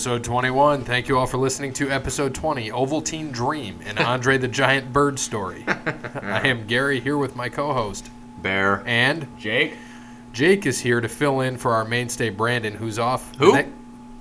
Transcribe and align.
Episode 0.00 0.24
21. 0.24 0.84
Thank 0.84 1.08
you 1.08 1.18
all 1.18 1.26
for 1.26 1.36
listening 1.36 1.74
to 1.74 1.90
episode 1.90 2.34
20, 2.34 2.70
Ovaltine 2.70 3.30
Dream, 3.30 3.80
and 3.84 3.98
Andre 3.98 4.38
the 4.38 4.48
Giant 4.48 4.94
Bird 4.94 5.18
story. 5.18 5.62
I 5.68 6.48
am 6.48 6.66
Gary 6.66 7.00
here 7.00 7.18
with 7.18 7.36
my 7.36 7.50
co 7.50 7.74
host. 7.74 8.08
Bear. 8.38 8.82
And 8.86 9.26
Jake? 9.38 9.76
Jake 10.32 10.64
is 10.64 10.80
here 10.80 11.02
to 11.02 11.08
fill 11.10 11.40
in 11.42 11.58
for 11.58 11.72
our 11.74 11.84
mainstay 11.84 12.30
Brandon, 12.30 12.72
who's 12.72 12.98
off. 12.98 13.36
Who? 13.36 13.52
ne- 13.52 13.68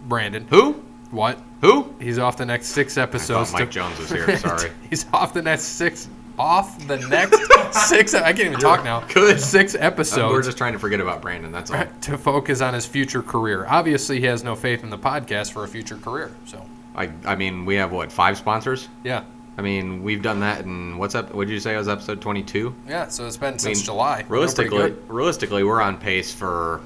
Brandon. 0.06 0.46
Who? 0.50 0.74
What? 1.12 1.40
Who? 1.62 1.96
He's 1.98 2.20
off 2.20 2.36
the 2.36 2.46
next 2.46 2.68
six 2.68 2.98
episodes. 2.98 3.52
thought 3.52 3.60
Mike 3.62 3.70
to- 3.70 3.74
Jones 3.76 4.00
was 4.00 4.10
here. 4.10 4.36
Sorry. 4.38 4.72
He's 4.90 5.06
off 5.14 5.34
the 5.34 5.42
next 5.42 5.64
six. 5.64 6.10
Off 6.40 6.88
the 6.88 6.98
next 7.10 7.88
six. 7.90 8.14
I 8.14 8.32
can't 8.34 8.48
even 8.48 8.60
talk 8.60 8.84
now. 8.84 9.02
Good. 9.14 9.42
Six 9.42 9.76
Uh, 9.76 9.80
episodes. 9.80 10.32
We're 10.32 10.42
just 10.42 10.58
trying 10.58 10.74
to 10.74 10.80
forget 10.80 11.00
about 11.02 11.22
Brandon. 11.22 11.52
That's 11.52 11.70
all. 11.70 11.86
to 12.02 12.18
focus 12.18 12.62
on 12.62 12.74
his 12.74 12.86
future 12.86 13.22
career. 13.22 13.66
Obviously, 13.68 14.20
he 14.22 14.26
has 14.28 14.44
no 14.44 14.56
faith 14.56 14.82
in 14.84 14.90
the 14.90 14.98
podcast 14.98 15.52
for 15.52 15.66
a 15.66 15.68
future 15.68 15.98
career. 15.98 16.32
So, 16.46 16.66
I, 16.96 17.10
I 17.26 17.36
mean, 17.36 17.66
we 17.66 17.76
have 17.76 17.92
what 17.92 18.10
five 18.12 18.38
sponsors? 18.38 18.88
yeah, 19.04 19.24
I 19.58 19.62
mean, 19.62 20.02
we've 20.04 20.22
done 20.22 20.40
that 20.40 20.62
in 20.64 20.98
what's 20.98 21.14
up? 21.16 21.34
What 21.34 21.48
did 21.48 21.54
you 21.54 21.60
say? 21.60 21.76
It 21.76 21.78
was 21.78 21.90
episode 21.90 22.22
twenty-two. 22.22 22.74
yeah. 22.88 23.10
So 23.10 23.28
it's 23.28 23.36
been 23.38 23.60
since 23.60 23.80
mean, 23.80 23.86
July. 23.86 24.26
Realistically, 24.30 24.96
realistically, 25.10 25.64
we're 25.66 25.82
on 25.82 25.98
pace 25.98 26.34
for, 26.34 26.80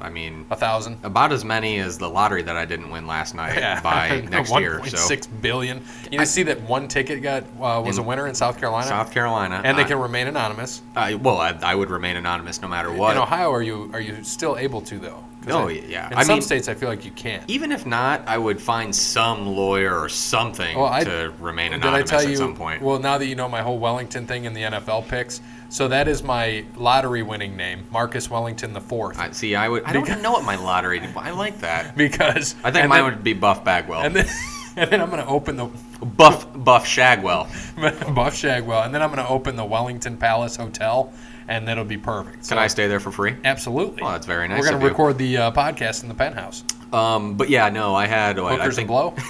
I 0.00 0.10
mean, 0.10 0.44
a 0.50 0.56
thousand. 0.56 0.98
about 1.02 1.32
as 1.32 1.44
many 1.44 1.78
as 1.78 1.96
the 1.98 2.08
lottery 2.08 2.42
that 2.42 2.56
I 2.56 2.64
didn't 2.64 2.90
win 2.90 3.06
last 3.06 3.34
night 3.34 3.54
Yeah, 3.58 3.80
by 3.80 4.20
next 4.30 4.50
year. 4.58 4.84
So 4.86 4.96
1.6 4.98 5.40
billion. 5.40 5.82
You 6.10 6.18
know, 6.18 6.24
see 6.24 6.42
that 6.44 6.60
one 6.62 6.88
ticket 6.88 7.22
got 7.22 7.44
uh, 7.60 7.82
was 7.84 7.98
a 7.98 8.02
winner 8.02 8.26
in 8.26 8.34
South 8.34 8.58
Carolina, 8.58 8.86
South 8.86 9.10
Carolina, 9.12 9.60
and 9.64 9.78
they 9.78 9.84
can 9.84 9.98
remain 9.98 10.26
anonymous. 10.26 10.82
I, 10.94 11.14
well, 11.14 11.38
I, 11.38 11.50
I 11.62 11.74
would 11.74 11.90
remain 11.90 12.16
anonymous 12.16 12.60
no 12.60 12.68
matter 12.68 12.92
what. 12.92 13.16
In 13.16 13.22
Ohio, 13.22 13.50
are 13.52 13.62
you 13.62 13.90
are 13.92 14.00
you 14.00 14.22
still 14.24 14.56
able 14.58 14.80
to 14.82 14.98
though? 14.98 15.24
'Cause 15.42 15.52
Oh, 15.54 15.68
yeah. 15.68 16.06
In 16.10 16.14
I 16.14 16.22
some 16.22 16.36
mean- 16.36 16.42
states, 16.42 16.68
I 16.68 16.74
feel 16.74 16.88
like 16.88 17.04
you 17.04 17.10
can't. 17.10 17.42
Even 17.48 17.70
if 17.70 17.84
not, 17.84 18.22
I 18.26 18.38
would 18.38 18.58
find 18.58 18.96
some 18.96 19.46
lawyer 19.46 19.94
or 19.98 20.08
something 20.08 20.74
Well, 20.78 20.86
I- 20.90 21.04
to 21.04 21.34
remain 21.38 21.72
Did 21.72 21.82
I 21.84 21.88
anonymous 21.88 22.10
tell 22.10 22.20
at 22.20 22.28
you? 22.28 22.36
some 22.36 22.56
point. 22.56 22.80
Well, 22.80 22.98
now 22.98 23.18
that 23.18 23.26
you 23.26 23.34
know 23.34 23.46
my 23.46 23.60
whole 23.60 23.78
Wellington 23.78 24.26
thing 24.26 24.46
and 24.46 24.56
the 24.56 24.62
NFL 24.62 25.06
picks, 25.06 25.42
so 25.68 25.88
that 25.88 26.08
is 26.08 26.22
my 26.22 26.64
lottery 26.76 27.22
winning 27.22 27.56
name, 27.56 27.86
Marcus 27.90 28.30
Wellington 28.30 28.72
the 28.72 28.80
fourth. 28.80 29.18
I, 29.18 29.30
see, 29.32 29.54
I 29.54 29.68
would. 29.68 29.84
I 29.84 29.92
don't 29.92 30.08
even 30.08 30.22
know 30.22 30.32
what 30.32 30.44
my 30.44 30.56
lottery. 30.56 31.00
I 31.16 31.30
like 31.30 31.60
that. 31.60 31.96
because 31.96 32.54
I 32.64 32.70
think 32.70 32.82
and 32.84 32.88
mine 32.88 33.04
then- 33.04 33.14
would 33.14 33.24
be 33.24 33.32
Buff 33.32 33.64
Bagwell. 33.64 34.02
And 34.02 34.14
then, 34.14 34.26
and 34.76 34.90
then 34.90 35.00
I'm 35.00 35.10
going 35.10 35.22
to 35.22 35.28
open 35.28 35.56
the 35.56 35.66
Buff 36.04 36.46
Buff 36.54 36.86
Shagwell. 36.86 37.48
Buff 38.14 38.34
Shagwell, 38.34 38.84
and 38.84 38.94
then 38.94 39.02
I'm 39.02 39.10
going 39.10 39.24
to 39.24 39.28
open 39.28 39.56
the 39.56 39.64
Wellington 39.64 40.16
Palace 40.16 40.56
Hotel, 40.56 41.12
and 41.48 41.66
that'll 41.66 41.84
be 41.84 41.98
perfect. 41.98 42.48
Can 42.48 42.58
I 42.58 42.66
stay 42.66 42.86
there 42.88 43.00
for 43.00 43.10
free? 43.10 43.36
Absolutely. 43.44 44.02
Oh, 44.02 44.12
that's 44.12 44.26
very 44.26 44.48
nice 44.48 44.60
We're 44.60 44.70
going 44.70 44.80
to 44.80 44.88
record 44.88 45.18
the 45.18 45.36
uh, 45.36 45.52
podcast 45.52 46.02
in 46.02 46.08
the 46.08 46.14
penthouse. 46.14 46.64
Um, 46.94 47.34
but 47.36 47.48
yeah, 47.48 47.68
no, 47.68 47.94
I 47.94 48.06
had. 48.06 48.38
What, 48.38 48.52
I 48.52 48.56
Hookers 48.56 48.76
think 48.76 48.88
and 48.90 49.14
blow. 49.14 49.14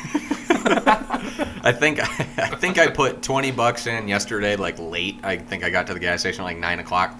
I 0.67 1.73
think 1.73 1.98
I 2.01 2.47
think 2.57 2.79
I 2.79 2.89
put 2.89 3.23
twenty 3.23 3.51
bucks 3.51 3.87
in 3.87 4.09
yesterday, 4.09 4.57
like 4.57 4.79
late. 4.79 5.20
I 5.23 5.37
think 5.39 5.65
I 5.65 5.70
got 5.70 5.87
to 5.89 5.95
the 5.95 6.01
gas 6.01 6.20
station 6.20 6.45
like 6.45 6.59
nine 6.59 6.79
o'clock, 6.79 7.19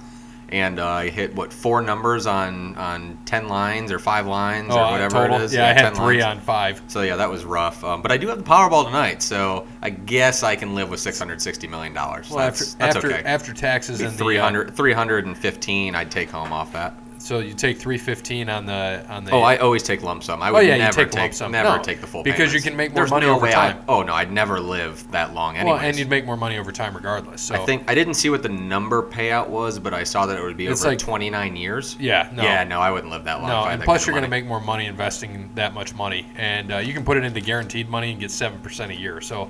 and 0.51 0.79
uh, 0.79 0.87
I 0.87 1.09
hit 1.09 1.35
what 1.35 1.53
four 1.53 1.81
numbers 1.81 2.27
on 2.27 2.77
on 2.77 3.19
ten 3.25 3.49
lines 3.49 3.91
or 3.91 3.99
five 3.99 4.27
lines 4.27 4.69
Oh, 4.71 4.79
or 4.79 4.91
whatever 4.93 5.15
total? 5.15 5.37
it 5.41 5.45
is. 5.45 5.55
Yeah, 5.55 5.65
I 5.65 5.73
had 5.73 5.95
10 5.95 5.95
three 5.95 6.21
lines. 6.21 6.39
on 6.39 6.41
five. 6.41 6.83
So 6.89 7.03
yeah, 7.03 7.17
that 7.17 7.31
was 7.31 7.45
rough. 7.45 7.83
Um, 7.85 8.03
but 8.03 8.13
I 8.13 8.17
do 8.19 8.29
have 8.29 8.39
the 8.39 8.45
Powerball 8.45 8.85
tonight, 8.85 9.23
so 9.23 9.67
I 9.83 9.91
guess 9.91 10.43
I 10.43 10.57
can 10.57 10.75
live 10.75 10.91
with 10.91 11.01
six 11.01 11.19
hundred 11.19 11.41
sixty 11.41 11.67
million 11.67 11.95
dollars. 11.95 12.29
Well, 12.29 12.39
that's 12.39 12.75
after 12.75 12.79
that's 12.79 12.97
after, 12.97 13.13
okay. 13.13 13.23
after 13.25 13.53
taxes 13.55 14.01
and 14.03 14.17
the, 14.19 14.39
uh, 14.39 14.71
315 14.71 15.95
I'd 15.95 16.11
take 16.11 16.31
home 16.31 16.53
off 16.53 16.73
that. 16.75 16.95
So 17.25 17.39
you 17.39 17.55
take 17.55 17.79
315 17.79 18.51
on 18.51 18.67
the 18.67 19.03
on 19.09 19.25
the. 19.25 19.31
Oh, 19.33 19.41
I 19.41 19.57
always 19.57 19.83
take 19.83 20.03
lump 20.03 20.23
sum. 20.23 20.43
I 20.43 20.51
Oh, 20.51 20.53
would 20.53 20.67
yeah, 20.67 20.75
you 20.75 20.83
never 20.83 21.05
take 21.07 21.15
lump 21.15 21.33
sum. 21.33 21.53
never 21.53 21.79
No, 21.79 21.83
take 21.83 22.03
the 22.03 22.07
full 22.07 22.23
because 22.23 22.53
you 22.53 22.61
can 22.61 22.77
make 22.77 22.91
more 22.91 22.97
There's 22.97 23.11
money 23.11 23.25
no 23.27 23.37
over 23.37 23.51
time. 23.51 23.79
I, 23.79 23.85
oh 23.89 24.03
no, 24.03 24.13
I'd 24.13 24.31
never 24.31 24.61
live 24.61 25.11
that 25.13 25.33
long. 25.33 25.57
Anyways. 25.57 25.79
well, 25.81 25.89
and 25.89 25.99
you'd 25.99 26.11
make 26.11 26.27
more 26.27 26.37
money 26.37 26.59
over 26.59 26.71
time 26.71 26.95
regardless. 26.95 27.41
So 27.41 27.55
I 27.55 27.65
think 27.65 27.91
I 27.91 27.95
didn't 27.95 28.15
see 28.15 28.29
what 28.29 28.43
the 28.43 28.51
number 28.51 29.03
payout 29.03 29.49
was, 29.49 29.79
but 29.79 29.95
I 29.95 30.05
saw 30.05 30.27
that 30.27 30.39
it 30.39 30.43
would 30.43 30.59
be 30.59 30.67
It's 30.67 30.83
over 30.83 30.91
like- 30.91 30.99
29 30.99 31.57
years. 31.57 31.97
Yeah, 31.99 32.29
no. 32.31 32.43
Yeah, 32.43 32.63
no, 32.65 32.79
I 32.81 32.91
wouldn't 32.91 33.11
live 33.11 33.25
that 33.25 33.41
long. 33.41 33.49
No, 33.49 33.61
if 33.61 33.65
I 33.67 33.71
had 33.71 33.75
and 33.81 33.85
plus 33.85 34.07
you're 34.07 34.13
going 34.13 34.25
to 34.25 34.31
make 34.31 34.45
more 34.45 34.61
money 34.61 34.85
investing 34.85 35.51
that 35.55 35.73
much 35.73 35.95
money, 35.95 36.27
and 36.37 36.73
uh, 36.75 36.77
you 36.79 36.93
can 36.93 37.07
put 37.07 37.17
it 37.17 37.25
into 37.25 37.41
guaranteed 37.41 37.89
money 37.89 38.11
and 38.11 38.21
get 38.21 38.31
seven 38.33 38.59
percent 38.61 38.93
a 38.93 38.97
year. 38.97 39.23
So 39.23 39.49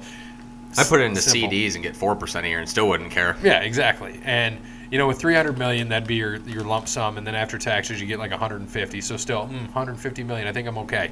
I 0.79 0.85
put 0.85 1.01
it 1.01 1.05
into 1.07 1.21
simple. 1.23 1.51
CDs 1.51 1.75
and 1.75 1.83
get 1.83 1.97
four 1.97 2.15
percent 2.15 2.47
a 2.47 2.49
year 2.49 2.61
and 2.61 2.69
still 2.69 2.89
wouldn't 2.89 3.11
care. 3.11 3.37
Yeah, 3.43 3.63
exactly. 3.63 4.21
And 4.25 4.59
you 4.91 4.99
know, 4.99 5.07
with 5.07 5.19
300 5.19 5.59
million, 5.59 5.89
that'd 5.89 6.07
be 6.09 6.17
your 6.17 6.37
your 6.37 6.65
lump 6.65 6.89
sum, 6.89 7.19
and 7.19 7.27
then 7.27 7.35
after 7.35 7.59
taxes, 7.59 8.01
you 8.01 8.07
get 8.07 8.19
like 8.19 8.31
150. 8.31 9.01
So 9.01 9.17
still, 9.17 9.47
mm, 9.47 9.63
150 9.67 10.23
million. 10.25 10.47
I 10.47 10.53
think 10.53 10.69
I'm 10.69 10.79
okay. 10.79 11.11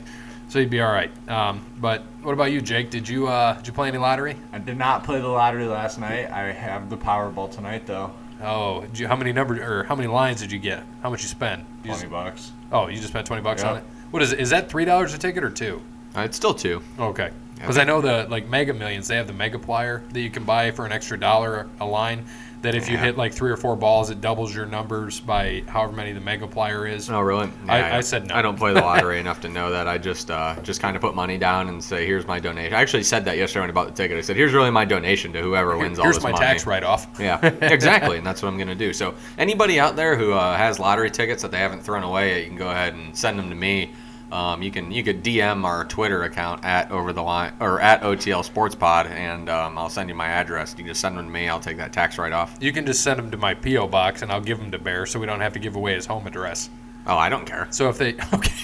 So 0.49 0.59
you'd 0.59 0.71
be 0.71 0.81
all 0.83 0.93
right. 0.93 1.11
Um, 1.29 1.65
but 1.81 2.03
what 2.23 2.33
about 2.33 2.53
you, 2.53 2.61
Jake? 2.61 2.91
Did 2.91 3.09
you 3.09 3.27
uh, 3.29 3.55
did 3.55 3.67
you 3.67 3.73
play 3.73 3.89
any 3.89 3.99
lottery? 3.99 4.37
I 4.53 4.59
did 4.59 4.77
not 4.77 5.03
play 5.05 5.21
the 5.21 5.29
lottery 5.29 5.65
last 5.67 5.99
night. 5.99 6.31
I 6.31 6.53
have 6.53 6.91
the 6.91 6.97
Powerball 6.97 7.51
tonight, 7.51 7.87
though. 7.87 8.13
Oh, 8.43 8.85
you, 8.95 9.07
how 9.07 9.17
many 9.17 9.33
number 9.33 9.63
or 9.63 9.85
how 9.85 9.95
many 9.95 10.09
lines 10.09 10.41
did 10.41 10.51
you 10.51 10.59
get? 10.59 10.83
How 11.03 11.11
much 11.11 11.23
you 11.23 11.29
spend? 11.29 11.65
You 11.85 11.91
just- 11.91 12.05
20 12.07 12.13
bucks. 12.13 12.53
oh, 12.73 12.89
you 12.89 12.97
just 12.97 13.09
spent 13.09 13.27
20 13.27 13.41
bucks 13.43 13.63
on 13.63 13.79
it. 13.79 13.85
What 14.11 14.21
is 14.23 14.33
it? 14.33 14.41
Is 14.41 14.51
that 14.51 14.69
three 14.69 14.85
dollars 14.85 15.15
a 15.15 15.19
ticket 15.19 15.43
or 15.45 15.51
two? 15.51 15.81
Uh, 16.15 16.21
it's 16.23 16.37
still 16.37 16.53
two. 16.53 16.83
Okay. 16.99 17.31
Because 17.63 17.79
I 17.79 17.85
know 17.85 18.01
the 18.01 18.27
like 18.29 18.47
Mega 18.49 18.75
Millions, 18.75 19.09
they 19.09 19.17
have 19.17 19.27
the 19.27 19.33
Megaplier 19.33 20.03
that 20.13 20.21
you 20.21 20.31
can 20.31 20.45
buy 20.45 20.71
for 20.73 20.85
an 20.87 20.93
extra 20.93 21.19
dollar 21.19 21.69
a 21.81 21.87
line. 21.87 22.25
That 22.63 22.77
if 22.77 22.89
you 22.89 22.95
Yeah. 22.95 23.03
hit 23.07 23.17
like 23.19 23.33
three 23.33 23.51
or 23.51 23.57
four 23.57 23.75
balls, 23.75 24.11
it 24.11 24.21
doubles 24.21 24.55
your 24.55 24.67
numbers 24.67 25.19
by 25.19 25.65
however 25.67 25.91
many 25.95 26.13
the 26.13 26.21
Megaplier 26.21 26.89
is. 26.89 27.11
Oh, 27.11 27.21
really? 27.21 27.51
I- 27.67 27.97
I 27.97 28.01
said 28.03 28.29
no. 28.29 28.37
I 28.37 28.43
don't 28.43 28.57
play 28.57 28.73
the 28.73 28.81
lottery 28.81 29.19
enough 29.25 29.41
to 29.41 29.49
know 29.49 29.73
that. 29.73 29.89
I 29.89 29.99
just 29.99 30.31
uh, 30.31 30.55
just 30.63 30.81
kind 30.81 30.95
of 30.95 31.03
put 31.03 31.17
money 31.17 31.39
down 31.39 31.69
and 31.69 31.83
say, 31.83 32.07
"Here's 32.07 32.25
my 32.25 32.39
donation." 32.39 32.73
I 32.75 32.81
actually 32.81 33.03
said 33.03 33.25
that 33.25 33.37
yesterday 33.37 33.63
when 33.63 33.71
I 33.71 33.73
bought 33.73 33.89
the 33.89 33.95
ticket. 34.01 34.17
I 34.17 34.21
said, 34.21 34.37
"Here's 34.37 34.53
really 34.53 34.71
my 34.71 34.85
donation 34.85 35.33
to 35.33 35.43
whoever 35.43 35.77
wins 35.77 35.99
all 35.99 36.05
Here's 36.05 36.19
this 36.19 36.23
my 36.23 36.31
money." 36.31 36.45
tax 36.45 36.65
write-off. 36.65 37.09
Yeah, 37.19 37.45
exactly, 37.63 38.19
and 38.19 38.25
that's 38.25 38.43
what 38.43 38.49
I'm 38.49 38.59
gonna 38.59 38.77
do. 38.77 38.93
So 38.93 39.15
anybody 39.39 39.81
out 39.81 39.97
there 39.97 40.15
who 40.17 40.33
uh, 40.33 40.57
has 40.57 40.79
lottery 40.79 41.11
tickets 41.11 41.43
that 41.43 41.51
they 41.51 41.59
haven't 41.59 41.83
thrown 41.83 42.05
away, 42.05 42.43
you 42.43 42.47
can 42.47 42.57
go 42.57 42.71
ahead 42.71 42.95
and 42.95 43.17
send 43.17 43.41
them 43.41 43.49
to 43.51 43.57
me. 43.57 43.91
Um, 44.33 44.63
you 44.63 44.71
can 44.71 44.91
you 44.91 45.05
could 45.05 45.23
DM 45.23 45.65
our 45.65 45.85
Twitter 45.85 46.23
account 46.23 46.65
at 46.65 46.91
over 46.91 47.13
the 47.13 47.23
line 47.23 47.53
or 47.61 47.79
at 47.83 48.01
OTL 48.01 48.43
Sports 48.43 48.75
Pod, 48.75 49.07
and 49.07 49.51
um, 49.51 49.77
I'll 49.77 49.91
send 49.91 50.09
you 50.09 50.15
my 50.15 50.27
address. 50.27 50.71
You 50.73 50.79
can 50.79 50.87
just 50.87 51.03
send 51.03 51.19
them 51.19 51.27
to 51.27 51.31
me. 51.31 51.51
I'll 51.51 51.61
take 51.61 51.77
that 51.77 51.93
tax 51.93 52.17
write 52.17 52.33
off. 52.33 52.57
You 52.59 52.73
can 52.73 52.87
just 52.87 53.03
send 53.03 53.19
them 53.19 53.31
to 53.31 53.37
my 53.37 53.53
PO 53.53 53.89
box, 53.89 54.23
and 54.23 54.33
I'll 54.33 54.41
give 54.41 54.59
them 54.59 54.71
to 54.71 54.79
Bear, 54.79 55.05
so 55.05 55.21
we 55.21 55.27
don't 55.27 55.41
have 55.41 55.53
to 55.53 55.59
give 55.59 55.77
away 55.77 55.95
his 55.95 56.07
home 56.07 56.27
address. 56.27 56.71
Oh, 57.07 57.17
I 57.19 57.29
don't 57.29 57.45
care. 57.45 57.69
So 57.71 57.91
if 57.91 57.99
they 57.99 58.15
okay, 58.33 58.55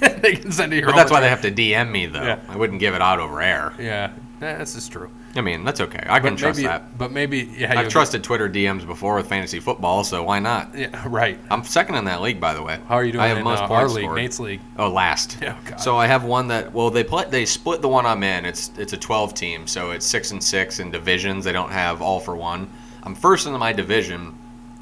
they 0.20 0.36
can 0.36 0.52
send 0.52 0.72
it 0.72 0.76
your. 0.78 0.86
But 0.86 0.96
that's 0.96 1.10
why 1.10 1.20
they 1.20 1.28
have 1.28 1.42
to 1.42 1.50
DM 1.50 1.90
me 1.90 2.06
though. 2.06 2.22
Yeah. 2.22 2.40
I 2.48 2.56
wouldn't 2.56 2.78
give 2.78 2.94
it 2.94 3.02
out 3.02 3.18
over 3.18 3.42
air. 3.42 3.74
Yeah, 3.80 4.12
yeah, 4.40 4.58
this 4.58 4.76
is 4.76 4.88
true. 4.88 5.10
I 5.36 5.40
mean, 5.40 5.64
that's 5.64 5.80
okay. 5.80 6.02
I 6.06 6.20
can 6.20 6.34
But 6.34 6.38
trust 6.38 6.58
maybe, 6.58 6.66
that. 6.68 6.98
but 6.98 7.12
maybe 7.12 7.52
yeah. 7.56 7.78
I've 7.78 7.88
trusted 7.88 8.22
Twitter 8.24 8.48
DMs 8.48 8.86
before 8.86 9.16
with 9.16 9.28
fantasy 9.28 9.60
football, 9.60 10.04
so 10.04 10.22
why 10.22 10.38
not? 10.38 10.74
Yeah, 10.76 11.02
right. 11.06 11.38
I'm 11.50 11.64
second 11.64 11.96
in 11.96 12.04
that 12.06 12.22
league, 12.22 12.40
by 12.40 12.54
the 12.54 12.62
way. 12.62 12.78
How 12.88 12.96
are 12.96 13.04
you 13.04 13.12
doing 13.12 13.24
I 13.24 13.28
have 13.28 13.38
in 13.38 13.44
most 13.44 13.60
uh, 13.60 13.66
our 13.66 13.80
points 13.80 13.94
league, 13.94 14.04
scored. 14.04 14.16
Nate's 14.16 14.40
league? 14.40 14.60
Oh, 14.78 14.88
last. 14.90 15.38
Oh, 15.46 15.56
God. 15.64 15.80
So 15.80 15.96
I 15.96 16.06
have 16.06 16.24
one 16.24 16.48
that 16.48 16.72
well 16.72 16.90
they 16.90 17.04
play 17.04 17.24
they 17.28 17.44
split 17.46 17.80
the 17.80 17.88
one 17.88 18.04
I'm 18.04 18.22
in. 18.24 18.44
It's 18.44 18.72
it's 18.76 18.92
a 18.92 18.96
12 18.96 19.32
team, 19.34 19.66
so 19.66 19.92
it's 19.92 20.04
six 20.04 20.32
and 20.32 20.42
six 20.42 20.80
in 20.80 20.90
divisions. 20.90 21.44
They 21.44 21.52
don't 21.52 21.70
have 21.70 22.02
all 22.02 22.18
for 22.18 22.34
one. 22.34 22.68
I'm 23.04 23.14
first 23.14 23.46
in 23.46 23.52
my 23.52 23.72
division, 23.72 24.36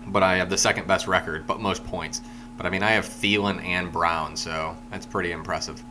but 0.06 0.22
I 0.22 0.36
have 0.36 0.48
the 0.48 0.56
second 0.56 0.86
best 0.86 1.06
record, 1.06 1.46
but 1.46 1.60
most 1.60 1.84
points. 1.84 2.22
But 2.56 2.64
I 2.66 2.70
mean 2.70 2.82
I 2.82 2.92
have 2.92 3.04
Thielen 3.04 3.62
and 3.62 3.92
Brown, 3.92 4.36
so 4.36 4.74
that's 4.90 5.04
pretty 5.06 5.32
impressive. 5.32 5.82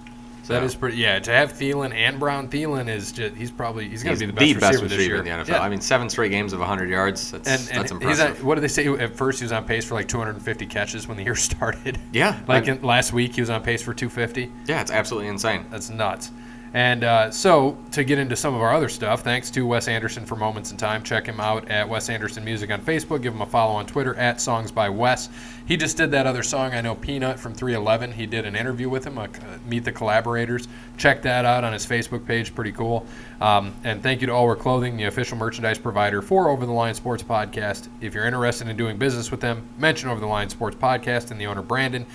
So 0.43 0.53
That 0.53 0.63
is 0.63 0.75
pretty. 0.75 0.97
Yeah, 0.97 1.19
to 1.19 1.31
have 1.31 1.53
Thielen 1.53 1.93
and 1.93 2.19
Brown. 2.19 2.49
Thielen 2.49 2.89
is 2.89 3.11
just 3.13 3.35
he's 3.35 3.49
probably 3.49 3.87
he's 3.87 4.03
going 4.03 4.17
to 4.17 4.19
be 4.33 4.51
the 4.53 4.59
best 4.59 4.81
receiver 4.81 4.87
this 4.89 5.07
year. 5.07 5.15
in 5.17 5.23
the 5.25 5.31
NFL. 5.31 5.47
Yeah. 5.47 5.61
I 5.61 5.69
mean 5.69 5.79
seven 5.81 6.09
straight 6.09 6.31
games 6.31 6.51
of 6.53 6.59
100 6.59 6.89
yards. 6.89 7.31
That's 7.31 7.47
and, 7.47 7.69
and 7.69 7.79
that's 7.79 7.91
impressive. 7.91 8.39
on, 8.39 8.45
what 8.45 8.55
did 8.55 8.61
they 8.61 8.67
say 8.67 8.85
at 8.87 9.15
first? 9.15 9.39
He 9.39 9.45
was 9.45 9.53
on 9.53 9.63
pace 9.65 9.85
for 9.85 9.95
like 9.95 10.07
250 10.09 10.65
catches 10.67 11.07
when 11.07 11.15
the 11.17 11.23
year 11.23 11.35
started. 11.37 11.97
yeah, 12.11 12.41
Like 12.47 12.67
in, 12.67 12.81
last 12.81 13.13
week, 13.13 13.35
he 13.35 13.41
was 13.41 13.49
on 13.49 13.63
pace 13.63 13.81
for 13.81 13.93
250. 13.93 14.51
yeah, 14.65 14.81
it's 14.81 14.91
absolutely 14.91 15.29
insane. 15.29 15.65
That's 15.69 15.89
nuts. 15.89 16.29
And 16.73 17.03
uh, 17.03 17.29
so, 17.29 17.77
to 17.91 18.03
get 18.03 18.17
into 18.17 18.35
some 18.35 18.55
of 18.55 18.61
our 18.61 18.73
other 18.73 18.89
stuff, 18.89 19.21
thanks 19.21 19.51
to 19.51 19.65
Wes 19.65 19.87
Anderson 19.87 20.25
for 20.25 20.35
Moments 20.35 20.71
in 20.71 20.77
Time. 20.77 21.03
Check 21.03 21.27
him 21.27 21.39
out 21.39 21.69
at 21.69 21.87
Wes 21.87 22.09
Anderson 22.09 22.43
Music 22.43 22.71
on 22.71 22.81
Facebook. 22.81 23.21
Give 23.21 23.31
him 23.31 23.43
a 23.43 23.45
follow 23.45 23.73
on 23.73 23.85
Twitter 23.85 24.15
at 24.15 24.41
Songs 24.41 24.71
by 24.71 24.89
Wes. 24.89 25.29
He 25.67 25.77
just 25.77 25.97
did 25.97 26.09
that 26.11 26.25
other 26.25 26.41
song, 26.41 26.73
I 26.73 26.81
know 26.81 26.95
Peanut 26.95 27.39
from 27.39 27.53
311. 27.53 28.13
He 28.13 28.25
did 28.25 28.45
an 28.45 28.55
interview 28.55 28.89
with 28.89 29.05
him, 29.05 29.19
uh, 29.19 29.27
Meet 29.67 29.85
the 29.85 29.91
Collaborators. 29.91 30.67
Check 30.97 31.21
that 31.21 31.45
out 31.45 31.63
on 31.63 31.73
his 31.73 31.85
Facebook 31.85 32.25
page. 32.25 32.55
Pretty 32.55 32.71
cool. 32.71 33.05
Um, 33.39 33.73
and 33.83 34.01
thank 34.01 34.21
you 34.21 34.27
to 34.27 34.33
All 34.33 34.47
Wear 34.47 34.55
Clothing, 34.55 34.97
the 34.97 35.05
official 35.05 35.37
merchandise 35.37 35.77
provider 35.77 36.23
for 36.23 36.49
Over 36.49 36.65
the 36.65 36.73
Line 36.73 36.95
Sports 36.95 37.21
Podcast. 37.21 37.87
If 38.01 38.15
you're 38.15 38.25
interested 38.25 38.67
in 38.67 38.75
doing 38.75 38.97
business 38.97 39.29
with 39.29 39.41
them, 39.41 39.67
mention 39.77 40.09
Over 40.09 40.19
the 40.19 40.27
Line 40.27 40.49
Sports 40.49 40.75
Podcast 40.75 41.29
and 41.29 41.39
the 41.39 41.45
owner, 41.45 41.61
Brandon 41.61 42.07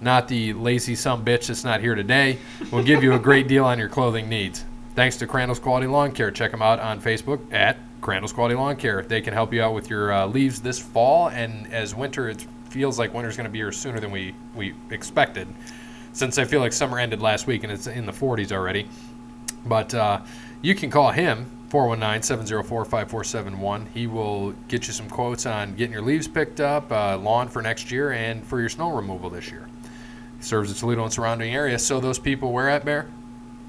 not 0.00 0.28
the 0.28 0.52
lazy 0.52 0.94
some 0.94 1.24
bitch 1.24 1.46
that's 1.46 1.64
not 1.64 1.80
here 1.80 1.94
today, 1.94 2.38
will 2.70 2.82
give 2.82 3.02
you 3.02 3.14
a 3.14 3.18
great 3.18 3.48
deal 3.48 3.64
on 3.64 3.78
your 3.78 3.88
clothing 3.88 4.28
needs. 4.28 4.64
Thanks 4.94 5.16
to 5.18 5.26
Crandall's 5.26 5.58
Quality 5.58 5.86
Lawn 5.86 6.12
Care. 6.12 6.30
Check 6.30 6.50
them 6.50 6.62
out 6.62 6.80
on 6.80 7.00
Facebook 7.00 7.40
at 7.52 7.76
Crandall's 8.00 8.32
Quality 8.32 8.54
Lawn 8.54 8.76
Care. 8.76 9.02
They 9.02 9.20
can 9.20 9.34
help 9.34 9.52
you 9.52 9.62
out 9.62 9.74
with 9.74 9.90
your 9.90 10.12
uh, 10.12 10.26
leaves 10.26 10.60
this 10.60 10.78
fall, 10.78 11.28
and 11.28 11.72
as 11.72 11.94
winter, 11.94 12.28
it 12.28 12.46
feels 12.70 12.98
like 12.98 13.14
winter's 13.14 13.36
going 13.36 13.44
to 13.46 13.50
be 13.50 13.58
here 13.58 13.72
sooner 13.72 14.00
than 14.00 14.10
we, 14.10 14.34
we 14.54 14.74
expected. 14.90 15.48
since 16.12 16.38
I 16.38 16.44
feel 16.44 16.60
like 16.60 16.72
summer 16.72 16.98
ended 16.98 17.20
last 17.20 17.46
week 17.46 17.62
and 17.62 17.72
it's 17.72 17.86
in 17.86 18.06
the 18.06 18.12
40s 18.12 18.52
already. 18.52 18.88
But 19.66 19.94
uh, 19.94 20.20
you 20.62 20.74
can 20.74 20.90
call 20.90 21.10
him 21.10 21.50
419 21.68 22.22
704 22.22 22.84
5471. 22.84 23.86
He 23.92 24.06
will 24.06 24.52
get 24.68 24.86
you 24.86 24.92
some 24.92 25.08
quotes 25.10 25.46
on 25.46 25.74
getting 25.74 25.92
your 25.92 26.02
leaves 26.02 26.28
picked 26.28 26.60
up, 26.60 26.90
uh, 26.90 27.18
lawn 27.18 27.48
for 27.48 27.60
next 27.60 27.90
year, 27.90 28.12
and 28.12 28.44
for 28.46 28.60
your 28.60 28.68
snow 28.68 28.94
removal 28.94 29.28
this 29.28 29.50
year. 29.50 29.68
Serves 30.40 30.72
the 30.72 30.78
Toledo 30.78 31.02
and 31.04 31.12
surrounding 31.12 31.54
area. 31.54 31.78
So, 31.78 32.00
those 32.00 32.18
people 32.18 32.52
where 32.52 32.68
at, 32.68 32.84
Bear? 32.84 33.08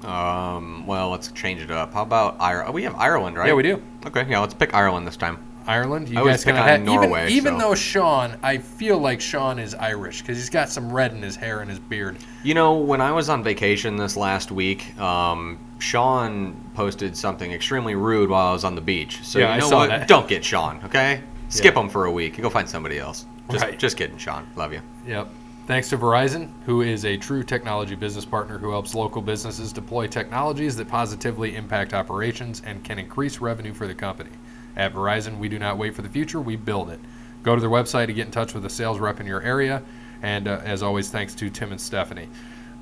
Um, 0.04 0.86
well, 0.86 1.10
let's 1.10 1.32
change 1.32 1.60
it 1.60 1.70
up. 1.70 1.92
How 1.92 2.02
about 2.02 2.36
Ireland? 2.38 2.74
We 2.74 2.84
have 2.84 2.94
Ireland, 2.94 3.36
right? 3.36 3.48
Yeah, 3.48 3.54
we 3.54 3.62
do. 3.64 3.82
Okay, 4.06 4.24
yeah, 4.28 4.38
let's 4.38 4.54
pick 4.54 4.72
Ireland 4.74 5.06
this 5.06 5.16
time. 5.16 5.38
Ireland. 5.66 6.08
You 6.08 6.20
I 6.20 6.24
guys 6.24 6.44
pick 6.44 6.54
on 6.54 6.62
have, 6.66 6.80
Norway, 6.80 7.24
Even, 7.26 7.32
even 7.36 7.52
so- 7.60 7.68
though 7.68 7.74
Sean, 7.74 8.36
I 8.42 8.56
feel 8.58 8.98
like 8.98 9.20
Sean 9.20 9.58
is 9.58 9.74
Irish 9.74 10.22
because 10.22 10.38
he's 10.38 10.48
got 10.48 10.70
some 10.70 10.90
red 10.90 11.12
in 11.12 11.20
his 11.20 11.36
hair 11.36 11.60
and 11.60 11.68
his 11.68 11.78
beard. 11.78 12.16
You 12.42 12.54
know, 12.54 12.74
when 12.78 13.00
I 13.02 13.12
was 13.12 13.28
on 13.28 13.42
vacation 13.42 13.96
this 13.96 14.16
last 14.16 14.50
week, 14.50 14.98
um, 14.98 15.58
Sean 15.78 16.54
posted 16.74 17.14
something 17.16 17.52
extremely 17.52 17.94
rude 17.96 18.30
while 18.30 18.46
I 18.48 18.52
was 18.52 18.64
on 18.64 18.76
the 18.76 18.80
beach. 18.80 19.22
So 19.24 19.40
Yeah, 19.40 19.50
I 19.50 19.54
you 19.56 19.60
know 19.60 19.68
saw 19.68 19.76
what? 19.80 19.88
that. 19.90 20.08
Don't 20.08 20.26
get 20.28 20.42
Sean, 20.42 20.80
okay? 20.84 21.20
Skip 21.50 21.74
Yeah. 21.74 21.80
him 21.82 21.88
for 21.90 22.06
a 22.06 22.10
week. 22.12 22.40
Go 22.40 22.48
find 22.48 22.68
somebody 22.68 22.98
else. 22.98 23.26
Just, 23.50 23.64
Right. 23.64 23.78
just 23.78 23.96
kidding, 23.98 24.16
Sean. 24.16 24.46
Love 24.56 24.72
you. 24.72 24.80
Yep. 25.06 25.28
Thanks 25.68 25.90
to 25.90 25.98
Verizon, 25.98 26.48
who 26.64 26.80
is 26.80 27.04
a 27.04 27.18
true 27.18 27.42
technology 27.42 27.94
business 27.94 28.24
partner 28.24 28.56
who 28.56 28.70
helps 28.70 28.94
local 28.94 29.20
businesses 29.20 29.70
deploy 29.70 30.06
technologies 30.06 30.76
that 30.76 30.88
positively 30.88 31.56
impact 31.56 31.92
operations 31.92 32.62
and 32.64 32.82
can 32.82 32.98
increase 32.98 33.42
revenue 33.42 33.74
for 33.74 33.86
the 33.86 33.94
company. 33.94 34.30
At 34.76 34.94
Verizon, 34.94 35.36
we 35.36 35.50
do 35.50 35.58
not 35.58 35.76
wait 35.76 35.94
for 35.94 36.00
the 36.00 36.08
future, 36.08 36.40
we 36.40 36.56
build 36.56 36.88
it. 36.88 36.98
Go 37.42 37.54
to 37.54 37.60
their 37.60 37.68
website 37.68 38.06
to 38.06 38.14
get 38.14 38.24
in 38.24 38.32
touch 38.32 38.54
with 38.54 38.64
a 38.64 38.70
sales 38.70 38.98
rep 38.98 39.20
in 39.20 39.26
your 39.26 39.42
area. 39.42 39.82
And 40.22 40.48
uh, 40.48 40.62
as 40.64 40.82
always, 40.82 41.10
thanks 41.10 41.34
to 41.34 41.50
Tim 41.50 41.70
and 41.70 41.80
Stephanie. 41.80 42.30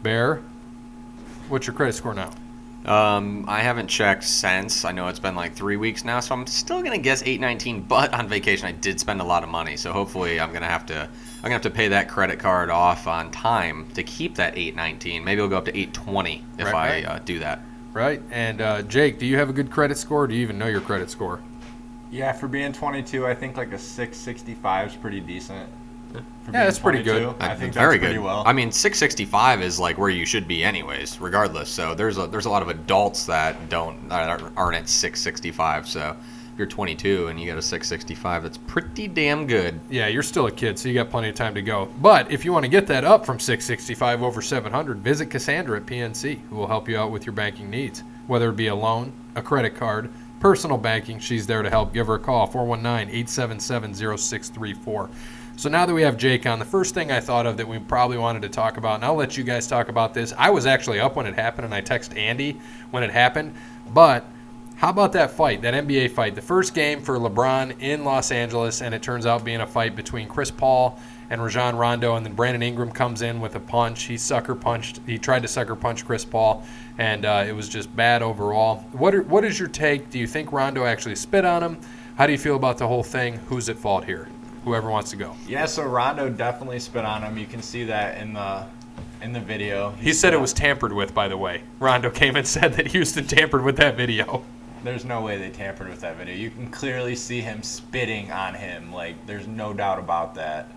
Bear, 0.04 0.40
what's 1.48 1.66
your 1.66 1.74
credit 1.74 1.94
score 1.94 2.14
now? 2.14 2.30
Um, 2.86 3.44
I 3.48 3.60
haven't 3.60 3.88
checked 3.88 4.22
since. 4.24 4.84
I 4.84 4.92
know 4.92 5.08
it's 5.08 5.18
been 5.18 5.34
like 5.34 5.54
three 5.54 5.76
weeks 5.76 6.04
now, 6.04 6.20
so 6.20 6.34
I'm 6.34 6.46
still 6.46 6.82
gonna 6.82 6.98
guess 6.98 7.22
819. 7.22 7.82
But 7.82 8.14
on 8.14 8.28
vacation, 8.28 8.68
I 8.68 8.72
did 8.72 9.00
spend 9.00 9.20
a 9.20 9.24
lot 9.24 9.42
of 9.42 9.48
money, 9.48 9.76
so 9.76 9.92
hopefully, 9.92 10.38
I'm 10.38 10.52
gonna 10.52 10.66
have 10.68 10.86
to. 10.86 11.02
I'm 11.02 11.42
gonna 11.42 11.54
have 11.54 11.62
to 11.62 11.70
pay 11.70 11.88
that 11.88 12.08
credit 12.08 12.38
card 12.38 12.70
off 12.70 13.06
on 13.06 13.30
time 13.32 13.88
to 13.94 14.02
keep 14.02 14.36
that 14.36 14.56
819. 14.56 15.24
Maybe 15.24 15.38
it'll 15.38 15.48
go 15.48 15.58
up 15.58 15.64
to 15.66 15.76
820 15.76 16.44
if 16.58 16.66
Right, 16.66 16.74
I 16.74 16.88
right. 16.88 17.06
Uh, 17.06 17.18
do 17.20 17.38
that. 17.40 17.60
Right? 17.92 18.22
And 18.30 18.60
uh, 18.60 18.82
Jake, 18.82 19.18
do 19.18 19.26
you 19.26 19.36
have 19.38 19.50
a 19.50 19.52
good 19.52 19.70
credit 19.70 19.98
score? 19.98 20.24
Or 20.24 20.26
do 20.26 20.34
you 20.34 20.42
even 20.42 20.58
know 20.58 20.66
your 20.66 20.80
credit 20.80 21.10
score? 21.10 21.40
Yeah, 22.10 22.32
for 22.32 22.46
being 22.46 22.72
22, 22.72 23.26
I 23.26 23.34
think 23.34 23.56
like 23.56 23.72
a 23.72 23.78
665 23.78 24.88
is 24.88 24.96
pretty 24.96 25.20
decent. 25.20 25.68
For 26.42 26.50
Yeah, 26.52 26.52
being 26.52 26.64
that's 26.64 26.78
pretty 26.78 27.02
good. 27.02 27.22
22, 27.24 27.36
I 27.44 27.46
Uh, 27.52 27.56
think 27.56 27.74
very 27.74 27.96
that's 27.98 28.02
pretty 28.04 28.14
good. 28.14 28.24
well. 28.24 28.42
I 28.46 28.52
mean, 28.52 28.70
665 28.70 29.62
is 29.62 29.78
like 29.80 29.98
where 29.98 30.10
you 30.10 30.24
should 30.26 30.46
be, 30.46 30.62
anyways, 30.64 31.20
regardless. 31.20 31.68
So 31.68 31.94
there's 31.94 32.18
a 32.18 32.26
there's 32.26 32.46
a 32.46 32.50
lot 32.50 32.62
of 32.62 32.68
adults 32.68 33.26
that 33.26 33.68
don't 33.68 34.08
that 34.08 34.40
aren't 34.56 34.76
at 34.76 34.88
665. 34.88 35.88
So 35.88 36.16
if 36.52 36.58
you're 36.58 36.66
22 36.66 37.26
and 37.26 37.38
you 37.40 37.46
got 37.46 37.58
a 37.58 37.62
665, 37.62 38.42
that's 38.44 38.58
pretty 38.66 39.08
damn 39.08 39.46
good. 39.46 39.78
Yeah, 39.90 40.06
you're 40.06 40.22
still 40.22 40.46
a 40.46 40.50
kid, 40.52 40.78
so 40.78 40.88
you 40.88 40.94
got 40.94 41.10
plenty 41.10 41.28
of 41.28 41.34
time 41.34 41.54
to 41.54 41.62
go. 41.62 41.88
But 42.00 42.30
if 42.30 42.44
you 42.44 42.52
want 42.52 42.64
to 42.64 42.70
get 42.70 42.86
that 42.86 43.04
up 43.04 43.26
from 43.26 43.38
665 43.38 44.22
over 44.22 44.40
700, 44.40 44.98
visit 44.98 45.26
Cassandra 45.26 45.78
at 45.78 45.86
PNC, 45.86 46.40
who 46.48 46.56
will 46.56 46.66
help 46.68 46.88
you 46.88 46.96
out 46.98 47.10
with 47.10 47.26
your 47.26 47.34
banking 47.34 47.68
needs. 47.68 48.02
Whether 48.26 48.48
it 48.50 48.56
be 48.56 48.68
a 48.68 48.74
loan, 48.74 49.12
a 49.34 49.42
credit 49.42 49.76
card, 49.76 50.08
personal 50.40 50.78
banking, 50.78 51.18
she's 51.18 51.46
there 51.46 51.62
to 51.62 51.68
help. 51.70 51.92
Give 51.92 52.06
her 52.06 52.14
a 52.14 52.18
call, 52.18 52.46
419 52.46 53.08
877 53.14 53.94
0634. 54.16 55.10
So 55.58 55.70
now 55.70 55.86
that 55.86 55.94
we 55.94 56.02
have 56.02 56.18
Jake 56.18 56.44
on, 56.44 56.58
the 56.58 56.66
first 56.66 56.92
thing 56.92 57.10
I 57.10 57.18
thought 57.18 57.46
of 57.46 57.56
that 57.56 57.66
we 57.66 57.78
probably 57.78 58.18
wanted 58.18 58.42
to 58.42 58.50
talk 58.50 58.76
about, 58.76 58.96
and 58.96 59.04
I'll 59.06 59.14
let 59.14 59.38
you 59.38 59.42
guys 59.42 59.66
talk 59.66 59.88
about 59.88 60.12
this. 60.12 60.34
I 60.36 60.50
was 60.50 60.66
actually 60.66 61.00
up 61.00 61.16
when 61.16 61.24
it 61.24 61.34
happened, 61.34 61.64
and 61.64 61.74
I 61.74 61.80
texted 61.80 62.18
Andy 62.18 62.60
when 62.90 63.02
it 63.02 63.10
happened. 63.10 63.54
But 63.94 64.26
how 64.76 64.90
about 64.90 65.12
that 65.12 65.30
fight, 65.30 65.62
that 65.62 65.72
NBA 65.72 66.10
fight? 66.10 66.34
The 66.34 66.42
first 66.42 66.74
game 66.74 67.00
for 67.00 67.16
LeBron 67.16 67.80
in 67.80 68.04
Los 68.04 68.30
Angeles, 68.30 68.82
and 68.82 68.94
it 68.94 69.00
turns 69.00 69.24
out 69.24 69.44
being 69.44 69.62
a 69.62 69.66
fight 69.66 69.96
between 69.96 70.28
Chris 70.28 70.50
Paul 70.50 71.00
and 71.30 71.42
Rajon 71.42 71.74
Rondo, 71.74 72.16
and 72.16 72.26
then 72.26 72.34
Brandon 72.34 72.62
Ingram 72.62 72.92
comes 72.92 73.22
in 73.22 73.40
with 73.40 73.54
a 73.54 73.60
punch. 73.60 74.02
He 74.02 74.18
sucker 74.18 74.54
punched. 74.54 75.00
He 75.06 75.16
tried 75.16 75.40
to 75.40 75.48
sucker 75.48 75.74
punch 75.74 76.04
Chris 76.04 76.26
Paul, 76.26 76.66
and 76.98 77.24
uh, 77.24 77.46
it 77.48 77.52
was 77.52 77.70
just 77.70 77.96
bad 77.96 78.22
overall. 78.22 78.84
What 78.92 79.14
are, 79.14 79.22
what 79.22 79.42
is 79.42 79.58
your 79.58 79.68
take? 79.68 80.10
Do 80.10 80.18
you 80.18 80.26
think 80.26 80.52
Rondo 80.52 80.84
actually 80.84 81.16
spit 81.16 81.46
on 81.46 81.62
him? 81.62 81.78
How 82.16 82.26
do 82.26 82.32
you 82.32 82.38
feel 82.38 82.56
about 82.56 82.76
the 82.76 82.86
whole 82.86 83.02
thing? 83.02 83.36
Who's 83.48 83.70
at 83.70 83.78
fault 83.78 84.04
here? 84.04 84.28
Whoever 84.66 84.90
wants 84.90 85.10
to 85.12 85.16
go. 85.16 85.36
yeah, 85.46 85.64
so 85.64 85.84
Rondo 85.84 86.28
definitely 86.28 86.80
spit 86.80 87.04
on 87.04 87.22
him. 87.22 87.38
You 87.38 87.46
can 87.46 87.62
see 87.62 87.84
that 87.84 88.18
in 88.20 88.32
the 88.32 88.66
in 89.22 89.32
the 89.32 89.38
video. 89.38 89.92
He 89.92 90.12
said 90.12 90.34
it 90.34 90.40
was 90.40 90.52
tampered 90.52 90.92
with, 90.92 91.14
by 91.14 91.28
the 91.28 91.36
way. 91.36 91.62
Rondo 91.78 92.10
came 92.10 92.34
and 92.34 92.44
said 92.56 92.74
that 92.74 92.88
Houston 92.88 93.28
tampered 93.28 93.62
with 93.62 93.76
that 93.76 93.96
video. 93.96 94.44
There's 94.82 95.04
no 95.04 95.20
way 95.20 95.38
they 95.38 95.50
tampered 95.50 95.88
with 95.88 96.00
that 96.00 96.16
video. 96.16 96.34
You 96.34 96.50
can 96.50 96.68
clearly 96.68 97.14
see 97.14 97.40
him 97.40 97.62
spitting 97.62 98.32
on 98.32 98.54
him. 98.54 98.92
Like, 98.92 99.24
there's 99.24 99.46
no 99.46 99.72
doubt 99.72 100.00
about 100.00 100.34
that. 100.34 100.68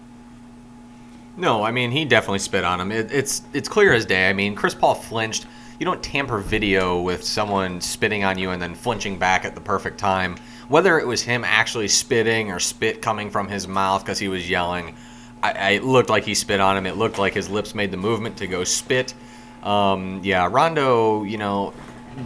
No, 1.35 1.63
I 1.63 1.71
mean 1.71 1.89
he 1.89 2.05
definitely 2.05 2.39
spit 2.39 2.63
on 2.63 2.79
him. 2.79 2.91
It, 2.91 3.11
it's 3.11 3.41
it's 3.53 3.67
clear 3.67 3.93
as 3.93 4.05
day. 4.05 4.29
I 4.29 4.33
mean 4.33 4.53
Chris 4.53 4.75
Paul 4.75 4.93
flinched. 4.93 5.47
You 5.79 5.85
don't 5.87 6.03
tamper 6.03 6.37
video 6.37 7.01
with 7.01 7.23
someone 7.23 7.81
spitting 7.81 8.23
on 8.23 8.37
you 8.37 8.51
and 8.51 8.61
then 8.61 8.75
flinching 8.75 9.17
back 9.17 9.45
at 9.45 9.55
the 9.55 9.61
perfect 9.61 9.97
time. 9.97 10.37
Whether 10.69 10.99
it 10.99 11.05
was 11.05 11.21
him 11.21 11.43
actually 11.43 11.87
spitting 11.87 12.51
or 12.51 12.59
spit 12.59 13.01
coming 13.01 13.29
from 13.29 13.47
his 13.47 13.67
mouth 13.67 14.03
because 14.03 14.19
he 14.19 14.29
was 14.29 14.49
yelling, 14.49 14.95
I, 15.41 15.71
it 15.71 15.83
looked 15.83 16.09
like 16.09 16.23
he 16.23 16.33
spit 16.33 16.59
on 16.59 16.77
him. 16.77 16.85
It 16.85 16.95
looked 16.95 17.17
like 17.17 17.33
his 17.33 17.49
lips 17.49 17.75
made 17.75 17.91
the 17.91 17.97
movement 17.97 18.37
to 18.37 18.47
go 18.47 18.63
spit. 18.63 19.13
Um, 19.63 20.21
yeah, 20.23 20.47
Rondo, 20.49 21.23
you 21.23 21.37
know, 21.37 21.73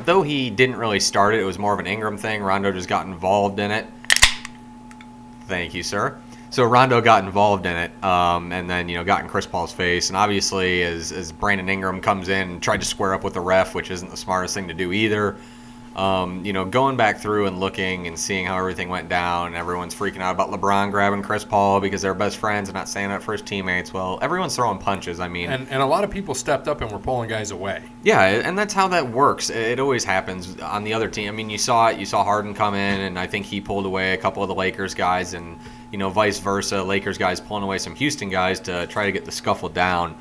though 0.06 0.22
he 0.22 0.50
didn't 0.50 0.75
really 0.75 1.00
start 1.00 1.34
it, 1.34 1.40
it 1.40 1.45
was 1.45 1.57
more 1.57 1.74
of 1.74 1.80
an 1.80 1.88
Ingram 1.88 2.18
thing. 2.18 2.42
Rondo 2.42 2.72
just 2.72 2.90
got 2.90 3.06
involved 3.06 3.60
in 3.60 3.72
it. 3.72 3.88
Thank 5.48 5.74
you, 5.74 5.84
sir. 5.84 6.19
So 6.50 6.63
Rondo 6.63 7.02
got 7.02 7.23
involved 7.23 7.66
in 7.66 7.76
it, 7.76 8.04
um, 8.04 8.52
and 8.52 8.69
then 8.69 8.88
you 8.88 8.95
know 8.95 9.04
got 9.04 9.21
in 9.21 9.28
Chris 9.28 9.47
Paul's 9.47 9.73
face, 9.73 10.09
and 10.09 10.18
obviously 10.18 10.83
as 10.83 11.12
as 11.12 11.31
Brandon 11.31 11.68
Ingram 11.68 12.00
comes 12.00 12.30
in 12.30 12.52
and 12.52 12.62
tried 12.62 12.80
to 12.81 12.85
square 12.85 13.14
up 13.16 13.23
with 13.23 13.33
the 13.33 13.42
ref, 13.42 13.73
which 13.73 13.90
isn't 13.90 14.12
the 14.12 14.18
smartest 14.18 14.54
thing 14.54 14.68
to 14.68 14.73
do 14.73 14.94
either. 14.94 15.35
Um, 15.95 16.44
you 16.44 16.54
know, 16.54 16.66
going 16.66 16.97
back 16.97 17.19
through 17.19 17.45
and 17.45 17.59
looking 17.59 18.07
and 18.07 18.18
seeing 18.18 18.47
how 18.47 18.57
everything 18.57 18.90
went 18.90 19.09
down, 19.09 19.47
and 19.47 19.56
everyone's 19.56 19.94
freaking 19.94 20.21
out 20.21 20.31
about 20.31 20.50
LeBron 20.50 20.90
grabbing 20.90 21.21
Chris 21.21 21.45
Paul 21.45 21.80
because 21.80 22.02
they're 22.02 22.16
best 22.16 22.38
friends 22.38 22.68
and 22.68 22.76
not 22.76 22.90
standing 22.90 23.16
up 23.16 23.21
for 23.21 23.33
his 23.33 23.44
teammates. 23.44 23.94
Well, 23.94 24.18
everyone's 24.21 24.56
throwing 24.56 24.80
punches. 24.80 25.19
I 25.19 25.28
mean, 25.28 25.52
And, 25.52 25.68
and 25.69 25.83
a 25.83 25.85
lot 25.85 26.04
of 26.04 26.09
people 26.09 26.33
stepped 26.33 26.68
up 26.68 26.81
and 26.81 26.92
were 26.92 26.97
pulling 26.97 27.30
guys 27.30 27.52
away. 27.52 27.83
yeah, 28.02 28.21
and 28.23 28.57
that's 28.57 28.73
how 28.73 28.88
that 28.88 29.07
works. 29.07 29.52
It 29.52 29.80
always 29.80 30.04
happens 30.04 30.59
on 30.62 30.83
the 30.83 30.94
other 30.94 31.07
team. 31.09 31.28
I 31.28 31.31
mean, 31.31 31.52
you 31.52 31.59
saw 31.59 31.90
it. 31.90 32.00
You 32.00 32.06
saw 32.07 32.23
Harden 32.23 32.56
come 32.56 32.73
in, 32.73 33.02
and 33.02 33.19
I 33.19 33.28
think 33.28 33.45
he 33.45 33.62
pulled 33.62 33.85
away 33.85 34.14
a 34.14 34.18
couple 34.18 34.42
of 34.42 34.50
the 34.50 34.56
Lakers 34.56 34.95
guys, 34.95 35.35
and 35.35 35.59
you 35.92 36.00
know, 36.00 36.09
vice 36.09 36.40
versa. 36.40 36.81
Lakers 36.81 37.19
guys 37.19 37.40
pulling 37.40 37.64
away 37.64 37.78
some 37.78 37.94
Houston 37.94 38.30
guys 38.30 38.59
to 38.62 38.88
try 38.88 39.06
to 39.06 39.12
get 39.12 39.26
the 39.26 39.31
scuffle 39.31 39.69
down. 39.69 40.18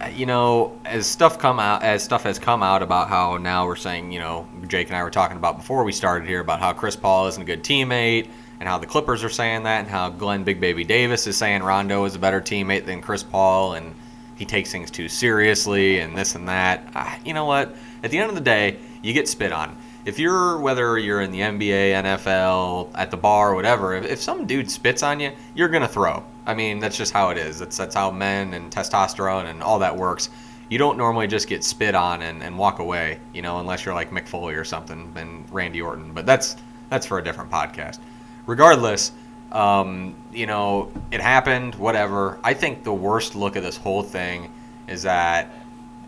Uh, 0.00 0.06
You 0.08 0.26
know, 0.26 0.78
as 0.84 1.06
stuff 1.06 1.38
come 1.38 1.58
out, 1.60 1.82
as 1.82 2.02
stuff 2.02 2.24
has 2.24 2.38
come 2.38 2.62
out 2.62 2.82
about 2.82 3.08
how 3.08 3.36
now 3.36 3.66
we're 3.66 3.76
saying, 3.76 4.12
you 4.12 4.18
know, 4.18 4.46
Jake 4.66 4.88
and 4.88 4.96
I 4.96 5.02
were 5.02 5.10
talking 5.10 5.36
about 5.36 5.56
before 5.56 5.84
we 5.84 5.92
started 5.92 6.28
here 6.28 6.40
about 6.40 6.60
how 6.60 6.72
Chris 6.72 6.96
Paul 6.96 7.26
isn't 7.28 7.42
a 7.42 7.44
good 7.44 7.62
teammate, 7.62 8.28
and 8.60 8.68
how 8.68 8.78
the 8.78 8.86
Clippers 8.86 9.22
are 9.24 9.28
saying 9.28 9.64
that, 9.64 9.80
and 9.80 9.88
how 9.88 10.10
Glenn 10.10 10.44
Big 10.44 10.60
Baby 10.60 10.84
Davis 10.84 11.26
is 11.26 11.36
saying 11.36 11.62
Rondo 11.62 12.04
is 12.04 12.14
a 12.14 12.18
better 12.18 12.40
teammate 12.40 12.86
than 12.86 13.00
Chris 13.00 13.22
Paul, 13.22 13.74
and 13.74 13.94
he 14.36 14.44
takes 14.44 14.72
things 14.72 14.90
too 14.90 15.08
seriously, 15.08 16.00
and 16.00 16.16
this 16.16 16.34
and 16.34 16.48
that. 16.48 17.20
You 17.24 17.34
know 17.34 17.44
what? 17.44 17.74
At 18.02 18.10
the 18.10 18.18
end 18.18 18.28
of 18.28 18.34
the 18.34 18.40
day, 18.40 18.78
you 19.02 19.12
get 19.12 19.28
spit 19.28 19.52
on. 19.52 19.76
If 20.04 20.18
you're 20.18 20.58
whether 20.58 20.98
you're 20.98 21.22
in 21.22 21.30
the 21.30 21.40
NBA, 21.40 21.92
NFL, 22.02 22.90
at 22.94 23.10
the 23.10 23.16
bar, 23.16 23.54
whatever, 23.54 23.94
if, 23.94 24.04
if 24.04 24.20
some 24.20 24.46
dude 24.46 24.70
spits 24.70 25.02
on 25.02 25.20
you, 25.20 25.32
you're 25.54 25.68
gonna 25.68 25.88
throw. 25.88 26.22
I 26.46 26.54
mean, 26.54 26.78
that's 26.78 26.96
just 26.96 27.12
how 27.12 27.30
it 27.30 27.38
is. 27.38 27.58
That's 27.58 27.76
that's 27.76 27.94
how 27.94 28.10
men 28.10 28.54
and 28.54 28.70
testosterone 28.70 29.46
and 29.46 29.62
all 29.62 29.78
that 29.80 29.96
works. 29.96 30.30
You 30.68 30.78
don't 30.78 30.96
normally 30.96 31.26
just 31.26 31.48
get 31.48 31.62
spit 31.62 31.94
on 31.94 32.22
and, 32.22 32.42
and 32.42 32.58
walk 32.58 32.78
away, 32.78 33.20
you 33.32 33.42
know, 33.42 33.60
unless 33.60 33.84
you're 33.84 33.94
like 33.94 34.10
Mick 34.10 34.26
Foley 34.26 34.54
or 34.54 34.64
something 34.64 35.12
and 35.16 35.50
Randy 35.52 35.80
Orton. 35.80 36.12
But 36.12 36.26
that's 36.26 36.56
that's 36.90 37.06
for 37.06 37.18
a 37.18 37.24
different 37.24 37.50
podcast. 37.50 37.98
Regardless, 38.46 39.12
um, 39.52 40.14
you 40.32 40.46
know, 40.46 40.92
it 41.10 41.20
happened. 41.20 41.74
Whatever. 41.76 42.38
I 42.44 42.54
think 42.54 42.82
the 42.84 42.92
worst 42.92 43.34
look 43.34 43.56
of 43.56 43.62
this 43.62 43.76
whole 43.76 44.02
thing 44.02 44.52
is 44.86 45.02
that 45.02 45.50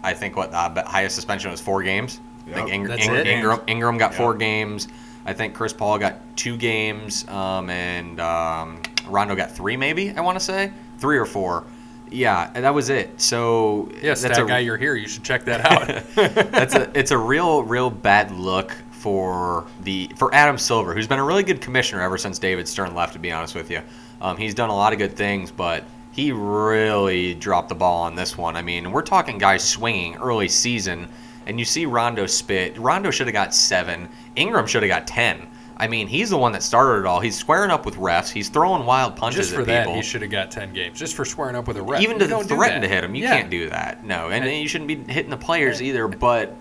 I 0.03 0.13
think 0.15 0.37
what 0.37 0.51
the 0.51 0.83
highest 0.87 1.15
suspension 1.15 1.51
was 1.51 1.61
four 1.61 1.83
games. 1.83 2.21
I 2.49 2.53
think 2.55 2.69
Yep. 2.69 2.75
Ing- 2.75 2.85
That's 2.85 3.07
Ing- 3.07 3.15
it? 3.15 3.27
Ingram, 3.27 3.61
Ingram 3.67 3.99
got 3.99 4.15
four 4.15 4.35
games. 4.35 4.89
I 5.25 5.33
think 5.33 5.55
Chris 5.55 5.73
Paul 5.73 5.99
got 5.99 6.19
two 6.37 6.57
games, 6.57 7.27
um, 7.29 7.69
and 7.69 8.21
um, 8.21 8.81
Rondo 9.07 9.35
got 9.35 9.53
three, 9.53 9.77
maybe 9.77 10.11
I 10.17 10.21
want 10.21 10.39
to 10.39 10.45
say 10.45 10.73
three 10.99 11.19
or 11.19 11.27
four. 11.27 11.65
Yeah, 12.11 12.51
and 12.55 12.65
that 12.65 12.75
was 12.75 12.89
it. 12.89 13.21
So 13.21 13.91
Yes, 14.03 14.23
that's 14.23 14.39
that 14.39 14.45
a, 14.45 14.47
guy, 14.47 14.59
you're 14.61 14.77
here. 14.77 14.95
You 14.95 15.09
should 15.09 15.25
check 15.25 15.45
that 15.47 15.61
out. 15.65 16.05
that's 16.51 16.75
a 16.75 16.91
it's 16.99 17.11
a 17.11 17.19
real 17.19 17.63
real 17.63 17.91
bad 17.91 18.31
look 18.31 18.73
for 18.91 19.67
the 19.83 20.11
for 20.17 20.33
Adam 20.35 20.59
Silver, 20.59 20.95
who's 20.95 21.07
been 21.07 21.19
a 21.19 21.25
really 21.25 21.43
good 21.43 21.61
commissioner 21.61 22.03
ever 22.03 22.19
since 22.19 22.39
David 22.39 22.69
Stern 22.69 22.95
left. 22.95 23.13
To 23.15 23.19
be 23.19 23.33
honest 23.33 23.55
with 23.55 23.71
you, 23.71 23.81
um, 24.21 24.37
he's 24.37 24.55
done 24.55 24.69
a 24.69 24.75
lot 24.75 24.93
of 24.93 24.99
good 24.99 25.17
things, 25.17 25.51
but 25.51 25.85
he 26.13 26.33
really 26.33 27.35
dropped 27.35 27.69
the 27.69 27.75
ball 27.75 28.03
on 28.03 28.15
this 28.15 28.39
one. 28.39 28.57
I 28.57 28.63
mean, 28.63 28.91
we're 28.91 29.03
talking 29.03 29.37
guys 29.37 29.63
swinging 29.63 30.17
early 30.17 30.49
season, 30.49 31.09
and 31.47 31.59
you 31.59 31.65
see 31.65 31.87
Rondo 31.87 32.27
spit. 32.27 32.79
Rondo 32.79 33.11
should 33.11 33.27
have 33.27 33.35
got 33.35 33.55
seven. 33.55 34.09
Ingram 34.37 34.67
should 34.67 34.83
have 34.83 34.89
got 34.91 35.07
ten. 35.07 35.47
I 35.79 35.89
mean, 35.89 36.07
he's 36.07 36.31
the 36.31 36.39
one 36.39 36.53
that 36.53 36.63
started 36.63 37.01
it 37.01 37.07
all. 37.07 37.21
He's 37.21 37.37
squaring 37.37 37.71
up 37.71 37.85
with 37.85 37.97
refs. 37.97 38.31
He's 38.31 38.49
throwing 38.49 38.87
wild 38.87 39.15
punches 39.17 39.47
Just 39.47 39.55
for 39.55 39.61
at 39.61 39.67
that, 39.67 39.83
people. 39.85 39.95
he 39.97 40.03
should 40.03 40.23
have 40.23 40.31
got 40.31 40.51
10 40.51 40.73
games. 40.73 40.99
Just 40.99 41.15
for 41.15 41.25
squaring 41.27 41.55
up 41.55 41.69
with 41.69 41.77
a 41.77 41.83
ref. 41.83 42.01
Even 42.01 42.19
to 42.19 42.27
threaten 42.45 42.81
to 42.81 42.89
hit 42.89 43.05
him, 43.05 43.15
you 43.15 43.25
Yeah. 43.25 43.37
can't 43.39 43.51
do 43.51 43.69
that. 43.69 44.03
No, 44.05 44.31
and 44.31 44.45
you 44.51 44.69
shouldn't 44.69 44.89
be 44.89 44.97
hitting 45.13 45.31
the 45.31 45.37
players 45.37 45.83
either. 45.83 46.09
But 46.09 46.57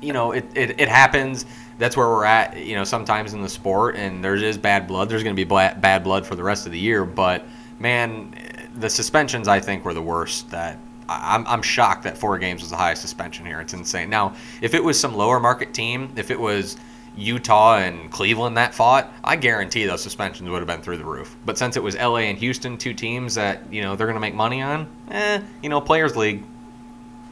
you 0.00 0.12
know, 0.12 0.32
it, 0.32 0.44
it, 0.56 0.80
it 0.80 0.88
happens. 0.88 1.46
That's 1.78 1.96
where 1.96 2.08
we're 2.08 2.24
at. 2.24 2.56
You 2.56 2.74
know, 2.74 2.84
sometimes 2.84 3.32
in 3.32 3.42
the 3.42 3.48
sport, 3.48 3.94
and 3.94 4.24
there 4.24 4.34
is 4.34 4.58
bad 4.58 4.88
blood. 4.88 5.08
There's 5.08 5.22
going 5.22 5.36
to 5.36 5.44
be 5.44 5.48
bad 5.48 6.02
blood 6.02 6.26
for 6.26 6.34
the 6.34 6.42
rest 6.42 6.66
of 6.66 6.72
the 6.72 6.78
year. 6.78 7.04
But 7.04 7.46
man, 7.78 8.34
the 8.74 8.90
suspensions 8.90 9.46
I 9.46 9.60
think 9.60 9.84
were 9.84 9.94
the 9.94 10.02
worst. 10.02 10.50
That 10.50 10.78
I'm, 11.08 11.46
I'm 11.46 11.62
shocked 11.62 12.02
that 12.04 12.18
four 12.18 12.38
games 12.38 12.62
was 12.62 12.70
the 12.70 12.76
highest 12.76 13.02
suspension 13.02 13.46
here. 13.46 13.60
It's 13.60 13.72
insane. 13.74 14.10
Now, 14.10 14.34
if 14.60 14.74
it 14.74 14.82
was 14.82 14.98
some 14.98 15.14
lower 15.14 15.38
market 15.38 15.72
team, 15.72 16.12
if 16.16 16.30
it 16.32 16.40
was 16.40 16.76
Utah 17.18 17.78
and 17.78 18.10
Cleveland 18.10 18.56
that 18.56 18.74
fought, 18.74 19.12
I 19.24 19.36
guarantee 19.36 19.84
those 19.86 20.02
suspensions 20.02 20.48
would 20.48 20.58
have 20.58 20.66
been 20.68 20.80
through 20.82 20.98
the 20.98 21.04
roof. 21.04 21.36
But 21.44 21.58
since 21.58 21.76
it 21.76 21.82
was 21.82 21.96
LA 21.96 22.18
and 22.18 22.38
Houston, 22.38 22.78
two 22.78 22.94
teams 22.94 23.34
that 23.34 23.60
you 23.72 23.82
know 23.82 23.96
they're 23.96 24.06
going 24.06 24.14
to 24.16 24.20
make 24.20 24.34
money 24.34 24.62
on, 24.62 24.88
eh, 25.10 25.40
you 25.62 25.68
know, 25.68 25.80
players 25.80 26.16
league. 26.16 26.44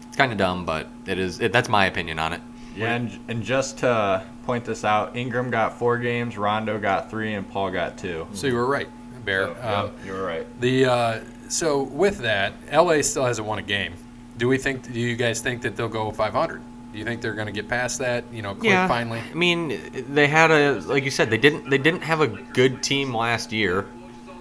It's 0.08 0.16
kind 0.16 0.32
of 0.32 0.38
dumb, 0.38 0.64
but 0.64 0.88
it 1.06 1.18
is. 1.18 1.40
It, 1.40 1.52
that's 1.52 1.68
my 1.68 1.86
opinion 1.86 2.18
on 2.18 2.32
it. 2.32 2.40
Yeah, 2.76 2.94
and, 2.94 3.18
and 3.28 3.42
just 3.42 3.78
to 3.78 4.22
point 4.44 4.64
this 4.64 4.84
out, 4.84 5.16
Ingram 5.16 5.50
got 5.50 5.78
four 5.78 5.96
games, 5.98 6.36
Rondo 6.36 6.78
got 6.78 7.10
three, 7.10 7.32
and 7.34 7.48
Paul 7.48 7.70
got 7.70 7.96
two. 7.96 8.26
So 8.32 8.46
you 8.46 8.54
were 8.54 8.66
right, 8.66 8.88
Bear. 9.24 9.46
So, 9.46 9.50
Um, 9.62 9.86
yep, 9.86 10.06
you 10.06 10.12
were 10.12 10.22
right. 10.24 10.60
The 10.60 10.84
uh, 10.84 11.20
so 11.48 11.82
with 11.84 12.18
that, 12.18 12.52
LA 12.72 13.00
still 13.02 13.24
hasn't 13.24 13.46
won 13.46 13.58
a 13.58 13.62
game. 13.62 13.94
Do 14.36 14.48
we 14.48 14.58
think? 14.58 14.92
Do 14.92 15.00
you 15.00 15.16
guys 15.16 15.40
think 15.40 15.62
that 15.62 15.76
they'll 15.76 15.88
go 15.88 16.10
500? 16.10 16.60
Do 16.96 17.00
you 17.00 17.04
think 17.04 17.20
they're 17.20 17.34
going 17.34 17.46
to 17.46 17.52
get 17.52 17.68
past 17.68 17.98
that? 17.98 18.24
You 18.32 18.40
know, 18.40 18.54
click 18.54 18.72
finally. 18.88 19.20
I 19.20 19.34
mean, 19.34 19.78
they 20.08 20.26
had 20.26 20.50
a 20.50 20.80
like 20.80 21.04
you 21.04 21.10
said, 21.10 21.28
they 21.28 21.36
didn't 21.36 21.68
they 21.68 21.76
didn't 21.76 22.00
have 22.00 22.22
a 22.22 22.26
good 22.26 22.82
team 22.82 23.14
last 23.14 23.52
year, 23.52 23.86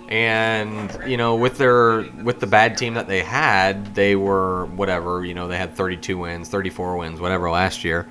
and 0.08 0.98
you 1.06 1.18
know 1.18 1.36
with 1.36 1.58
their 1.58 2.04
with 2.24 2.40
the 2.40 2.48
bad 2.48 2.78
team 2.78 2.94
that 2.94 3.10
they 3.10 3.22
had, 3.22 3.94
they 3.94 4.16
were 4.16 4.68
whatever. 4.68 5.26
You 5.26 5.34
know, 5.34 5.50
they 5.50 5.58
had 5.58 5.76
32 5.76 6.18
wins, 6.18 6.48
34 6.48 6.96
wins, 6.96 7.20
whatever 7.20 7.50
last 7.50 7.84
year. 7.84 8.08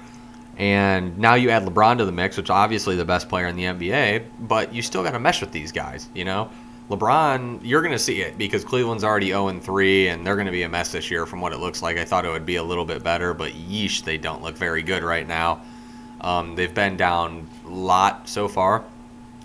And 0.59 1.17
now 1.17 1.37
you 1.37 1.49
add 1.49 1.63
LeBron 1.63 1.97
to 1.97 2.05
the 2.05 2.13
mix, 2.13 2.37
which 2.37 2.51
obviously 2.51 2.97
the 2.97 3.05
best 3.07 3.31
player 3.31 3.47
in 3.47 3.57
the 3.57 3.65
NBA, 3.65 4.27
but 4.41 4.75
you 4.75 4.83
still 4.83 5.03
got 5.03 5.13
to 5.13 5.19
mesh 5.19 5.41
with 5.41 5.53
these 5.53 5.73
guys, 5.73 6.11
you 6.15 6.27
know? 6.27 6.51
LeBron, 6.91 7.61
you're 7.63 7.81
going 7.81 7.93
to 7.93 7.99
see 7.99 8.21
it 8.21 8.37
because 8.37 8.63
Cleveland's 8.63 9.05
already 9.05 9.29
0 9.29 9.59
3, 9.59 10.09
and 10.09 10.27
they're 10.27 10.35
going 10.35 10.47
to 10.47 10.53
be 10.53 10.65
a 10.65 10.69
mess 10.69 10.93
this 10.93 11.11
year 11.11 11.25
from 11.25 11.41
what 11.41 11.53
it 11.53 11.59
looks 11.59 11.81
like. 11.81 11.97
I 11.97 12.05
thought 12.05 12.27
it 12.27 12.31
would 12.31 12.45
be 12.45 12.57
a 12.57 12.63
little 12.63 12.85
bit 12.85 13.03
better, 13.03 13.33
but 13.33 13.53
yeesh, 13.53 14.05
they 14.05 14.19
don't 14.19 14.43
look 14.43 14.57
very 14.59 14.83
good 14.83 15.03
right 15.03 15.27
now. 15.27 15.63
Um, 16.21 16.57
they've 16.57 16.75
been 16.75 16.97
down 16.97 17.49
a 17.65 17.71
lot 17.71 18.29
so 18.29 18.49
far. 18.49 18.85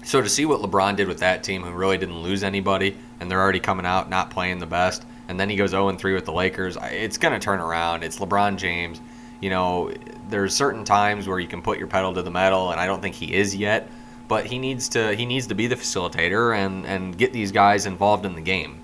So 0.04 0.22
to 0.22 0.28
see 0.28 0.46
what 0.46 0.62
LeBron 0.62 0.98
did 0.98 1.08
with 1.08 1.20
that 1.20 1.44
team, 1.44 1.64
who 1.64 1.72
really 1.72 1.98
didn't 1.98 2.22
lose 2.22 2.44
anybody, 2.44 2.98
and 3.20 3.32
they're 3.32 3.42
already 3.42 3.60
coming 3.62 3.86
out 3.86 4.10
not 4.10 4.32
playing 4.32 4.60
the 4.60 4.66
best, 4.66 5.06
and 5.30 5.40
then 5.40 5.50
he 5.50 5.56
goes 5.56 5.72
0 5.72 5.94
3 5.94 6.14
with 6.14 6.26
the 6.26 6.34
Lakers, 6.34 6.78
it's 6.84 7.18
going 7.18 7.34
to 7.34 7.40
turn 7.40 7.62
around. 7.62 8.04
It's 8.04 8.20
LeBron 8.20 8.58
James. 8.58 9.00
You 9.40 9.50
know, 9.50 9.94
there's 10.30 10.54
certain 10.54 10.84
times 10.84 11.26
where 11.26 11.40
you 11.40 11.48
can 11.48 11.62
put 11.62 11.78
your 11.78 11.88
pedal 11.88 12.14
to 12.16 12.22
the 12.22 12.32
metal, 12.32 12.72
and 12.72 12.82
I 12.82 12.86
don't 12.86 13.02
think 13.02 13.16
he 13.16 13.34
is 13.34 13.56
yet. 13.56 13.90
But 14.30 14.46
he 14.46 14.58
needs 14.58 14.88
to 14.90 15.14
he 15.14 15.26
needs 15.26 15.48
to 15.48 15.56
be 15.56 15.68
the 15.68 15.76
facilitator 15.76 16.56
and 16.56 16.86
and 16.86 17.18
get 17.18 17.34
these 17.34 17.52
guys 17.52 17.86
involved 17.86 18.26
in 18.26 18.36
the 18.36 18.42
game. 18.42 18.80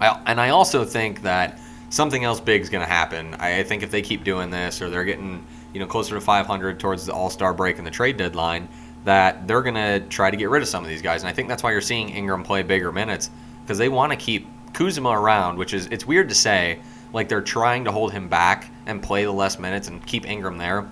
I, 0.00 0.20
and 0.26 0.38
I 0.38 0.50
also 0.50 0.84
think 0.84 1.22
that 1.22 1.58
something 1.88 2.24
else 2.24 2.40
big 2.40 2.60
is 2.60 2.68
going 2.68 2.84
to 2.84 2.90
happen. 2.90 3.34
I, 3.34 3.60
I 3.60 3.62
think 3.62 3.82
if 3.82 3.90
they 3.90 4.02
keep 4.02 4.24
doing 4.24 4.50
this, 4.50 4.82
or 4.82 4.90
they're 4.90 5.04
getting 5.04 5.44
you 5.72 5.80
know 5.80 5.86
closer 5.86 6.14
to 6.14 6.20
500 6.20 6.78
towards 6.78 7.06
the 7.06 7.14
All 7.14 7.30
Star 7.30 7.54
break 7.54 7.78
and 7.78 7.86
the 7.86 7.90
trade 7.90 8.16
deadline, 8.16 8.68
that 9.04 9.46
they're 9.46 9.62
going 9.62 9.74
to 9.74 10.00
try 10.08 10.30
to 10.30 10.36
get 10.36 10.50
rid 10.50 10.62
of 10.62 10.68
some 10.68 10.82
of 10.82 10.90
these 10.90 11.02
guys. 11.02 11.22
And 11.22 11.28
I 11.28 11.32
think 11.32 11.48
that's 11.48 11.62
why 11.62 11.72
you're 11.72 11.80
seeing 11.80 12.10
Ingram 12.10 12.42
play 12.42 12.62
bigger 12.62 12.92
minutes 12.92 13.30
because 13.62 13.78
they 13.78 13.88
want 13.88 14.12
to 14.12 14.16
keep 14.16 14.46
Kuzma 14.72 15.10
around, 15.10 15.58
which 15.58 15.74
is 15.74 15.86
it's 15.86 16.06
weird 16.06 16.28
to 16.28 16.34
say. 16.34 16.80
Like 17.12 17.28
they're 17.28 17.42
trying 17.42 17.84
to 17.86 17.92
hold 17.92 18.12
him 18.12 18.28
back 18.28 18.70
and 18.86 19.02
play 19.02 19.24
the 19.24 19.32
less 19.32 19.58
minutes 19.58 19.88
and 19.88 20.04
keep 20.06 20.28
Ingram 20.28 20.58
there. 20.58 20.88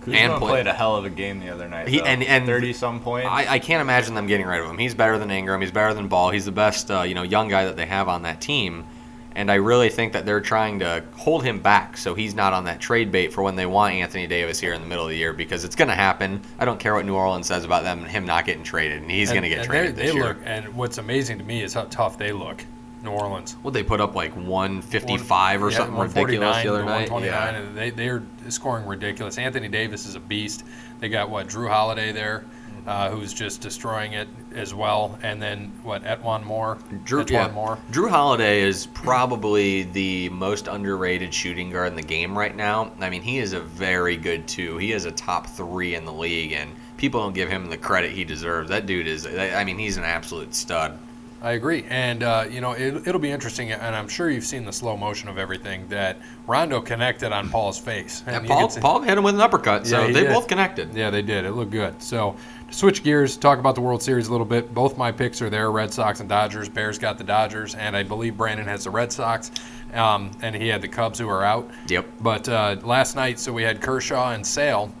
Kuzma 0.00 0.16
and 0.18 0.32
play- 0.38 0.48
played 0.50 0.66
a 0.66 0.72
hell 0.72 0.96
of 0.96 1.04
a 1.04 1.10
game 1.10 1.40
the 1.40 1.50
other 1.50 1.68
night. 1.68 1.88
He- 1.88 1.98
though. 1.98 2.04
and- 2.04 2.22
and 2.22 2.46
30 2.46 2.72
some 2.72 3.00
points. 3.00 3.28
I, 3.30 3.46
I 3.54 3.58
can't 3.58 3.80
imagine 3.80 4.14
them 4.14 4.26
getting 4.26 4.46
rid 4.46 4.60
of 4.60 4.68
him. 4.68 4.78
He's 4.78 4.94
better 4.94 5.18
than 5.18 5.30
Ingram. 5.30 5.60
He's 5.60 5.70
better 5.70 5.94
than 5.94 6.08
Ball. 6.08 6.30
He's 6.30 6.44
the 6.44 6.52
best, 6.52 6.90
uh, 6.90 7.02
you 7.02 7.14
know, 7.14 7.22
young 7.22 7.48
guy 7.48 7.64
that 7.64 7.76
they 7.76 7.86
have 7.86 8.08
on 8.08 8.22
that 8.22 8.40
team. 8.40 8.84
And 9.32 9.48
I 9.50 9.54
really 9.54 9.90
think 9.90 10.12
that 10.14 10.26
they're 10.26 10.40
trying 10.40 10.80
to 10.80 11.04
hold 11.14 11.44
him 11.44 11.60
back 11.60 11.96
so 11.96 12.14
he's 12.14 12.34
not 12.34 12.52
on 12.52 12.64
that 12.64 12.80
trade 12.80 13.12
bait 13.12 13.32
for 13.32 13.42
when 13.42 13.54
they 13.54 13.64
want 13.64 13.94
Anthony 13.94 14.26
Davis 14.26 14.58
here 14.58 14.72
in 14.72 14.80
the 14.80 14.88
middle 14.88 15.04
of 15.04 15.10
the 15.10 15.16
year 15.16 15.32
because 15.32 15.64
it's 15.64 15.76
going 15.76 15.88
to 15.88 15.94
happen. 15.94 16.40
I 16.58 16.64
don't 16.64 16.80
care 16.80 16.94
what 16.94 17.06
New 17.06 17.14
Orleans 17.14 17.46
says 17.46 17.64
about 17.64 17.84
them 17.84 18.04
him 18.04 18.24
not 18.26 18.44
getting 18.44 18.64
traded, 18.64 19.02
and 19.02 19.10
he's 19.10 19.30
going 19.30 19.44
to 19.44 19.48
get 19.48 19.58
and 19.60 19.68
traded 19.68 19.94
they, 19.94 20.02
this 20.02 20.10
they 20.12 20.16
year. 20.18 20.28
look, 20.28 20.38
and 20.44 20.74
what's 20.74 20.98
amazing 20.98 21.38
to 21.38 21.44
me 21.44 21.62
is 21.62 21.72
how 21.74 21.84
tough 21.84 22.18
they 22.18 22.32
look. 22.32 22.64
New 23.02 23.10
Orleans. 23.10 23.56
What 23.62 23.72
they 23.74 23.82
put 23.82 24.00
up 24.00 24.14
like 24.14 24.32
155 24.34 25.62
or 25.62 25.70
Yeah, 25.70 25.76
something 25.78 25.98
ridiculous 25.98 26.62
the 26.62 26.68
other 26.68 26.84
night. 26.84 27.10
129, 27.10 27.24
Yeah. 27.54 27.60
and 27.60 27.76
they 27.76 27.90
they're 27.90 28.22
scoring 28.48 28.86
ridiculous. 28.86 29.38
Anthony 29.38 29.68
Davis 29.68 30.06
is 30.06 30.14
a 30.14 30.20
beast. 30.20 30.64
They 31.00 31.08
got 31.08 31.30
what 31.30 31.48
Jrue 31.48 31.68
Holiday 31.70 32.12
there, 32.12 32.44
uh, 32.86 33.08
who's 33.10 33.32
just 33.32 33.60
destroying 33.62 34.12
it 34.12 34.28
as 34.54 34.74
well. 34.74 35.18
And 35.22 35.40
then 35.40 35.72
what 35.82 36.04
E'Twaun 36.04 36.44
Moore, 36.44 36.76
Jrue, 37.04 37.22
E'Twaun 37.24 37.30
yeah. 37.30 37.48
Moore. 37.52 37.78
Jrue 37.90 38.10
Holiday 38.10 38.60
is 38.60 38.86
probably 38.86 39.84
the 39.84 40.28
most 40.30 40.68
underrated 40.68 41.32
shooting 41.32 41.70
guard 41.70 41.88
in 41.88 41.96
the 41.96 42.02
game 42.02 42.36
right 42.36 42.54
now. 42.54 42.92
I 43.00 43.08
mean, 43.08 43.22
he 43.22 43.38
is 43.38 43.52
a 43.54 43.60
very 43.60 44.16
good 44.16 44.46
two. 44.46 44.76
He 44.76 44.92
is 44.92 45.04
a 45.06 45.12
top 45.12 45.46
three 45.46 45.94
in 45.94 46.04
the 46.04 46.12
league, 46.12 46.52
and 46.52 46.70
people 46.98 47.22
don't 47.22 47.34
give 47.34 47.48
him 47.48 47.70
the 47.70 47.78
credit 47.78 48.12
he 48.12 48.24
deserves. 48.24 48.68
That 48.68 48.84
dude 48.86 49.06
is. 49.06 49.26
I 49.26 49.64
mean, 49.64 49.78
he's 49.78 49.96
an 49.96 50.04
absolute 50.04 50.54
stud. 50.54 50.98
I 51.42 51.52
agree, 51.52 51.86
and 51.88 52.22
uh, 52.22 52.44
you 52.50 52.60
know 52.60 52.72
it, 52.72 53.06
it'll 53.06 53.20
be 53.20 53.30
interesting, 53.30 53.72
and 53.72 53.96
I'm 53.96 54.08
sure 54.08 54.28
you've 54.28 54.44
seen 54.44 54.66
the 54.66 54.72
slow 54.72 54.94
motion 54.94 55.26
of 55.28 55.38
everything 55.38 55.88
that 55.88 56.18
Rondo 56.46 56.82
connected 56.82 57.32
on 57.32 57.48
Paul's 57.48 57.78
face. 57.78 58.22
And 58.26 58.46
Paul, 58.46 58.68
Paul 58.68 59.00
hit 59.00 59.16
him 59.16 59.24
with 59.24 59.34
an 59.36 59.40
uppercut, 59.40 59.86
so 59.86 60.00
Yeah, 60.02 60.12
they 60.12 60.22
did. 60.24 60.34
both 60.34 60.48
connected. 60.48 60.92
Yeah, 60.94 61.08
they 61.08 61.22
did. 61.22 61.46
It 61.46 61.52
looked 61.52 61.70
good. 61.70 62.02
So, 62.02 62.36
to 62.68 62.74
switch 62.74 63.02
gears, 63.02 63.38
talk 63.38 63.58
about 63.58 63.74
the 63.74 63.80
World 63.80 64.02
Series 64.02 64.28
a 64.28 64.30
little 64.30 64.44
bit. 64.44 64.74
Both 64.74 64.98
my 64.98 65.10
picks 65.10 65.40
are 65.40 65.48
there: 65.48 65.70
Red 65.72 65.94
Sox 65.94 66.20
and 66.20 66.28
Dodgers. 66.28 66.68
Bears 66.68 66.98
got 66.98 67.16
the 67.16 67.24
Dodgers, 67.24 67.74
and 67.74 67.96
I 67.96 68.02
believe 68.02 68.36
Brandon 68.36 68.66
has 68.66 68.84
the 68.84 68.90
Red 68.90 69.10
Sox, 69.10 69.50
um, 69.94 70.32
and 70.42 70.54
he 70.54 70.68
had 70.68 70.82
the 70.82 70.88
Cubs, 70.88 71.18
who 71.18 71.28
are 71.30 71.42
out. 71.42 71.70
Yep. 71.88 72.06
But 72.20 72.48
uh, 72.50 72.76
last 72.82 73.16
night, 73.16 73.38
so 73.38 73.50
we 73.50 73.62
had 73.62 73.80
Kershaw 73.80 74.32
and 74.32 74.46
Sale, 74.46 74.92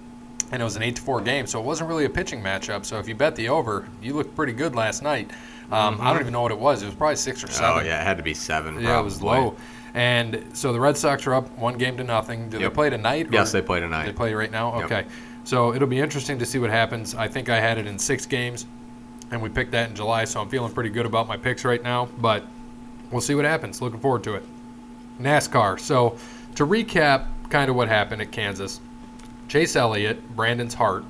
and 0.52 0.62
it 0.62 0.64
was 0.64 0.76
an 0.76 0.82
eight 0.82 0.96
to 0.96 1.02
four 1.02 1.20
game, 1.20 1.46
so 1.46 1.60
it 1.60 1.66
wasn't 1.66 1.90
really 1.90 2.06
a 2.06 2.10
pitching 2.10 2.40
matchup. 2.42 2.86
So 2.86 2.98
if 2.98 3.06
you 3.06 3.14
bet 3.14 3.36
the 3.36 3.50
over, 3.50 3.86
you 4.00 4.14
looked 4.14 4.34
pretty 4.34 4.54
good 4.54 4.74
last 4.74 5.02
night. 5.02 5.30
Um, 5.70 6.00
I 6.00 6.12
don't 6.12 6.20
even 6.22 6.32
know 6.32 6.42
what 6.42 6.52
it 6.52 6.58
was. 6.58 6.82
It 6.82 6.86
was 6.86 6.94
probably 6.94 7.16
six 7.16 7.44
or 7.44 7.48
seven. 7.48 7.70
Mm-hmm. 7.70 7.78
Oh 7.80 7.82
yeah, 7.82 8.00
it 8.00 8.04
had 8.04 8.16
to 8.16 8.22
be 8.22 8.34
seven. 8.34 8.80
Yeah, 8.80 8.98
it 9.00 9.02
was 9.04 9.22
low. 9.22 9.56
And 9.94 10.44
so 10.52 10.72
the 10.72 10.78
Red 10.80 10.96
Sox 10.96 11.26
are 11.26 11.34
up 11.34 11.50
one 11.58 11.76
game 11.76 11.96
to 11.96 12.04
nothing. 12.04 12.48
Do 12.48 12.58
Yep. 12.60 12.70
they 12.70 12.74
play 12.74 12.90
tonight? 12.90 13.26
or- 13.28 13.32
Yes, 13.32 13.50
they 13.52 13.60
play 13.62 13.80
tonight. 13.80 14.06
They 14.06 14.12
play 14.12 14.34
right 14.34 14.50
now. 14.50 14.76
Yep. 14.76 14.84
Okay. 14.84 15.04
So 15.44 15.74
it'll 15.74 15.88
be 15.88 15.98
interesting 15.98 16.38
to 16.38 16.46
see 16.46 16.58
what 16.58 16.70
happens. 16.70 17.14
I 17.14 17.26
think 17.28 17.48
I 17.48 17.58
had 17.58 17.76
it 17.78 17.86
in 17.86 17.98
six 17.98 18.24
games, 18.26 18.66
and 19.32 19.42
we 19.42 19.48
picked 19.48 19.72
that 19.72 19.88
in 19.90 19.96
July, 19.96 20.24
so 20.26 20.40
I'm 20.40 20.48
feeling 20.48 20.72
pretty 20.72 20.90
good 20.90 21.06
about 21.06 21.26
my 21.26 21.36
picks 21.36 21.64
right 21.64 21.82
now. 21.82 22.08
But 22.18 22.44
we'll 23.10 23.20
see 23.20 23.34
what 23.34 23.44
happens. 23.44 23.80
Looking 23.82 23.98
forward 24.00 24.22
to 24.24 24.34
it. 24.34 24.44
NASCAR. 25.20 25.80
So 25.80 26.16
to 26.54 26.66
recap, 26.66 27.26
kind 27.48 27.68
of 27.70 27.76
what 27.76 27.88
happened 27.88 28.22
at 28.22 28.30
Kansas. 28.30 28.80
Chase 29.48 29.74
Elliott, 29.74 30.36
Brandon's 30.36 30.74
heart, 30.74 31.04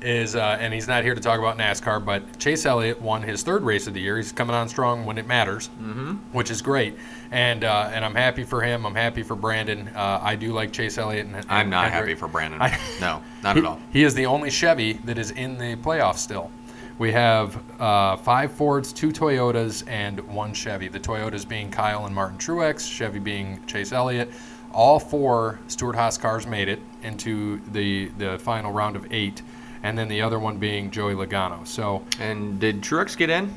is, 0.00 0.36
uh, 0.36 0.58
and 0.60 0.72
he's 0.72 0.86
not 0.86 1.02
here 1.02 1.14
to 1.14 1.20
talk 1.20 1.38
about 1.38 1.56
NASCAR, 1.56 2.04
but 2.04 2.38
Chase 2.38 2.66
Elliott 2.66 3.00
won 3.00 3.22
his 3.22 3.42
third 3.42 3.62
race 3.62 3.86
of 3.86 3.94
the 3.94 4.00
year. 4.00 4.16
He's 4.16 4.32
coming 4.32 4.54
on 4.54 4.68
strong 4.68 5.04
when 5.04 5.18
it 5.18 5.26
matters, 5.26 5.68
mm-hmm. 5.68 6.14
which 6.32 6.50
is 6.50 6.60
great, 6.62 6.96
and 7.30 7.64
uh, 7.64 7.90
and 7.92 8.04
I'm 8.04 8.14
happy 8.14 8.44
for 8.44 8.60
him. 8.60 8.84
I'm 8.86 8.94
happy 8.94 9.22
for 9.22 9.34
Brandon. 9.34 9.88
Uh, 9.88 10.20
I 10.22 10.36
do 10.36 10.52
like 10.52 10.72
Chase 10.72 10.98
Elliott. 10.98 11.26
And, 11.26 11.36
and 11.36 11.46
I'm 11.48 11.70
not 11.70 11.90
Hendrick. 11.90 12.10
happy 12.10 12.14
for 12.18 12.28
Brandon. 12.28 12.60
I- 12.60 12.78
no, 13.00 13.22
not 13.42 13.56
he, 13.56 13.62
at 13.62 13.66
all. 13.66 13.80
He 13.92 14.04
is 14.04 14.14
the 14.14 14.26
only 14.26 14.50
Chevy 14.50 14.94
that 15.04 15.18
is 15.18 15.30
in 15.30 15.58
the 15.58 15.76
playoffs 15.76 16.18
still. 16.18 16.50
We 16.96 17.10
have 17.10 17.58
uh, 17.80 18.16
five 18.16 18.52
Fords, 18.52 18.92
two 18.92 19.10
Toyotas, 19.10 19.82
and 19.88 20.20
one 20.28 20.54
Chevy. 20.54 20.86
The 20.86 21.00
Toyotas 21.00 21.48
being 21.48 21.70
Kyle 21.70 22.06
and 22.06 22.14
Martin 22.14 22.38
Truex, 22.38 22.88
Chevy 22.88 23.18
being 23.18 23.64
Chase 23.66 23.92
Elliott. 23.92 24.30
All 24.72 25.00
four 25.00 25.58
Stewart-Haas 25.66 26.18
cars 26.18 26.46
made 26.46 26.68
it 26.68 26.80
into 27.02 27.60
the 27.72 28.08
the 28.18 28.38
final 28.38 28.72
round 28.72 28.96
of 28.96 29.06
eight, 29.12 29.42
and 29.84 29.96
then 29.96 30.08
the 30.08 30.22
other 30.22 30.40
one 30.40 30.56
being 30.56 30.90
Joey 30.90 31.14
Logano. 31.14 31.64
So 31.64 32.02
And 32.18 32.58
did 32.58 32.82
Truex 32.82 33.16
get 33.16 33.30
in? 33.30 33.54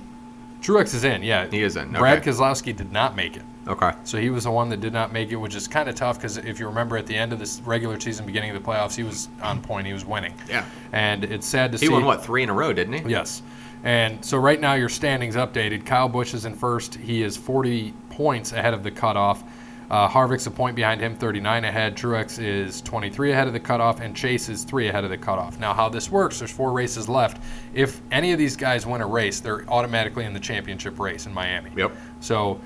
Truex 0.62 0.94
is 0.94 1.04
in, 1.04 1.24
yeah. 1.24 1.48
He 1.48 1.64
is 1.64 1.78
in, 1.78 1.92
Brad 1.92 2.20
okay. 2.20 2.32
Keselowski 2.32 2.76
did 2.76 2.92
not 2.92 3.16
make 3.16 3.38
it. 3.38 3.44
Okay. 3.68 3.92
So 4.04 4.18
he 4.18 4.30
was 4.30 4.46
the 4.46 4.52
one 4.52 4.70
that 4.70 4.80
did 4.80 4.94
not 4.94 5.12
make 5.12 5.32
it, 5.32 5.36
which 5.36 5.56
is 5.56 5.68
kind 5.68 5.90
of 5.90 5.96
tough 5.96 6.18
because 6.18 6.38
if 6.38 6.60
you 6.60 6.68
remember 6.68 6.98
at 6.98 7.06
the 7.06 7.16
end 7.16 7.34
of 7.34 7.40
this 7.40 7.62
regular 7.66 8.00
season, 8.00 8.26
beginning 8.26 8.56
of 8.56 8.62
the 8.62 8.70
playoffs, 8.70 8.96
he 8.96 9.04
was 9.04 9.30
on 9.42 9.62
point. 9.62 9.88
He 9.88 9.94
was 9.94 10.06
winning. 10.06 10.34
Yeah. 10.50 10.66
And 10.92 11.24
it's 11.24 11.46
sad 11.46 11.72
to 11.72 11.78
He 11.78 11.86
see. 11.86 11.88
He 11.88 11.94
won 11.94 12.06
what 12.06 12.24
three 12.24 12.44
in 12.44 12.50
a 12.50 12.54
row, 12.54 12.74
didn't 12.74 12.94
he? 12.94 13.10
Yes. 13.10 13.42
And 13.84 14.24
so 14.24 14.38
right 14.38 14.60
now 14.60 14.74
your 14.74 14.90
standings 14.90 15.36
updated. 15.36 15.86
Kyle 15.86 16.10
Busch 16.10 16.34
is 16.34 16.46
in 16.46 16.56
first. 16.56 16.96
He 16.96 17.24
is 17.24 17.38
40 17.38 17.94
points 18.10 18.52
ahead 18.52 18.74
of 18.74 18.84
the 18.84 18.92
cutoff. 18.92 19.44
Uh, 19.90 20.08
Harvick's 20.08 20.46
a 20.48 20.52
point 20.52 20.76
behind 20.76 21.00
him, 21.00 21.16
39 21.16 21.64
ahead. 21.64 21.96
Truex 21.96 22.44
is 22.44 22.82
23 22.82 23.32
ahead 23.32 23.48
of 23.48 23.54
the 23.54 23.60
cutoff, 23.60 24.02
and 24.02 24.16
Chase 24.16 24.50
is 24.50 24.64
three 24.64 24.90
ahead 24.90 25.04
of 25.06 25.10
the 25.10 25.18
cutoff. 25.18 25.60
Now, 25.60 25.74
how 25.74 25.88
this 25.88 26.12
works, 26.12 26.40
there's 26.40 26.52
four 26.52 26.72
races 26.74 27.08
left. 27.08 27.42
If 27.74 28.02
any 28.12 28.34
of 28.34 28.38
these 28.38 28.58
guys 28.58 28.86
win 28.86 29.02
a 29.02 29.08
race, 29.08 29.40
they're 29.40 29.64
automatically 29.70 30.26
in 30.26 30.34
the 30.34 30.40
championship 30.42 31.00
race 31.00 31.26
in 31.26 31.34
Miami. 31.34 31.72
Yep. 31.76 31.92
So 32.20 32.60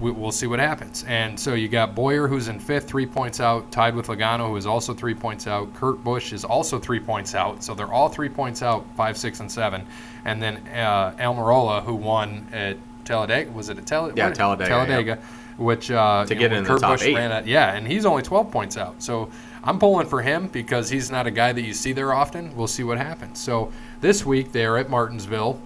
we- 0.00 0.10
we'll 0.10 0.32
see 0.32 0.48
what 0.48 0.58
happens. 0.58 1.04
And 1.06 1.38
so 1.38 1.54
you 1.54 1.68
got 1.68 1.94
Bowyer, 1.94 2.26
who's 2.26 2.48
in 2.48 2.58
fifth, 2.58 2.88
three 2.88 3.06
points 3.06 3.38
out, 3.40 3.70
tied 3.70 3.94
with 3.94 4.08
Logano, 4.08 4.48
who 4.48 4.56
is 4.56 4.66
also 4.66 4.92
three 4.92 5.14
points 5.14 5.46
out. 5.46 5.72
Kurt 5.74 6.02
Busch 6.02 6.32
is 6.32 6.44
also 6.44 6.80
three 6.80 6.98
points 6.98 7.36
out. 7.36 7.62
So 7.62 7.74
they're 7.74 7.92
all 7.92 8.08
three 8.08 8.28
points 8.28 8.62
out, 8.62 8.84
five, 8.96 9.16
six, 9.16 9.38
and 9.38 9.50
seven. 9.52 9.86
And 10.24 10.42
then 10.42 10.56
uh, 10.74 11.12
Almirola, 11.20 11.84
who 11.84 11.94
won 11.94 12.48
at 12.52 12.76
Talladega, 13.04 13.52
was 13.52 13.68
it 13.68 13.78
at 13.78 13.86
Talladega? 13.86 14.18
Yeah, 14.18 14.30
Talladega, 14.32 14.68
Talladega, 14.68 15.18
which 15.56 15.90
uh, 15.90 16.24
To 16.26 16.34
get 16.34 16.50
know, 16.50 16.58
in 16.58 16.64
the 16.64 16.78
top 16.78 16.92
Busch 16.92 17.02
eight. 17.02 17.14
ran 17.14 17.32
at, 17.32 17.46
yeah, 17.46 17.74
and 17.74 17.86
he's 17.86 18.04
only 18.04 18.22
12 18.22 18.50
points 18.50 18.76
out. 18.76 19.02
So 19.02 19.30
I'm 19.64 19.78
pulling 19.78 20.06
for 20.06 20.22
him 20.22 20.48
because 20.48 20.90
he's 20.90 21.10
not 21.10 21.26
a 21.26 21.30
guy 21.30 21.52
that 21.52 21.62
you 21.62 21.74
see 21.74 21.92
there 21.92 22.12
often. 22.12 22.54
We'll 22.56 22.66
see 22.66 22.84
what 22.84 22.98
happens. 22.98 23.38
So 23.38 23.72
this 24.00 24.24
week 24.24 24.52
they 24.52 24.64
are 24.64 24.76
at 24.76 24.88
Martinsville. 24.90 25.60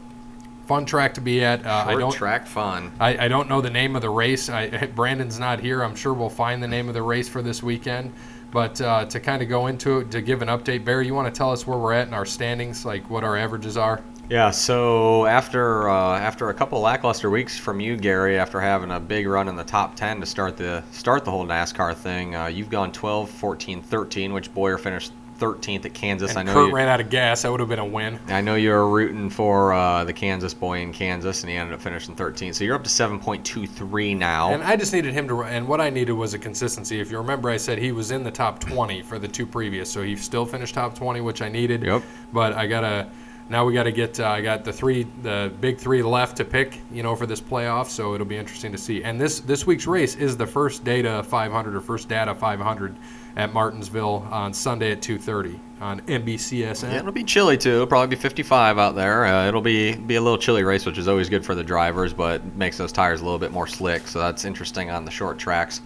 Fun 0.66 0.86
track 0.86 1.14
to 1.14 1.20
be 1.20 1.44
at. 1.44 1.66
Uh, 1.66 1.84
I 1.86 1.90
Short 1.92 2.00
don't 2.00 2.12
track 2.12 2.46
fun. 2.46 2.92
I, 3.00 3.24
I 3.24 3.28
don't 3.28 3.48
know 3.48 3.60
the 3.60 3.70
name 3.70 3.96
of 3.96 4.02
the 4.02 4.10
race. 4.10 4.48
I, 4.48 4.86
Brandon's 4.94 5.38
not 5.38 5.58
here. 5.58 5.82
I'm 5.82 5.96
sure 5.96 6.14
we'll 6.14 6.28
find 6.30 6.62
the 6.62 6.68
name 6.68 6.86
of 6.88 6.94
the 6.94 7.02
race 7.02 7.28
for 7.28 7.42
this 7.42 7.62
weekend. 7.62 8.12
But 8.52 8.80
uh, 8.80 9.04
to 9.06 9.20
kind 9.20 9.42
of 9.42 9.48
go 9.48 9.66
into 9.66 10.00
it, 10.00 10.10
to 10.12 10.20
give 10.20 10.42
an 10.42 10.48
update, 10.48 10.84
Barry, 10.84 11.06
you 11.06 11.14
want 11.14 11.32
to 11.32 11.36
tell 11.36 11.52
us 11.52 11.66
where 11.66 11.78
we're 11.78 11.92
at 11.92 12.08
in 12.08 12.14
our 12.14 12.26
standings, 12.26 12.84
like 12.84 13.08
what 13.10 13.22
our 13.22 13.36
averages 13.36 13.76
are? 13.76 14.02
Yeah, 14.30 14.52
so 14.52 15.26
after 15.26 15.90
uh, 15.90 16.16
after 16.16 16.50
a 16.50 16.54
couple 16.54 16.80
lackluster 16.80 17.30
weeks 17.30 17.58
from 17.58 17.80
you, 17.80 17.96
Gary, 17.96 18.38
after 18.38 18.60
having 18.60 18.92
a 18.92 19.00
big 19.00 19.26
run 19.26 19.48
in 19.48 19.56
the 19.56 19.64
top 19.64 19.96
10 19.96 20.20
to 20.20 20.26
start 20.26 20.56
the 20.56 20.84
start 20.92 21.24
the 21.24 21.32
whole 21.32 21.44
NASCAR 21.44 21.96
thing, 21.96 22.36
uh, 22.36 22.46
you've 22.46 22.70
gone 22.70 22.92
12, 22.92 23.28
14, 23.28 23.82
13, 23.82 24.32
which 24.32 24.54
Bowyer 24.54 24.78
finished 24.78 25.12
13th 25.40 25.84
at 25.86 25.94
Kansas. 25.94 26.30
And 26.30 26.38
I 26.38 26.42
know 26.44 26.52
Kurt 26.52 26.68
you, 26.68 26.74
ran 26.76 26.86
out 26.86 27.00
of 27.00 27.10
gas. 27.10 27.42
That 27.42 27.50
would 27.50 27.58
have 27.58 27.68
been 27.68 27.80
a 27.80 27.84
win. 27.84 28.20
I 28.28 28.40
know 28.40 28.54
you 28.54 28.70
were 28.70 28.88
rooting 28.88 29.30
for 29.30 29.72
uh, 29.72 30.04
the 30.04 30.12
Kansas 30.12 30.54
boy 30.54 30.78
in 30.78 30.92
Kansas, 30.92 31.42
and 31.42 31.50
he 31.50 31.56
ended 31.56 31.74
up 31.74 31.80
finishing 31.80 32.14
13th. 32.14 32.54
So 32.54 32.62
you're 32.62 32.76
up 32.76 32.84
to 32.84 32.90
7.23 32.90 34.16
now. 34.16 34.52
And 34.52 34.62
I 34.62 34.76
just 34.76 34.92
needed 34.92 35.12
him 35.12 35.26
to, 35.26 35.42
and 35.42 35.66
what 35.66 35.80
I 35.80 35.90
needed 35.90 36.12
was 36.12 36.34
a 36.34 36.38
consistency. 36.38 37.00
If 37.00 37.10
you 37.10 37.18
remember, 37.18 37.50
I 37.50 37.56
said 37.56 37.78
he 37.78 37.90
was 37.90 38.12
in 38.12 38.22
the 38.22 38.30
top 38.30 38.60
20 38.60 39.02
for 39.02 39.18
the 39.18 39.26
two 39.26 39.46
previous, 39.46 39.90
so 39.90 40.02
he 40.02 40.14
still 40.14 40.46
finished 40.46 40.74
top 40.74 40.94
20, 40.94 41.20
which 41.20 41.42
I 41.42 41.48
needed. 41.48 41.82
Yep. 41.82 42.02
But 42.32 42.52
I 42.52 42.68
gotta, 42.68 43.10
now 43.50 43.64
we 43.64 43.74
gotta 43.74 43.90
get, 43.90 44.20
uh, 44.20 44.28
I 44.28 44.40
got 44.40 44.64
the 44.64 44.72
three, 44.72 45.08
the 45.22 45.52
big 45.60 45.76
three 45.76 46.02
left 46.02 46.36
to 46.36 46.44
pick, 46.44 46.78
you 46.92 47.02
know, 47.02 47.16
for 47.16 47.26
this 47.26 47.40
playoff. 47.40 47.88
So 47.88 48.14
it'll 48.14 48.24
be 48.24 48.36
interesting 48.36 48.70
to 48.70 48.78
see. 48.78 49.02
And 49.02 49.20
this 49.20 49.40
this 49.40 49.66
week's 49.66 49.88
race 49.88 50.14
is 50.14 50.36
the 50.36 50.46
first 50.46 50.84
data 50.84 51.24
500 51.24 51.74
or 51.74 51.80
first 51.80 52.08
data 52.08 52.32
500 52.32 52.96
at 53.36 53.52
Martinsville 53.52 54.26
on 54.30 54.54
Sunday 54.54 54.92
at 54.92 55.02
2:30 55.02 55.58
on 55.80 56.00
NBCSN. 56.02 56.92
Yeah, 56.92 56.98
it'll 57.00 57.10
be 57.10 57.24
chilly 57.24 57.58
too. 57.58 57.74
It'll 57.74 57.86
probably 57.88 58.14
be 58.14 58.20
55 58.20 58.78
out 58.78 58.94
there. 58.94 59.24
Uh, 59.24 59.48
it'll 59.48 59.60
be 59.60 59.96
be 59.96 60.14
a 60.14 60.20
little 60.20 60.38
chilly 60.38 60.62
race, 60.62 60.86
which 60.86 60.98
is 60.98 61.08
always 61.08 61.28
good 61.28 61.44
for 61.44 61.56
the 61.56 61.64
drivers, 61.64 62.12
but 62.12 62.44
makes 62.54 62.78
those 62.78 62.92
tires 62.92 63.20
a 63.20 63.24
little 63.24 63.38
bit 63.38 63.50
more 63.50 63.66
slick. 63.66 64.06
So 64.06 64.20
that's 64.20 64.44
interesting 64.44 64.90
on 64.90 65.04
the 65.04 65.10
short 65.10 65.38
tracks. 65.38 65.80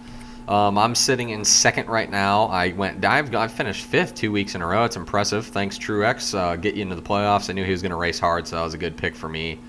Um, 0.47 0.77
I'm 0.77 0.93
sitting 0.93 1.31
in 1.31 1.43
second 1.43 1.87
right 1.87 2.09
now. 2.09 2.45
I 2.45 2.71
went. 2.73 3.03
I've, 3.03 3.33
I've 3.33 3.51
finished 3.51 3.85
fifth 3.85 4.13
two 4.13 4.31
weeks 4.31 4.53
in 4.53 4.61
a 4.61 4.67
row. 4.67 4.83
It's 4.83 4.95
impressive. 4.95 5.47
Thanks 5.47 5.77
Truex. 5.77 6.37
Uh, 6.37 6.55
get 6.55 6.75
you 6.75 6.83
into 6.83 6.95
the 6.95 7.01
playoffs. 7.01 7.49
I 7.49 7.53
knew 7.53 7.63
he 7.65 7.71
was 7.71 7.81
going 7.81 7.91
to 7.91 7.95
race 7.95 8.19
hard, 8.19 8.47
so 8.47 8.57
that 8.57 8.61
was 8.61 8.75
a 8.75 8.77
good 8.77 8.95
pick 8.95 9.15
for 9.15 9.27
me. 9.27 9.59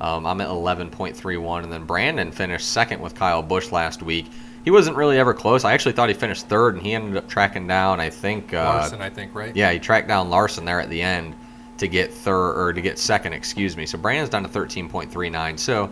Um, 0.00 0.26
I'm 0.26 0.40
at 0.40 0.48
11.31, 0.48 1.62
and 1.62 1.72
then 1.72 1.84
Brandon 1.84 2.32
finished 2.32 2.68
second 2.70 3.00
with 3.00 3.14
Kyle 3.14 3.42
Busch 3.42 3.70
last 3.70 4.02
week. 4.02 4.30
He 4.64 4.70
wasn't 4.70 4.96
really 4.96 5.18
ever 5.18 5.34
close. 5.34 5.64
I 5.64 5.72
actually 5.74 5.92
thought 5.92 6.08
he 6.08 6.14
finished 6.14 6.48
third, 6.48 6.74
and 6.74 6.82
he 6.82 6.94
ended 6.94 7.16
up 7.16 7.28
tracking 7.28 7.66
down. 7.66 8.00
I 8.00 8.08
think 8.10 8.54
uh, 8.54 8.64
Larson, 8.64 9.02
I 9.02 9.10
think, 9.10 9.34
right? 9.34 9.54
yeah, 9.54 9.70
he 9.72 9.78
tracked 9.78 10.08
down 10.08 10.30
Larson 10.30 10.64
there 10.64 10.80
at 10.80 10.88
the 10.88 11.00
end 11.00 11.34
to 11.78 11.86
get 11.86 12.12
third 12.12 12.54
or 12.54 12.72
to 12.72 12.80
get 12.80 12.98
second, 12.98 13.34
excuse 13.34 13.76
me. 13.76 13.84
So 13.84 13.98
Brandon's 13.98 14.30
down 14.30 14.42
to 14.42 14.48
13.39. 14.48 15.58
So 15.58 15.90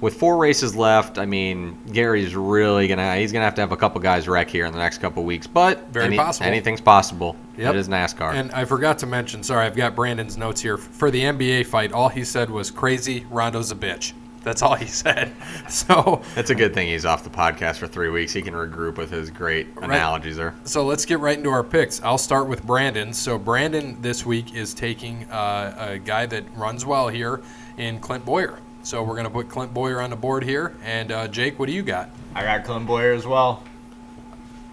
with 0.00 0.14
four 0.14 0.36
races 0.38 0.74
left, 0.74 1.18
I 1.18 1.26
mean, 1.26 1.78
Gary's 1.92 2.34
really 2.34 2.88
gonna 2.88 3.16
he's 3.16 3.32
gonna 3.32 3.44
have 3.44 3.54
to 3.56 3.60
have 3.60 3.72
a 3.72 3.76
couple 3.76 4.00
guys 4.00 4.28
wreck 4.28 4.48
here 4.48 4.66
in 4.66 4.72
the 4.72 4.78
next 4.78 4.98
couple 4.98 5.24
weeks. 5.24 5.46
But 5.46 5.88
Very 5.88 6.16
possible. 6.16 6.46
anything's 6.46 6.80
possible. 6.80 7.36
Yep. 7.56 7.74
It 7.74 7.78
is 7.78 7.88
NASCAR. 7.88 8.32
And 8.32 8.50
I 8.52 8.64
forgot 8.64 8.98
to 9.00 9.06
mention, 9.06 9.42
sorry, 9.42 9.66
I've 9.66 9.76
got 9.76 9.94
Brandon's 9.94 10.36
notes 10.38 10.60
here. 10.60 10.76
For 10.78 11.10
the 11.10 11.22
NBA 11.22 11.66
fight, 11.66 11.92
all 11.92 12.08
he 12.08 12.24
said 12.24 12.48
was 12.48 12.70
crazy, 12.70 13.26
Rondo's 13.30 13.70
a 13.70 13.74
bitch. 13.76 14.12
That's 14.42 14.62
all 14.62 14.74
he 14.74 14.86
said. 15.04 15.32
So 15.68 16.22
That's 16.34 16.48
a 16.48 16.54
good 16.54 16.72
thing 16.72 16.88
he's 16.88 17.04
off 17.04 17.22
the 17.24 17.28
podcast 17.28 17.76
for 17.76 17.86
three 17.86 18.08
weeks. 18.08 18.32
He 18.32 18.40
can 18.40 18.54
regroup 18.54 18.96
with 18.96 19.10
his 19.10 19.28
great 19.28 19.68
analogies 19.82 20.38
there. 20.38 20.54
so 20.64 20.86
let's 20.86 21.04
get 21.04 21.18
right 21.20 21.36
into 21.36 21.50
our 21.50 21.62
picks. 21.62 22.02
I'll 22.02 22.16
start 22.16 22.48
with 22.48 22.64
Brandon. 22.64 23.12
So 23.12 23.36
Brandon 23.38 24.00
this 24.00 24.24
week 24.24 24.54
is 24.54 24.72
taking 24.72 25.30
uh, 25.30 25.74
a 25.90 25.98
guy 25.98 26.24
that 26.24 26.44
runs 26.56 26.86
well 26.86 27.08
here 27.08 27.42
in 27.76 28.00
Clint 28.00 28.24
Bowyer. 28.24 28.58
So 28.82 29.02
we're 29.02 29.14
going 29.14 29.24
to 29.24 29.30
put 29.30 29.48
Clint 29.48 29.74
Bowyer 29.74 30.00
on 30.00 30.10
the 30.10 30.16
board 30.16 30.42
here. 30.42 30.74
And 30.84 31.12
uh, 31.12 31.28
Jake, 31.28 31.58
what 31.58 31.66
do 31.66 31.72
you 31.72 31.82
got? 31.82 32.10
I 32.34 32.42
got 32.44 32.64
Clint 32.64 32.86
Bowyer 32.86 33.12
as 33.12 33.26
well. 33.26 33.62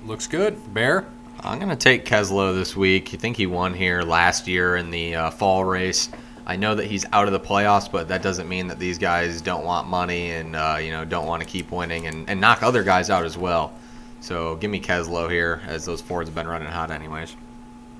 Looks 0.06 0.28
good. 0.28 0.74
Bear? 0.74 1.06
I'm 1.42 1.60
going 1.60 1.70
to 1.70 1.76
take 1.76 2.06
Keslow 2.06 2.56
this 2.56 2.76
week. 2.76 3.12
You 3.14 3.20
think 3.20 3.38
he 3.38 3.46
won 3.46 3.74
here 3.74 4.02
last 4.02 4.48
year 4.48 4.76
in 4.78 4.90
the 4.92 5.16
uh, 5.16 5.32
fall 5.32 5.64
race. 5.66 6.10
I 6.46 6.56
know 6.56 6.76
that 6.76 6.86
he's 6.86 7.06
out 7.12 7.28
of 7.28 7.34
the 7.34 7.40
playoffs, 7.40 7.92
but 7.92 8.08
that 8.08 8.22
doesn't 8.22 8.48
mean 8.48 8.68
that 8.68 8.80
these 8.80 8.98
guys 8.98 9.42
don't 9.42 9.66
want 9.66 9.88
money 9.88 10.32
and 10.32 10.56
uh, 10.56 10.78
you 10.82 10.92
know 10.92 11.04
don't 11.04 11.28
want 11.28 11.44
to 11.44 11.48
keep 11.48 11.72
winning 11.72 12.08
and, 12.08 12.30
and 12.30 12.40
knock 12.40 12.64
other 12.64 12.84
guys 12.84 13.10
out 13.10 13.26
as 13.26 13.38
well. 13.38 13.74
So 14.22 14.56
give 14.56 14.72
me 14.72 14.80
Keslow 14.80 15.30
here, 15.30 15.62
as 15.68 15.84
those 15.86 16.02
Fords 16.02 16.30
have 16.30 16.36
been 16.36 16.48
running 16.48 16.70
hot 16.70 16.90
anyways. 16.90 17.36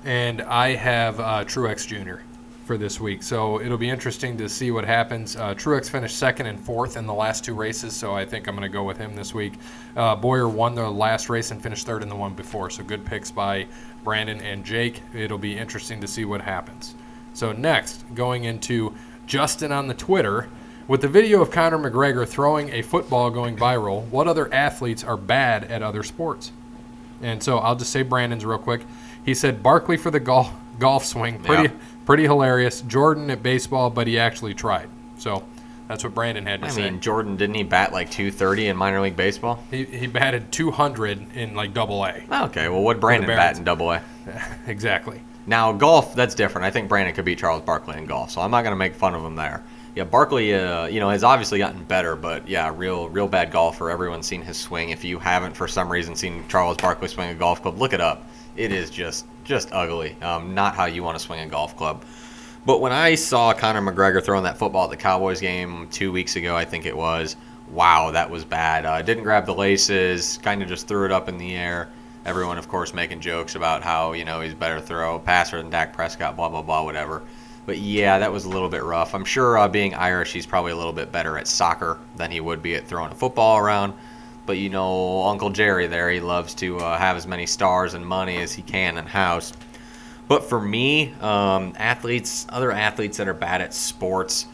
and 0.04 0.40
I 0.42 0.74
have 0.76 1.20
uh, 1.20 1.44
Truex 1.44 1.86
Jr. 1.86 2.22
for 2.68 2.76
this 2.76 3.00
week. 3.00 3.22
So 3.22 3.60
it'll 3.62 3.78
be 3.78 3.88
interesting 3.88 4.36
to 4.36 4.48
see 4.48 4.70
what 4.70 4.84
happens. 4.84 5.36
Uh, 5.36 5.54
Truex 5.54 5.88
finished 5.88 6.18
second 6.18 6.46
and 6.46 6.60
fourth 6.60 6.98
in 6.98 7.06
the 7.06 7.14
last 7.14 7.42
two 7.42 7.54
races, 7.54 7.96
so 7.96 8.14
I 8.14 8.26
think 8.26 8.46
I'm 8.46 8.54
going 8.54 8.70
to 8.70 8.72
go 8.72 8.84
with 8.84 8.98
him 8.98 9.16
this 9.16 9.32
week. 9.32 9.54
Uh, 9.96 10.14
Bowyer 10.14 10.46
won 10.46 10.74
the 10.74 10.88
last 10.88 11.30
race 11.30 11.50
and 11.50 11.62
finished 11.62 11.86
third 11.86 12.02
in 12.02 12.10
the 12.10 12.14
one 12.14 12.34
before, 12.34 12.68
so 12.68 12.84
good 12.84 13.06
picks 13.06 13.30
by 13.30 13.66
Brandon 14.04 14.40
and 14.42 14.66
Jake. 14.66 15.02
It'll 15.14 15.38
be 15.38 15.56
interesting 15.56 15.98
to 16.02 16.06
see 16.06 16.26
what 16.26 16.42
happens. 16.42 16.94
So 17.32 17.52
next, 17.52 18.04
going 18.14 18.44
into 18.44 18.94
Justin 19.26 19.72
on 19.72 19.88
the 19.88 19.94
Twitter. 19.94 20.48
With 20.88 21.00
the 21.00 21.08
video 21.08 21.40
of 21.40 21.50
Conor 21.50 21.78
McGregor 21.78 22.28
throwing 22.28 22.70
a 22.70 22.82
football 22.82 23.30
going 23.30 23.56
viral, 23.56 24.06
what 24.08 24.28
other 24.28 24.52
athletes 24.52 25.02
are 25.04 25.16
bad 25.16 25.64
at 25.64 25.82
other 25.82 26.02
sports? 26.02 26.52
And 27.22 27.42
so 27.42 27.58
I'll 27.58 27.76
just 27.76 27.92
say 27.92 28.02
Brandon's 28.02 28.44
real 28.44 28.58
quick. 28.58 28.84
He 29.24 29.34
said 29.34 29.62
Barkley 29.62 29.96
for 29.96 30.10
the 30.10 30.20
golf 30.20 30.52
golf 30.78 31.04
swing, 31.04 31.40
pretty 31.40 31.64
Yeah. 31.64 31.80
Pretty 32.08 32.22
hilarious. 32.22 32.80
Jordan 32.80 33.28
at 33.28 33.42
baseball, 33.42 33.90
but 33.90 34.06
he 34.06 34.18
actually 34.18 34.54
tried. 34.54 34.88
So 35.18 35.44
that's 35.88 36.02
what 36.02 36.14
Brandon 36.14 36.46
had 36.46 36.62
to 36.62 36.68
I 36.68 36.70
say. 36.70 36.84
mean, 36.84 37.00
Jordan 37.00 37.36
didn't 37.36 37.56
he 37.56 37.64
bat 37.64 37.92
like 37.92 38.10
230 38.10 38.68
in 38.68 38.78
minor 38.78 39.02
league 39.02 39.14
baseball? 39.14 39.62
he, 39.70 39.84
he 39.84 40.06
batted 40.06 40.50
200 40.50 41.36
in 41.36 41.54
like 41.54 41.74
double 41.74 42.02
A. 42.06 42.22
Okay, 42.46 42.70
well, 42.70 42.80
what 42.80 42.98
Brandon 42.98 43.28
bat 43.28 43.58
in 43.58 43.64
Double 43.64 43.92
A? 43.92 44.02
exactly. 44.66 45.20
Now 45.46 45.70
golf, 45.72 46.14
that's 46.14 46.34
different. 46.34 46.64
I 46.64 46.70
think 46.70 46.88
Brandon 46.88 47.14
could 47.14 47.26
beat 47.26 47.40
Charles 47.40 47.60
Barkley 47.60 47.98
in 47.98 48.06
golf, 48.06 48.30
so 48.30 48.40
I'm 48.40 48.50
not 48.50 48.62
going 48.62 48.72
to 48.72 48.76
make 48.76 48.94
fun 48.94 49.14
of 49.14 49.22
him 49.22 49.36
there. 49.36 49.62
Yeah, 49.94 50.04
Barkley, 50.04 50.54
uh, 50.54 50.86
you 50.86 51.00
know, 51.00 51.10
has 51.10 51.24
obviously 51.24 51.58
gotten 51.58 51.84
better, 51.84 52.16
but 52.16 52.48
yeah, 52.48 52.72
real, 52.74 53.10
real 53.10 53.28
bad 53.28 53.50
golfer. 53.50 53.90
Everyone's 53.90 54.26
seen 54.26 54.40
his 54.40 54.56
swing. 54.56 54.90
If 54.90 55.04
you 55.04 55.18
haven't, 55.18 55.54
for 55.54 55.68
some 55.68 55.92
reason, 55.92 56.16
seen 56.16 56.48
Charles 56.48 56.78
Barkley 56.78 57.08
swing 57.08 57.28
a 57.28 57.34
golf 57.34 57.60
club, 57.60 57.78
look 57.78 57.92
it 57.92 58.00
up. 58.00 58.26
It 58.58 58.72
is 58.72 58.90
just, 58.90 59.24
just 59.44 59.68
ugly. 59.70 60.16
Um, 60.20 60.52
not 60.52 60.74
how 60.74 60.86
you 60.86 61.04
want 61.04 61.16
to 61.16 61.24
swing 61.24 61.38
a 61.38 61.46
golf 61.46 61.76
club. 61.76 62.04
But 62.66 62.80
when 62.80 62.90
I 62.90 63.14
saw 63.14 63.52
Conor 63.54 63.80
McGregor 63.80 64.22
throwing 64.22 64.42
that 64.42 64.58
football 64.58 64.84
at 64.84 64.90
the 64.90 64.96
Cowboys 64.96 65.40
game 65.40 65.86
two 65.92 66.10
weeks 66.10 66.34
ago, 66.34 66.56
I 66.56 66.64
think 66.64 66.84
it 66.84 66.96
was, 66.96 67.36
wow, 67.70 68.10
that 68.10 68.28
was 68.28 68.44
bad. 68.44 68.84
Uh, 68.84 69.00
didn't 69.00 69.22
grab 69.22 69.46
the 69.46 69.54
laces, 69.54 70.38
kind 70.42 70.60
of 70.60 70.68
just 70.68 70.88
threw 70.88 71.04
it 71.04 71.12
up 71.12 71.28
in 71.28 71.38
the 71.38 71.54
air. 71.54 71.88
Everyone, 72.26 72.58
of 72.58 72.66
course, 72.66 72.92
making 72.92 73.20
jokes 73.20 73.54
about 73.54 73.84
how, 73.84 74.12
you 74.12 74.24
know, 74.24 74.40
he's 74.40 74.54
better 74.54 74.80
throw 74.80 75.20
passer 75.20 75.58
than 75.58 75.70
Dak 75.70 75.92
Prescott, 75.92 76.34
blah, 76.34 76.48
blah, 76.48 76.60
blah, 76.60 76.82
whatever. 76.82 77.22
But 77.64 77.78
yeah, 77.78 78.18
that 78.18 78.32
was 78.32 78.44
a 78.44 78.48
little 78.48 78.68
bit 78.68 78.82
rough. 78.82 79.14
I'm 79.14 79.24
sure 79.24 79.56
uh, 79.56 79.68
being 79.68 79.94
Irish, 79.94 80.32
he's 80.32 80.46
probably 80.46 80.72
a 80.72 80.76
little 80.76 80.92
bit 80.92 81.12
better 81.12 81.38
at 81.38 81.46
soccer 81.46 82.00
than 82.16 82.32
he 82.32 82.40
would 82.40 82.60
be 82.60 82.74
at 82.74 82.88
throwing 82.88 83.12
a 83.12 83.14
football 83.14 83.58
around. 83.58 83.94
But 84.48 84.56
you 84.56 84.70
know, 84.70 85.24
Uncle 85.24 85.50
Jerry 85.50 85.88
there, 85.88 86.10
he 86.10 86.20
loves 86.20 86.54
to 86.54 86.78
uh, 86.78 86.96
have 86.96 87.18
as 87.18 87.26
many 87.26 87.44
stars 87.44 87.92
and 87.92 88.04
money 88.04 88.38
as 88.38 88.50
he 88.50 88.62
can 88.62 88.96
in 88.96 89.04
house. 89.04 89.52
But 90.26 90.42
for 90.42 90.58
me, 90.58 91.12
um, 91.20 91.74
athletes, 91.76 92.46
other 92.48 92.72
athletes 92.72 93.18
that 93.18 93.28
are 93.28 93.34
bad 93.34 93.60
at 93.60 93.74
sports, 93.74 94.46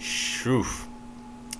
shoo. 0.00 0.64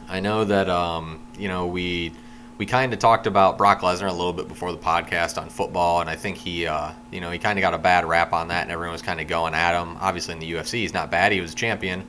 I 0.08 0.18
know 0.18 0.42
that 0.42 0.68
um, 0.68 1.20
you 1.38 1.46
know 1.46 1.68
we 1.68 2.10
we 2.58 2.66
kind 2.66 2.92
of 2.92 2.98
talked 2.98 3.28
about 3.28 3.56
Brock 3.56 3.82
Lesnar 3.82 4.08
a 4.08 4.12
little 4.12 4.32
bit 4.32 4.48
before 4.48 4.72
the 4.72 4.78
podcast 4.78 5.40
on 5.40 5.48
football, 5.48 6.00
and 6.00 6.10
I 6.10 6.16
think 6.16 6.38
he 6.38 6.66
uh, 6.66 6.90
you 7.12 7.20
know 7.20 7.30
he 7.30 7.38
kind 7.38 7.56
of 7.56 7.60
got 7.60 7.72
a 7.72 7.78
bad 7.78 8.04
rap 8.04 8.32
on 8.32 8.48
that, 8.48 8.62
and 8.62 8.72
everyone 8.72 8.94
was 8.94 9.02
kind 9.02 9.20
of 9.20 9.28
going 9.28 9.54
at 9.54 9.80
him. 9.80 9.96
Obviously, 10.00 10.34
in 10.34 10.40
the 10.40 10.52
UFC, 10.52 10.80
he's 10.80 10.92
not 10.92 11.12
bad; 11.12 11.30
he 11.30 11.40
was 11.40 11.52
a 11.52 11.56
champion, 11.56 12.02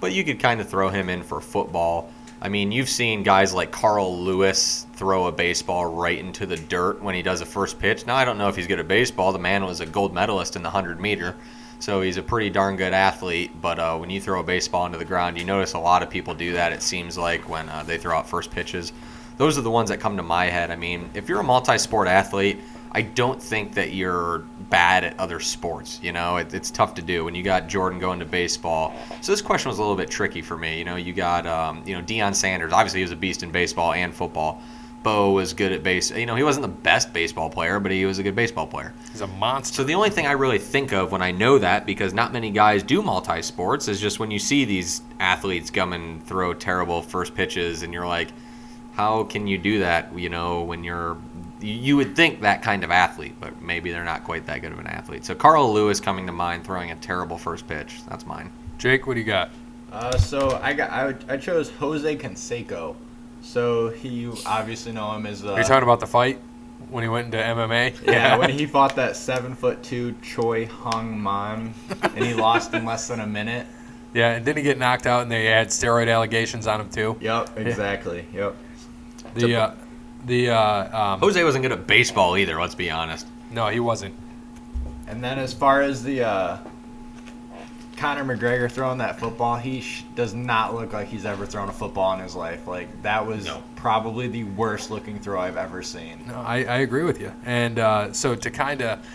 but 0.00 0.12
you 0.12 0.24
could 0.24 0.40
kind 0.40 0.60
of 0.60 0.68
throw 0.68 0.88
him 0.88 1.08
in 1.08 1.22
for 1.22 1.40
football. 1.40 2.10
I 2.42 2.48
mean, 2.48 2.72
you've 2.72 2.88
seen 2.88 3.22
guys 3.22 3.54
like 3.54 3.70
Carl 3.70 4.18
Lewis 4.18 4.84
throw 4.94 5.26
a 5.26 5.32
baseball 5.32 5.86
right 5.86 6.18
into 6.18 6.44
the 6.44 6.56
dirt 6.56 7.00
when 7.00 7.14
he 7.14 7.22
does 7.22 7.40
a 7.40 7.46
first 7.46 7.78
pitch. 7.78 8.04
Now, 8.04 8.16
I 8.16 8.24
don't 8.24 8.36
know 8.36 8.48
if 8.48 8.56
he's 8.56 8.66
good 8.66 8.80
at 8.80 8.88
baseball. 8.88 9.32
The 9.32 9.38
man 9.38 9.64
was 9.64 9.78
a 9.78 9.86
gold 9.86 10.12
medalist 10.12 10.56
in 10.56 10.62
the 10.62 10.68
100 10.68 10.98
meter, 10.98 11.36
so 11.78 12.00
he's 12.00 12.16
a 12.16 12.22
pretty 12.22 12.50
darn 12.50 12.74
good 12.74 12.92
athlete. 12.92 13.52
But 13.60 13.78
uh, 13.78 13.96
when 13.96 14.10
you 14.10 14.20
throw 14.20 14.40
a 14.40 14.42
baseball 14.42 14.86
into 14.86 14.98
the 14.98 15.04
ground, 15.04 15.38
you 15.38 15.44
notice 15.44 15.74
a 15.74 15.78
lot 15.78 16.02
of 16.02 16.10
people 16.10 16.34
do 16.34 16.54
that, 16.54 16.72
it 16.72 16.82
seems 16.82 17.16
like, 17.16 17.48
when 17.48 17.68
uh, 17.68 17.84
they 17.84 17.96
throw 17.96 18.18
out 18.18 18.28
first 18.28 18.50
pitches. 18.50 18.92
Those 19.36 19.56
are 19.56 19.62
the 19.62 19.70
ones 19.70 19.90
that 19.90 20.00
come 20.00 20.16
to 20.16 20.24
my 20.24 20.46
head. 20.46 20.72
I 20.72 20.76
mean, 20.76 21.10
if 21.14 21.28
you're 21.28 21.40
a 21.40 21.44
multi 21.44 21.78
sport 21.78 22.08
athlete, 22.08 22.58
I 22.94 23.00
don't 23.02 23.42
think 23.42 23.72
that 23.74 23.94
you're 23.94 24.40
bad 24.68 25.02
at 25.04 25.18
other 25.18 25.40
sports. 25.40 25.98
You 26.02 26.12
know, 26.12 26.36
it, 26.36 26.52
it's 26.52 26.70
tough 26.70 26.94
to 26.96 27.02
do 27.02 27.24
when 27.24 27.34
you 27.34 27.42
got 27.42 27.66
Jordan 27.66 27.98
going 27.98 28.18
to 28.18 28.26
baseball. 28.26 28.94
So 29.22 29.32
this 29.32 29.40
question 29.40 29.70
was 29.70 29.78
a 29.78 29.80
little 29.80 29.96
bit 29.96 30.10
tricky 30.10 30.42
for 30.42 30.58
me. 30.58 30.78
You 30.78 30.84
know, 30.84 30.96
you 30.96 31.14
got 31.14 31.46
um, 31.46 31.82
you 31.86 31.96
know 31.96 32.02
Deion 32.02 32.34
Sanders. 32.34 32.72
Obviously, 32.72 33.00
he 33.00 33.04
was 33.04 33.12
a 33.12 33.16
beast 33.16 33.42
in 33.42 33.50
baseball 33.50 33.94
and 33.94 34.14
football. 34.14 34.60
Bo 35.02 35.32
was 35.32 35.52
good 35.52 35.72
at 35.72 35.82
base. 35.82 36.10
You 36.12 36.26
know, 36.26 36.36
he 36.36 36.44
wasn't 36.44 36.62
the 36.62 36.68
best 36.68 37.12
baseball 37.12 37.50
player, 37.50 37.80
but 37.80 37.90
he 37.90 38.04
was 38.04 38.18
a 38.18 38.22
good 38.22 38.36
baseball 38.36 38.66
player. 38.66 38.92
He's 39.10 39.20
a 39.20 39.26
monster. 39.26 39.76
So 39.76 39.84
the 39.84 39.94
only 39.94 40.10
thing 40.10 40.26
I 40.26 40.32
really 40.32 40.58
think 40.58 40.92
of 40.92 41.10
when 41.10 41.22
I 41.22 41.32
know 41.32 41.58
that, 41.58 41.86
because 41.86 42.14
not 42.14 42.32
many 42.32 42.50
guys 42.50 42.82
do 42.82 43.02
multi 43.02 43.42
sports, 43.42 43.88
is 43.88 44.00
just 44.00 44.20
when 44.20 44.30
you 44.30 44.38
see 44.38 44.64
these 44.64 45.02
athletes 45.18 45.70
come 45.70 45.92
and 45.92 46.24
throw 46.24 46.54
terrible 46.54 47.02
first 47.02 47.34
pitches, 47.34 47.82
and 47.82 47.92
you're 47.92 48.06
like, 48.06 48.28
how 48.92 49.24
can 49.24 49.46
you 49.46 49.58
do 49.58 49.80
that? 49.80 50.16
You 50.16 50.28
know, 50.28 50.62
when 50.62 50.84
you're 50.84 51.16
you 51.62 51.96
would 51.96 52.14
think 52.16 52.40
that 52.42 52.62
kind 52.62 52.84
of 52.84 52.90
athlete, 52.90 53.34
but 53.40 53.62
maybe 53.62 53.90
they're 53.92 54.04
not 54.04 54.24
quite 54.24 54.46
that 54.46 54.60
good 54.62 54.72
of 54.72 54.78
an 54.78 54.86
athlete. 54.86 55.24
So 55.24 55.34
Carl 55.34 55.72
Lewis 55.72 56.00
coming 56.00 56.26
to 56.26 56.32
mind, 56.32 56.64
throwing 56.64 56.90
a 56.90 56.96
terrible 56.96 57.38
first 57.38 57.66
pitch. 57.68 58.00
That's 58.08 58.26
mine. 58.26 58.50
Jake, 58.78 59.06
what 59.06 59.14
do 59.14 59.20
you 59.20 59.26
got? 59.26 59.50
Uh, 59.92 60.16
so 60.18 60.58
I 60.62 60.72
got 60.72 60.90
I, 60.90 61.14
I 61.34 61.36
chose 61.36 61.70
Jose 61.70 62.16
Canseco. 62.16 62.96
So 63.42 63.90
he 63.90 64.30
obviously 64.46 64.92
know 64.92 65.12
him 65.12 65.26
as 65.26 65.44
uh, 65.44 65.52
Are 65.52 65.58
you 65.58 65.64
talking 65.64 65.82
about 65.82 66.00
the 66.00 66.06
fight 66.06 66.38
when 66.90 67.02
he 67.02 67.08
went 67.08 67.26
into 67.26 67.38
MMA? 67.38 68.06
yeah 68.06 68.36
when 68.38 68.50
he 68.50 68.66
fought 68.66 68.96
that 68.96 69.16
seven 69.16 69.54
foot 69.54 69.82
two 69.82 70.14
Choi 70.22 70.66
Hong-man 70.66 71.74
and 72.02 72.24
he 72.24 72.34
lost 72.34 72.72
in 72.74 72.84
less 72.84 73.08
than 73.08 73.20
a 73.20 73.26
minute. 73.26 73.66
yeah, 74.14 74.30
and 74.32 74.44
didn't 74.44 74.58
he 74.58 74.62
get 74.64 74.78
knocked 74.78 75.06
out 75.06 75.22
and 75.22 75.30
they 75.30 75.44
had 75.46 75.68
steroid 75.68 76.12
allegations 76.12 76.66
on 76.66 76.80
him 76.80 76.88
too? 76.90 77.16
Yep, 77.20 77.58
exactly. 77.58 78.26
Yep. 78.32 78.56
The 79.34 79.56
uh, 79.56 79.74
the 80.24 80.50
uh, 80.50 80.98
um, 81.14 81.20
Jose 81.20 81.42
wasn't 81.42 81.62
good 81.62 81.72
at 81.72 81.86
baseball 81.86 82.36
either. 82.36 82.60
Let's 82.60 82.74
be 82.74 82.90
honest. 82.90 83.26
no, 83.50 83.68
he 83.68 83.80
wasn't. 83.80 84.14
And 85.08 85.22
then 85.22 85.38
as 85.38 85.52
far 85.52 85.82
as 85.82 86.02
the 86.02 86.22
uh, 86.24 86.58
Conor 87.96 88.24
McGregor 88.36 88.70
throwing 88.70 88.98
that 88.98 89.18
football, 89.20 89.56
he 89.56 89.80
sh- 89.80 90.04
does 90.14 90.32
not 90.34 90.74
look 90.74 90.92
like 90.92 91.08
he's 91.08 91.24
ever 91.26 91.44
thrown 91.46 91.68
a 91.68 91.72
football 91.72 92.14
in 92.14 92.20
his 92.20 92.34
life. 92.34 92.66
Like 92.66 93.02
that 93.02 93.26
was 93.26 93.44
No. 93.44 93.62
probably 93.76 94.28
the 94.28 94.44
worst 94.44 94.90
looking 94.90 95.18
throw 95.20 95.40
I've 95.40 95.56
ever 95.56 95.82
seen. 95.82 96.24
No, 96.26 96.34
I, 96.40 96.64
I 96.64 96.76
agree 96.78 97.02
with 97.04 97.20
you. 97.20 97.32
And 97.44 97.78
uh, 97.78 98.12
so 98.12 98.34
to 98.34 98.50
kind 98.50 98.80
of, 98.82 99.06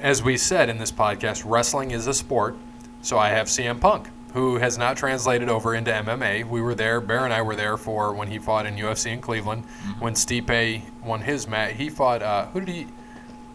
as 0.00 0.22
we 0.22 0.36
said 0.36 0.68
in 0.68 0.78
this 0.78 0.92
podcast, 0.92 1.42
wrestling 1.46 1.90
is 1.92 2.06
a 2.06 2.14
sport. 2.14 2.56
So 3.00 3.18
I 3.18 3.30
have 3.30 3.46
CM 3.46 3.80
Punk, 3.80 4.08
who 4.34 4.56
has 4.58 4.76
not 4.78 4.96
translated 4.96 5.48
over 5.48 5.74
into 5.74 5.90
MMA. 5.90 6.44
We 6.48 6.60
were 6.60 6.74
there. 6.74 7.00
Bear 7.00 7.24
and 7.24 7.32
I 7.32 7.42
were 7.42 7.56
there 7.56 7.76
for 7.76 8.12
when 8.14 8.28
he 8.28 8.38
fought 8.38 8.66
in 8.66 8.76
UFC 8.76 9.12
in 9.12 9.20
Cleveland. 9.20 9.64
When 10.00 10.14
Stipe 10.14 10.82
won 11.02 11.22
his 11.22 11.48
match, 11.48 11.74
he 11.74 11.88
fought. 11.88 12.22
Uh, 12.22 12.46
who 12.48 12.60
did 12.60 12.68
he? 12.68 12.86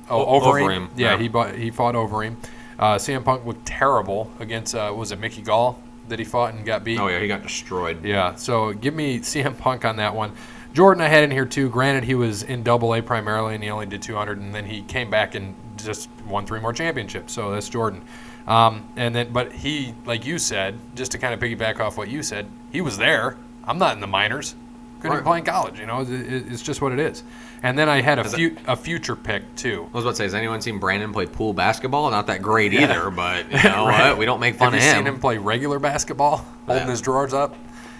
Oh, 0.09 0.25
O- 0.25 0.39
Overeem. 0.41 0.63
Overeem, 0.63 0.89
Yeah, 0.95 1.11
yeah. 1.13 1.17
he 1.17 1.27
bought, 1.27 1.55
he 1.55 1.71
fought 1.71 1.95
Overeem. 1.95 2.35
Uh, 2.79 2.95
CM 2.95 3.23
Punk 3.23 3.45
looked 3.45 3.65
terrible 3.65 4.31
against. 4.39 4.73
Uh, 4.75 4.93
was 4.95 5.11
it 5.11 5.19
Mickey 5.19 5.41
Gall 5.41 5.79
that 6.09 6.19
he 6.19 6.25
fought 6.25 6.53
and 6.53 6.65
got 6.65 6.83
beat? 6.83 6.99
Oh 6.99 7.07
yeah, 7.07 7.19
he 7.19 7.27
got 7.27 7.43
destroyed. 7.43 8.03
Yeah, 8.03 8.35
so 8.35 8.73
give 8.73 8.93
me 8.93 9.19
CM 9.19 9.57
Punk 9.57 9.85
on 9.85 9.97
that 9.97 10.13
one. 10.15 10.33
Jordan, 10.73 11.03
I 11.03 11.07
had 11.07 11.23
in 11.23 11.29
here 11.29 11.45
too. 11.45 11.69
Granted, 11.69 12.03
he 12.03 12.15
was 12.15 12.41
in 12.41 12.63
Double 12.63 12.95
A 12.95 13.01
primarily, 13.01 13.53
and 13.53 13.63
he 13.63 13.69
only 13.69 13.85
did 13.85 14.01
200, 14.01 14.39
and 14.39 14.53
then 14.55 14.65
he 14.65 14.81
came 14.81 15.09
back 15.11 15.35
and 15.35 15.53
just 15.77 16.09
won 16.27 16.47
three 16.47 16.59
more 16.59 16.73
championships. 16.73 17.31
So 17.31 17.51
that's 17.51 17.69
Jordan. 17.69 18.01
Um, 18.47 18.87
and 18.95 19.15
then, 19.15 19.31
but 19.31 19.51
he, 19.53 19.93
like 20.05 20.25
you 20.25 20.37
said, 20.37 20.75
just 20.95 21.11
to 21.13 21.17
kind 21.17 21.33
of 21.33 21.39
piggyback 21.39 21.79
off 21.79 21.97
what 21.97 22.09
you 22.09 22.21
said, 22.23 22.45
he 22.71 22.81
was 22.81 22.97
there. 22.97 23.37
I'm 23.63 23.77
not 23.77 23.95
in 23.95 24.01
the 24.01 24.07
minors. 24.07 24.55
Couldn't 24.99 25.17
even 25.17 25.25
Right. 25.25 25.29
play 25.31 25.37
in 25.39 25.45
college. 25.45 25.79
You 25.79 25.85
know, 25.85 26.01
it, 26.01 26.09
it- 26.09 26.51
it's 26.51 26.61
just 26.61 26.81
what 26.81 26.91
it 26.91 26.99
is. 26.99 27.23
And 27.61 27.77
then 27.79 27.87
I 27.87 28.01
had 28.01 28.19
a, 28.19 28.23
fu- 28.25 28.57
a 28.67 28.75
future 28.75 29.15
pick 29.15 29.55
too. 29.55 29.87
I 29.93 29.95
was 29.95 30.03
about 30.03 30.11
to 30.11 30.15
say, 30.17 30.23
has 30.25 30.33
anyone 30.33 30.59
seen 30.59 30.79
Brandon 30.79 31.13
play 31.13 31.25
pool 31.25 31.53
basketball? 31.53 32.11
Not 32.11 32.27
that 32.27 32.41
great 32.41 32.73
Yeah. 32.73 32.83
either, 32.83 33.09
but 33.09 33.49
you 33.49 33.63
know 33.69 33.87
Right. 33.87 34.09
what? 34.09 34.17
We 34.17 34.25
don't 34.25 34.41
make 34.41 34.55
fun 34.55 34.73
Have 34.73 34.73
of 34.73 34.83
you 34.83 34.89
him. 34.89 34.95
seen 34.97 35.07
him 35.07 35.19
play 35.21 35.37
regular 35.37 35.79
basketball, 35.79 36.45
holding 36.65 36.83
Yeah. 36.85 36.91
his 36.91 36.99
drawers 37.01 37.33
up? 37.33 37.55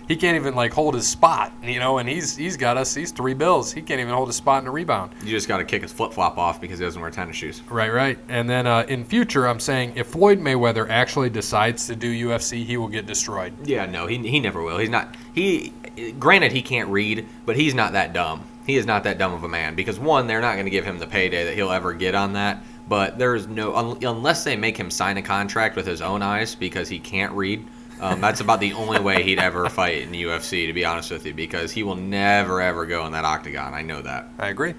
He 0.07 0.15
can't 0.15 0.35
even 0.35 0.55
like 0.55 0.73
hold 0.73 0.95
his 0.95 1.07
spot, 1.07 1.53
you 1.63 1.79
know. 1.79 1.97
And 1.97 2.09
he's 2.09 2.35
he's 2.35 2.57
got 2.57 2.77
us. 2.77 2.93
He's 2.93 3.11
three 3.11 3.33
bills. 3.33 3.71
He 3.71 3.81
can't 3.81 3.99
even 3.99 4.13
hold 4.13 4.27
his 4.27 4.35
spot 4.35 4.61
in 4.61 4.67
a 4.67 4.71
rebound. 4.71 5.13
You 5.23 5.31
just 5.31 5.47
got 5.47 5.57
to 5.57 5.65
kick 5.65 5.81
his 5.81 5.93
flip 5.93 6.13
flop 6.13 6.37
off 6.37 6.59
because 6.59 6.79
he 6.79 6.85
doesn't 6.85 7.01
wear 7.01 7.11
tennis 7.11 7.35
shoes. 7.35 7.61
Right, 7.69 7.91
right. 7.91 8.19
And 8.27 8.49
then 8.49 8.67
uh, 8.67 8.85
in 8.87 9.05
future, 9.05 9.47
I'm 9.47 9.59
saying 9.59 9.93
if 9.95 10.07
Floyd 10.07 10.39
Mayweather 10.39 10.89
actually 10.89 11.29
decides 11.29 11.87
to 11.87 11.95
do 11.95 12.27
UFC, 12.27 12.65
he 12.65 12.77
will 12.77 12.87
get 12.87 13.05
destroyed. 13.05 13.53
Yeah, 13.65 13.85
no, 13.85 14.07
he, 14.07 14.17
he 14.17 14.39
never 14.39 14.61
will. 14.61 14.77
He's 14.77 14.89
not. 14.89 15.15
He, 15.33 15.73
granted, 16.19 16.51
he 16.51 16.61
can't 16.61 16.89
read, 16.89 17.27
but 17.45 17.55
he's 17.55 17.73
not 17.73 17.93
that 17.93 18.13
dumb. 18.13 18.43
He 18.65 18.77
is 18.77 18.85
not 18.85 19.03
that 19.03 19.17
dumb 19.17 19.33
of 19.33 19.43
a 19.43 19.49
man 19.49 19.75
because 19.75 19.99
one, 19.99 20.27
they're 20.27 20.41
not 20.41 20.53
going 20.53 20.65
to 20.65 20.71
give 20.71 20.85
him 20.85 20.97
the 20.97 21.07
payday 21.07 21.43
that 21.45 21.53
he'll 21.53 21.71
ever 21.71 21.93
get 21.93 22.15
on 22.15 22.33
that. 22.33 22.63
But 22.87 23.17
there's 23.17 23.47
no 23.47 23.75
un, 23.75 24.03
unless 24.03 24.43
they 24.43 24.55
make 24.55 24.77
him 24.77 24.91
sign 24.91 25.17
a 25.17 25.21
contract 25.21 25.75
with 25.75 25.85
his 25.85 26.01
own 26.01 26.21
eyes 26.21 26.55
because 26.55 26.89
he 26.89 26.99
can't 26.99 27.31
read. 27.33 27.65
Um, 28.03 28.19
that's 28.19 28.41
about 28.41 28.59
the 28.59 28.73
only 28.73 28.99
way 28.99 29.23
he'd 29.23 29.39
ever 29.39 29.69
fight 29.69 29.99
in 29.99 30.11
the 30.11 30.23
UFC, 30.23 30.67
to 30.67 30.73
be 30.73 30.83
honest 30.83 31.09
with 31.09 31.25
you, 31.25 31.33
because 31.33 31.71
he 31.71 31.83
will 31.83 31.95
never 31.95 32.59
ever 32.59 32.85
go 32.85 33.05
in 33.05 33.13
that 33.13 33.23
octagon. 33.23 33.73
I 33.73 33.81
know 33.81 34.01
that. 34.01 34.27
I 34.37 34.49
agree. 34.49 34.73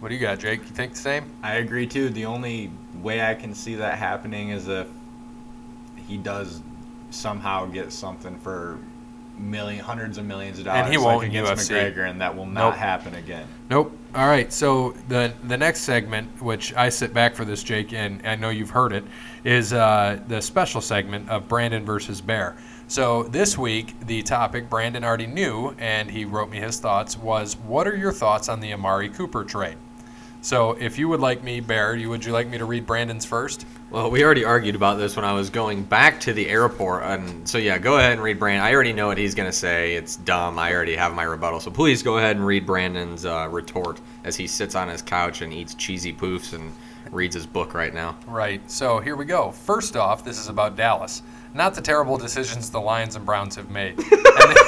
What 0.00 0.08
do 0.08 0.14
you 0.14 0.20
got, 0.22 0.38
Jake? 0.38 0.60
You 0.60 0.74
think 0.74 0.92
the 0.92 0.98
same? 0.98 1.30
I 1.42 1.56
agree 1.56 1.86
too. 1.86 2.08
The 2.08 2.24
only 2.24 2.70
way 2.94 3.20
I 3.20 3.34
can 3.34 3.54
see 3.54 3.74
that 3.74 3.98
happening 3.98 4.48
is 4.48 4.68
if 4.68 4.88
he 6.08 6.16
does 6.16 6.62
somehow 7.10 7.66
get 7.66 7.92
something 7.92 8.38
for 8.38 8.78
million, 9.42 9.84
hundreds 9.84 10.18
of 10.18 10.24
millions 10.24 10.58
of 10.58 10.64
dollars. 10.64 10.84
And 10.84 10.92
he 10.92 10.98
won't 10.98 11.18
like 11.18 11.28
against 11.28 11.70
UFC. 11.70 11.94
McGregor, 11.94 12.08
and 12.08 12.20
that 12.20 12.36
will 12.36 12.46
not 12.46 12.70
Nope. 12.70 12.74
happen 12.76 13.14
again. 13.14 13.46
Nope. 13.68 13.96
All 14.14 14.26
right. 14.26 14.52
So 14.52 14.94
the 15.08 15.32
the 15.44 15.56
next 15.56 15.80
segment, 15.80 16.42
which 16.42 16.74
I 16.74 16.88
sit 16.88 17.12
back 17.12 17.34
for 17.34 17.44
this, 17.44 17.62
Jake, 17.62 17.92
and 17.92 18.26
I 18.26 18.36
know 18.36 18.50
you've 18.50 18.70
heard 18.70 18.92
it, 18.92 19.04
is 19.44 19.72
uh, 19.72 20.20
the 20.28 20.40
special 20.40 20.80
segment 20.80 21.28
of 21.28 21.48
Brandon 21.48 21.84
versus 21.84 22.20
Bear. 22.20 22.56
So 22.88 23.22
this 23.24 23.56
week, 23.56 23.98
the 24.06 24.22
topic 24.22 24.68
Brandon 24.68 25.02
already 25.02 25.26
knew, 25.26 25.74
and 25.78 26.10
he 26.10 26.26
wrote 26.26 26.50
me 26.50 26.58
his 26.58 26.78
thoughts, 26.78 27.16
was 27.16 27.56
what 27.56 27.86
are 27.86 27.96
your 27.96 28.12
thoughts 28.12 28.50
on 28.50 28.60
the 28.60 28.72
Amari 28.74 29.08
Cooper 29.08 29.44
trade? 29.44 29.76
So 30.42 30.72
if 30.72 30.98
you 30.98 31.08
would 31.08 31.20
like 31.20 31.44
me, 31.44 31.60
Bear, 31.60 31.94
you 31.94 32.08
would 32.08 32.24
you 32.24 32.32
like 32.32 32.48
me 32.48 32.58
to 32.58 32.64
read 32.64 32.84
Brandon's 32.84 33.24
first? 33.24 33.64
Well, 33.90 34.10
we 34.10 34.24
already 34.24 34.44
argued 34.44 34.74
about 34.74 34.98
this 34.98 35.14
when 35.14 35.24
I 35.24 35.32
was 35.32 35.50
going 35.50 35.84
back 35.84 36.18
to 36.22 36.32
the 36.32 36.48
airport, 36.48 37.04
and 37.04 37.48
so 37.48 37.58
yeah, 37.58 37.78
go 37.78 37.98
ahead 37.98 38.12
and 38.12 38.22
read 38.22 38.40
Brandon. 38.40 38.66
I 38.66 38.74
already 38.74 38.92
know 38.92 39.06
what 39.06 39.18
he's 39.18 39.36
gonna 39.36 39.52
say. 39.52 39.94
It's 39.94 40.16
dumb. 40.16 40.58
I 40.58 40.72
already 40.74 40.96
have 40.96 41.14
my 41.14 41.22
rebuttal. 41.22 41.60
So 41.60 41.70
please 41.70 42.02
go 42.02 42.18
ahead 42.18 42.34
and 42.34 42.44
read 42.44 42.66
Brandon's 42.66 43.24
uh, 43.24 43.48
retort 43.52 44.00
as 44.24 44.34
he 44.34 44.48
sits 44.48 44.74
on 44.74 44.88
his 44.88 45.00
couch 45.00 45.42
and 45.42 45.52
eats 45.52 45.74
cheesy 45.74 46.12
poofs 46.12 46.54
and 46.54 46.72
reads 47.12 47.34
his 47.36 47.46
book 47.46 47.72
right 47.72 47.94
now. 47.94 48.16
Right. 48.26 48.68
So 48.68 48.98
here 48.98 49.14
we 49.14 49.24
go. 49.24 49.52
First 49.52 49.96
off, 49.96 50.24
this 50.24 50.38
is 50.40 50.48
about 50.48 50.74
Dallas. 50.74 51.22
Not 51.54 51.74
the 51.74 51.82
terrible 51.82 52.16
decisions 52.16 52.68
the 52.68 52.80
Lions 52.80 53.14
and 53.14 53.24
Browns 53.24 53.54
have 53.56 53.70
made. 53.70 53.98
And 54.34 54.56
they, 54.56 54.60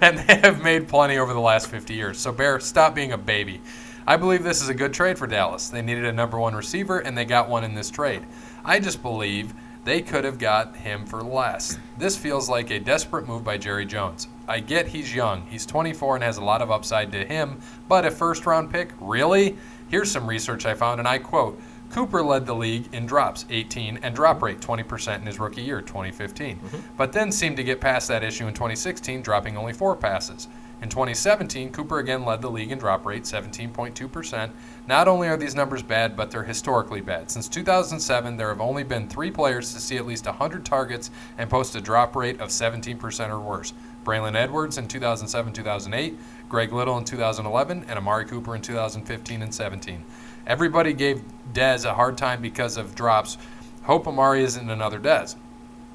and 0.00 0.18
they 0.18 0.34
have 0.48 0.62
made 0.62 0.88
plenty 0.88 1.16
over 1.16 1.32
the 1.32 1.40
last 1.40 1.68
50 1.68 1.94
years. 1.94 2.18
So, 2.18 2.32
Bear, 2.32 2.60
stop 2.60 2.94
being 2.94 3.12
a 3.12 3.18
baby. 3.18 3.60
I 4.08 4.16
believe 4.16 4.42
this 4.42 4.62
is 4.62 4.70
a 4.70 4.74
good 4.74 4.94
trade 4.94 5.18
for 5.18 5.26
Dallas. 5.26 5.68
They 5.68 5.82
needed 5.82 6.06
a 6.06 6.12
number 6.14 6.38
one 6.38 6.54
receiver, 6.54 7.00
and 7.00 7.16
they 7.16 7.26
got 7.26 7.50
one 7.50 7.62
in 7.62 7.74
this 7.74 7.90
trade. 7.90 8.22
I 8.64 8.80
just 8.80 9.02
believe 9.02 9.52
they 9.84 10.00
could 10.00 10.24
have 10.24 10.38
got 10.38 10.74
him 10.74 11.04
for 11.04 11.22
less. 11.22 11.78
This 11.98 12.16
feels 12.16 12.48
like 12.48 12.70
a 12.70 12.80
desperate 12.80 13.28
move 13.28 13.44
by 13.44 13.58
Jerry 13.58 13.84
Jones. 13.84 14.28
I 14.48 14.60
get 14.60 14.86
he's 14.86 15.14
young. 15.14 15.42
He's 15.50 15.66
24 15.66 16.14
and 16.14 16.24
has 16.24 16.38
a 16.38 16.42
lot 16.42 16.62
of 16.62 16.70
upside 16.70 17.12
to 17.12 17.26
him, 17.26 17.60
but 17.86 18.06
a 18.06 18.10
first 18.10 18.46
round 18.46 18.70
pick? 18.70 18.94
Really? 18.98 19.58
Here's 19.90 20.10
some 20.10 20.26
research 20.26 20.64
I 20.64 20.72
found, 20.72 21.00
and 21.00 21.06
I 21.06 21.18
quote 21.18 21.60
Cooper 21.90 22.22
led 22.22 22.46
the 22.46 22.54
league 22.54 22.88
in 22.94 23.04
drops, 23.04 23.44
18, 23.50 23.98
and 24.02 24.14
drop 24.14 24.40
rate, 24.40 24.60
20% 24.60 25.16
in 25.16 25.26
his 25.26 25.38
rookie 25.38 25.60
year, 25.60 25.82
2015, 25.82 26.56
mm-hmm. 26.56 26.78
but 26.96 27.12
then 27.12 27.30
seemed 27.30 27.58
to 27.58 27.64
get 27.64 27.78
past 27.78 28.08
that 28.08 28.24
issue 28.24 28.46
in 28.46 28.54
2016, 28.54 29.20
dropping 29.20 29.58
only 29.58 29.74
four 29.74 29.94
passes. 29.94 30.48
In 30.80 30.88
2017, 30.88 31.72
Cooper 31.72 31.98
again 31.98 32.24
led 32.24 32.40
the 32.40 32.50
league 32.50 32.70
in 32.70 32.78
drop 32.78 33.04
rate, 33.04 33.24
17.2%. 33.24 34.50
Not 34.86 35.08
only 35.08 35.26
are 35.26 35.36
these 35.36 35.56
numbers 35.56 35.82
bad, 35.82 36.16
but 36.16 36.30
they're 36.30 36.44
historically 36.44 37.00
bad. 37.00 37.30
Since 37.32 37.48
2007, 37.48 38.36
there 38.36 38.48
have 38.48 38.60
only 38.60 38.84
been 38.84 39.08
three 39.08 39.32
players 39.32 39.74
to 39.74 39.80
see 39.80 39.96
at 39.96 40.06
least 40.06 40.26
100 40.26 40.64
targets 40.64 41.10
and 41.36 41.50
post 41.50 41.74
a 41.74 41.80
drop 41.80 42.14
rate 42.14 42.40
of 42.40 42.50
17% 42.50 43.30
or 43.30 43.40
worse. 43.40 43.72
Braylon 44.04 44.36
Edwards 44.36 44.78
in 44.78 44.86
2007 44.86 45.52
2008, 45.52 46.16
Greg 46.48 46.72
Little 46.72 46.96
in 46.96 47.04
2011, 47.04 47.84
and 47.88 47.98
Amari 47.98 48.24
Cooper 48.24 48.54
in 48.54 48.62
2015 48.62 49.42
and 49.42 49.52
17. 49.52 50.04
Everybody 50.46 50.92
gave 50.92 51.22
Dez 51.52 51.84
a 51.84 51.94
hard 51.94 52.16
time 52.16 52.40
because 52.40 52.76
of 52.76 52.94
drops. 52.94 53.36
Hope 53.82 54.06
Amari 54.06 54.44
isn't 54.44 54.70
another 54.70 55.00
Dez. 55.00 55.34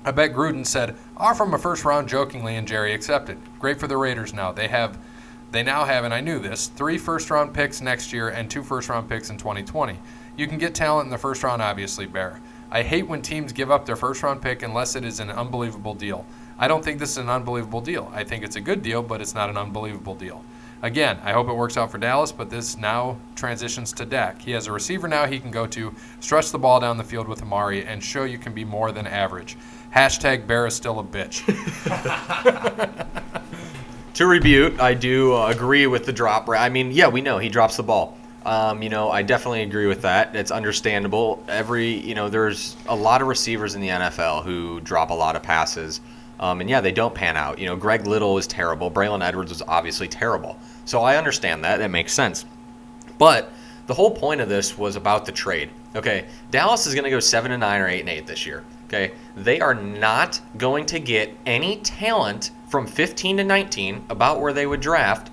I 0.06 0.12
bet 0.12 0.34
Gruden 0.34 0.66
said, 0.66 0.96
ah, 1.16 1.30
"Offer 1.30 1.46
him 1.46 1.54
a 1.54 1.58
first 1.58 1.86
round 1.86 2.10
jokingly," 2.10 2.58
and 2.58 2.68
Jerry 2.68 2.94
accepted. 2.94 3.38
Great 3.60 3.80
for 3.80 3.88
the 3.88 3.96
Raiders 3.96 4.34
now. 4.34 4.52
They 4.52 4.68
have, 4.68 4.98
they 5.52 5.63
now 5.63 5.86
have, 5.86 6.04
and 6.04 6.13
I 6.13 6.20
knew 6.20 6.39
this, 6.39 6.68
three 6.68 6.98
first 6.98 7.30
round 7.30 7.54
picks 7.54 7.80
next 7.80 8.12
year 8.12 8.28
and 8.30 8.52
two 8.52 8.63
first 8.63 8.89
round 8.89 9.08
picks 9.08 9.30
in 9.30 9.38
2020. 9.38 9.98
You 10.36 10.48
can 10.48 10.58
get 10.58 10.76
talent 10.76 11.06
in 11.06 11.12
the 11.12 11.18
first 11.18 11.44
round, 11.44 11.62
obviously, 11.62 12.06
Bear. 12.06 12.42
I 12.70 12.82
hate 12.82 13.08
when 13.08 13.22
teams 13.22 13.54
give 13.54 13.72
up 13.72 13.86
their 13.86 13.96
first 13.96 14.24
round 14.24 14.42
pick 14.42 14.63
unless 14.63 14.96
it 14.96 15.06
is 15.06 15.20
an 15.20 15.30
unbelievable 15.30 15.94
deal. 15.94 16.26
I 16.58 16.68
don't 16.68 16.84
think 16.84 17.00
this 17.00 17.12
is 17.12 17.18
an 17.18 17.30
unbelievable 17.30 17.82
deal. 17.82 18.12
I 18.13 18.24
think 18.24 18.44
it's 18.44 18.56
a 18.56 18.62
good 18.62 18.82
deal, 18.82 19.04
but 19.04 19.22
it's 19.22 19.36
not 19.36 19.50
an 19.50 19.58
unbelievable 19.58 20.16
deal. 20.16 20.44
Again, 20.82 21.18
I 21.24 21.32
hope 21.32 21.48
it 21.48 21.54
works 21.54 21.78
out 21.78 21.92
for 21.92 21.98
Dallas, 21.98 22.34
but 22.34 22.50
this 22.50 22.78
now 22.78 23.18
transitions 23.36 23.94
to 23.94 24.06
Dak. 24.06 24.42
He 24.42 24.52
has 24.52 24.68
a 24.68 24.72
receiver 24.74 25.08
now 25.08 25.26
he 25.28 25.39
can 25.39 25.50
go 25.50 25.66
to, 25.68 25.96
stretch 26.20 26.52
the 26.52 26.60
ball 26.60 26.82
down 26.82 26.98
the 26.98 27.06
field 27.06 27.30
with 27.30 27.42
Amari, 27.42 27.86
and 27.86 28.04
show 28.04 28.26
you 28.26 28.38
can 28.38 28.54
be 28.54 28.66
more 28.66 28.92
than 28.92 29.08
average. 29.08 29.56
Hashtag 29.93 30.47
Bear 30.47 30.65
is 30.65 30.75
still 30.75 30.99
a 30.99 31.03
bitch. 31.03 31.43
To 34.15 34.27
rebuke, 34.27 34.79
I 34.79 34.93
do 34.93 35.34
uh, 35.34 35.47
agree 35.47 35.88
with 35.88 36.06
the 36.06 36.13
drop. 36.13 36.47
I 36.47 36.69
mean, 36.69 36.91
yeah, 36.91 37.08
we 37.08 37.19
know 37.19 37.39
he 37.39 37.49
drops 37.49 37.77
the 37.77 37.84
ball. 37.84 38.15
Um, 38.45 38.84
you 38.84 38.89
know, 38.89 39.10
I 39.10 39.23
definitely 39.23 39.63
agree 39.63 39.88
with 39.88 40.03
that. 40.03 40.36
It's 40.36 40.51
understandable. 40.51 41.43
Every, 41.47 41.88
you 41.88 42.13
know, 42.13 42.29
there's 42.29 42.77
a 42.88 42.95
lot 42.95 43.23
of 43.23 43.27
receivers 43.27 43.73
in 43.73 43.82
the 43.82 43.88
NFL 43.88 44.43
who 44.43 44.82
drop 44.82 45.10
a 45.10 45.15
lot 45.15 45.36
of 45.36 45.41
passes. 45.41 45.99
Um, 46.39 46.62
and 46.62 46.69
yeah, 46.69 46.79
they 46.79 46.91
don't 46.91 47.15
pan 47.15 47.38
out. 47.38 47.58
You 47.58 47.65
know, 47.65 47.75
Greg 47.75 48.06
Little 48.06 48.38
is 48.38 48.45
terrible. 48.45 48.91
Braylon 48.91 49.23
Edwards 49.23 49.51
was 49.51 49.63
obviously 49.63 50.08
terrible. 50.08 50.60
So 50.86 51.01
I 51.01 51.15
understand 51.15 51.63
that. 51.63 51.77
That 51.77 51.89
makes 51.89 52.13
sense. 52.13 52.45
But 53.17 53.51
the 53.88 53.95
whole 53.95 54.12
point 54.12 54.41
of 54.41 54.49
this 54.49 54.77
was 54.77 54.95
about 54.95 55.25
the 55.25 55.32
trade. 55.32 55.71
Okay, 55.95 56.25
Dallas 56.51 56.86
is 56.86 56.93
going 56.93 57.06
to 57.06 57.10
go 57.10 57.19
seven 57.19 57.51
and 57.51 57.62
nine 57.62 57.82
or 57.82 57.88
eight 57.88 58.01
and 58.01 58.10
eight 58.10 58.27
this 58.27 58.45
year. 58.45 58.63
Okay, 58.88 59.12
they 59.36 59.60
are 59.60 59.74
not 59.74 60.39
going 60.58 60.86
to 60.88 61.00
get 61.00 61.36
any 61.46 61.78
talent 61.78 62.52
from 62.69 62.86
15 62.86 63.38
to 63.38 63.43
19 63.43 64.06
about 64.10 64.41
where 64.41 64.54
they 64.54 64.65
would 64.65 64.82
draft 64.82 65.32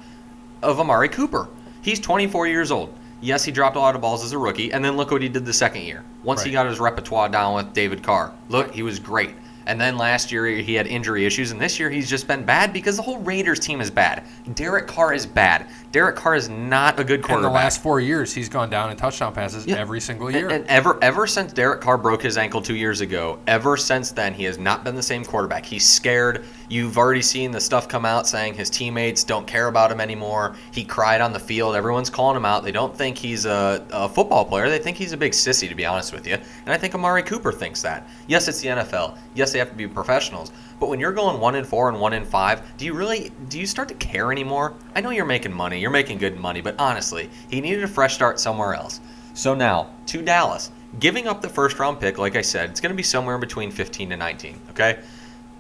of 0.63 0.81
Amari 0.81 1.09
Cooper. 1.09 1.49
He's 1.83 2.01
24 2.01 2.47
years 2.47 2.71
old. 2.71 2.95
Yes, 3.21 3.45
he 3.45 3.53
dropped 3.53 3.77
a 3.77 3.81
lot 3.81 3.95
of 3.95 4.01
balls 4.01 4.25
as 4.25 4.33
a 4.33 4.39
rookie, 4.39 4.73
and 4.73 4.85
then 4.85 4.97
look 4.97 5.11
what 5.11 5.21
he 5.23 5.29
did 5.29 5.45
the 5.45 5.53
second 5.53 5.83
year. 5.83 6.05
Once 6.23 6.43
he 6.43 6.51
got 6.51 6.67
his 6.67 6.81
repertoire 6.81 7.29
down 7.29 7.55
with 7.55 7.73
David 7.75 8.03
Carr, 8.03 8.33
look, 8.49 8.73
he 8.73 8.83
was 8.83 8.99
great. 8.99 9.35
And 9.67 9.81
then 9.81 9.99
last 9.99 10.33
year 10.33 10.47
he 10.47 10.75
had 10.75 10.87
injury 10.87 11.27
issues, 11.27 11.51
and 11.51 11.61
this 11.61 11.79
year 11.79 11.91
he's 11.91 12.09
just 12.09 12.27
been 12.27 12.45
bad 12.45 12.73
because 12.73 12.97
the 12.97 13.03
whole 13.03 13.19
Raiders 13.19 13.61
team 13.61 13.81
is 13.81 13.91
bad. 13.91 14.25
Derek 14.55 14.87
Carr 14.87 15.13
is 15.13 15.27
bad. 15.27 15.67
Derek 15.93 16.15
Carr 16.15 16.37
is 16.37 16.49
not 16.49 17.01
a 17.01 17.05
good 17.05 17.21
quarterback. 17.21 17.37
In 17.39 17.43
the 17.43 17.51
last 17.51 17.83
four 17.83 17.99
years, 17.99 18.33
he's 18.33 18.49
gone 18.49 18.71
down 18.71 18.91
in 18.93 18.97
touchdown 18.97 19.33
passes 19.35 19.67
Yeah. 19.67 19.77
every 19.77 20.01
single 20.01 20.31
year. 20.31 20.45
And, 20.47 20.53
and 20.61 20.67
ever 20.69 20.97
ever 21.03 21.27
since 21.27 21.53
Derek 21.53 21.81
Carr 21.81 21.99
broke 21.99 22.23
his 22.23 22.39
ankle 22.39 22.63
two 22.63 22.77
years 22.77 23.01
ago, 23.01 23.41
ever 23.49 23.77
since 23.77 24.13
then 24.13 24.33
he 24.33 24.45
has 24.45 24.57
not 24.57 24.85
been 24.85 24.95
the 24.95 25.03
same 25.03 25.25
quarterback. 25.25 25.67
He's 25.67 25.89
scared. 25.89 26.45
You've 26.69 26.97
already 26.97 27.23
seen 27.23 27.51
the 27.51 27.61
stuff 27.61 27.89
come 27.89 28.05
out 28.05 28.29
saying 28.29 28.55
his 28.55 28.71
teammates 28.71 29.25
don't 29.25 29.47
care 29.49 29.67
about 29.67 29.91
him 29.91 30.01
anymore. 30.01 30.55
He 30.71 30.85
cried 30.85 31.21
on 31.21 31.33
the 31.33 31.41
field. 31.41 31.75
Everyone's 31.75 32.11
calling 32.11 32.37
him 32.37 32.45
out. 32.45 32.63
They 32.63 32.71
don't 32.73 32.97
think 32.97 33.19
he's 33.19 33.45
a, 33.45 33.85
a 33.91 34.09
football 34.09 34.45
player. 34.45 34.69
They 34.69 34.79
think 34.79 34.97
he's 34.97 35.13
a 35.13 35.17
big 35.17 35.33
sissy, 35.33 35.69
to 35.69 35.75
be 35.75 35.85
honest 35.85 36.13
with 36.13 36.25
you. 36.25 36.35
And 36.35 36.69
I 36.69 36.77
think 36.79 36.95
Amari 36.95 37.25
Cooper 37.25 37.51
thinks 37.51 37.83
that. 37.83 38.09
Yes, 38.29 38.47
it's 38.47 38.61
the 38.61 38.69
NFL. 38.69 39.19
Yes, 39.35 39.53
they 39.53 39.59
have 39.59 39.71
to 39.71 39.75
be 39.77 39.89
professionals. 39.89 40.53
But 40.81 40.89
when 40.89 40.99
you're 40.99 41.13
going 41.13 41.39
one 41.39 41.55
in 41.55 41.65
four 41.65 41.91
and 41.91 42.01
one 42.01 42.15
in 42.15 42.25
five, 42.25 42.63
do 42.79 42.87
you 42.87 42.95
really 42.95 43.31
do 43.49 43.61
you 43.61 43.67
start 43.67 43.89
to 43.89 43.95
care 43.95 44.33
anymore? 44.33 44.75
I 44.95 45.03
know 45.03 45.11
you're 45.11 45.27
making 45.27 45.53
money. 45.53 45.79
You're 45.79 45.91
making 45.91 46.19
good 46.19 46.41
money, 46.41 46.63
but 46.63 46.75
honestly, 46.79 47.29
he 47.51 47.61
needed 47.61 47.85
a 47.85 47.89
fresh 47.89 48.15
start 48.15 48.41
somewhere 48.41 48.75
else. 48.75 49.01
So 49.35 49.55
now 49.55 49.91
to 50.07 50.23
Dallas, 50.23 50.71
giving 50.99 51.29
up 51.29 51.43
the 51.43 51.49
first 51.51 51.79
round 51.79 52.01
pick, 52.01 52.17
like 52.17 52.35
I 52.35 52.41
said, 52.41 52.71
it's 52.71 52.81
going 52.81 52.93
to 52.93 52.97
be 52.97 53.03
somewhere 53.03 53.37
between 53.37 53.71
15 53.71 54.11
to 54.11 54.17
19. 54.17 54.61
Okay, 54.71 55.01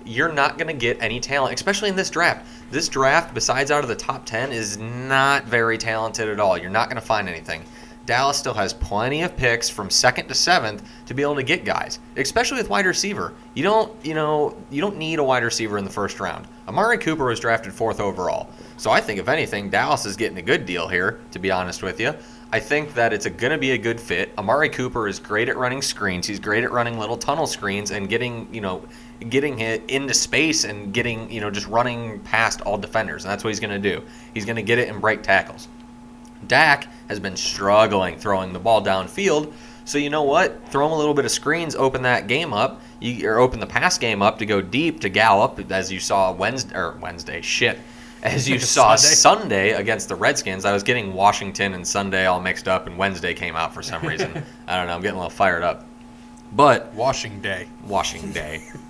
you're 0.06 0.32
not 0.32 0.56
going 0.56 0.68
to 0.68 0.74
get 0.74 0.96
any 1.02 1.20
talent, 1.20 1.54
especially 1.54 1.90
in 1.90 1.96
this 1.96 2.08
draft. 2.08 2.46
This 2.70 2.88
draft, 2.88 3.34
besides 3.34 3.70
out 3.70 3.82
of 3.82 3.88
the 3.88 3.96
top 3.96 4.24
10, 4.24 4.52
is 4.52 4.78
not 4.78 5.44
very 5.44 5.76
talented 5.76 6.28
at 6.28 6.40
all. 6.40 6.56
You're 6.56 6.70
not 6.70 6.88
going 6.88 7.00
to 7.00 7.06
find 7.06 7.28
anything. 7.28 7.62
Dallas 8.10 8.36
still 8.36 8.54
has 8.54 8.74
plenty 8.74 9.22
of 9.22 9.36
picks 9.36 9.70
from 9.70 9.88
second 9.88 10.26
to 10.26 10.34
seventh 10.34 10.82
to 11.06 11.14
be 11.14 11.22
able 11.22 11.36
to 11.36 11.44
get 11.44 11.64
guys, 11.64 12.00
especially 12.16 12.58
with 12.58 12.68
wide 12.68 12.84
receiver. 12.84 13.32
You 13.54 13.62
don't, 13.62 14.04
you 14.04 14.14
know, 14.14 14.56
you 14.68 14.80
don't 14.80 14.96
need 14.96 15.20
a 15.20 15.22
wide 15.22 15.44
receiver 15.44 15.78
in 15.78 15.84
the 15.84 15.92
first 15.92 16.18
round. 16.18 16.48
Amari 16.66 16.98
Cooper 16.98 17.26
was 17.26 17.38
drafted 17.38 17.72
fourth 17.72 18.00
overall, 18.00 18.50
so 18.78 18.90
I 18.90 19.00
think 19.00 19.20
if 19.20 19.28
anything, 19.28 19.70
Dallas 19.70 20.06
is 20.06 20.16
getting 20.16 20.38
a 20.38 20.42
good 20.42 20.66
deal 20.66 20.88
here. 20.88 21.20
To 21.30 21.38
be 21.38 21.52
honest 21.52 21.84
with 21.84 22.00
you, 22.00 22.12
I 22.50 22.58
think 22.58 22.94
that 22.94 23.12
it's 23.12 23.28
going 23.28 23.52
to 23.52 23.58
be 23.58 23.70
a 23.70 23.78
good 23.78 24.00
fit. 24.00 24.32
Amari 24.36 24.70
Cooper 24.70 25.06
is 25.06 25.20
great 25.20 25.48
at 25.48 25.56
running 25.56 25.80
screens. 25.80 26.26
He's 26.26 26.40
great 26.40 26.64
at 26.64 26.72
running 26.72 26.98
little 26.98 27.16
tunnel 27.16 27.46
screens 27.46 27.92
and 27.92 28.08
getting, 28.08 28.52
you 28.52 28.60
know, 28.60 28.82
getting 29.28 29.60
it 29.60 29.88
into 29.88 30.14
space 30.14 30.64
and 30.64 30.92
getting, 30.92 31.30
you 31.30 31.40
know, 31.40 31.48
just 31.48 31.68
running 31.68 32.18
past 32.22 32.60
all 32.62 32.76
defenders. 32.76 33.22
And 33.24 33.30
that's 33.30 33.44
what 33.44 33.50
he's 33.50 33.60
going 33.60 33.80
to 33.80 33.96
do. 33.96 34.04
He's 34.34 34.44
going 34.44 34.56
to 34.56 34.62
get 34.62 34.80
it 34.80 34.88
and 34.88 35.00
break 35.00 35.22
tackles. 35.22 35.68
Dak 36.46 36.88
has 37.08 37.20
been 37.20 37.36
struggling 37.36 38.18
throwing 38.18 38.52
the 38.52 38.58
ball 38.58 38.82
downfield. 38.82 39.52
So 39.84 39.98
you 39.98 40.10
know 40.10 40.22
what? 40.22 40.68
Throw 40.68 40.86
him 40.86 40.92
a 40.92 40.96
little 40.96 41.14
bit 41.14 41.24
of 41.24 41.30
screens, 41.30 41.74
open 41.74 42.02
that 42.02 42.28
game 42.28 42.52
up, 42.52 42.80
you, 43.00 43.28
or 43.28 43.38
open 43.38 43.58
the 43.58 43.66
pass 43.66 43.98
game 43.98 44.22
up 44.22 44.38
to 44.38 44.46
go 44.46 44.60
deep 44.60 45.00
to 45.00 45.08
Gallup, 45.08 45.58
as 45.70 45.90
you 45.90 45.98
saw 45.98 46.32
Wednesday 46.32 46.76
or 46.76 46.96
Wednesday. 47.00 47.40
Shit, 47.40 47.78
as 48.22 48.48
you 48.48 48.58
saw 48.60 48.94
Sunday. 48.94 49.14
Sunday 49.14 49.70
against 49.72 50.08
the 50.08 50.14
Redskins. 50.14 50.64
I 50.64 50.72
was 50.72 50.82
getting 50.82 51.12
Washington 51.12 51.74
and 51.74 51.86
Sunday 51.86 52.26
all 52.26 52.40
mixed 52.40 52.68
up, 52.68 52.86
and 52.86 52.96
Wednesday 52.96 53.34
came 53.34 53.56
out 53.56 53.74
for 53.74 53.82
some 53.82 54.02
reason. 54.06 54.30
I 54.66 54.76
don't 54.76 54.86
know. 54.86 54.94
I'm 54.94 55.02
getting 55.02 55.16
a 55.16 55.20
little 55.20 55.30
fired 55.30 55.62
up. 55.62 55.86
But 56.52 56.92
Washing 56.94 57.40
Day. 57.40 57.68
washing 57.86 58.32
day. 58.32 58.64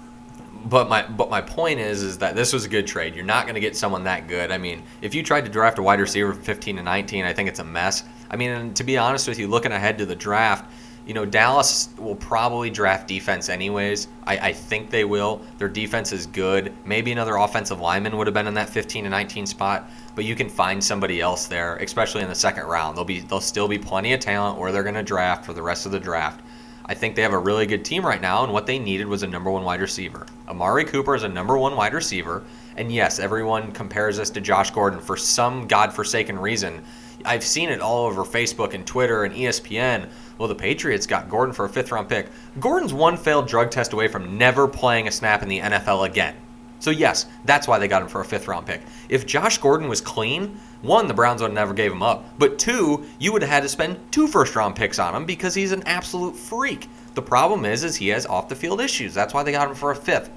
But 0.67 0.89
my 0.89 1.03
but 1.03 1.31
my 1.31 1.41
point 1.41 1.81
is 1.81 2.03
is 2.03 2.19
that 2.19 2.37
this 2.37 2.53
was 2.53 2.65
a 2.65 2.69
good 2.69 2.87
trade. 2.87 3.15
You're 3.15 3.25
not 3.25 3.45
going 3.45 3.55
to 3.55 3.61
get 3.61 3.77
someone 3.77 4.05
that 4.05 4.29
good. 4.29 4.51
I 4.51 4.59
mean, 4.59 4.83
if 5.01 5.15
you 5.15 5.23
tried 5.23 5.45
to 5.47 5.51
draft 5.51 5.79
a 5.79 5.83
wide 5.83 6.01
receiver 6.01 6.33
from 6.33 6.43
15 6.43 6.77
to 6.77 6.83
19, 6.83 7.25
I 7.25 7.33
think 7.33 7.49
it's 7.49 7.61
a 7.61 7.65
mess. 7.65 8.05
I 8.31 8.37
mean, 8.37 8.51
and 8.51 8.77
to 8.77 8.85
be 8.85 8.99
honest 8.99 9.27
with 9.27 9.39
you, 9.39 9.49
looking 9.49 9.73
ahead 9.73 9.97
to 9.99 10.07
the 10.07 10.15
draft, 10.15 10.71
you 11.07 11.15
know, 11.15 11.25
Dallas 11.25 11.89
will 11.99 12.15
probably 12.15 12.71
draft 12.71 13.09
defense 13.09 13.49
anyways. 13.49 14.07
I, 14.27 14.39
I 14.39 14.53
think 14.53 14.91
they 14.91 15.05
will. 15.05 15.41
Their 15.59 15.69
defense 15.69 16.13
is 16.13 16.27
good. 16.27 16.73
Maybe 16.85 17.11
another 17.11 17.37
offensive 17.37 17.81
lineman 17.81 18.17
would 18.17 18.27
have 18.27 18.35
been 18.35 18.47
in 18.47 18.55
that 18.55 18.69
15 18.69 19.05
to 19.05 19.11
19 19.11 19.47
spot, 19.47 19.91
but 20.15 20.25
you 20.25 20.37
can 20.37 20.49
find 20.49 20.83
somebody 20.83 21.21
else 21.21 21.47
there, 21.47 21.77
especially 21.77 22.23
in 22.23 22.29
the 22.29 22.35
second 22.35 22.67
round. 22.67 22.97
There'll 22.97 23.07
be 23.07 23.21
there'll 23.21 23.41
still 23.41 23.67
be 23.67 23.79
plenty 23.79 24.13
of 24.13 24.21
talent 24.21 24.59
where 24.59 24.73
they're 24.73 24.83
going 24.83 24.95
to 24.95 25.03
draft 25.03 25.45
for 25.45 25.53
the 25.53 25.63
rest 25.63 25.87
of 25.87 25.93
the 25.93 26.01
draft. 26.01 26.43
I 26.91 26.95
think 26.95 27.15
they 27.15 27.23
have 27.23 27.33
a 27.33 27.39
really 27.39 27.67
good 27.67 27.85
team 27.85 28.05
right 28.05 28.21
now, 28.21 28.43
and 28.43 28.53
what 28.53 28.67
they 28.67 28.77
needed 28.77 29.07
was 29.07 29.23
a 29.23 29.27
number 29.29 29.49
one 29.49 29.63
wide 29.63 29.81
receiver. 29.81 30.27
Amari 30.49 30.85
Cooper 30.85 31.15
is 31.15 31.23
a 31.23 31.29
number 31.29 31.57
one 31.57 31.77
wide 31.77 31.95
receiver, 31.95 32.43
and 32.77 32.91
yes, 32.91 33.21
everyone 33.21 33.71
compares 33.71 34.17
this 34.17 34.29
to 34.31 34.41
Josh 34.41 34.73
Gordon 34.73 34.99
for 34.99 35.17
some 35.17 35.69
godforsaken 35.69 36.37
reason. 36.37 36.83
I've 37.25 37.45
seen 37.45 37.69
it 37.69 37.81
all 37.81 38.07
over 38.07 38.25
Facebook 38.25 38.75
and 38.75 38.85
Twitter 38.85 39.23
and 39.23 39.33
ESPN. 39.33 40.09
Well, 40.37 40.49
the 40.49 40.57
Patriots 40.57 41.07
got 41.07 41.31
Gordon 41.31 41.55
for 41.55 41.65
a 41.65 41.69
fifth 41.69 41.93
round 41.93 42.09
pick. 42.09 42.29
Gordon's 42.59 42.93
one 42.93 43.17
failed 43.17 43.47
drug 43.47 43.71
test 43.71 43.93
away 43.93 44.09
from 44.09 44.37
never 44.37 44.67
playing 44.67 45.07
a 45.07 45.13
snap 45.13 45.45
in 45.45 45.49
the 45.49 45.61
NFL 45.61 46.05
again. 46.09 46.35
So 46.81 46.91
yes, 46.91 47.27
that's 47.45 47.69
why 47.69 47.79
they 47.79 47.89
got 47.89 48.03
him 48.03 48.09
for 48.09 48.21
a 48.21 48.25
fifth 48.25 48.49
round 48.49 48.67
pick. 48.67 48.83
If 49.09 49.27
Josh 49.27 49.59
Gordon 49.59 49.89
was 49.89 50.01
clean, 50.01 50.59
one, 50.83 51.07
the 51.07 51.15
Browns 51.15 51.43
would 51.43 51.49
have 51.49 51.55
never 51.55 51.75
gave 51.75 51.93
him 51.93 52.03
up. 52.03 52.25
But 52.39 52.59
two, 52.59 53.07
you 53.19 53.33
would 53.33 53.43
have 53.43 53.51
had 53.51 53.63
to 53.63 53.69
spend 53.69 54.01
two 54.11 54.27
first 54.27 54.57
round 54.57 54.75
picks 54.75 54.99
on 54.99 55.15
him 55.15 55.27
because 55.27 55.55
he's 55.55 55.73
an 55.73 55.83
absolute 55.87 56.35
freak. 56.35 56.89
The 57.15 57.23
problem 57.23 57.65
is, 57.65 57.85
is 57.85 57.97
he 57.97 58.09
has 58.09 58.27
off 58.27 58.49
the 58.49 58.57
field 58.57 58.81
issues. 58.81 59.13
That's 59.13 59.35
why 59.35 59.43
they 59.43 59.53
got 59.53 59.69
him 59.69 59.75
for 59.75 59.91
a 59.91 59.97
fifth. 59.97 60.31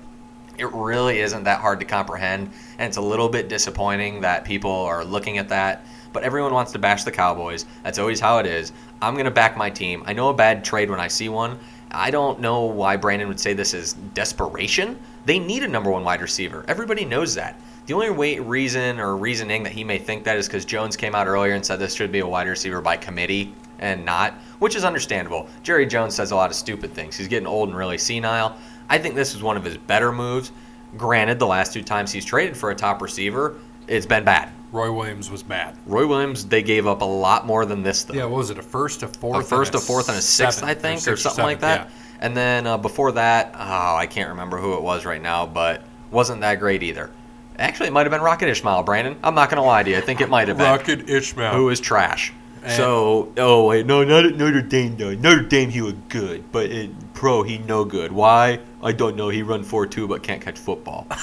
It 0.58 0.71
really 0.71 1.19
isn't 1.19 1.45
that 1.45 1.62
hard 1.62 1.79
to 1.79 1.86
comprehend, 1.86 2.51
and 2.77 2.88
it's 2.88 2.97
a 2.97 3.01
little 3.01 3.29
bit 3.29 3.47
disappointing 3.47 4.21
that 4.21 4.43
people 4.43 4.71
are 4.71 5.03
looking 5.03 5.38
at 5.39 5.49
that. 5.49 5.86
But 6.12 6.23
everyone 6.23 6.53
wants 6.53 6.71
to 6.73 6.79
bash 6.79 7.03
the 7.03 7.12
Cowboys. 7.12 7.65
That's 7.84 7.97
always 7.97 8.19
how 8.19 8.38
it 8.38 8.45
is. 8.45 8.71
I'm 9.01 9.15
going 9.15 9.25
to 9.25 9.32
back 9.32 9.58
my 9.58 9.71
team. 9.71 10.03
I 10.06 10.13
know 10.13 10.29
a 10.29 10.34
bad 10.34 10.63
trade 10.63 10.91
when 10.91 10.99
I 10.99 11.08
see 11.08 11.27
one. 11.27 11.58
I 11.93 12.10
don't 12.10 12.39
know 12.39 12.62
why 12.62 12.97
Brandon 12.97 13.27
would 13.27 13.39
say 13.39 13.53
this 13.53 13.73
is 13.73 13.93
desperation. 14.13 14.99
They 15.25 15.38
need 15.38 15.62
a 15.62 15.67
number 15.67 15.91
one 15.91 16.03
wide 16.03 16.21
receiver. 16.21 16.65
Everybody 16.67 17.06
knows 17.06 17.36
that. 17.36 17.60
The 17.86 17.93
only 17.93 18.10
way, 18.10 18.39
reason 18.39 18.99
or 18.99 19.15
reasoning 19.15 19.63
that 19.63 19.73
he 19.73 19.84
may 19.84 19.99
think 19.99 20.23
that 20.23 20.38
is 20.38 20.47
because 20.47 20.65
Jones 20.65 20.97
came 20.97 21.13
out 21.13 21.27
earlier 21.27 21.53
and 21.53 21.65
said 21.65 21.79
this 21.79 21.93
should 21.93 22.12
be 22.12 22.19
a 22.19 22.27
wide 22.27 22.47
receiver 22.47 22.82
by 22.82 22.97
committee 22.97 23.53
and 23.79 24.06
not, 24.06 24.34
which 24.60 24.75
is 24.75 24.84
understandable. 24.84 25.47
Jerry 25.62 25.86
Jones 25.86 26.15
says 26.15 26.32
a 26.32 26.36
lot 26.36 26.49
of 26.49 26.56
stupid 26.56 26.93
things. 26.93 27.15
He's 27.17 27.27
getting 27.27 27.47
old 27.47 27.69
and 27.69 27.77
really 27.77 27.97
senile. 27.97 28.56
I 28.89 28.97
think 28.97 29.15
this 29.15 29.36
is 29.36 29.43
one 29.43 29.58
of 29.58 29.63
his 29.63 29.77
better 29.77 30.12
moves. 30.12 30.51
Granted, 30.97 31.39
the 31.39 31.47
last 31.47 31.73
two 31.73 31.84
times 31.84 32.12
he's 32.12 32.25
traded 32.25 32.56
for 32.56 32.71
a 32.71 32.75
top 32.75 33.01
receiver, 33.01 33.58
it's 33.88 34.06
been 34.06 34.23
bad. 34.23 34.49
Roy 34.73 34.91
Williams 34.91 35.29
was 35.29 35.43
bad. 35.43 35.77
Roy 35.86 36.07
Williams, 36.07 36.45
they 36.45 36.63
gave 36.63 36.88
up 36.88 37.01
a 37.01 37.05
lot 37.05 37.45
more 37.45 37.63
than 37.65 37.83
this, 37.83 38.03
though. 38.03 38.15
Yeah, 38.15 38.25
what 38.25 38.39
was 38.39 38.49
it? 38.49 38.57
A 38.57 38.63
first, 38.63 39.03
a 39.03 39.07
fourth, 39.07 39.36
a 39.36 39.39
and 39.39 39.47
first, 39.47 39.75
a 39.75 39.79
fourth, 39.79 40.09
and 40.09 40.17
a 40.17 40.21
sixth, 40.21 40.59
seventh, 40.59 40.77
I 40.77 40.81
think, 40.81 40.97
or, 40.97 41.01
sixth 41.01 41.23
something 41.23 41.45
like 41.45 41.62
seventh, 41.62 41.91
that. 41.91 42.25
And 42.25 42.36
then 42.36 42.65
uh, 42.65 42.77
before 42.79 43.12
that, 43.12 43.51
oh, 43.53 43.95
I 43.95 44.07
can't 44.07 44.29
remember 44.29 44.57
who 44.57 44.73
it 44.73 44.81
was 44.81 45.05
right 45.05 45.21
now, 45.21 45.45
but 45.45 45.83
wasn't 46.09 46.41
that 46.41 46.59
great 46.59 46.81
either. 46.81 47.12
Actually, 47.59 47.89
it 47.89 47.91
might 47.93 48.07
have 48.07 48.12
been 48.12 48.21
Rocket 48.21 48.49
Ishmael, 48.49 48.81
Brandon. 48.81 49.15
I'm 49.23 49.36
not 49.36 49.51
going 49.51 49.62
to 49.62 49.67
lie 49.67 49.83
to 49.83 49.91
you. 49.91 49.97
I 49.97 50.01
think 50.01 50.21
it 50.21 50.29
might 50.29 50.47
have 50.47 50.57
been. 50.57 50.65
Rocket 50.65 51.07
Ishmael. 51.07 51.53
Who 51.53 51.69
is 51.69 51.79
trash. 51.79 52.33
And- 52.63 52.71
so, 52.71 53.31
oh, 53.38 53.67
wait, 53.67 53.86
no, 53.86 54.03
not 54.03 54.36
Notre 54.36 54.62
Dame, 54.62 54.97
though. 54.97 55.13
Notre 55.13 55.43
Dame, 55.43 55.69
he 55.69 55.81
was 55.81 55.93
good, 56.09 56.51
but 56.51 56.71
in 56.71 56.95
pro, 57.13 57.43
he 57.43 57.59
no 57.59 57.86
good. 57.86 58.12
Why? 58.12 58.59
I 58.81 58.91
don't 58.91 59.15
know. 59.15 59.29
He 59.29 59.43
run 59.43 59.63
four 59.63 59.86
two, 59.86 60.07
but 60.07 60.23
can't 60.23 60.41
catch 60.41 60.57
football. 60.57 61.05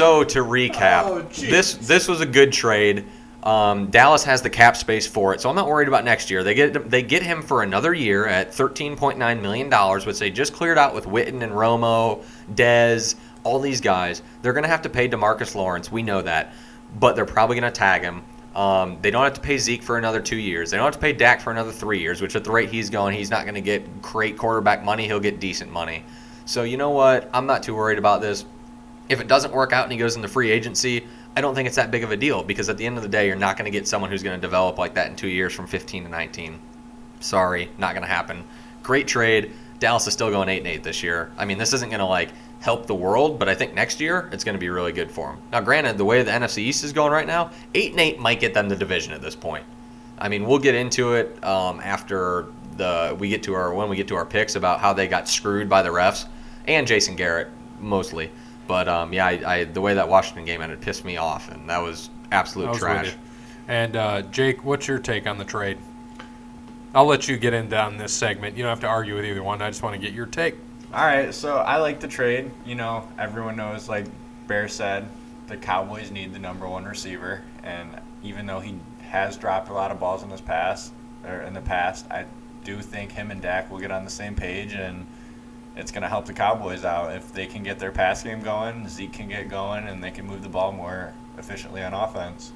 so 0.00 0.24
to 0.24 0.38
recap, 0.40 1.02
Oh, 1.04 1.22
this 1.22 1.74
this 1.74 2.08
was 2.08 2.20
a 2.20 2.26
good 2.26 2.52
trade. 2.52 3.04
Um, 3.42 3.86
Dallas 3.86 4.22
has 4.24 4.42
the 4.42 4.50
cap 4.50 4.76
space 4.76 5.06
for 5.06 5.32
it, 5.32 5.40
so 5.40 5.48
I'm 5.48 5.56
not 5.56 5.66
worried 5.66 5.88
about 5.88 6.04
next 6.04 6.30
year. 6.30 6.42
They 6.44 6.54
get 6.54 6.90
they 6.90 7.02
get 7.02 7.22
him 7.22 7.40
for 7.42 7.62
another 7.62 7.94
year 7.94 8.26
at 8.26 8.50
13.9 8.50 9.40
million 9.40 9.70
dollars, 9.70 10.04
which 10.04 10.18
they 10.18 10.30
just 10.30 10.52
cleared 10.52 10.76
out 10.76 10.94
with 10.94 11.06
Witten 11.06 11.42
and 11.42 11.52
Romo, 11.52 12.22
Dez, 12.54 13.14
all 13.44 13.58
these 13.60 13.80
guys. 13.80 14.22
They're 14.42 14.52
going 14.52 14.64
to 14.64 14.68
have 14.68 14.82
to 14.82 14.90
pay 14.90 15.08
Demarcus 15.08 15.54
Lawrence. 15.54 15.90
We 15.90 16.02
know 16.02 16.20
that, 16.22 16.52
but 16.98 17.16
they're 17.16 17.24
probably 17.24 17.58
going 17.58 17.72
to 17.72 17.78
tag 17.78 18.02
him. 18.02 18.22
Um, 18.54 18.98
they 19.00 19.10
don't 19.10 19.24
have 19.24 19.34
to 19.34 19.40
pay 19.40 19.58
Zeke 19.58 19.82
for 19.82 19.96
another 19.96 20.20
two 20.20 20.36
years. 20.36 20.70
They 20.70 20.76
don't 20.76 20.84
have 20.86 20.94
to 20.94 21.00
pay 21.00 21.12
Dak 21.12 21.40
for 21.40 21.50
another 21.50 21.72
three 21.72 22.00
years, 22.00 22.20
which 22.20 22.34
at 22.36 22.42
the 22.44 22.50
rate 22.50 22.68
he's 22.68 22.90
going, 22.90 23.16
he's 23.16 23.30
not 23.30 23.44
going 23.44 23.54
to 23.54 23.60
get 23.60 24.02
great 24.02 24.36
quarterback 24.36 24.82
money. 24.84 25.06
He'll 25.06 25.20
get 25.20 25.38
decent 25.40 25.70
money. 25.70 26.04
So 26.46 26.64
you 26.64 26.76
know 26.76 26.90
what? 26.90 27.30
I'm 27.32 27.46
not 27.46 27.62
too 27.62 27.76
worried 27.76 27.98
about 27.98 28.20
this. 28.20 28.44
If 29.10 29.20
it 29.20 29.28
doesn't 29.28 29.52
work 29.52 29.72
out 29.72 29.82
and 29.82 29.92
he 29.92 29.98
goes 29.98 30.16
into 30.16 30.28
free 30.28 30.50
agency, 30.50 31.06
I 31.36 31.40
don't 31.40 31.54
think 31.54 31.66
it's 31.66 31.76
that 31.76 31.90
big 31.90 32.04
of 32.04 32.12
a 32.12 32.16
deal 32.16 32.42
because 32.42 32.68
at 32.68 32.76
the 32.76 32.86
end 32.86 32.96
of 32.96 33.02
the 33.02 33.08
day, 33.08 33.26
you're 33.26 33.36
not 33.36 33.56
going 33.56 33.70
to 33.70 33.76
get 33.76 33.86
someone 33.86 34.10
who's 34.10 34.22
going 34.22 34.36
to 34.36 34.40
develop 34.40 34.78
like 34.78 34.94
that 34.94 35.08
in 35.08 35.16
two 35.16 35.28
years 35.28 35.52
from 35.52 35.66
15 35.66 36.04
to 36.04 36.08
19. 36.08 36.58
Sorry, 37.20 37.68
not 37.76 37.92
going 37.92 38.02
to 38.02 38.08
happen. 38.08 38.44
Great 38.82 39.06
trade. 39.06 39.52
Dallas 39.80 40.06
is 40.06 40.12
still 40.12 40.30
going 40.30 40.48
8 40.48 40.58
and 40.58 40.66
8 40.68 40.82
this 40.84 41.02
year. 41.02 41.32
I 41.36 41.44
mean, 41.44 41.58
this 41.58 41.72
isn't 41.72 41.90
going 41.90 42.00
to 42.00 42.06
like 42.06 42.30
help 42.60 42.86
the 42.86 42.94
world, 42.94 43.38
but 43.38 43.48
I 43.48 43.54
think 43.54 43.74
next 43.74 44.00
year 44.00 44.28
it's 44.32 44.44
going 44.44 44.54
to 44.54 44.60
be 44.60 44.68
really 44.68 44.92
good 44.92 45.10
for 45.10 45.32
them. 45.32 45.42
Now, 45.50 45.60
granted, 45.60 45.98
the 45.98 46.04
way 46.04 46.22
the 46.22 46.30
NFC 46.30 46.58
East 46.58 46.84
is 46.84 46.92
going 46.92 47.12
right 47.12 47.26
now, 47.26 47.50
8 47.74 47.92
and 47.92 48.00
8 48.00 48.18
might 48.20 48.38
get 48.38 48.54
them 48.54 48.68
the 48.68 48.76
division 48.76 49.12
at 49.12 49.20
this 49.20 49.34
point. 49.34 49.64
I 50.18 50.28
mean, 50.28 50.46
we'll 50.46 50.58
get 50.58 50.74
into 50.74 51.14
it 51.14 51.42
um, 51.42 51.80
after 51.82 52.46
the 52.76 53.16
we 53.18 53.28
get 53.28 53.42
to 53.44 53.54
our 53.54 53.74
when 53.74 53.88
we 53.88 53.96
get 53.96 54.06
to 54.08 54.14
our 54.14 54.26
picks 54.26 54.54
about 54.54 54.80
how 54.80 54.92
they 54.92 55.08
got 55.08 55.28
screwed 55.28 55.68
by 55.68 55.82
the 55.82 55.88
refs 55.88 56.26
and 56.66 56.86
Jason 56.86 57.16
Garrett 57.16 57.48
mostly. 57.80 58.30
But 58.70 58.86
um, 58.86 59.12
yeah, 59.12 59.26
I, 59.26 59.30
I, 59.44 59.64
the 59.64 59.80
way 59.80 59.94
that 59.94 60.08
Washington 60.08 60.44
game 60.44 60.62
ended 60.62 60.80
pissed 60.80 61.04
me 61.04 61.16
off, 61.16 61.50
and 61.50 61.68
that 61.68 61.78
was 61.78 62.08
absolute 62.30 62.66
I 62.66 62.70
was 62.70 62.78
trash. 62.78 63.16
And 63.66 63.96
uh, 63.96 64.22
Jake, 64.22 64.64
what's 64.64 64.86
your 64.86 65.00
take 65.00 65.26
on 65.26 65.38
the 65.38 65.44
trade? 65.44 65.76
I'll 66.94 67.06
let 67.06 67.26
you 67.26 67.36
get 67.36 67.52
in 67.52 67.68
down 67.68 67.98
this 67.98 68.12
segment. 68.12 68.56
You 68.56 68.62
don't 68.62 68.70
have 68.70 68.78
to 68.82 68.86
argue 68.86 69.16
with 69.16 69.24
either 69.24 69.42
one. 69.42 69.60
I 69.60 69.70
just 69.70 69.82
want 69.82 69.96
to 69.96 70.00
get 70.00 70.14
your 70.14 70.26
take. 70.26 70.54
All 70.94 71.04
right, 71.04 71.34
so 71.34 71.56
I 71.56 71.78
like 71.78 71.98
the 71.98 72.06
trade. 72.06 72.52
You 72.64 72.76
know, 72.76 73.08
everyone 73.18 73.56
knows, 73.56 73.88
like 73.88 74.06
Bear 74.46 74.68
said, 74.68 75.08
the 75.48 75.56
Cowboys 75.56 76.12
need 76.12 76.32
the 76.32 76.38
number 76.38 76.68
one 76.68 76.84
receiver, 76.84 77.42
and 77.64 78.00
even 78.22 78.46
though 78.46 78.60
he 78.60 78.78
has 79.00 79.36
dropped 79.36 79.68
a 79.68 79.72
lot 79.72 79.90
of 79.90 79.98
balls 79.98 80.22
in 80.22 80.30
his 80.30 80.40
past 80.40 80.92
or 81.26 81.40
in 81.40 81.54
the 81.54 81.60
past, 81.60 82.08
I 82.08 82.24
do 82.62 82.80
think 82.82 83.10
him 83.10 83.32
and 83.32 83.42
Dak 83.42 83.68
will 83.68 83.80
get 83.80 83.90
on 83.90 84.04
the 84.04 84.10
same 84.12 84.36
page, 84.36 84.74
and 84.74 85.08
it's 85.80 85.90
going 85.90 86.02
to 86.02 86.08
help 86.08 86.26
the 86.26 86.32
Cowboys 86.32 86.84
out 86.84 87.16
if 87.16 87.32
they 87.32 87.46
can 87.46 87.62
get 87.62 87.78
their 87.78 87.90
pass 87.90 88.22
game 88.22 88.42
going. 88.42 88.86
Zeke 88.88 89.12
can 89.12 89.28
get 89.28 89.48
going, 89.48 89.88
and 89.88 90.04
they 90.04 90.10
can 90.10 90.26
move 90.26 90.42
the 90.42 90.48
ball 90.48 90.70
more 90.70 91.12
efficiently 91.38 91.82
on 91.82 91.94
offense. 91.94 92.52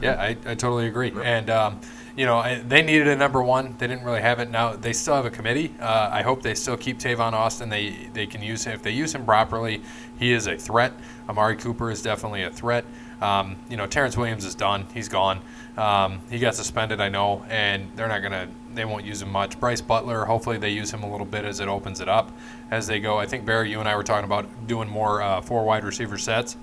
Yeah, 0.00 0.20
I, 0.20 0.36
I 0.46 0.54
totally 0.54 0.86
agree. 0.86 1.12
And, 1.22 1.50
um, 1.50 1.80
you 2.16 2.24
know, 2.24 2.38
I, 2.38 2.60
they 2.60 2.80
needed 2.80 3.08
a 3.08 3.16
number 3.16 3.42
one. 3.42 3.74
They 3.76 3.88
didn't 3.88 4.04
really 4.04 4.20
have 4.20 4.38
it. 4.38 4.48
Now, 4.48 4.76
they 4.76 4.92
still 4.92 5.14
have 5.14 5.26
a 5.26 5.30
committee. 5.30 5.74
Uh, 5.80 6.08
I 6.12 6.22
hope 6.22 6.42
they 6.42 6.54
still 6.54 6.76
keep 6.76 6.98
Tavon 6.98 7.32
Austin. 7.32 7.68
They, 7.68 8.08
they 8.12 8.26
can 8.26 8.40
use 8.40 8.64
him. 8.64 8.72
If 8.72 8.82
they 8.82 8.92
use 8.92 9.14
him 9.14 9.24
properly, 9.24 9.82
he 10.18 10.32
is 10.32 10.46
a 10.46 10.56
threat. 10.56 10.92
Amari 11.28 11.56
Cooper 11.56 11.90
is 11.90 12.02
definitely 12.02 12.44
a 12.44 12.50
threat. 12.50 12.84
Um, 13.20 13.56
you 13.68 13.76
know, 13.76 13.86
Terrence 13.86 14.16
Williams 14.16 14.44
is 14.44 14.54
done. 14.54 14.86
He's 14.94 15.08
gone. 15.08 15.40
Um, 15.76 16.20
he 16.30 16.38
got 16.38 16.54
suspended, 16.54 17.00
I 17.00 17.08
know, 17.08 17.44
and 17.48 17.90
they're 17.96 18.08
not 18.08 18.20
going 18.20 18.32
to, 18.32 18.48
they 18.74 18.84
won't 18.84 19.04
use 19.04 19.22
him 19.22 19.30
much. 19.30 19.58
Brice 19.58 19.80
Butler, 19.80 20.24
hopefully 20.24 20.58
they 20.58 20.70
use 20.70 20.92
him 20.92 21.02
a 21.02 21.10
little 21.10 21.26
bit 21.26 21.44
as 21.44 21.60
it 21.60 21.68
opens 21.68 22.00
it 22.00 22.08
up 22.08 22.32
as 22.70 22.86
they 22.86 23.00
go. 23.00 23.18
I 23.18 23.26
think, 23.26 23.44
Barry, 23.44 23.70
you 23.70 23.80
and 23.80 23.88
I 23.88 23.96
were 23.96 24.02
talking 24.02 24.24
about 24.24 24.66
doing 24.66 24.88
more 24.88 25.22
uh, 25.22 25.40
four 25.40 25.64
wide 25.64 25.84
receiver 25.84 26.18
sets 26.18 26.56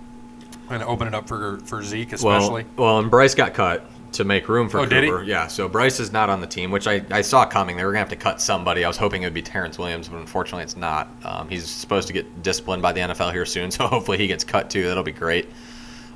and 0.70 0.84
open 0.84 1.08
it 1.08 1.16
up 1.16 1.28
for, 1.28 1.60
for 1.60 1.84
Zeke, 1.84 2.14
especially. 2.14 2.66
Well, 2.76 2.86
well, 2.86 3.00
and 3.00 3.10
Brice 3.10 3.36
got 3.36 3.54
cut 3.54 3.90
to 4.14 4.24
make 4.24 4.50
room 4.50 4.70
for 4.70 4.80
Oh? 4.80 4.86
Cooper. 4.88 5.24
Yeah, 5.24 5.48
so 5.48 5.68
Bryce 5.68 6.00
is 6.00 6.12
not 6.12 6.30
on 6.30 6.42
the 6.42 6.48
team, 6.48 6.72
which 6.72 6.88
I, 6.88 7.04
I 7.12 7.22
saw 7.22 7.46
coming. 7.46 7.78
They 7.78 7.84
were 7.84 7.92
gonna 7.92 8.00
have 8.00 8.10
to 8.10 8.16
cut 8.16 8.42
somebody. 8.42 8.84
I 8.84 8.88
was 8.88 8.98
hoping 8.98 9.24
it 9.24 9.26
would 9.26 9.34
be 9.34 9.42
Terrence 9.42 9.78
Williams, 9.78 10.08
but 10.08 10.18
unfortunately, 10.18 10.64
it's 10.64 10.78
not. 10.78 11.10
Um, 11.24 11.50
he's 11.50 11.70
supposed 11.70 12.08
to 12.08 12.14
get 12.14 12.42
disciplined 12.44 12.82
by 12.82 12.94
the 12.94 13.02
NFL 13.02 13.32
here 13.32 13.46
soon, 13.46 13.72
so 13.72 13.88
hopefully 13.88 14.18
he 14.18 14.28
gets 14.28 14.44
cut 14.44 14.70
too. 14.70 14.88
That'll 14.88 15.04
be 15.04 15.12
great. 15.12 15.50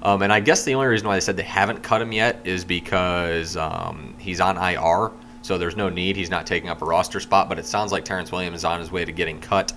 Um, 0.04 0.24
and 0.24 0.34
I 0.34 0.40
guess 0.40 0.64
the 0.64 0.74
only 0.74 0.88
reason 0.88 1.08
why 1.08 1.16
they 1.16 1.22
said 1.22 1.38
they 1.38 1.44
haven't 1.44 1.84
cut 1.84 2.02
him 2.02 2.12
yet 2.12 2.40
is 2.44 2.66
because 2.66 3.56
um, 3.56 4.16
he's 4.18 4.40
on 4.40 4.58
IR, 4.58 5.12
so 5.42 5.58
there's 5.58 5.76
no 5.76 5.90
need. 5.90 6.16
He's 6.16 6.30
not 6.30 6.46
taking 6.46 6.70
up 6.70 6.82
a 6.82 6.86
roster 6.86 7.20
spot, 7.20 7.50
but 7.50 7.60
it 7.60 7.66
sounds 7.66 7.92
like 7.92 8.06
Terrence 8.06 8.32
Williams 8.32 8.58
is 8.58 8.66
on 8.66 8.80
his 8.80 8.92
way 8.92 9.06
to 9.06 9.12
getting 9.12 9.40
cut. 9.40 9.74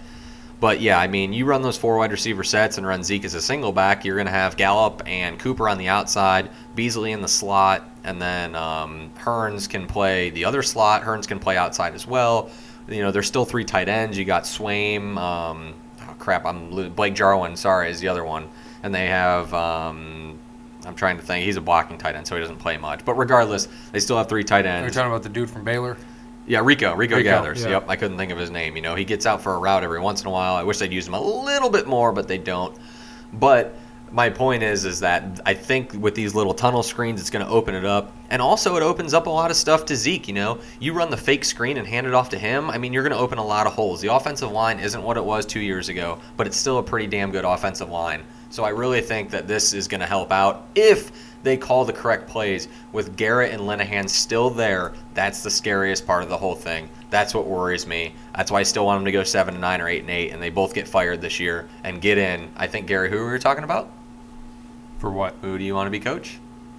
But 0.61 0.81
yeah, 0.81 0.99
I 0.99 1.09
mean, 1.09 1.33
you 1.33 1.45
run 1.45 1.63
those 1.63 1.77
four 1.77 1.99
wide 1.99 2.13
receiver 2.13 2.45
sets 2.45 2.79
and 2.79 2.87
run 2.87 3.03
Zeke 3.03 3.25
as 3.25 3.35
a 3.35 3.43
single 3.43 3.73
back, 3.73 4.05
you're 4.05 4.17
going 4.17 4.27
to 4.27 4.33
have 4.33 4.57
Gallup 4.57 5.03
and 5.07 5.39
Cooper 5.39 5.69
on 5.69 5.79
the 5.79 5.89
outside, 5.89 6.49
Beasley 6.75 7.13
in 7.13 7.21
the 7.21 7.29
slot, 7.29 7.89
and 8.05 8.21
then 8.21 8.55
um, 8.55 9.11
Hurns 9.19 9.69
can 9.69 9.87
play 9.87 10.31
the 10.31 10.45
other 10.45 10.63
slot. 10.63 11.03
Hurns 11.03 11.27
can 11.27 11.39
play 11.39 11.57
outside 11.57 11.95
as 11.95 12.07
well. 12.07 12.51
You 12.89 13.03
know, 13.03 13.11
there's 13.11 13.27
still 13.27 13.45
three 13.45 13.65
tight 13.65 13.89
ends. 13.89 14.17
You 14.17 14.25
got 14.25 14.45
Swaim. 14.45 15.19
Um, 15.19 15.75
oh 16.03 16.15
crap, 16.19 16.47
I'm 16.47 16.91
Blake 16.91 17.15
Jarwin. 17.15 17.57
Sorry, 17.57 17.91
is 17.91 18.01
the 18.01 18.09
other 18.09 18.25
one, 18.25 18.49
and 18.83 18.95
they 18.95 19.07
have. 19.07 19.53
Um, 19.53 20.34
I'm 20.87 20.95
trying 20.95 21.17
to 21.17 21.23
think. 21.23 21.45
He's 21.45 21.57
a 21.57 21.61
blocking 21.61 21.99
tight 21.99 22.15
end, 22.15 22.27
so 22.27 22.35
he 22.35 22.41
doesn't 22.41 22.59
play 22.59 22.77
much. 22.77 23.05
But 23.05 23.15
regardless, 23.15 23.69
they 23.93 24.01
still 24.01 24.17
have 24.17 24.29
three 24.29 24.45
tight 24.45 24.67
Are 24.67 24.69
you 24.79 24.85
ends. 24.85 24.95
talking 24.95 25.11
about 25.11 25.23
the 25.23 25.29
dude 25.29 25.51
from 25.51 25.65
Baylor? 25.65 25.97
Yeah, 26.47 26.61
Rico. 26.63 26.95
Rico, 26.95 27.17
Rico, 27.17 27.23
Gathers. 27.23 27.63
yeah. 27.63 27.71
Yep, 27.71 27.85
I 27.89 27.97
couldn't 27.97 28.19
think 28.19 28.31
of 28.31 28.39
his 28.39 28.51
name. 28.51 28.77
You 28.77 28.83
know, 28.83 28.95
he 28.95 29.05
gets 29.05 29.25
out 29.25 29.41
for 29.41 29.55
a 29.55 29.59
route 29.59 29.83
every 29.83 30.01
once 30.01 30.21
in 30.21 30.27
a 30.27 30.31
while. 30.31 30.55
I 30.57 30.63
wish 30.63 30.79
they'd 30.79 30.93
use 30.93 31.09
him 31.09 31.15
a 31.15 31.21
little 31.21 31.71
bit 31.71 31.87
more, 31.87 32.13
but 32.13 32.29
they 32.29 32.37
don't. 32.39 32.77
But 33.33 33.75
my 34.13 34.29
point 34.31 34.63
is, 34.63 34.85
is 34.85 35.01
that 35.01 35.41
I 35.47 35.55
think 35.55 35.93
with 35.95 36.15
these 36.15 36.35
little 36.35 36.55
tunnel 36.55 36.83
screens, 36.83 37.21
it's 37.21 37.31
going 37.31 37.45
to 37.45 37.51
open 37.51 37.75
it 37.75 37.85
up, 37.85 38.13
and 38.31 38.41
also 38.43 38.77
it 38.77 38.83
opens 38.83 39.15
up 39.15 39.27
a 39.27 39.31
lot 39.31 39.51
of 39.51 39.57
stuff 39.57 39.87
to 39.87 39.97
Zeke. 39.97 40.29
You 40.29 40.35
know, 40.35 40.59
you 40.79 40.93
run 40.93 41.11
the 41.11 41.17
fake 41.17 41.45
screen 41.45 41.79
and 41.79 41.87
hand 41.87 42.07
it 42.07 42.15
off 42.15 42.29
to 42.29 42.39
him. 42.39 42.71
I 42.71 42.79
mean, 42.79 42.93
you're 42.93 43.03
going 43.03 43.13
to 43.15 43.19
open 43.19 43.39
a 43.39 43.45
lot 43.45 43.67
of 43.67 43.73
holes. 43.73 44.01
The 44.03 44.15
offensive 44.15 44.53
line 44.53 44.79
isn't 44.79 45.03
what 45.03 45.17
it 45.17 45.25
was 45.25 45.47
two 45.47 45.61
years 45.61 45.89
ago, 45.89 46.21
but 46.37 46.47
it's 46.47 46.57
still 46.59 46.79
a 46.79 46.83
pretty 46.83 47.07
damn 47.07 47.31
good 47.33 47.45
offensive 47.47 47.89
line. 47.89 48.23
So 48.55 48.63
I 48.63 48.69
really 48.69 49.01
think 49.01 49.31
that 49.31 49.49
this 49.49 49.73
is 49.73 49.89
going 49.89 50.01
to 50.01 50.07
help 50.07 50.31
out 50.31 50.69
if 50.77 51.11
they 51.43 51.57
call 51.57 51.85
the 51.85 51.93
correct 51.93 52.29
plays 52.29 52.69
with 52.93 53.17
Garrett 53.17 53.51
and 53.51 53.63
Linehan 53.63 54.09
still 54.09 54.49
there. 54.49 54.93
That's 55.13 55.43
the 55.43 55.51
scariest 55.51 56.07
part 56.07 56.23
of 56.23 56.29
the 56.29 56.37
whole 56.37 56.55
thing. 56.55 56.89
That's 57.11 57.35
what 57.35 57.49
worries 57.49 57.85
me. 57.85 58.15
That's 58.33 58.53
why 58.53 58.61
I 58.61 58.63
still 58.63 58.87
want 58.87 58.99
them 58.99 59.07
to 59.07 59.11
go 59.11 59.25
seven 59.25 59.55
and 59.55 59.61
nine 59.61 59.81
or 59.81 59.89
eight 59.89 60.03
and 60.03 60.11
eight, 60.11 60.31
and 60.31 60.41
they 60.41 60.51
both 60.51 60.73
get 60.73 60.87
fired 60.87 61.21
this 61.21 61.41
year 61.41 61.69
and 61.83 62.01
get 62.01 62.17
in. 62.17 62.49
I 62.57 62.69
think 62.69 62.87
Gary, 62.87 63.11
who 63.11 63.19
were 63.19 63.33
we 63.33 63.41
talking 63.41 63.65
about? 63.65 63.91
For 65.01 65.11
what? 65.11 65.35
Who 65.41 65.59
do 65.59 65.65
you 65.65 65.75
want 65.75 65.89
to 65.89 65.91
be 65.91 65.99
coach? 65.99 66.39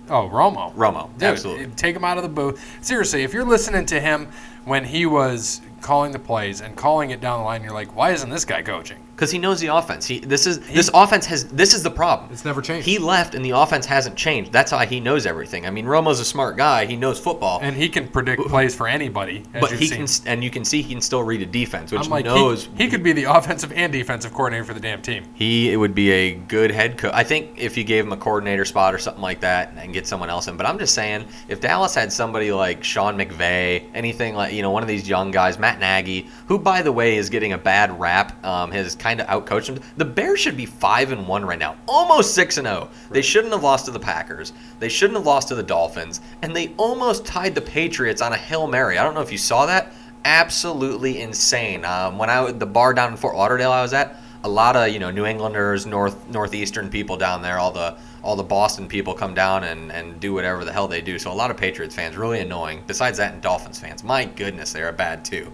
Oh, 0.09 0.29
Romo. 0.29 0.73
Romo, 0.75 1.11
Dude, 1.15 1.23
absolutely. 1.23 1.65
Eh, 1.65 1.69
take 1.75 1.93
him 1.93 2.05
out 2.05 2.15
of 2.15 2.23
the 2.23 2.29
booth. 2.29 2.65
Seriously, 2.79 3.23
if 3.23 3.33
you're 3.33 3.43
listening 3.43 3.85
to 3.87 3.99
him 3.99 4.29
when 4.63 4.85
he 4.85 5.05
was 5.05 5.59
calling 5.81 6.13
the 6.13 6.19
plays 6.19 6.61
and 6.61 6.77
calling 6.77 7.09
it 7.09 7.19
down 7.19 7.39
the 7.39 7.43
line, 7.43 7.63
you're 7.63 7.73
like, 7.73 7.97
why 7.97 8.11
isn't 8.11 8.29
this 8.29 8.45
guy 8.45 8.61
coaching? 8.61 9.04
Because 9.15 9.31
he 9.31 9.37
knows 9.37 9.61
the 9.61 9.67
offense. 9.67 10.05
He 10.05 10.19
this 10.19 10.45
is 10.45 10.59
this 10.67 10.89
offense 10.93 11.25
has 11.27 11.45
this 11.45 11.73
is 11.73 11.83
the 11.83 11.89
problem. 11.91 12.31
It's 12.33 12.43
never 12.43 12.61
changed. 12.61 12.85
He 12.85 12.97
left 12.97 13.33
and 13.33 13.45
the 13.45 13.51
offense 13.51 13.85
hasn't 13.85 14.17
changed. 14.17 14.51
That's 14.51 14.73
why 14.73 14.85
he 14.85 14.99
knows 14.99 15.25
everything. 15.25 15.65
I 15.65 15.69
mean, 15.69 15.85
Romo's 15.85 16.19
a 16.19 16.25
smart 16.25 16.57
guy. 16.57 16.85
He 16.85 16.97
knows 16.97 17.17
football. 17.19 17.59
and 17.61 17.75
he 17.75 17.87
can 17.87 18.09
predict 18.09 18.41
plays 18.43 18.75
for 18.75 18.87
anybody. 18.87 19.43
As 19.53 19.61
but 19.61 19.71
he 19.71 19.87
seen. 19.87 20.05
can, 20.05 20.27
and 20.27 20.43
you 20.43 20.51
can 20.51 20.65
see 20.65 20.81
he 20.81 20.93
can 20.93 21.01
still 21.01 21.23
read 21.23 21.41
a 21.41 21.45
defense, 21.45 21.91
which 21.91 22.01
I'm 22.01 22.09
like, 22.09 22.25
knows 22.25 22.65
he, 22.77 22.83
he 22.83 22.89
could 22.89 23.03
be 23.03 23.13
the 23.13 23.23
offensive 23.23 23.71
and 23.71 23.91
defensive 23.93 24.33
coordinator 24.33 24.65
for 24.65 24.73
the 24.73 24.81
damn 24.81 25.01
team. 25.01 25.23
He 25.33 25.71
it 25.71 25.77
would 25.77 25.95
be 25.95 26.11
a 26.11 26.33
good 26.33 26.71
head 26.71 26.97
coach. 26.97 27.13
I 27.13 27.23
think 27.23 27.57
if 27.57 27.77
you 27.77 27.85
gave 27.85 28.03
him 28.05 28.11
a 28.11 28.17
coordinator 28.17 28.65
spot 28.65 28.93
or 28.93 28.97
something 28.97 29.23
like 29.23 29.39
that 29.39 29.73
and 29.77 29.93
get 29.93 30.05
someone 30.07 30.29
else 30.29 30.47
in. 30.47 30.57
But 30.57 30.65
I'm 30.65 30.77
just 30.77 30.93
saying, 30.93 31.25
if 31.47 31.61
Dallas 31.61 31.95
had 31.95 32.11
somebody 32.11 32.51
like 32.51 32.83
Sean 32.83 33.17
McVay, 33.17 33.89
anything 33.93 34.35
like 34.35 34.53
you 34.53 34.61
know 34.61 34.71
one 34.71 34.83
of 34.83 34.89
these 34.89 35.07
young 35.07 35.31
guys, 35.31 35.57
Matt 35.57 35.79
Nagy, 35.79 36.27
who 36.47 36.59
by 36.59 36.81
the 36.81 36.91
way 36.91 37.15
is 37.15 37.29
getting 37.29 37.53
a 37.53 37.57
bad 37.57 37.97
rap, 37.97 38.43
um, 38.45 38.71
has 38.71 38.95
kind 39.05 39.21
of 39.21 39.27
outcoached 39.27 39.67
them. 39.67 39.79
The 39.97 40.05
Bears 40.05 40.39
should 40.39 40.57
be 40.57 40.65
five 40.65 41.11
and 41.11 41.27
one 41.27 41.45
right 41.45 41.59
now, 41.59 41.75
almost 41.87 42.33
six 42.33 42.57
and 42.57 42.65
zero. 42.65 42.89
They 43.11 43.21
shouldn't 43.21 43.53
have 43.53 43.61
lost 43.61 43.85
to 43.85 43.91
the 43.91 43.99
Packers. 43.99 44.51
They 44.79 44.89
shouldn't 44.89 45.17
have 45.17 45.27
lost 45.27 45.49
to 45.49 45.55
the 45.55 45.61
Dolphins, 45.61 46.21
and 46.41 46.55
they 46.55 46.73
almost 46.77 47.23
tied 47.23 47.53
the 47.53 47.61
Patriots 47.61 48.19
on 48.19 48.33
a 48.33 48.35
hail 48.35 48.65
mary. 48.65 48.97
I 48.97 49.03
don't 49.03 49.13
know 49.13 49.21
if 49.21 49.31
you 49.31 49.37
saw 49.37 49.67
that. 49.67 49.93
Absolutely 50.23 51.21
insane. 51.21 51.85
Um, 51.85 52.17
when 52.17 52.31
I 52.31 52.51
the 52.51 52.65
bar 52.65 52.95
down 52.95 53.11
in 53.11 53.17
Fort 53.17 53.35
Lauderdale 53.35 53.71
I 53.71 53.83
was 53.83 53.93
at, 53.93 54.15
a 54.43 54.49
lot 54.49 54.75
of 54.75 54.89
you 54.89 54.97
know 54.97 55.11
New 55.11 55.27
Englanders, 55.27 55.85
North 55.85 56.27
Northeastern 56.27 56.89
people 56.89 57.15
down 57.15 57.43
there, 57.43 57.59
all 57.59 57.71
the 57.71 57.97
all 58.23 58.35
the 58.35 58.43
Boston 58.43 58.87
people 58.87 59.13
come 59.13 59.35
down 59.35 59.65
and, 59.65 59.91
and 59.91 60.19
do 60.19 60.33
whatever 60.33 60.65
the 60.65 60.73
hell 60.73 60.87
they 60.87 61.01
do. 61.01 61.19
So 61.19 61.31
a 61.31 61.37
lot 61.43 61.51
of 61.51 61.57
Patriots 61.57 61.93
fans 61.93 62.17
really 62.17 62.39
annoying. 62.39 62.83
Besides 62.87 63.19
that, 63.19 63.33
and 63.33 63.41
Dolphins 63.43 63.79
fans, 63.79 64.03
my 64.03 64.25
goodness, 64.25 64.73
they 64.73 64.81
are 64.81 64.91
bad 64.91 65.23
too. 65.23 65.51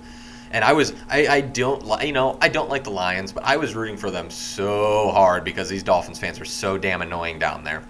And 0.51 0.63
I 0.63 0.73
was 0.73 0.93
I, 1.09 1.27
I 1.27 1.41
don't 1.41 1.85
like 1.85 2.05
you 2.05 2.13
know 2.13 2.37
I 2.41 2.49
don't 2.49 2.69
like 2.69 2.83
the 2.83 2.91
Lions, 2.91 3.31
but 3.31 3.43
I 3.43 3.57
was 3.57 3.75
rooting 3.75 3.97
for 3.97 4.11
them 4.11 4.29
so 4.29 5.09
hard 5.09 5.43
because 5.43 5.69
these 5.69 5.83
Dolphins 5.83 6.19
fans 6.19 6.39
are 6.39 6.45
so 6.45 6.77
damn 6.77 7.01
annoying 7.01 7.39
down 7.39 7.63
there. 7.63 7.83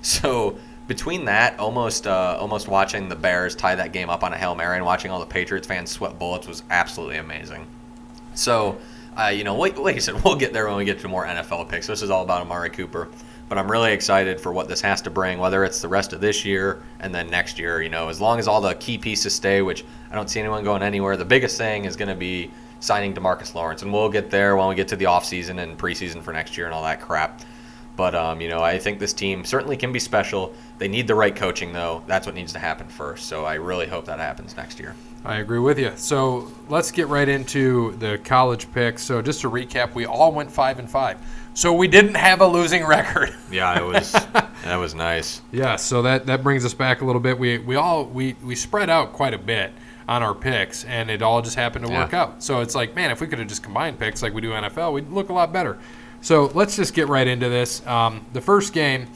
So 0.00 0.58
between 0.88 1.26
that, 1.26 1.58
almost 1.60 2.06
uh, 2.06 2.36
almost 2.40 2.66
watching 2.66 3.08
the 3.08 3.14
Bears 3.14 3.54
tie 3.54 3.74
that 3.74 3.92
game 3.92 4.08
up 4.10 4.24
on 4.24 4.32
a 4.32 4.36
hail 4.36 4.54
mary 4.54 4.76
and 4.76 4.84
watching 4.84 5.10
all 5.10 5.20
the 5.20 5.26
Patriots 5.26 5.66
fans 5.66 5.90
sweat 5.90 6.18
bullets 6.18 6.48
was 6.48 6.62
absolutely 6.70 7.18
amazing. 7.18 7.66
So, 8.34 8.78
uh, 9.16 9.26
you 9.26 9.44
know, 9.44 9.56
like, 9.56 9.78
like 9.78 9.96
I 9.96 9.98
said, 9.98 10.14
we'll 10.24 10.36
get 10.36 10.52
there 10.52 10.66
when 10.66 10.76
we 10.76 10.84
get 10.86 10.98
to 11.00 11.08
more 11.08 11.26
NFL 11.26 11.68
picks. 11.68 11.86
This 11.86 12.02
is 12.02 12.10
all 12.10 12.22
about 12.22 12.40
Amari 12.40 12.70
Cooper, 12.70 13.08
but 13.48 13.58
I'm 13.58 13.70
really 13.70 13.92
excited 13.92 14.40
for 14.40 14.52
what 14.52 14.68
this 14.68 14.80
has 14.82 15.00
to 15.02 15.10
bring, 15.10 15.38
whether 15.38 15.64
it's 15.64 15.80
the 15.80 15.88
rest 15.88 16.12
of 16.12 16.20
this 16.20 16.44
year 16.44 16.82
and 17.00 17.14
then 17.14 17.30
next 17.30 17.58
year. 17.58 17.82
You 17.82 17.88
know, 17.88 18.08
as 18.08 18.20
long 18.20 18.38
as 18.38 18.46
all 18.46 18.60
the 18.60 18.74
key 18.74 18.98
pieces 18.98 19.34
stay, 19.34 19.62
which 19.62 19.84
I 20.10 20.14
don't 20.14 20.28
see 20.28 20.40
anyone 20.40 20.64
going 20.64 20.82
anywhere. 20.82 21.16
The 21.16 21.24
biggest 21.24 21.58
thing 21.58 21.84
is 21.84 21.96
going 21.96 22.08
to 22.08 22.14
be 22.14 22.50
signing 22.80 23.14
Demarcus 23.14 23.54
Lawrence, 23.54 23.82
and 23.82 23.92
we'll 23.92 24.08
get 24.08 24.30
there 24.30 24.56
when 24.56 24.68
we 24.68 24.74
get 24.74 24.88
to 24.88 24.96
the 24.96 25.06
offseason 25.06 25.60
and 25.62 25.78
preseason 25.78 26.22
for 26.22 26.32
next 26.32 26.56
year 26.56 26.66
and 26.66 26.74
all 26.74 26.82
that 26.84 27.00
crap. 27.00 27.40
But 27.98 28.14
um, 28.14 28.40
you 28.40 28.48
know, 28.48 28.62
I 28.62 28.78
think 28.78 29.00
this 29.00 29.12
team 29.12 29.44
certainly 29.44 29.76
can 29.76 29.90
be 29.90 29.98
special. 29.98 30.54
They 30.78 30.86
need 30.86 31.08
the 31.08 31.16
right 31.16 31.34
coaching, 31.34 31.72
though. 31.72 32.04
That's 32.06 32.26
what 32.26 32.36
needs 32.36 32.52
to 32.52 32.60
happen 32.60 32.86
first. 32.86 33.26
So 33.26 33.44
I 33.44 33.54
really 33.54 33.88
hope 33.88 34.04
that 34.04 34.20
happens 34.20 34.56
next 34.56 34.78
year. 34.78 34.94
I 35.24 35.38
agree 35.38 35.58
with 35.58 35.80
you. 35.80 35.90
So 35.96 36.48
let's 36.68 36.92
get 36.92 37.08
right 37.08 37.28
into 37.28 37.96
the 37.96 38.18
college 38.18 38.72
picks. 38.72 39.02
So 39.02 39.20
just 39.20 39.40
to 39.40 39.50
recap, 39.50 39.96
we 39.96 40.06
all 40.06 40.30
went 40.30 40.48
five 40.48 40.78
and 40.78 40.88
five. 40.88 41.18
So 41.54 41.72
we 41.72 41.88
didn't 41.88 42.14
have 42.14 42.40
a 42.40 42.46
losing 42.46 42.86
record. 42.86 43.34
Yeah, 43.50 43.80
it 43.80 43.84
was 43.84 44.12
that 44.62 44.76
was 44.76 44.94
nice. 44.94 45.40
Yeah, 45.50 45.74
so 45.74 46.02
that, 46.02 46.26
that 46.26 46.44
brings 46.44 46.64
us 46.64 46.74
back 46.74 47.00
a 47.00 47.04
little 47.04 47.20
bit. 47.20 47.36
We 47.36 47.58
we 47.58 47.74
all 47.74 48.04
we, 48.04 48.36
we 48.44 48.54
spread 48.54 48.90
out 48.90 49.12
quite 49.12 49.34
a 49.34 49.38
bit 49.38 49.72
on 50.06 50.22
our 50.22 50.34
picks, 50.34 50.84
and 50.84 51.10
it 51.10 51.20
all 51.20 51.42
just 51.42 51.56
happened 51.56 51.86
to 51.86 51.92
work 51.92 52.14
out. 52.14 52.42
So 52.42 52.60
it's 52.60 52.74
like, 52.74 52.94
man, 52.94 53.10
if 53.10 53.20
we 53.20 53.26
could 53.26 53.38
have 53.40 53.48
just 53.48 53.62
combined 53.62 53.98
picks 53.98 54.22
like 54.22 54.32
we 54.34 54.40
do 54.40 54.50
NFL, 54.50 54.92
we'd 54.92 55.10
look 55.10 55.30
a 55.30 55.32
lot 55.32 55.52
better. 55.52 55.78
So 56.20 56.46
let's 56.54 56.76
just 56.76 56.94
get 56.94 57.08
right 57.08 57.26
into 57.26 57.48
this. 57.48 57.86
Um, 57.86 58.26
the 58.32 58.40
first 58.40 58.72
game, 58.72 59.06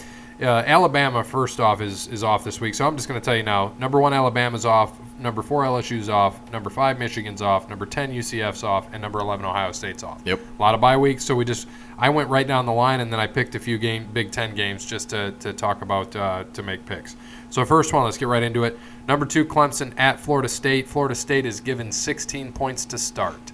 uh, 0.41 0.63
Alabama, 0.67 1.23
first 1.23 1.61
off, 1.61 1.81
is 1.81 2.09
is 2.09 2.25
off 2.25 2.45
this 2.45 2.61
week. 2.61 2.75
So 2.75 2.87
I'm 2.87 2.97
just 2.97 3.09
going 3.09 3.21
to 3.21 3.25
tell 3.25 3.37
you 3.37 3.43
now. 3.43 3.75
Number 3.79 4.01
one, 4.01 4.13
Alabama's 4.13 4.65
off. 4.65 4.99
Number 5.19 5.43
four, 5.43 5.63
LSU's 5.63 6.09
off. 6.09 6.51
Number 6.51 6.69
five, 6.71 6.99
Michigan's 6.99 7.43
off. 7.43 7.69
Number 7.69 7.87
ten, 7.87 8.13
UCF's 8.13 8.65
off, 8.65 8.89
and 8.93 9.01
number 9.01 9.21
eleven, 9.21 9.45
Ohio 9.45 9.73
State's 9.73 10.03
off. 10.03 10.21
Yep. 10.25 10.41
A 10.59 10.63
lot 10.63 10.75
of 10.75 10.81
bye 10.81 10.97
weeks, 10.97 11.25
so 11.25 11.35
we 11.35 11.45
just 11.45 11.69
I 11.99 12.09
went 12.09 12.29
right 12.29 12.47
down 12.47 12.67
the 12.67 12.73
line, 12.73 13.01
and 13.01 13.13
then 13.13 13.21
I 13.21 13.27
picked 13.27 13.55
a 13.55 13.61
few 13.61 13.79
game 13.79 14.09
Big 14.13 14.33
Ten 14.33 14.55
games 14.55 14.85
just 14.85 15.11
to, 15.11 15.33
to 15.41 15.53
talk 15.53 15.83
about 15.83 16.15
uh, 16.17 16.45
to 16.53 16.63
make 16.63 16.85
picks. 16.87 17.15
So 17.51 17.65
first 17.65 17.93
one, 17.93 18.05
let's 18.05 18.19
get 18.19 18.29
right 18.29 18.43
into 18.43 18.65
it. 18.65 18.79
Number 19.07 19.27
two, 19.27 19.45
Clemson 19.45 19.93
at 19.99 20.19
Florida 20.19 20.49
State. 20.49 20.89
Florida 20.89 21.15
State 21.15 21.47
is 21.47 21.61
given 21.61 21.93
16 21.93 22.53
points 22.53 22.85
to 22.87 22.99
start. 22.99 23.52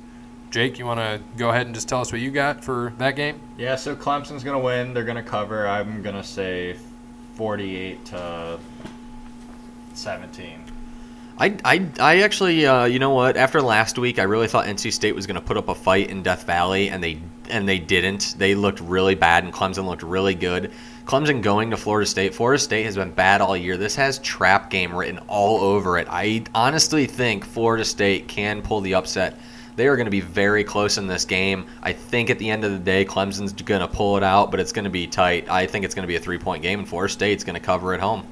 Jake, 0.51 0.79
you 0.79 0.87
want 0.87 1.01
to 1.01 1.21
go 1.37 1.51
ahead 1.51 1.67
and 1.67 1.75
just 1.75 1.89
tell 1.89 2.01
us 2.01 2.11
what 2.11 2.21
you 2.21 2.31
got 2.31 2.65
for 2.65 2.95
that 2.99 3.17
game? 3.17 3.41
Yeah, 3.59 3.77
so 3.77 3.95
Clemson's 3.95 4.43
gonna 4.43 4.59
win. 4.59 4.95
They're 4.95 5.05
gonna 5.05 5.23
cover. 5.23 5.67
I'm 5.67 6.03
gonna 6.03 6.25
say 6.25 6.77
48 7.35 8.05
to 8.07 8.59
17. 9.95 10.65
I, 11.41 11.57
I, 11.65 11.87
I 12.01 12.21
actually, 12.23 12.67
uh, 12.67 12.87
you 12.87 12.99
know 12.99 13.11
what? 13.11 13.37
After 13.37 13.63
last 13.63 13.97
week, 13.97 14.19
I 14.19 14.25
really 14.25 14.49
thought 14.49 14.67
NC 14.67 14.93
State 14.93 15.15
was 15.15 15.27
going 15.27 15.37
to 15.37 15.41
put 15.41 15.57
up 15.57 15.69
a 15.69 15.75
fight 15.75 16.11
in 16.11 16.25
Death 16.25 16.45
Valley, 16.45 16.91
and 16.91 17.03
they 17.03 17.21
and 17.49 17.69
they 17.69 17.79
didn't. 17.79 18.35
They 18.37 18.57
looked 18.57 18.81
really 18.81 19.15
bad, 19.15 19.45
and 19.45 19.53
Clemson 19.53 19.87
looked 19.87 20.03
really 20.03 20.35
good. 20.35 20.73
Clemson 21.05 21.41
going 21.41 21.71
to 21.71 21.77
Florida 21.77 22.07
State. 22.07 22.35
Florida 22.35 22.61
State 22.61 22.85
has 22.85 22.97
been 22.97 23.13
bad 23.13 23.41
all 23.41 23.57
year. 23.57 23.77
This 23.77 23.95
has 23.95 24.19
trap 24.19 24.69
game 24.69 24.93
written 24.95 25.19
all 25.29 25.61
over 25.61 25.97
it. 25.97 26.09
I 26.11 26.43
honestly 26.55 27.07
think 27.07 27.45
Florida 27.45 27.85
State 27.85 28.27
can 28.27 28.61
pull 28.61 28.81
the 28.81 28.95
upset. 28.95 29.39
They 29.79 29.87
are 29.87 29.95
going 29.95 30.07
to 30.07 30.11
be 30.11 30.21
very 30.21 30.65
close 30.65 30.99
in 30.99 31.07
this 31.07 31.25
game. 31.25 31.65
I 31.85 31.93
think 31.93 32.31
at 32.31 32.41
the 32.41 32.51
end 32.51 32.65
of 32.65 32.73
the 32.73 32.81
day, 32.81 33.05
Clemson's 33.05 33.53
going 33.53 33.81
to 33.81 33.87
pull 33.87 34.17
it 34.17 34.25
out, 34.25 34.51
but 34.51 34.59
it's 34.59 34.73
going 34.73 34.87
to 34.87 34.91
be 34.91 35.07
tight. 35.07 35.49
I 35.49 35.69
think 35.69 35.85
it's 35.85 35.95
going 35.95 36.03
to 36.03 36.09
be 36.09 36.17
a 36.17 36.21
three 36.21 36.37
point 36.37 36.65
game, 36.65 36.81
and 36.81 36.89
Florida 36.89 37.13
State's 37.13 37.45
going 37.45 37.55
to 37.55 37.61
cover 37.61 37.95
at 37.95 38.01
home. 38.01 38.27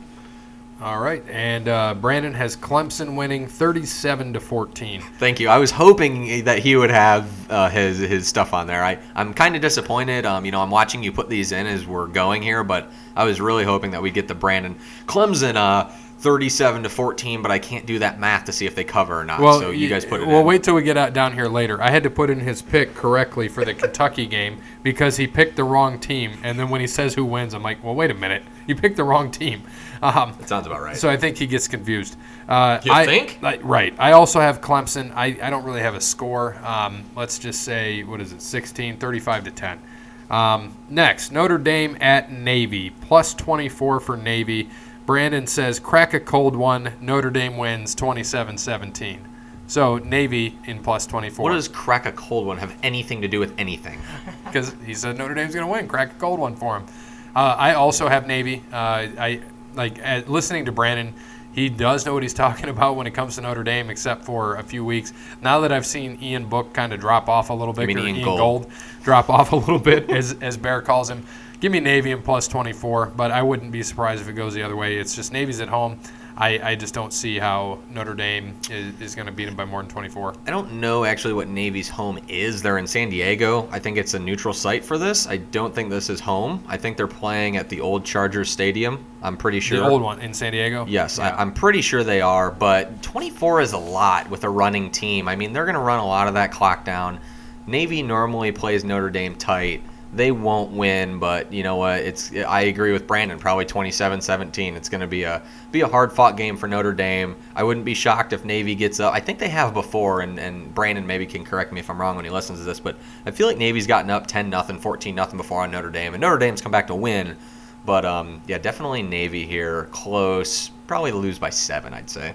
All 0.83 0.99
right, 0.99 1.23
and 1.31 1.69
uh, 1.69 1.95
Brandon 1.95 2.35
has 2.35 2.57
Clemson 2.57 3.17
winning 3.17 3.47
37 3.47 4.33
to 4.33 4.41
14. 4.41 5.01
Thank 5.19 5.39
you. 5.39 5.49
I 5.49 5.59
was 5.59 5.71
hoping 5.71 6.45
that 6.45 6.59
he 6.59 6.75
would 6.75 6.91
have 6.91 7.51
uh, 7.51 7.71
his 7.71 7.99
his 7.99 8.27
stuff 8.27 8.53
on 8.53 8.67
there. 8.67 8.83
I 8.83 8.99
I'm 9.15 9.33
kind 9.33 9.55
of 9.55 9.63
disappointed. 9.63 10.27
Um, 10.27 10.45
you 10.45 10.51
know, 10.51 10.61
I'm 10.61 10.71
watching 10.71 11.03
you 11.03 11.13
put 11.13 11.29
these 11.29 11.53
in 11.53 11.69
as 11.69 11.87
we're 11.87 12.09
going 12.09 12.43
here, 12.43 12.65
but 12.65 12.91
I 13.15 13.25
was 13.25 13.41
really 13.41 13.65
hoping 13.65 13.93
that 13.93 14.03
we 14.03 14.11
get 14.11 14.27
the 14.27 14.35
Brandon 14.35 14.77
Clemson 15.07 15.55
uh 15.55 15.91
37 16.27 16.83
to 16.83 16.89
14, 16.89 17.41
but 17.41 17.53
I 17.53 17.59
can't 17.61 17.87
do 17.87 18.01
that 18.01 18.19
math 18.19 18.47
to 18.47 18.53
see 18.53 18.67
if 18.67 18.75
they 18.75 18.83
cover 18.83 19.21
or 19.21 19.25
not. 19.25 19.39
so 19.61 19.71
you 19.71 19.89
guys 19.89 20.05
put 20.05 20.21
it 20.21 20.27
Well, 20.27 20.41
in. 20.41 20.45
wait 20.47 20.65
till 20.65 20.75
we 20.75 20.83
get 20.83 20.97
out 20.97 21.13
down 21.13 21.33
here 21.33 21.47
later. 21.47 21.81
I 21.81 21.89
had 21.89 22.03
to 22.03 22.11
put 22.11 22.31
in 22.31 22.41
his 22.41 22.61
pick 22.63 22.95
correctly 22.97 23.47
for 23.47 23.65
the 23.65 23.73
Kentucky 23.73 24.27
game 24.27 24.61
because 24.83 25.17
he 25.17 25.29
picked 25.29 25.55
the 25.55 25.63
wrong 25.63 26.01
team, 26.01 26.33
and 26.43 26.59
then 26.59 26.69
when 26.69 26.81
he 26.81 26.89
says 26.89 27.15
who 27.15 27.25
wins, 27.25 27.55
I'm 27.55 27.63
like, 27.63 27.83
well, 27.85 27.95
wait 27.95 28.11
a 28.11 28.15
minute, 28.15 28.43
you 28.67 28.75
picked 28.75 28.97
the 28.97 29.05
wrong 29.05 29.31
team. 29.31 29.63
Um, 30.03 30.35
That 30.41 30.49
sounds 30.49 30.67
about 30.67 30.81
right. 30.83 30.97
So 30.97 31.09
I 31.09 31.17
think 31.17 31.37
he 31.37 31.47
gets 31.47 31.69
confused. 31.69 32.17
Uh, 32.49 32.81
You 32.83 32.91
I, 32.93 33.07
think? 33.07 33.39
I- 33.45 33.59
right. 33.59 33.95
I 33.97 34.11
also 34.13 34.41
have 34.41 34.61
Clemson. 34.61 35.13
I, 35.15 35.27
I 35.41 35.49
don't 35.49 35.63
really 35.65 35.81
have 35.83 35.95
a 35.95 36.01
score. 36.01 36.57
Um, 36.65 37.05
let's 37.15 37.39
just 37.39 37.63
say, 37.63 38.03
what 38.03 38.21
is 38.21 38.33
it, 38.33 38.43
16, 38.43 38.97
35 38.97 39.45
to 39.45 39.51
10. 39.53 39.81
Um, 40.29 40.77
next, 40.91 41.31
Notre 41.31 41.57
Dame 41.57 41.97
at 42.01 42.33
Navy, 42.33 42.91
plus 42.91 43.33
24 43.35 44.01
for 44.01 44.17
Navy. 44.17 44.69
Brandon 45.07 45.47
says, 45.47 45.79
crack 45.79 46.15
a 46.15 46.21
cold 46.21 46.57
one. 46.57 46.93
Notre 47.01 47.31
Dame 47.31 47.57
wins 47.57 47.95
27 47.95 48.59
17. 48.59 49.29
So 49.69 49.99
Navy 49.99 50.59
in 50.65 50.81
plus 50.81 51.07
24. 51.07 51.43
what 51.43 51.53
does 51.53 51.69
crack 51.69 52.07
a 52.07 52.13
cold 52.13 52.47
one 52.47 52.59
have 52.59 52.75
anything 52.83 53.23
to 53.23 53.29
do 53.29 53.41
with 53.41 53.55
anything? 53.59 54.01
because 54.45 54.75
he 54.85 54.95
said 54.95 55.17
Notre 55.17 55.35
Dame's 55.35 55.55
going 55.55 55.67
to 55.67 55.73
win. 55.73 55.89
Crack 55.89 56.13
a 56.13 56.15
cold 56.15 56.39
one 56.39 56.55
for 56.55 56.77
him. 56.77 56.87
Uh, 57.35 57.55
I 57.59 57.75
also 57.75 58.09
have 58.09 58.27
Navy. 58.27 58.63
Uh, 58.73 59.07
I 59.19 59.41
like 59.75 60.01
uh, 60.05 60.23
listening 60.27 60.65
to 60.67 60.73
Brandon. 60.73 61.15
He 61.53 61.69
does 61.69 62.05
know 62.05 62.15
what 62.15 62.23
he's 62.23 62.35
talking 62.45 62.69
about 62.69 62.97
when 62.97 63.07
it 63.07 63.13
comes 63.13 63.37
to 63.37 63.41
Notre 63.41 63.65
Dame, 63.65 63.91
except 63.91 64.25
for 64.25 64.57
a 64.57 64.63
few 64.63 64.85
weeks. 64.85 65.13
Now 65.41 65.61
that 65.61 65.73
I've 65.73 65.87
seen 65.87 66.19
Ian 66.23 66.47
Book 66.47 66.73
kind 66.73 66.93
of 66.93 67.01
drop 67.01 67.29
off 67.29 67.51
a 67.51 67.55
little 67.55 67.75
bit, 67.75 67.89
or 67.89 67.91
Ian 67.91 68.17
Ian 68.17 68.25
Gold? 68.25 68.39
Gold 68.39 68.73
drop 69.03 69.31
off 69.37 69.53
a 69.53 69.57
little 69.57 69.79
bit, 69.79 70.11
as 70.11 70.37
as 70.41 70.57
Bear 70.57 70.81
calls 70.81 71.11
him. 71.11 71.25
Give 71.61 71.73
me 71.73 71.81
Navy 71.81 72.11
in 72.11 72.23
plus 72.23 72.49
24, 72.49 73.07
but 73.17 73.31
I 73.31 73.43
wouldn't 73.43 73.73
be 73.73 73.83
surprised 73.83 74.21
if 74.21 74.29
it 74.29 74.35
goes 74.35 74.55
the 74.55 74.63
other 74.63 74.77
way. 74.77 74.97
It's 74.99 75.15
just 75.15 75.33
Navy's 75.33 75.61
at 75.61 75.69
home. 75.69 75.99
I, 76.39 76.73
I 76.73 76.75
just 76.75 76.93
don't 76.93 77.15
see 77.15 77.39
how 77.39 77.79
Notre 77.89 78.15
Dame 78.15 78.55
is, 78.71 79.01
is 79.01 79.15
going 79.15 79.25
to 79.25 79.33
beat 79.33 79.47
them 79.47 79.57
by 79.57 79.65
more 79.65 79.81
than 79.81 79.91
24. 79.91 80.35
I 80.47 80.51
don't 80.51 80.73
know 80.73 81.07
actually 81.07 81.33
what 81.33 81.49
Navy's 81.49 81.89
home 81.89 82.19
is. 82.29 82.61
They're 82.61 82.77
in 82.77 82.87
San 82.87 83.09
Diego. 83.09 83.67
I 83.73 83.79
think 83.79 83.97
it's 83.97 84.13
a 84.13 84.19
neutral 84.19 84.53
site 84.53 84.85
for 84.85 84.99
this. 84.99 85.27
I 85.27 85.39
don't 85.39 85.75
think 85.75 85.89
this 85.89 86.11
is 86.11 86.21
home. 86.21 86.63
I 86.69 86.77
think 86.77 86.99
they're 86.99 87.07
playing 87.07 87.57
at 87.57 87.71
the 87.71 87.81
old 87.81 88.05
Chargers 88.05 88.51
Stadium. 88.51 89.03
I'm 89.23 89.39
pretty 89.39 89.61
sure. 89.61 89.79
The 89.81 89.89
old 89.89 90.03
one 90.03 90.21
in 90.21 90.35
San 90.35 90.53
Diego? 90.53 90.85
Yes, 90.87 91.17
Yeah. 91.17 91.31
I, 91.35 91.41
I'm 91.41 91.55
pretty 91.55 91.81
sure 91.81 92.05
they 92.05 92.21
are, 92.21 92.51
but 92.51 93.03
24 93.03 93.63
is 93.63 93.73
a 93.73 93.79
lot 93.79 94.29
with 94.29 94.45
a 94.45 94.51
running 94.51 94.91
team. 94.91 95.29
I 95.29 95.37
mean, 95.37 95.55
they're 95.55 95.65
going 95.65 95.75
to 95.75 95.81
run 95.81 96.01
a 96.01 96.07
lot 96.07 96.29
of 96.29 96.35
that 96.35 96.53
clock 96.53 96.85
down. 96.85 97.19
Navy 97.67 98.03
normally 98.03 98.53
plays 98.53 98.85
Notre 98.85 99.09
Dame 99.09 99.35
tight. 99.37 99.83
They 100.17 100.33
won't 100.33 100.73
win, 100.73 101.19
but 101.19 101.53
you 101.53 101.63
know 101.63 101.77
what? 101.77 102.01
It's 102.01 102.33
I 102.33 102.63
agree 102.63 102.93
with 102.93 103.07
Brandon. 103.07 103.39
Probably 103.39 103.67
27-17. 103.67 104.75
It's 104.75 104.89
going 104.89 105.03
to 105.03 105.07
be 105.07 105.25
a 105.25 105.43
be 105.73 105.83
a 105.83 105.87
hard 105.87 106.11
fought 106.11 106.39
game 106.39 106.57
for 106.57 106.67
Notre 106.67 106.95
Dame. 106.95 107.37
I 107.55 107.63
wouldn't 107.63 107.85
be 107.85 107.93
shocked 107.93 108.33
if 108.33 108.43
Navy 108.43 108.75
gets 108.75 108.99
up. 108.99 109.13
I 109.13 109.21
think 109.21 109.39
they 109.39 109.51
have 109.51 109.75
before, 109.75 110.23
and, 110.23 110.39
and 110.41 110.75
Brandon 110.75 111.07
maybe 111.07 111.27
can 111.27 111.45
correct 111.45 111.71
me 111.71 111.81
if 111.81 111.91
I'm 111.91 112.01
wrong 112.01 112.17
when 112.17 112.25
he 112.25 112.31
listens 112.31 112.61
to 112.61 112.65
this, 112.65 112.81
but 112.81 112.97
I 113.27 113.31
feel 113.31 113.47
like 113.47 113.59
Navy's 113.59 113.87
gotten 113.87 114.09
up 114.09 114.27
10 114.27 114.49
nothing, 114.49 114.79
14 114.79 115.15
nothing 115.15 115.37
before 115.37 115.63
on 115.63 115.71
Notre 115.71 115.91
Dame, 115.91 116.15
and 116.15 116.21
Notre 116.23 116.39
Dame's 116.39 116.63
come 116.63 116.73
back 116.73 116.87
to 116.87 116.95
win. 116.95 117.37
But 117.85 118.07
um, 118.07 118.41
yeah, 118.47 118.57
definitely 118.57 119.03
Navy 119.03 119.47
here, 119.47 119.85
close. 119.93 120.71
Probably 120.87 121.13
lose 121.13 121.39
by 121.39 121.51
seven, 121.51 121.93
I'd 121.93 122.09
say. 122.09 122.35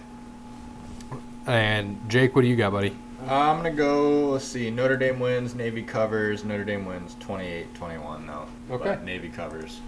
And 1.47 1.99
Jake, 2.07 2.35
what 2.35 2.43
do 2.43 2.47
you 2.47 2.55
got, 2.55 2.71
buddy? 2.71 2.95
I'm 3.27 3.57
gonna 3.57 3.71
go. 3.71 4.31
Let's 4.31 4.45
see. 4.45 4.71
Notre 4.71 4.97
Dame 4.97 5.19
wins. 5.19 5.55
Navy 5.55 5.83
covers. 5.83 6.43
Notre 6.43 6.63
Dame 6.65 6.85
wins 6.85 7.15
28-21 7.19 8.27
though. 8.27 8.47
Okay. 8.75 8.83
But 8.83 9.03
Navy 9.03 9.29
covers. 9.29 9.79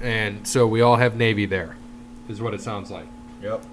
And 0.00 0.46
so 0.46 0.66
we 0.66 0.82
all 0.82 0.96
have 0.96 1.16
Navy 1.16 1.46
there, 1.46 1.76
is 2.28 2.40
what 2.40 2.54
it 2.54 2.60
sounds 2.60 2.90
like. 2.90 3.06
Yep. 3.42 3.64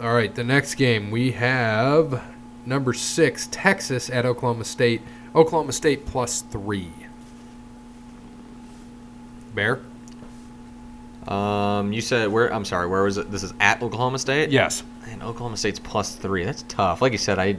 All 0.00 0.14
right, 0.14 0.34
the 0.34 0.44
next 0.44 0.76
game 0.76 1.10
we 1.10 1.32
have 1.32 2.22
number 2.64 2.92
six, 2.92 3.48
Texas 3.50 4.08
at 4.10 4.24
Oklahoma 4.24 4.64
State. 4.64 5.02
Oklahoma 5.34 5.72
State 5.72 6.06
plus 6.06 6.42
three. 6.42 6.92
Bear? 9.54 9.80
Um, 11.30 11.92
you 11.92 12.00
said 12.00 12.28
where? 12.28 12.52
I'm 12.52 12.64
sorry. 12.64 12.88
Where 12.88 13.04
was 13.04 13.16
it? 13.16 13.30
This 13.30 13.42
is 13.42 13.54
at 13.60 13.82
Oklahoma 13.82 14.18
State. 14.18 14.50
Yes. 14.50 14.82
And 15.08 15.22
Oklahoma 15.22 15.56
State's 15.56 15.78
plus 15.78 16.16
three. 16.16 16.44
That's 16.44 16.64
tough. 16.68 17.00
Like 17.00 17.12
you 17.12 17.18
said, 17.18 17.38
I, 17.38 17.56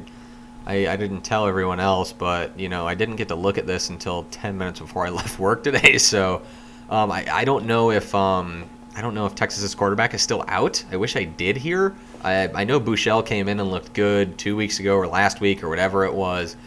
I, 0.65 0.87
I 0.89 0.95
didn't 0.97 1.21
tell 1.21 1.47
everyone 1.47 1.79
else, 1.79 2.11
but 2.11 2.59
you 2.59 2.67
know, 2.69 2.85
I 2.85 2.95
didn't 2.95 3.15
get 3.15 3.29
to 3.29 3.35
look 3.35 3.57
at 3.57 3.65
this 3.65 3.89
until 3.89 4.23
ten 4.25 4.57
minutes 4.57 4.79
before 4.79 5.05
I 5.05 5.09
left 5.21 5.39
work 5.39 5.63
today. 5.63 5.97
So, 5.97 6.41
um, 6.89 7.11
I, 7.11 7.25
I 7.31 7.45
don't 7.45 7.65
know 7.65 7.91
if 7.91 8.13
um, 8.13 8.69
I 8.95 9.01
don't 9.01 9.15
know 9.15 9.25
if 9.25 9.35
Texas's 9.35 9.73
quarterback 9.73 10.13
is 10.13 10.21
still 10.21 10.43
out. 10.49 10.83
I 10.91 10.97
wish 10.97 11.15
I 11.15 11.23
did 11.23 11.55
hear. 11.55 11.95
I, 12.23 12.49
I 12.49 12.63
know 12.65 12.79
Buechele 12.79 13.25
came 13.25 13.47
in 13.47 13.59
and 13.59 13.71
looked 13.71 13.93
good 13.93 14.37
two 14.37 14.55
weeks 14.57 14.79
ago 14.79 14.95
or 14.95 15.07
last 15.07 15.39
week 15.39 15.63
or 15.63 15.69
whatever 15.69 16.03
it 16.03 16.13
was. 16.13 16.57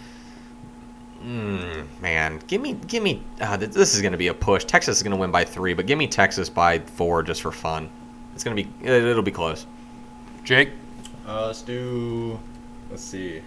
Mm, 1.25 1.87
man, 2.03 2.41
give 2.47 2.61
me, 2.61 2.75
give 2.75 3.03
me. 3.03 3.23
Uh, 3.41 3.57
this 3.57 3.95
is 3.95 4.03
going 4.03 4.13
to 4.13 4.19
be 4.19 4.29
a 4.29 4.35
push. 4.35 4.65
Texas 4.65 4.99
is 4.99 5.03
going 5.03 5.13
to 5.13 5.17
win 5.17 5.31
by 5.31 5.45
three, 5.45 5.73
but 5.73 5.87
give 5.87 5.97
me 5.99 6.07
Texas 6.07 6.51
by 6.51 6.81
four 6.81 7.23
just 7.23 7.41
for 7.41 7.51
fun. 7.51 7.89
It's 8.35 8.45
going 8.45 8.55
to 8.57 8.63
be. 8.63 8.69
It, 8.83 8.91
it'll 9.05 9.23
be 9.23 9.31
close. 9.31 9.67
Jake, 10.45 10.71
Uh, 11.27 11.47
let's 11.47 11.63
do. 11.63 12.39
Let's 12.91 13.03
see. 13.03 13.41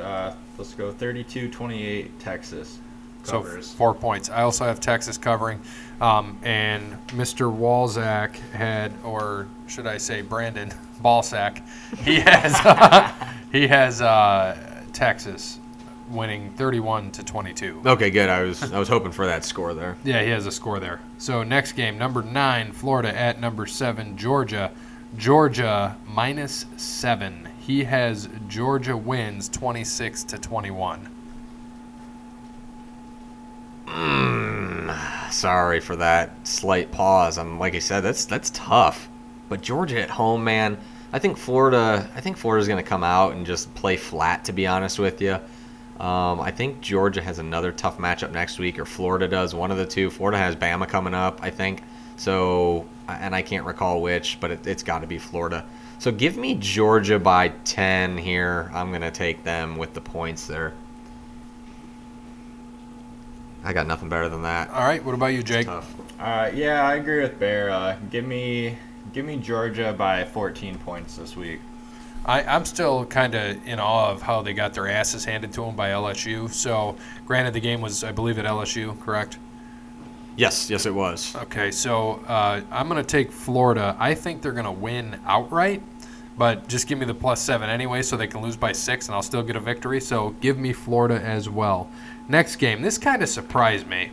Uh, 0.00 0.32
let's 0.56 0.72
go 0.72 0.90
32-28 0.92 2.08
Texas. 2.18 2.78
Covers. 3.24 3.66
So 3.68 3.76
four 3.76 3.94
points. 3.94 4.30
I 4.30 4.42
also 4.42 4.64
have 4.64 4.80
Texas 4.80 5.16
covering, 5.18 5.60
um, 6.00 6.38
and 6.42 6.96
Mr. 7.08 7.54
Walzak 7.54 8.34
had, 8.52 8.92
or 9.04 9.46
should 9.68 9.86
I 9.86 9.98
say, 9.98 10.22
Brandon 10.22 10.72
Balsack, 11.04 11.62
he 11.98 12.18
has 12.20 13.12
he 13.52 13.68
has 13.68 14.00
uh, 14.00 14.56
Texas 14.92 15.60
winning 16.12 16.50
31 16.52 17.10
to 17.12 17.24
22. 17.24 17.82
Okay, 17.86 18.10
good. 18.10 18.28
I 18.28 18.42
was, 18.42 18.72
I 18.72 18.78
was 18.78 18.88
hoping 18.88 19.12
for 19.12 19.26
that 19.26 19.44
score 19.44 19.74
there. 19.74 19.96
Yeah, 20.04 20.22
he 20.22 20.30
has 20.30 20.46
a 20.46 20.52
score 20.52 20.78
there. 20.80 21.00
So 21.18 21.42
next 21.42 21.72
game, 21.72 21.98
number 21.98 22.22
nine, 22.22 22.72
Florida 22.72 23.16
at 23.16 23.40
number 23.40 23.66
seven, 23.66 24.16
Georgia. 24.16 24.70
Georgia 25.16 25.96
minus 26.06 26.64
seven. 26.76 27.48
He 27.60 27.84
has 27.84 28.28
Georgia 28.48 28.96
wins 28.96 29.48
26 29.48 30.24
to 30.24 30.38
21. 30.38 31.08
Mm, 33.86 35.32
sorry 35.32 35.80
for 35.80 35.96
that 35.96 36.46
slight 36.46 36.90
pause. 36.92 37.36
I'm 37.38 37.58
like 37.58 37.74
I 37.74 37.78
said, 37.78 38.00
that's 38.00 38.24
that's 38.24 38.50
tough. 38.50 39.08
But 39.48 39.60
Georgia 39.60 40.00
at 40.00 40.10
home, 40.10 40.44
man. 40.44 40.78
I 41.12 41.18
think 41.18 41.36
Florida. 41.36 42.08
I 42.16 42.20
think 42.20 42.38
Florida's 42.38 42.68
going 42.68 42.82
to 42.82 42.88
come 42.88 43.04
out 43.04 43.34
and 43.34 43.44
just 43.44 43.72
play 43.74 43.96
flat. 43.96 44.44
To 44.46 44.52
be 44.52 44.66
honest 44.66 44.98
with 44.98 45.20
you, 45.20 45.38
um, 46.02 46.40
I 46.40 46.50
think 46.50 46.80
Georgia 46.80 47.22
has 47.22 47.38
another 47.38 47.70
tough 47.70 47.96
matchup 47.98 48.32
next 48.32 48.58
week, 48.58 48.76
or 48.80 48.84
Florida 48.84 49.28
does. 49.28 49.54
One 49.54 49.70
of 49.70 49.78
the 49.78 49.86
two. 49.86 50.10
Florida 50.10 50.36
has 50.36 50.56
Bama 50.56 50.88
coming 50.88 51.14
up, 51.14 51.38
I 51.42 51.50
think. 51.50 51.84
So, 52.16 52.88
and 53.06 53.36
I 53.36 53.42
can't 53.42 53.64
recall 53.64 54.02
which, 54.02 54.38
but 54.40 54.50
it, 54.50 54.66
it's 54.66 54.82
got 54.82 55.02
to 55.02 55.06
be 55.06 55.18
Florida. 55.18 55.64
So 56.00 56.10
give 56.10 56.36
me 56.36 56.56
Georgia 56.56 57.20
by 57.20 57.50
10 57.50 58.18
here. 58.18 58.68
I'm 58.74 58.88
going 58.88 59.02
to 59.02 59.12
take 59.12 59.44
them 59.44 59.76
with 59.76 59.94
the 59.94 60.00
points 60.00 60.48
there. 60.48 60.72
I 63.62 63.72
got 63.72 63.86
nothing 63.86 64.08
better 64.08 64.28
than 64.28 64.42
that. 64.42 64.70
All 64.70 64.82
right, 64.82 65.04
what 65.04 65.14
about 65.14 65.26
you, 65.26 65.44
Jake? 65.44 65.66
Tough. 65.66 65.94
Uh, 66.18 66.50
yeah, 66.52 66.82
I 66.82 66.96
agree 66.96 67.22
with 67.22 67.38
Bear. 67.38 67.70
Uh, 67.70 67.96
give 68.10 68.26
me, 68.26 68.76
give 69.12 69.24
me 69.24 69.36
Georgia 69.36 69.94
by 69.96 70.24
14 70.24 70.78
points 70.78 71.14
this 71.14 71.36
week. 71.36 71.60
I, 72.24 72.42
I'm 72.44 72.64
still 72.64 73.04
kind 73.06 73.34
of 73.34 73.66
in 73.66 73.80
awe 73.80 74.10
of 74.10 74.22
how 74.22 74.42
they 74.42 74.52
got 74.52 74.74
their 74.74 74.88
asses 74.88 75.24
handed 75.24 75.52
to 75.54 75.62
them 75.62 75.74
by 75.74 75.90
LSU. 75.90 76.50
So, 76.50 76.96
granted, 77.26 77.54
the 77.54 77.60
game 77.60 77.80
was, 77.80 78.04
I 78.04 78.12
believe, 78.12 78.38
at 78.38 78.44
LSU, 78.44 78.98
correct? 79.00 79.38
Yes, 80.36 80.70
yes, 80.70 80.86
it 80.86 80.94
was. 80.94 81.34
Okay, 81.36 81.70
so 81.70 82.22
uh, 82.26 82.62
I'm 82.70 82.88
going 82.88 83.02
to 83.02 83.08
take 83.08 83.30
Florida. 83.30 83.96
I 83.98 84.14
think 84.14 84.40
they're 84.40 84.52
going 84.52 84.64
to 84.64 84.70
win 84.70 85.20
outright, 85.26 85.82
but 86.38 86.68
just 86.68 86.86
give 86.86 86.98
me 86.98 87.04
the 87.04 87.14
plus 87.14 87.40
seven 87.40 87.68
anyway 87.68 88.02
so 88.02 88.16
they 88.16 88.28
can 88.28 88.40
lose 88.40 88.56
by 88.56 88.72
six 88.72 89.08
and 89.08 89.14
I'll 89.14 89.22
still 89.22 89.42
get 89.42 89.56
a 89.56 89.60
victory. 89.60 90.00
So 90.00 90.30
give 90.40 90.58
me 90.58 90.72
Florida 90.72 91.20
as 91.20 91.50
well. 91.50 91.90
Next 92.28 92.56
game. 92.56 92.80
This 92.80 92.96
kind 92.96 93.22
of 93.22 93.28
surprised 93.28 93.86
me. 93.86 94.10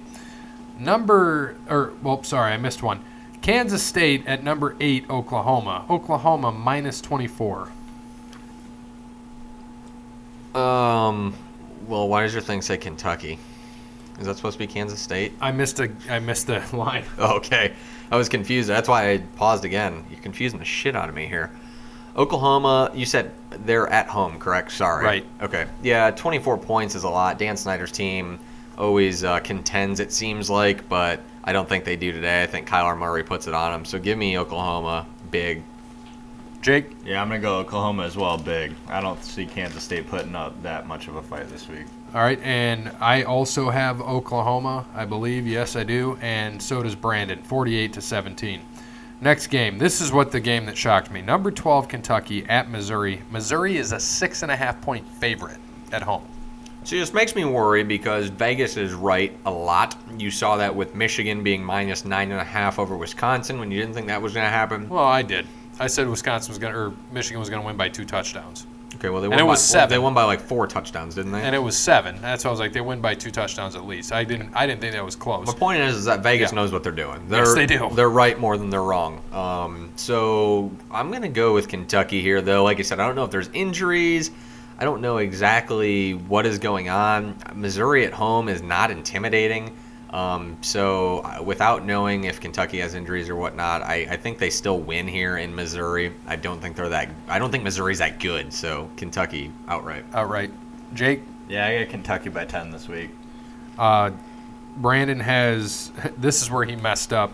Number, 0.78 1.55
or, 1.70 1.93
well, 2.01 2.24
sorry, 2.24 2.53
I 2.53 2.57
missed 2.57 2.84
one. 2.84 3.01
Kansas 3.41 3.82
State 3.82 4.28
at 4.28 4.43
number 4.43 4.76
eight, 4.82 5.10
Oklahoma. 5.10 5.86
Oklahoma 5.89 6.51
minus 6.51 6.99
24. 6.99 7.70
Um, 10.55 11.35
well, 11.87 12.07
why 12.07 12.23
does 12.23 12.33
your 12.33 12.41
thing 12.41 12.61
say 12.61 12.77
Kentucky? 12.77 13.39
Is 14.19 14.25
that 14.25 14.35
supposed 14.35 14.55
to 14.55 14.59
be 14.59 14.67
Kansas 14.67 14.99
State? 14.99 15.33
I 15.39 15.51
missed 15.51 15.79
a, 15.79 15.89
I 16.09 16.19
missed 16.19 16.47
the 16.47 16.63
line. 16.73 17.05
Okay, 17.17 17.73
I 18.11 18.17
was 18.17 18.27
confused. 18.27 18.67
That's 18.69 18.89
why 18.89 19.11
I 19.11 19.17
paused 19.35 19.65
again. 19.65 20.03
You're 20.09 20.19
confusing 20.19 20.59
the 20.59 20.65
shit 20.65 20.95
out 20.95 21.09
of 21.09 21.15
me 21.15 21.25
here. 21.25 21.51
Oklahoma, 22.17 22.91
you 22.93 23.05
said 23.05 23.31
they're 23.49 23.87
at 23.87 24.07
home, 24.07 24.39
correct? 24.39 24.71
Sorry. 24.71 25.05
Right. 25.05 25.25
Okay. 25.41 25.67
Yeah, 25.81 26.11
24 26.11 26.57
points 26.57 26.95
is 26.95 27.03
a 27.03 27.09
lot. 27.09 27.37
Dan 27.39 27.55
Snyder's 27.55 27.91
team 27.91 28.39
always 28.77 29.23
uh, 29.23 29.39
contends, 29.39 29.99
it 29.99 30.11
seems 30.11 30.49
like, 30.49 30.89
but 30.89 31.21
I 31.43 31.53
don't 31.53 31.69
think 31.69 31.85
they 31.85 31.95
do 31.95 32.11
today. 32.11 32.43
I 32.43 32.47
think 32.47 32.67
Kyler 32.67 32.97
Murray 32.97 33.23
puts 33.23 33.47
it 33.47 33.53
on 33.53 33.71
them. 33.71 33.85
So 33.85 33.99
give 33.99 34.17
me 34.17 34.37
Oklahoma 34.37 35.05
big. 35.31 35.63
Jake? 36.62 36.91
Yeah, 37.05 37.22
I'm 37.22 37.30
gonna 37.30 37.39
go 37.39 37.57
Oklahoma 37.60 38.03
as 38.03 38.18
well. 38.18 38.38
Big. 38.38 38.74
I 38.88 38.99
don't 38.99 39.24
see 39.24 39.45
Kansas 39.45 39.84
State 39.84 40.07
putting 40.07 40.36
up 40.36 40.62
that 40.62 40.88
much 40.88 41.07
of 41.07 41.16
a 41.16 41.22
fight 41.22 41.49
this 41.49 41.68
week. 41.70 41.86
All 42.14 42.22
right, 42.22 42.39
and 42.41 42.91
I 42.99 43.24
also 43.24 43.70
have 43.70 44.01
Oklahoma, 44.01 44.86
I 44.95 45.05
believe. 45.05 45.47
Yes, 45.47 45.76
I 45.76 45.84
do, 45.84 46.18
and 46.22 46.62
so 46.62 46.84
does 46.84 46.95
Brandon, 46.95 47.41
48 47.43 47.93
to 47.93 48.01
17. 48.01 48.62
Next 49.22 49.47
game. 49.47 49.78
This 49.78 50.01
is 50.01 50.12
what 50.12 50.32
the 50.32 50.39
game 50.39 50.66
that 50.66 50.78
shocked 50.78 51.12
me. 51.12 51.22
Number 51.22 51.51
12 51.51 51.88
Kentucky 51.88 52.45
at 52.47 52.70
Missouri. 52.70 53.22
Missouri 53.30 53.78
is 53.78 53.91
a 53.91 53.99
six 53.99 54.43
and 54.43 54.51
a 54.51 54.55
half 54.55 54.82
point 54.82 55.07
favorite 55.07 55.60
at 55.91 56.01
home. 56.01 56.26
So 56.86 56.95
this 56.95 57.14
makes 57.14 57.36
me 57.36 57.43
worry 57.43 57.84
because 57.84 58.30
Vegas 58.30 58.78
is 58.78 58.93
right 58.93 59.38
a 59.45 59.51
lot. 59.51 59.95
You 60.18 60.32
saw 60.32 60.55
that 60.57 60.74
with 60.74 60.95
Michigan 60.95 61.43
being 61.43 61.64
minus 61.64 62.05
nine 62.05 62.32
and 62.32 62.39
a 62.39 62.45
half 62.45 62.80
over 62.80 62.95
Wisconsin 62.95 63.60
when 63.60 63.70
you 63.70 63.80
didn't 63.82 63.93
think 63.93 64.07
that 64.07 64.22
was 64.22 64.34
going 64.34 64.45
to 64.45 64.49
happen. 64.49 64.88
Well, 64.88 65.03
I 65.03 65.22
did. 65.22 65.45
I 65.80 65.88
said 65.88 66.07
Wisconsin 66.07 66.51
was 66.51 66.59
going 66.59 66.73
to, 66.73 66.80
or 66.80 66.93
Michigan 67.11 67.39
was 67.39 67.49
going 67.49 67.61
to 67.61 67.65
win 67.65 67.77
by 67.77 67.89
two 67.89 68.05
touchdowns, 68.05 68.65
Okay, 68.95 69.09
well 69.09 69.21
they 69.21 69.27
won 69.27 69.34
And 69.34 69.41
it 69.41 69.45
by, 69.45 69.49
was 69.51 69.61
seven. 69.61 69.89
They 69.89 69.99
won 69.99 70.13
by 70.13 70.23
like 70.23 70.41
four 70.41 70.65
touchdowns, 70.67 71.15
didn't 71.15 71.32
they? 71.32 71.41
and 71.41 71.55
it 71.55 71.59
was 71.59 71.77
seven. 71.77 72.19
That's 72.21 72.43
why 72.43 72.49
I 72.49 72.51
was 72.51 72.59
like, 72.59 72.73
they 72.73 72.82
win 72.82 72.99
by 73.01 73.13
two 73.15 73.32
touchdowns 73.32 73.75
at 73.75 73.86
least. 73.86 74.11
I 74.11 74.23
didn't, 74.23 74.51
I 74.55 74.65
didn't 74.67 74.82
think 74.82 74.93
that 74.93 75.05
was 75.05 75.15
close. 75.15 75.45
My 75.47 75.53
point 75.53 75.80
is, 75.82 75.95
is 75.95 76.05
that 76.05 76.21
Vegas 76.21 76.51
Yeah. 76.51 76.55
knows 76.55 76.71
what 76.73 76.84
they're 76.84 76.91
doing. 76.91 77.21
They're, 77.30 77.45
Yes, 77.45 77.53
they 77.55 77.65
do. 77.67 77.89
They're 77.93 78.09
right 78.09 78.38
more 78.39 78.57
than 78.57 78.69
they're 78.69 78.84
wrong. 78.84 79.21
Um, 79.32 79.91
so 79.95 80.71
I'm 80.91 81.11
gonna 81.11 81.30
go 81.30 81.53
with 81.53 81.67
Kentucky 81.69 82.21
here, 82.21 82.41
though. 82.41 82.63
Like 82.63 82.80
I 82.80 82.82
said, 82.82 82.99
I 82.99 83.05
don't 83.07 83.15
know 83.15 83.23
if 83.25 83.32
there's 83.32 83.49
injuries. 83.53 84.32
I 84.80 84.86
don't 84.86 85.01
know 85.01 85.17
exactly 85.17 86.13
what 86.13 86.45
is 86.45 86.57
going 86.57 86.89
on. 86.89 87.36
Missouri 87.53 88.05
at 88.05 88.13
home 88.13 88.49
is 88.49 88.61
not 88.61 88.91
intimidating. 88.91 89.75
Um, 90.12 90.57
so 90.62 91.20
uh, 91.20 91.41
without 91.43 91.86
knowing 91.86 92.24
if 92.24 92.39
Kentucky 92.39 92.80
has 92.80 92.95
injuries 92.95 93.30
or 93.30 93.36
whatnot, 93.36 93.84
I, 93.84 94.07
I 94.10 94.18
think 94.18 94.39
they 94.39 94.49
still 94.49 94.80
win 94.80 95.07
here 95.07 95.38
in 95.38 95.53
Missouri. 95.53 96.14
I 96.26 96.36
don't 96.36 96.60
think 96.60 96.76
they're 96.76 96.89
that. 96.89 97.10
I 97.28 97.38
don't 97.38 97.51
think 97.51 97.64
Missouri's 97.64 97.99
that 97.99 98.20
good. 98.20 98.51
So 98.51 98.89
Kentucky 98.97 99.51
outright. 99.68 100.05
Outright. 100.14 100.51
Jake? 100.93 101.22
Yeah, 101.47 101.68
I 101.68 101.80
got 101.84 101.89
Kentucky 101.89 102.30
by 102.30 102.45
10 102.45 102.72
this 102.72 102.88
week. 102.88 103.12
Uh, 103.78 104.12
Brandon 104.78 105.20
has. 105.20 105.91
This 106.18 106.41
is 106.41 106.51
where 106.51 106.66
he 106.66 106.76
messed 106.76 107.14
up. 107.14 107.32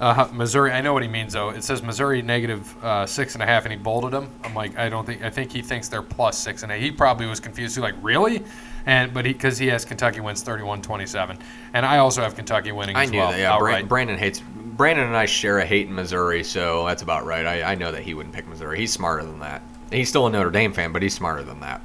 Uh, 0.00 0.28
Missouri. 0.32 0.72
I 0.72 0.82
know 0.82 0.92
what 0.92 1.02
he 1.02 1.08
means 1.08 1.32
though. 1.32 1.50
It 1.50 1.64
says 1.64 1.82
Missouri 1.82 2.20
negative 2.20 2.84
uh, 2.84 3.06
six 3.06 3.34
and 3.34 3.42
a 3.42 3.46
half, 3.46 3.64
and 3.64 3.72
he 3.72 3.78
bolded 3.78 4.10
them. 4.12 4.30
I'm 4.44 4.54
like, 4.54 4.76
I 4.78 4.88
don't 4.90 5.06
think. 5.06 5.22
I 5.22 5.30
think 5.30 5.50
he 5.52 5.62
thinks 5.62 5.88
they're 5.88 6.02
plus 6.02 6.36
six 6.38 6.62
and 6.62 6.70
a. 6.70 6.76
He 6.76 6.90
probably 6.90 7.26
was 7.26 7.40
confused. 7.40 7.74
He's 7.76 7.82
like, 7.82 7.94
really? 8.02 8.42
And 8.84 9.12
but 9.14 9.24
he 9.24 9.32
because 9.32 9.56
he 9.58 9.68
has 9.68 9.84
Kentucky 9.84 10.20
wins 10.20 10.44
31-27, 10.44 11.38
and 11.74 11.84
I 11.86 11.98
also 11.98 12.22
have 12.22 12.36
Kentucky 12.36 12.72
winning 12.72 12.94
I 12.94 13.04
as 13.04 13.10
knew 13.10 13.18
well. 13.18 13.32
that. 13.32 13.38
Yeah, 13.40 13.48
Bra- 13.58 13.70
outright. 13.70 13.88
Brandon 13.88 14.18
hates. 14.18 14.40
Brandon 14.40 15.06
and 15.06 15.16
I 15.16 15.24
share 15.24 15.58
a 15.58 15.64
hate 15.64 15.86
in 15.88 15.94
Missouri, 15.94 16.44
so 16.44 16.86
that's 16.86 17.00
about 17.02 17.24
right. 17.24 17.46
I, 17.46 17.72
I 17.72 17.74
know 17.74 17.90
that 17.90 18.02
he 18.02 18.12
wouldn't 18.12 18.34
pick 18.34 18.46
Missouri. 18.46 18.78
He's 18.78 18.92
smarter 18.92 19.24
than 19.24 19.40
that. 19.40 19.62
He's 19.90 20.08
still 20.10 20.26
a 20.26 20.30
Notre 20.30 20.50
Dame 20.50 20.72
fan, 20.74 20.92
but 20.92 21.00
he's 21.02 21.14
smarter 21.14 21.42
than 21.42 21.60
that. 21.60 21.80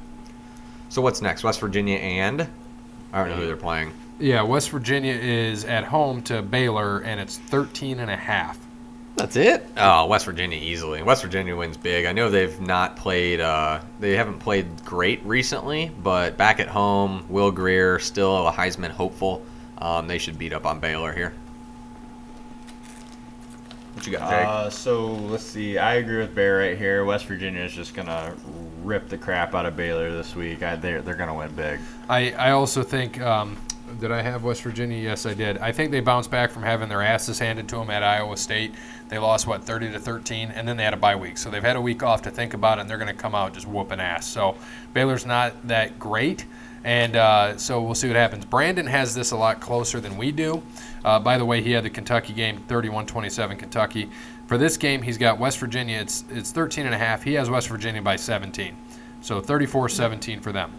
So 0.90 1.00
what's 1.00 1.22
next? 1.22 1.42
West 1.42 1.58
Virginia 1.58 1.96
and 1.96 2.46
I 3.12 3.20
don't 3.20 3.30
know 3.30 3.36
who 3.36 3.46
they're 3.46 3.56
playing. 3.56 3.92
Yeah, 4.22 4.42
West 4.42 4.70
Virginia 4.70 5.14
is 5.14 5.64
at 5.64 5.82
home 5.82 6.22
to 6.22 6.42
Baylor, 6.42 7.00
and 7.00 7.20
it's 7.20 7.38
13 7.38 7.98
and 7.98 8.08
a 8.08 8.16
half. 8.16 8.56
That's 9.16 9.34
it. 9.34 9.66
Oh, 9.76 10.06
West 10.06 10.26
Virginia 10.26 10.56
easily. 10.56 11.02
West 11.02 11.22
Virginia 11.22 11.56
wins 11.56 11.76
big. 11.76 12.06
I 12.06 12.12
know 12.12 12.30
they've 12.30 12.60
not 12.60 12.94
played. 12.94 13.40
Uh, 13.40 13.80
they 13.98 14.12
haven't 14.12 14.38
played 14.38 14.84
great 14.84 15.24
recently, 15.24 15.90
but 16.04 16.36
back 16.36 16.60
at 16.60 16.68
home, 16.68 17.24
Will 17.28 17.50
Grier 17.50 17.98
still 17.98 18.46
a 18.46 18.52
Heisman 18.52 18.90
hopeful. 18.90 19.44
Um, 19.78 20.06
they 20.06 20.18
should 20.18 20.38
beat 20.38 20.52
up 20.52 20.66
on 20.66 20.78
Baylor 20.78 21.12
here. 21.12 21.34
What 23.94 24.06
you 24.06 24.12
got, 24.12 24.30
Jake? 24.30 24.46
Uh, 24.46 24.70
so 24.70 25.06
let's 25.14 25.44
see. 25.44 25.78
I 25.78 25.94
agree 25.94 26.18
with 26.18 26.32
Bear 26.32 26.58
right 26.58 26.78
here. 26.78 27.04
West 27.04 27.26
Virginia 27.26 27.62
is 27.62 27.72
just 27.72 27.92
gonna 27.92 28.36
rip 28.84 29.08
the 29.08 29.18
crap 29.18 29.56
out 29.56 29.66
of 29.66 29.76
Baylor 29.76 30.12
this 30.12 30.36
week. 30.36 30.62
I, 30.62 30.76
they're 30.76 31.02
they're 31.02 31.16
gonna 31.16 31.34
win 31.34 31.52
big. 31.56 31.80
I, 32.08 32.30
I 32.32 32.50
also 32.52 32.84
think 32.84 33.20
um, 33.20 33.56
did 34.00 34.10
I 34.10 34.22
have 34.22 34.44
West 34.44 34.62
Virginia? 34.62 34.98
Yes, 34.98 35.26
I 35.26 35.34
did. 35.34 35.58
I 35.58 35.72
think 35.72 35.90
they 35.90 36.00
bounced 36.00 36.30
back 36.30 36.50
from 36.50 36.62
having 36.62 36.88
their 36.88 37.02
asses 37.02 37.38
handed 37.38 37.68
to 37.70 37.76
them 37.76 37.90
at 37.90 38.02
Iowa 38.02 38.36
State. 38.36 38.74
They 39.08 39.18
lost 39.18 39.46
what 39.46 39.64
30 39.64 39.92
to 39.92 39.98
13, 39.98 40.50
and 40.50 40.66
then 40.66 40.76
they 40.76 40.84
had 40.84 40.94
a 40.94 40.98
bye 40.98 41.16
week, 41.16 41.38
so 41.38 41.50
they've 41.50 41.62
had 41.62 41.76
a 41.76 41.80
week 41.80 42.02
off 42.02 42.22
to 42.22 42.30
think 42.30 42.54
about 42.54 42.78
it, 42.78 42.82
and 42.82 42.90
they're 42.90 42.98
going 42.98 43.14
to 43.14 43.20
come 43.20 43.34
out 43.34 43.54
just 43.54 43.66
whooping 43.66 44.00
ass. 44.00 44.26
So 44.26 44.56
Baylor's 44.94 45.26
not 45.26 45.66
that 45.68 45.98
great, 45.98 46.46
and 46.84 47.16
uh, 47.16 47.56
so 47.56 47.82
we'll 47.82 47.94
see 47.94 48.08
what 48.08 48.16
happens. 48.16 48.44
Brandon 48.44 48.86
has 48.86 49.14
this 49.14 49.30
a 49.30 49.36
lot 49.36 49.60
closer 49.60 50.00
than 50.00 50.16
we 50.16 50.32
do. 50.32 50.62
Uh, 51.04 51.18
by 51.18 51.38
the 51.38 51.44
way, 51.44 51.62
he 51.62 51.72
had 51.72 51.84
the 51.84 51.90
Kentucky 51.90 52.32
game 52.32 52.64
31-27 52.68 53.58
Kentucky. 53.58 54.08
For 54.46 54.58
this 54.58 54.76
game, 54.76 55.02
he's 55.02 55.18
got 55.18 55.38
West 55.38 55.58
Virginia. 55.58 55.98
It's 55.98 56.24
it's 56.30 56.50
13 56.50 56.86
and 56.86 56.94
a 56.94 56.98
half. 56.98 57.22
He 57.22 57.34
has 57.34 57.48
West 57.48 57.68
Virginia 57.68 58.02
by 58.02 58.16
17, 58.16 58.76
so 59.20 59.40
34-17 59.40 60.42
for 60.42 60.52
them. 60.52 60.72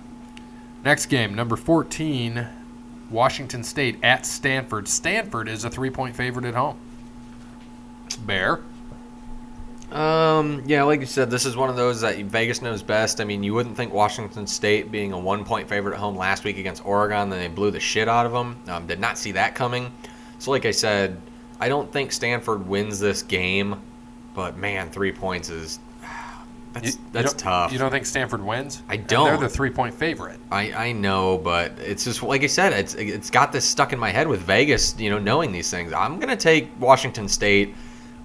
Next 0.84 1.06
game, 1.06 1.34
number 1.34 1.56
14, 1.56 2.46
Washington 3.14 3.64
State 3.64 4.00
at 4.04 4.26
Stanford. 4.26 4.88
Stanford 4.88 5.48
is 5.48 5.64
a 5.64 5.70
three 5.70 5.90
point 5.90 6.16
favorite 6.16 6.46
at 6.46 6.56
home. 6.56 6.78
Bear. 8.26 8.62
Um, 9.92 10.64
yeah, 10.66 10.82
like 10.84 11.02
you 11.02 11.06
said, 11.06 11.30
this 11.30 11.46
is 11.46 11.56
one 11.56 11.70
of 11.70 11.76
those 11.76 12.02
that 12.02 12.18
Vegas 12.18 12.64
knows 12.64 12.82
best. 12.82 13.22
I 13.22 13.26
mean, 13.26 13.44
you 13.44 13.54
wouldn't 13.54 13.78
think 13.78 13.94
Washington 13.94 14.48
State 14.48 14.92
being 14.92 15.14
a 15.14 15.20
one-point 15.20 15.70
favorite 15.70 15.94
at 15.94 16.00
home 16.00 16.18
last 16.18 16.44
week 16.44 16.58
against 16.58 16.84
Oregon, 16.84 17.30
then 17.30 17.40
they 17.40 17.48
blew 17.48 17.70
the 17.70 17.80
shit 17.80 18.08
out 18.08 18.26
of 18.26 18.32
them. 18.32 18.60
Um, 18.68 18.88
did 18.88 19.00
not 19.00 19.20
see 19.20 19.34
that 19.34 19.54
coming. 19.54 19.92
So, 20.40 20.50
like 20.50 20.66
I 20.66 20.72
said, 20.72 21.22
I 21.60 21.70
don't 21.70 21.92
think 21.92 22.12
Stanford 22.12 22.68
wins 22.68 23.00
this 23.00 23.22
game, 23.22 23.80
but 24.34 24.58
man, 24.58 24.90
three 24.90 25.12
points 25.12 25.50
is 25.52 25.80
that's 26.74 26.86
You- 26.88 26.92
you 26.94 27.10
that's 27.12 27.32
don't- 27.34 27.40
tough. 27.40 27.72
You 27.72 27.80
don't 27.80 27.92
think 27.92 28.06
Stanford 28.06 28.44
wins? 28.44 28.82
I 28.90 28.98
don't. 28.98 29.26
They're 29.28 29.38
the 29.38 29.50
three 29.50 29.70
point 29.70 29.94
favorite. 29.94 30.40
I, 30.52 30.72
I 30.74 30.92
know, 30.92 31.38
but 31.38 31.74
it's 31.80 32.04
just 32.04 32.22
like 32.24 32.44
I 32.44 32.48
said, 32.48 32.74
it's 32.74 32.96
it's 32.96 33.30
got 33.30 33.52
this 33.52 33.66
stuck 33.66 33.94
in 33.94 34.00
my 34.00 34.10
head 34.10 34.28
with 34.28 34.42
Vegas, 34.42 34.96
you 35.00 35.10
know, 35.10 35.20
knowing 35.20 35.52
these 35.52 35.70
things. 35.70 35.94
I'm 35.94 36.20
gonna 36.20 36.36
take 36.36 36.70
Washington 36.80 37.28
State. 37.28 37.76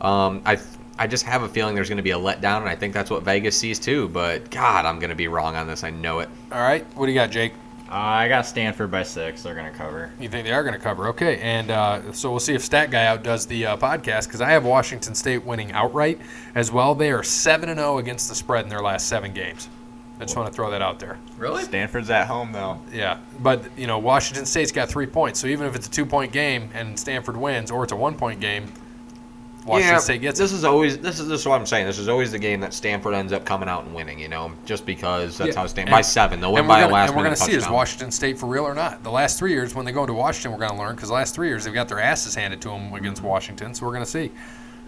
Um, 0.00 0.42
I 0.46 0.58
I 0.98 1.06
just 1.06 1.24
have 1.26 1.42
a 1.42 1.48
feeling 1.48 1.74
there's 1.74 1.88
gonna 1.88 2.02
be 2.02 2.10
a 2.10 2.18
letdown, 2.18 2.58
and 2.60 2.68
I 2.68 2.74
think 2.74 2.92
that's 2.94 3.10
what 3.10 3.22
Vegas 3.22 3.56
sees 3.56 3.78
too. 3.78 4.08
But 4.08 4.50
God, 4.50 4.84
I'm 4.84 4.98
gonna 4.98 5.14
be 5.14 5.28
wrong 5.28 5.54
on 5.56 5.66
this. 5.66 5.84
I 5.84 5.90
know 5.90 6.18
it. 6.20 6.28
All 6.50 6.60
right. 6.62 6.84
What 6.96 7.06
do 7.06 7.12
you 7.12 7.18
got, 7.18 7.30
Jake? 7.30 7.52
Uh, 7.90 7.94
I 7.94 8.28
got 8.28 8.44
Stanford 8.44 8.90
by 8.90 9.02
six. 9.02 9.42
They're 9.42 9.54
gonna 9.54 9.70
cover. 9.70 10.12
You 10.20 10.28
think 10.28 10.46
they 10.46 10.52
are 10.52 10.62
going 10.62 10.74
to 10.74 10.80
cover? 10.80 11.08
Okay, 11.08 11.38
and 11.38 11.70
uh, 11.70 12.12
so 12.12 12.30
we'll 12.30 12.38
see 12.38 12.54
if 12.54 12.62
Stat 12.62 12.90
Guy 12.90 13.06
outdoes 13.06 13.46
the 13.46 13.64
uh, 13.64 13.76
podcast 13.78 14.26
because 14.26 14.42
I 14.42 14.50
have 14.50 14.66
Washington 14.66 15.14
State 15.14 15.42
winning 15.44 15.72
outright 15.72 16.20
as 16.54 16.70
well. 16.70 16.94
They 16.94 17.10
are 17.10 17.22
seven 17.22 17.70
and 17.70 17.78
zero 17.78 17.96
against 17.96 18.28
the 18.28 18.34
spread 18.34 18.64
in 18.64 18.68
their 18.68 18.82
last 18.82 19.08
seven 19.08 19.32
games. 19.32 19.70
I 20.20 20.24
just 20.24 20.36
want 20.36 20.48
to 20.48 20.52
throw 20.52 20.70
that 20.70 20.82
out 20.82 20.98
there. 20.98 21.16
Really? 21.38 21.62
Stanford's 21.64 22.10
at 22.10 22.26
home 22.26 22.52
though. 22.52 22.78
Yeah, 22.92 23.20
but 23.40 23.62
you 23.78 23.86
know 23.86 23.98
Washington 23.98 24.44
State's 24.44 24.72
got 24.72 24.90
three 24.90 25.06
points, 25.06 25.40
so 25.40 25.46
even 25.46 25.66
if 25.66 25.74
it's 25.74 25.86
a 25.86 25.90
two 25.90 26.04
point 26.04 26.30
game 26.30 26.68
and 26.74 26.98
Stanford 26.98 27.38
wins, 27.38 27.70
or 27.70 27.84
it's 27.84 27.92
a 27.92 27.96
one 27.96 28.16
point 28.16 28.40
game, 28.40 28.70
Washington 29.68 29.94
yeah, 29.94 30.00
State 30.00 30.20
gets 30.22 30.38
this 30.38 30.52
is 30.52 30.64
always 30.64 30.98
this 30.98 31.20
is 31.20 31.28
this 31.28 31.42
is 31.42 31.46
what 31.46 31.60
I'm 31.60 31.66
saying. 31.66 31.86
This 31.86 31.98
is 31.98 32.08
always 32.08 32.32
the 32.32 32.38
game 32.38 32.60
that 32.60 32.72
Stanford 32.72 33.14
ends 33.14 33.32
up 33.32 33.44
coming 33.44 33.68
out 33.68 33.84
and 33.84 33.94
winning. 33.94 34.18
You 34.18 34.28
know, 34.28 34.52
just 34.64 34.86
because 34.86 35.38
that's 35.38 35.54
Yeah, 35.54 35.60
how 35.60 35.66
Stanford 35.66 35.92
by 35.92 36.00
seven. 36.00 36.40
They'll 36.40 36.52
win 36.52 36.66
by 36.66 36.80
gonna, 36.80 36.92
a 36.92 36.94
last 36.94 37.08
and 37.08 37.16
we're 37.16 37.24
minute 37.24 37.38
gonna 37.38 37.50
see 37.50 37.56
is. 37.56 37.68
Washington 37.68 38.10
State 38.10 38.38
for 38.38 38.46
real 38.46 38.64
or 38.64 38.74
not. 38.74 39.02
The 39.04 39.10
last 39.10 39.38
three 39.38 39.52
years 39.52 39.74
when 39.74 39.84
they 39.84 39.92
go 39.92 40.02
into 40.02 40.14
Washington, 40.14 40.52
we're 40.52 40.66
gonna 40.66 40.78
learn 40.80 40.94
because 40.94 41.10
the 41.10 41.14
last 41.14 41.34
three 41.34 41.48
years 41.48 41.64
they've 41.64 41.74
got 41.74 41.88
their 41.88 42.00
asses 42.00 42.34
handed 42.34 42.60
to 42.62 42.68
them 42.68 42.92
against 42.94 43.22
Washington. 43.22 43.74
So 43.74 43.86
we're 43.86 43.92
gonna 43.92 44.06
see. 44.06 44.32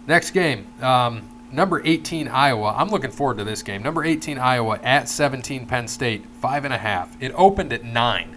Next 0.07 0.31
game, 0.31 0.66
um, 0.83 1.28
number 1.53 1.83
18 1.85 2.28
Iowa. 2.28 2.74
I'm 2.76 2.89
looking 2.89 3.11
forward 3.11 3.39
to 3.39 3.45
this 3.45 3.62
game. 3.62 3.83
Number 3.83 4.03
18 4.03 4.39
Iowa 4.39 4.81
at 4.83 5.09
17 5.09 5.66
Penn 5.66 5.89
State, 5.89 6.24
five 6.41 6.64
and 6.64 6.72
a 6.72 6.78
half. 6.78 7.16
It 7.20 7.33
opened 7.37 7.72
at 7.72 7.85
nine. 7.85 8.37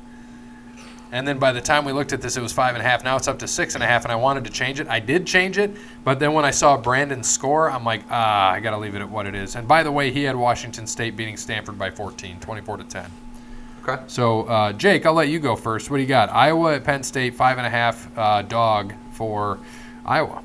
And 1.14 1.28
then 1.28 1.38
by 1.38 1.52
the 1.52 1.62
time 1.62 1.86
we 1.86 1.92
looked 1.92 2.12
at 2.12 2.22
this, 2.22 2.38
it 2.38 2.42
was 2.42 2.52
five 2.52 2.74
and 2.74 2.84
a 2.84 2.90
half. 2.90 3.04
Now 3.04 3.16
it's 3.16 3.28
up 3.28 3.38
to 3.40 3.48
six 3.48 3.76
and 3.76 3.84
a 3.84 3.88
half, 3.88 4.04
and 4.04 4.12
I 4.12 4.16
wanted 4.16 4.46
to 4.46 4.50
change 4.50 4.80
it. 4.80 4.88
I 4.88 5.00
did 5.00 5.28
change 5.28 5.60
it, 5.60 5.70
but 6.04 6.18
then 6.20 6.34
when 6.34 6.44
I 6.44 6.50
saw 6.50 6.76
Brandon's 6.76 7.30
score, 7.30 7.70
I'm 7.70 7.86
like, 7.86 8.02
ah, 8.10 8.50
I 8.50 8.60
got 8.60 8.72
to 8.72 8.80
leave 8.80 8.96
it 8.96 9.02
at 9.02 9.10
what 9.12 9.28
it 9.28 9.36
is. 9.36 9.56
And 9.56 9.68
by 9.68 9.84
the 9.84 9.92
way, 9.92 10.10
he 10.10 10.24
had 10.24 10.36
Washington 10.36 10.88
State 10.88 11.16
beating 11.16 11.38
Stanford 11.38 11.78
by 11.78 11.92
14, 11.92 12.40
24 12.40 12.78
to 12.78 12.84
10. 12.84 13.12
Okay. 13.84 14.02
So, 14.08 14.46
uh, 14.46 14.74
Jake, 14.74 15.06
I'll 15.06 15.14
let 15.14 15.30
you 15.30 15.38
go 15.38 15.56
first. 15.56 15.92
What 15.92 15.98
do 15.98 16.02
you 16.02 16.10
got? 16.10 16.30
Iowa 16.32 16.74
at 16.74 16.84
Penn 16.84 17.04
State, 17.04 17.36
five 17.36 17.60
and 17.60 17.68
a 17.68 17.70
half 17.70 18.10
uh, 18.18 18.42
dog 18.42 18.96
for 19.12 19.60
Iowa. 20.08 20.42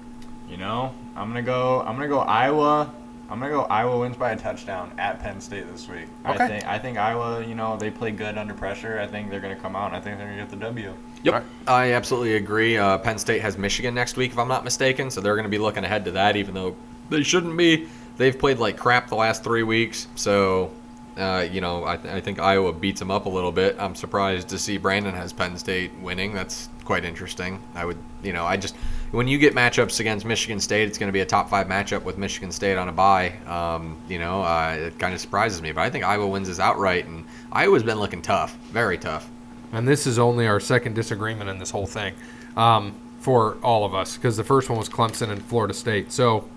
You 0.51 0.59
know, 0.59 0.93
I'm 1.17 1.29
gonna 1.29 1.41
go. 1.41 1.81
I'm 1.81 1.95
gonna 1.95 2.09
go 2.09 2.19
Iowa. 2.19 2.93
I'm 3.31 3.41
gonna 3.41 3.53
go 3.53 3.63
Iowa 3.65 3.99
wins 3.99 4.17
by 4.17 4.33
a 4.33 4.37
touchdown 4.37 4.93
at 4.99 5.21
Penn 5.21 5.41
State 5.41 5.71
this 5.71 5.87
week. 5.89 6.07
Okay. 6.27 6.45
I 6.45 6.49
think 6.49 6.67
I 6.67 6.79
think 6.79 6.99
Iowa. 6.99 7.45
You 7.45 7.55
know, 7.55 7.77
they 7.77 7.91
play 7.91 8.11
good 8.11 8.39
under 8.39 8.55
pressure. 8.55 8.99
I 8.99 9.07
think 9.07 9.31
they're 9.31 9.41
gonna 9.41 9.57
come 9.57 9.77
out. 9.77 9.89
and 9.89 9.97
I 9.97 10.01
think 10.01 10.19
they're 10.19 10.27
gonna 10.29 10.41
get 10.41 10.51
the 10.51 10.57
W. 10.57 10.95
Yep, 11.23 11.35
Alright. 11.35 11.47
I 11.67 11.93
absolutely 11.93 12.37
agree. 12.37 12.77
Uh, 12.79 12.97
Penn 12.99 13.19
State 13.19 13.43
has 13.43 13.59
Michigan 13.59 13.95
next 13.95 14.17
week, 14.17 14.33
if 14.33 14.39
I'm 14.39 14.49
not 14.49 14.65
mistaken, 14.65 15.11
so 15.11 15.21
they're 15.21 15.35
going 15.35 15.45
to 15.45 15.51
be 15.51 15.59
looking 15.59 15.85
ahead 15.85 16.05
to 16.05 16.13
that, 16.13 16.37
even 16.37 16.55
though 16.55 16.77
they 17.11 17.23
shouldn't 17.25 17.57
be. 17.57 17.89
They've 18.17 18.39
played 18.39 18.59
like 18.59 18.77
crap 18.77 19.09
the 19.09 19.17
last 19.17 19.43
three 19.45 19.65
weeks, 19.65 20.07
so 20.15 20.71
uh, 21.19 21.47
you 21.51 21.61
know 21.61 21.85
I, 21.85 21.97
th- 21.97 22.15
I 22.15 22.21
think 22.21 22.39
Iowa 22.39 22.73
beats 22.73 23.01
them 23.01 23.11
up 23.11 23.27
a 23.27 23.29
little 23.29 23.53
bit. 23.53 23.77
I'm 23.79 23.95
surprised 23.95 24.49
to 24.49 24.59
see 24.59 24.79
Brandon 24.79 25.15
has 25.15 25.33
Penn 25.33 25.59
State 25.59 25.93
winning. 26.01 26.33
That's 26.33 26.69
quite 26.85 27.05
interesting. 27.05 27.61
I 27.75 27.85
would, 27.85 27.99
you 28.23 28.33
know, 28.33 28.47
I 28.47 28.57
just 28.57 28.75
when 29.11 29.29
you 29.29 29.39
get 29.39 29.55
matchups 29.55 30.01
against 30.01 30.25
Michigan 30.25 30.61
State, 30.61 30.89
it's 30.89 30.99
going 30.99 31.09
to 31.09 31.13
be 31.13 31.21
a 31.21 31.27
top 31.27 31.51
five 31.51 31.67
matchup 31.67 32.03
with 32.03 32.19
Michigan 32.19 32.51
State 32.53 32.77
on 32.77 32.89
a 32.89 32.93
bye. 32.93 33.33
Um, 33.47 33.97
you 34.09 34.19
know, 34.19 34.43
uh, 34.43 34.77
it 34.79 34.99
kind 34.99 35.15
of 35.15 35.21
surprises 35.21 35.61
me, 35.63 35.73
but 35.73 35.83
I 35.83 35.91
think 35.91 36.05
Iowa 36.05 36.27
wins 36.27 36.49
this 36.49 36.61
outright, 36.61 37.07
and 37.07 37.25
Iowa's 37.53 37.83
been 37.83 37.99
looking 37.99 38.23
tough, 38.23 38.57
very 38.71 38.99
tough. 38.99 39.29
And 39.73 39.87
this 39.87 40.07
is 40.07 40.19
only 40.19 40.47
our 40.47 40.61
second 40.61 40.95
disagreement 40.95 41.51
in 41.51 41.59
this 41.59 41.71
whole 41.71 41.87
thing 41.87 42.15
um, 42.57 42.95
for 43.21 43.59
all 43.63 43.85
of 43.85 43.95
us 43.95 44.17
because 44.17 44.37
the 44.37 44.45
first 44.45 44.71
one 44.71 44.79
was 44.79 44.89
Clemson 44.89 45.31
and 45.31 45.43
Florida 45.43 45.75
State. 45.75 46.11
So 46.11 46.49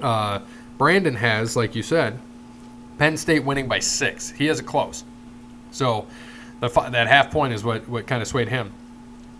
uh, 0.00 0.40
Brandon 0.78 1.14
has, 1.16 1.56
like 1.56 1.74
you 1.74 1.82
said, 1.82 2.18
Penn 2.98 3.16
State 3.16 3.44
winning 3.44 3.68
by 3.68 3.78
six. 3.78 4.30
He 4.30 4.46
has 4.46 4.60
it 4.60 4.66
close. 4.66 5.04
So 5.70 6.06
the, 6.60 6.68
that 6.68 7.06
half 7.06 7.30
point 7.30 7.52
is 7.52 7.64
what, 7.64 7.88
what 7.88 8.06
kind 8.06 8.22
of 8.22 8.28
swayed 8.28 8.48
him. 8.48 8.72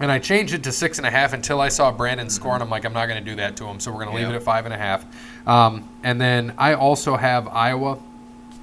And 0.01 0.13
I 0.13 0.21
changed 0.21 0.55
it 0.55 0.63
to 0.65 0.73
six 0.73 0.99
and 0.99 1.07
a 1.07 1.11
half 1.11 1.33
until 1.33 1.61
I 1.61 1.69
saw 1.69 1.91
Brandon 1.91 2.31
score, 2.31 2.55
and 2.55 2.63
I'm 2.63 2.71
like, 2.71 2.85
I'm 2.85 2.93
not 2.93 3.07
going 3.07 3.23
to 3.23 3.31
do 3.31 3.37
that 3.37 3.57
to 3.57 3.65
him. 3.65 3.81
So 3.81 3.91
we're 3.91 4.05
going 4.05 4.17
to 4.17 4.23
leave 4.23 4.33
it 4.33 4.37
at 4.37 4.43
five 4.43 4.65
and 4.65 4.73
a 4.73 4.79
half. 4.79 5.05
Um, 5.47 5.89
and 6.05 6.21
then 6.21 6.55
I 6.57 6.75
also 6.75 7.17
have 7.17 7.49
Iowa. 7.49 7.99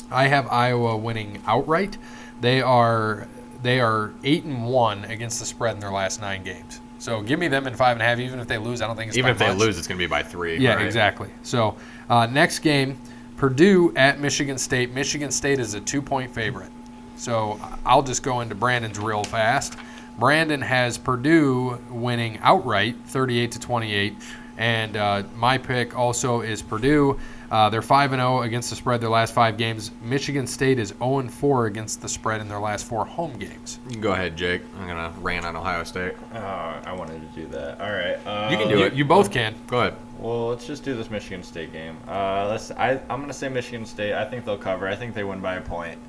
I 0.10 0.28
have 0.28 0.48
Iowa 0.48 0.96
winning 0.96 1.41
outright. 1.46 1.98
They 2.39 2.62
are 2.62 3.28
they 3.64 3.80
are 3.82 4.14
eight 4.24 4.43
and 4.43 4.68
one 4.68 5.04
against 5.06 5.39
the 5.39 5.46
spread 5.46 5.74
in 5.74 5.80
their 5.80 5.91
last 5.91 6.22
nine 6.22 6.43
games. 6.43 6.80
So 7.00 7.22
give 7.22 7.39
me 7.39 7.48
them 7.48 7.68
in 7.68 7.76
five 7.76 7.93
and 7.93 8.02
a 8.02 8.06
half. 8.06 8.20
Even 8.20 8.39
if 8.39 8.48
they 8.48 8.58
lose, 8.58 8.82
I 8.82 8.88
don't 8.88 8.96
think 8.96 9.10
it's 9.10 9.18
Even 9.18 9.32
if 9.32 9.39
they 9.39 9.54
lose, 9.54 9.78
it's 9.78 9.88
going 9.88 9.98
to 9.98 10.04
be 10.04 10.08
by 10.08 10.24
three. 10.24 10.58
Yeah, 10.58 10.76
right? 10.76 10.86
exactly. 10.86 11.30
So 11.43 11.76
uh, 12.10 12.28
next 12.28 12.60
game, 12.60 12.98
Purdue 13.38 13.93
at 13.95 14.19
Michigan 14.19 14.57
State. 14.57 14.93
Michigan 14.93 15.31
State 15.31 15.59
is 15.59 15.73
a 15.73 15.81
two-point 15.81 16.33
favorite. 16.33 16.71
So 17.17 17.59
I'll 17.86 18.03
just 18.03 18.23
go 18.23 18.41
into 18.41 18.55
Brandon's 18.55 18.99
real 18.99 19.23
fast. 19.23 19.77
Brandon 20.17 20.61
has 20.61 20.97
Purdue 20.97 21.79
winning 21.89 22.39
outright, 22.41 22.95
38 23.07 23.51
to 23.51 23.59
28, 23.59 24.15
and 24.58 24.95
uh, 24.95 25.24
my 25.36 25.58
pick 25.58 25.97
also 25.97 26.41
is 26.41 26.62
Purdue. 26.62 27.20
Uh, 27.51 27.70
they're 27.70 27.82
5 27.84 28.14
and 28.14 28.20
0 28.20 28.41
against 28.41 28.70
the 28.72 28.76
spread 28.76 28.99
their 29.01 29.10
last 29.10 29.34
five 29.34 29.56
games. 29.58 29.91
Michigan 30.01 30.47
State 30.47 30.80
is 30.80 30.89
0 30.97 31.20
and 31.20 31.32
4 31.32 31.68
against 31.68 32.01
the 32.01 32.10
spread 32.10 32.41
in 32.41 32.47
their 32.49 32.60
last 32.60 32.86
four 32.88 33.06
home 33.06 33.34
games. 33.38 33.80
Go 34.01 34.14
ahead, 34.14 34.36
Jake. 34.36 34.64
I'm 34.80 34.88
going 34.88 34.97
to 35.14 35.20
rant 35.20 35.45
on 35.45 35.56
Ohio 35.56 35.84
State. 35.84 36.14
Oh, 36.34 36.38
I 36.38 36.91
wanted 36.97 37.22
to 37.22 37.39
do 37.39 37.47
that. 37.49 37.80
All 37.80 37.91
right. 37.91 38.16
Uh, 38.26 38.49
You 38.51 38.58
can 38.58 38.68
do 38.68 38.80
You, 38.80 38.86
it. 38.86 38.93
you 38.93 39.06
both 39.06 39.32
can. 39.32 39.53
Go 39.68 39.80
ahead. 39.82 39.95
Well, 40.18 40.47
let's 40.47 40.66
just 40.66 40.84
do 40.84 40.95
this 40.95 41.12
Michigan 41.12 41.43
State 41.43 41.72
game. 41.72 41.97
Uh, 42.08 42.47
let's. 42.49 42.72
I, 42.72 42.93
I'm 43.10 43.20
gonna 43.22 43.34
say 43.34 43.49
Michigan 43.49 43.86
State. 43.86 44.14
I 44.14 44.26
think 44.26 44.43
they'll 44.45 44.58
cover. 44.58 44.88
I 44.88 44.95
think 44.95 45.14
they 45.14 45.24
win 45.26 45.39
by 45.41 45.56
a 45.56 45.62
point. 45.62 45.99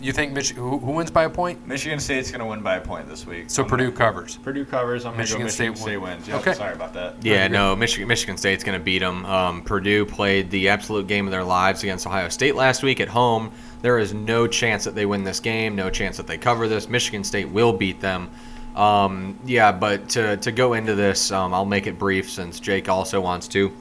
You 0.00 0.12
think 0.12 0.32
Mich- 0.32 0.50
who, 0.50 0.78
who 0.78 0.92
wins 0.92 1.10
by 1.10 1.24
a 1.24 1.30
point? 1.30 1.66
Michigan 1.66 1.98
State's 1.98 2.30
gonna 2.30 2.46
win 2.46 2.60
by 2.60 2.76
a 2.76 2.80
point 2.80 3.08
this 3.08 3.26
week. 3.26 3.44
So 3.48 3.62
I'm 3.62 3.68
Purdue 3.68 3.84
gonna- 3.90 3.96
covers. 3.96 4.36
Purdue 4.36 4.64
covers. 4.66 5.06
I'm 5.06 5.16
Michigan 5.16 5.42
gonna 5.42 5.44
go 5.44 5.46
Michigan 5.46 5.76
State 5.76 5.82
State, 5.82 5.96
win. 5.96 6.10
wins. 6.16 6.28
Yep, 6.28 6.40
Okay. 6.40 6.52
Sorry 6.54 6.74
about 6.74 6.92
that. 6.94 7.14
Yeah, 7.22 7.48
no, 7.48 7.74
Michigan 7.74 8.06
Michigan 8.08 8.36
State's 8.36 8.62
going 8.62 8.78
to 8.78 8.84
beat 8.84 8.98
them. 8.98 9.24
Um, 9.24 9.62
Purdue 9.62 10.04
played 10.04 10.50
the 10.50 10.68
absolute 10.68 11.06
game 11.06 11.26
of 11.26 11.30
their 11.30 11.44
lives 11.44 11.82
against 11.82 12.06
Ohio 12.06 12.28
State 12.28 12.54
last 12.56 12.82
week 12.82 13.00
at 13.00 13.08
home. 13.08 13.50
There 13.80 13.98
is 13.98 14.12
no 14.12 14.46
chance 14.46 14.84
that 14.84 14.94
they 14.94 15.06
win 15.06 15.24
this 15.24 15.40
game. 15.40 15.74
No 15.76 15.88
chance 15.90 16.16
that 16.18 16.26
they 16.26 16.36
cover 16.38 16.68
this. 16.68 16.88
Michigan 16.88 17.24
State 17.24 17.48
will 17.48 17.72
beat 17.72 18.00
them. 18.00 18.30
Um, 18.76 19.38
yeah, 19.46 19.72
but 19.72 20.08
to, 20.10 20.36
to 20.38 20.52
go 20.52 20.74
into 20.74 20.94
this, 20.94 21.30
um, 21.30 21.54
I'll 21.54 21.64
make 21.64 21.86
it 21.86 21.98
brief 21.98 22.28
since 22.30 22.60
Jake 22.60 22.88
also 22.88 23.20
wants 23.20 23.46
to. 23.48 23.72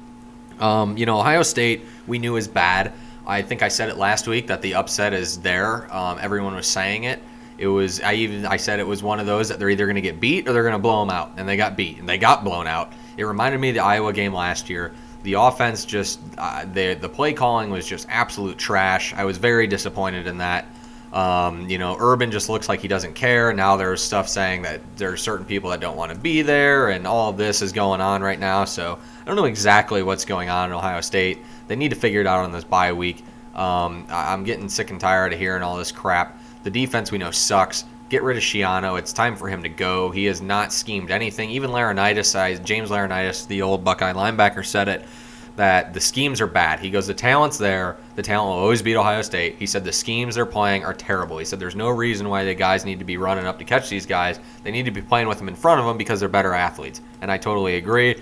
Um, 0.60 0.96
you 0.98 1.06
know, 1.06 1.20
Ohio 1.20 1.42
State 1.44 1.86
we 2.08 2.20
knew 2.20 2.36
is 2.38 2.48
bad. 2.48 2.94
I 3.26 3.42
think 3.42 3.62
I 3.62 3.68
said 3.68 3.90
it 3.90 3.98
last 3.98 4.28
week 4.28 4.48
that 4.48 4.62
the 4.62 4.76
upset 4.76 5.14
is 5.14 5.40
there. 5.40 5.94
Um, 5.94 6.18
everyone 6.22 6.56
was 6.56 6.68
saying 6.68 7.06
it. 7.06 7.22
It 7.58 7.68
was 7.68 8.02
I 8.02 8.14
even 8.14 8.46
I 8.46 8.58
said 8.58 8.80
it 8.80 8.88
was 8.88 9.04
one 9.04 9.20
of 9.20 9.26
those 9.26 9.48
that 9.50 9.60
they're 9.60 9.70
either 9.70 9.86
going 9.86 9.96
to 9.96 10.02
get 10.02 10.20
beat 10.20 10.48
or 10.48 10.54
they're 10.54 10.64
going 10.64 10.74
to 10.74 10.80
blow 10.80 11.00
them 11.00 11.10
out, 11.10 11.32
and 11.38 11.48
they 11.48 11.56
got 11.56 11.78
beat 11.78 12.00
and 12.00 12.10
they 12.10 12.18
got 12.18 12.44
blown 12.44 12.68
out. 12.68 12.92
It 13.16 13.24
reminded 13.24 13.60
me 13.60 13.70
of 13.70 13.76
the 13.76 13.84
Iowa 13.84 14.12
game 14.12 14.34
last 14.34 14.70
year. 14.70 14.94
The 15.22 15.34
offense 15.34 15.86
just 15.86 16.20
uh, 16.38 16.66
the 16.74 16.96
the 16.96 17.08
play 17.08 17.32
calling 17.32 17.70
was 17.70 17.86
just 17.86 18.08
absolute 18.10 18.58
trash. 18.58 19.14
I 19.14 19.24
was 19.24 19.38
very 19.38 19.68
disappointed 19.68 20.28
in 20.28 20.40
that. 20.40 20.66
Um, 21.14 21.70
you 21.70 21.78
know, 21.78 21.96
Urban 22.00 22.32
just 22.32 22.50
looks 22.50 22.68
like 22.68 22.82
he 22.82 22.88
doesn't 22.88 23.14
care. 23.14 23.54
Now 23.54 23.78
there's 23.78 24.02
stuff 24.02 24.28
saying 24.28 24.64
that 24.64 24.82
there 24.98 25.12
are 25.12 25.18
certain 25.18 25.46
people 25.46 25.70
that 25.70 25.80
don't 25.80 25.96
want 25.96 26.12
to 26.12 26.18
be 26.18 26.42
there, 26.42 26.90
and 26.90 27.06
all 27.06 27.30
of 27.30 27.38
this 27.38 27.62
is 27.62 27.72
going 27.72 28.02
on 28.02 28.24
right 28.24 28.40
now. 28.40 28.66
So 28.66 28.98
I 29.22 29.26
don't 29.26 29.36
know 29.36 29.46
exactly 29.46 30.02
what's 30.02 30.26
going 30.26 30.50
on 30.50 30.72
in 30.72 30.76
Ohio 30.76 31.02
State. 31.02 31.38
They 31.68 31.76
need 31.76 31.90
to 31.90 31.96
figure 31.96 32.22
it 32.22 32.28
out 32.28 32.44
on 32.44 32.52
this 32.52 32.64
bye 32.64 32.94
week. 32.94 33.24
Um, 33.56 34.06
I'm 34.10 34.44
getting 34.44 34.68
sick 34.70 34.90
and 34.90 35.00
tired 35.00 35.34
of 35.34 35.40
hearing 35.40 35.64
all 35.64 35.78
this 35.78 35.92
crap. 35.92 36.40
The 36.64 36.72
defense 36.72 37.12
we 37.12 37.18
know 37.18 37.32
sucks. 37.32 37.86
Get 38.10 38.24
rid 38.24 38.38
of 38.38 38.44
Schiano. 38.44 39.00
It's 39.00 39.14
time 39.14 39.36
for 39.36 39.48
him 39.48 39.64
to 39.64 39.70
go. 39.70 40.12
He 40.12 40.26
has 40.26 40.42
not 40.42 40.72
schemed 40.72 41.10
anything. 41.12 41.50
Even 41.50 41.72
Laurinaitis, 41.72 42.38
I, 42.38 42.56
James 42.56 42.90
Laurinaitis, 42.90 43.48
the 43.48 43.62
old 43.62 43.84
Buckeye 43.84 44.14
linebacker, 44.14 44.66
said 44.66 44.88
it. 44.88 45.06
that 45.56 45.94
the 45.94 46.02
schemes 46.02 46.42
are 46.42 46.48
bad. 46.48 46.80
He 46.80 46.90
goes, 46.90 47.06
the 47.06 47.14
talent's 47.14 47.58
there. 47.58 47.98
The 48.16 48.24
talent 48.24 48.50
will 48.50 48.64
always 48.64 48.82
beat 48.82 48.96
Ohio 48.96 49.22
State. 49.22 49.56
He 49.60 49.68
said 49.68 49.84
the 49.84 49.92
schemes 49.92 50.36
they're 50.36 50.46
playing 50.46 50.84
are 50.84 50.94
terrible. 50.94 51.38
He 51.38 51.46
said 51.46 51.60
there's 51.60 51.76
no 51.76 51.90
reason 51.90 52.28
why 52.28 52.44
the 52.44 52.56
guys 52.56 52.86
need 52.86 53.00
to 53.00 53.06
be 53.06 53.18
running 53.18 53.46
up 53.46 53.60
to 53.60 53.66
catch 53.66 53.90
these 53.90 54.06
guys. 54.06 54.40
They 54.64 54.72
need 54.72 54.86
to 54.86 54.92
be 54.92 55.02
playing 55.02 55.28
with 55.28 55.38
them 55.38 55.48
in 55.48 55.56
front 55.56 55.80
of 55.80 55.86
them 55.86 55.98
because 55.98 56.20
they're 56.20 56.30
better 56.30 56.54
athletes. 56.54 57.02
And 57.22 57.32
I 57.32 57.38
totally 57.38 57.76
agree. 57.76 58.20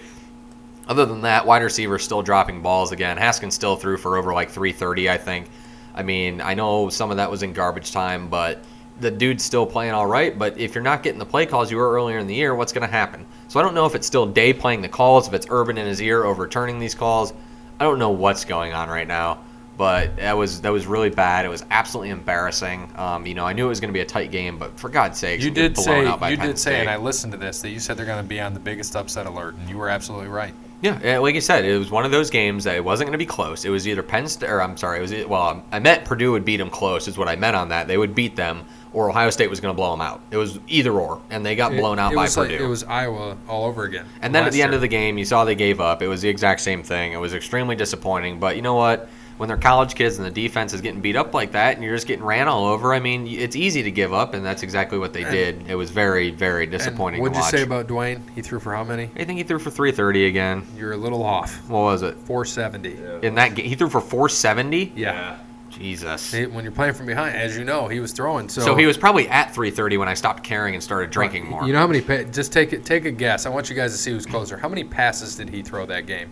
Other 0.87 1.05
than 1.05 1.21
that, 1.21 1.45
wide 1.45 1.63
receiver 1.63 1.99
still 1.99 2.21
dropping 2.21 2.61
balls 2.61 2.91
again. 2.91 3.17
Haskins 3.17 3.53
still 3.53 3.75
threw 3.75 3.97
for 3.97 4.17
over 4.17 4.33
like 4.33 4.49
330, 4.49 5.09
I 5.09 5.17
think. 5.17 5.49
I 5.93 6.03
mean, 6.03 6.41
I 6.41 6.53
know 6.53 6.89
some 6.89 7.11
of 7.11 7.17
that 7.17 7.29
was 7.29 7.43
in 7.43 7.53
garbage 7.53 7.91
time, 7.91 8.29
but 8.29 8.63
the 8.99 9.11
dude's 9.11 9.43
still 9.43 9.65
playing 9.65 9.93
all 9.93 10.07
right. 10.07 10.37
But 10.37 10.57
if 10.57 10.73
you're 10.73 10.83
not 10.83 11.03
getting 11.03 11.19
the 11.19 11.25
play 11.25 11.45
calls 11.45 11.71
you 11.71 11.77
were 11.77 11.91
earlier 11.91 12.19
in 12.19 12.27
the 12.27 12.35
year, 12.35 12.55
what's 12.55 12.71
going 12.71 12.87
to 12.87 12.91
happen? 12.91 13.25
So 13.47 13.59
I 13.59 13.63
don't 13.63 13.73
know 13.73 13.85
if 13.85 13.95
it's 13.95 14.07
still 14.07 14.25
Day 14.25 14.53
playing 14.53 14.81
the 14.81 14.89
calls, 14.89 15.27
if 15.27 15.33
it's 15.33 15.47
Urban 15.49 15.77
in 15.77 15.85
his 15.85 16.01
ear 16.01 16.23
overturning 16.23 16.79
these 16.79 16.95
calls. 16.95 17.33
I 17.79 17.83
don't 17.83 17.99
know 17.99 18.11
what's 18.11 18.45
going 18.45 18.73
on 18.73 18.89
right 18.89 19.07
now, 19.07 19.39
but 19.75 20.15
that 20.17 20.37
was 20.37 20.61
that 20.61 20.71
was 20.71 20.85
really 20.85 21.09
bad. 21.09 21.45
It 21.45 21.49
was 21.49 21.65
absolutely 21.71 22.11
embarrassing. 22.11 22.91
Um, 22.95 23.25
you 23.25 23.33
know, 23.33 23.45
I 23.45 23.53
knew 23.53 23.65
it 23.65 23.69
was 23.69 23.79
going 23.79 23.89
to 23.89 23.93
be 23.93 24.01
a 24.01 24.05
tight 24.05 24.29
game, 24.29 24.59
but 24.59 24.79
for 24.79 24.87
God's 24.87 25.17
sake, 25.17 25.41
You 25.41 25.49
did 25.49 25.73
blown 25.73 25.85
say 25.85 26.05
out 26.05 26.19
by 26.19 26.29
you 26.29 26.37
Penn 26.37 26.47
did 26.47 26.59
say, 26.59 26.79
and 26.79 26.89
I 26.89 26.97
listened 26.97 27.33
to 27.33 27.39
this 27.39 27.61
that 27.61 27.69
you 27.69 27.79
said 27.79 27.97
they're 27.97 28.05
going 28.05 28.23
to 28.23 28.27
be 28.27 28.39
on 28.39 28.53
the 28.53 28.59
biggest 28.59 28.95
upset 28.95 29.25
alert, 29.25 29.55
and 29.55 29.67
you 29.67 29.77
were 29.77 29.89
absolutely 29.89 30.27
right. 30.27 30.53
Yeah, 30.81 31.19
like 31.19 31.35
you 31.35 31.41
said, 31.41 31.63
it 31.63 31.77
was 31.77 31.91
one 31.91 32.05
of 32.05 32.11
those 32.11 32.29
games 32.29 32.63
that 32.63 32.75
it 32.75 32.83
wasn't 32.83 33.07
going 33.07 33.13
to 33.13 33.17
be 33.17 33.25
close. 33.25 33.65
It 33.65 33.69
was 33.69 33.87
either 33.87 34.01
Penn 34.01 34.27
State, 34.27 34.49
or 34.49 34.61
I'm 34.61 34.75
sorry, 34.77 34.97
it 34.97 35.01
was 35.01 35.25
well, 35.27 35.63
I 35.71 35.79
meant 35.79 36.05
Purdue 36.05 36.31
would 36.31 36.43
beat 36.43 36.57
them 36.57 36.69
close, 36.71 37.07
is 37.07 37.17
what 37.17 37.27
I 37.27 37.35
meant 37.35 37.55
on 37.55 37.69
that. 37.69 37.87
They 37.87 37.97
would 37.97 38.15
beat 38.15 38.35
them, 38.35 38.65
or 38.91 39.09
Ohio 39.09 39.29
State 39.29 39.49
was 39.49 39.59
going 39.59 39.73
to 39.73 39.77
blow 39.77 39.91
them 39.91 40.01
out. 40.01 40.21
It 40.31 40.37
was 40.37 40.59
either 40.67 40.91
or, 40.91 41.21
and 41.29 41.45
they 41.45 41.55
got 41.55 41.71
blown 41.71 41.99
out 41.99 42.15
by 42.15 42.23
was 42.23 42.35
Purdue. 42.35 42.63
It 42.63 42.67
was 42.67 42.83
Iowa 42.83 43.37
all 43.47 43.65
over 43.65 43.83
again. 43.83 44.05
and 44.21 44.33
then 44.33 44.43
at 44.45 44.53
the 44.53 44.61
end 44.63 44.73
of 44.73 44.81
the 44.81 44.87
game, 44.87 45.17
you 45.19 45.25
saw 45.25 45.45
they 45.45 45.55
gave 45.55 45.79
up. 45.79 46.01
It 46.01 46.07
was 46.07 46.21
the 46.21 46.29
exact 46.29 46.61
same 46.61 46.81
thing. 46.81 47.13
It 47.13 47.17
was 47.17 47.33
extremely 47.33 47.75
disappointing. 47.75 48.39
But 48.39 48.55
you 48.55 48.63
know 48.63 48.75
what? 48.75 49.07
When 49.41 49.47
they're 49.47 49.57
college 49.57 49.95
kids 49.95 50.19
and 50.19 50.27
the 50.27 50.29
defense 50.29 50.71
is 50.71 50.81
getting 50.81 51.01
beat 51.01 51.15
up 51.15 51.33
like 51.33 51.53
that, 51.53 51.73
and 51.73 51.83
you're 51.83 51.95
just 51.95 52.05
getting 52.05 52.23
ran 52.23 52.47
all 52.47 52.67
over, 52.67 52.93
I 52.93 52.99
mean, 52.99 53.25
it's 53.25 53.55
easy 53.55 53.81
to 53.81 53.89
give 53.89 54.13
up, 54.13 54.35
and 54.35 54.45
that's 54.45 54.61
exactly 54.61 54.99
what 54.99 55.13
they 55.13 55.23
did. 55.23 55.67
It 55.67 55.73
was 55.73 55.89
very, 55.89 56.29
very 56.29 56.65
And 56.65 56.71
disappointing. 56.71 57.21
What'd 57.21 57.33
to 57.33 57.39
you 57.39 57.49
say 57.49 57.63
about 57.63 57.87
Dwayne? 57.87 58.21
He 58.35 58.43
threw 58.43 58.59
for 58.59 58.75
how 58.75 58.83
many? 58.83 59.09
I 59.15 59.23
think 59.23 59.39
he 59.39 59.43
threw 59.43 59.57
for 59.57 59.71
330 59.71 60.27
again. 60.27 60.67
You're 60.77 60.91
a 60.91 60.95
little 60.95 61.23
off. 61.23 61.67
What 61.67 61.79
was 61.79 62.03
it? 62.03 62.17
470. 62.17 63.25
In 63.25 63.33
that 63.33 63.55
game, 63.55 63.65
he 63.65 63.73
threw 63.73 63.89
for 63.89 63.99
470. 63.99 64.93
Yeah. 64.95 65.39
Jesus. 65.71 66.33
When 66.33 66.63
you're 66.63 66.71
playing 66.71 66.93
from 66.93 67.07
behind, 67.07 67.35
as 67.35 67.57
you 67.57 67.63
know, 67.63 67.87
he 67.87 67.99
was 67.99 68.11
throwing. 68.11 68.47
So, 68.47 68.61
So 68.61 68.75
he 68.75 68.85
was 68.85 68.95
probably 68.95 69.27
at 69.27 69.55
330 69.55 69.97
when 69.97 70.07
I 70.07 70.13
stopped 70.13 70.43
caring 70.43 70.75
and 70.75 70.83
started 70.83 71.09
drinking 71.09 71.47
more. 71.47 71.65
You 71.65 71.73
know 71.73 71.79
how 71.79 71.87
many? 71.87 72.01
Pa- 72.01 72.29
just 72.31 72.53
take 72.53 72.73
it. 72.73 72.85
Take 72.85 73.05
a 73.05 73.11
guess. 73.11 73.47
I 73.47 73.49
want 73.49 73.71
you 73.71 73.75
guys 73.75 73.91
to 73.93 73.97
see 73.97 74.11
who's 74.11 74.27
closer. 74.27 74.55
How 74.55 74.69
many 74.69 74.83
passes 74.83 75.35
did 75.35 75.49
he 75.49 75.63
throw 75.63 75.87
that 75.87 76.05
game? 76.05 76.29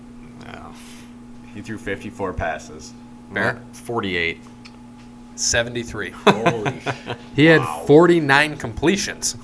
He 1.59 1.63
threw 1.63 1.77
54 1.77 2.31
passes. 2.31 2.93
Bear? 3.33 3.61
48. 3.73 4.39
73. 5.35 6.11
Holy 6.11 6.71
He 7.35 7.43
had 7.47 7.59
Wow. 7.59 7.83
49 7.85 8.55
completions. 8.55 9.35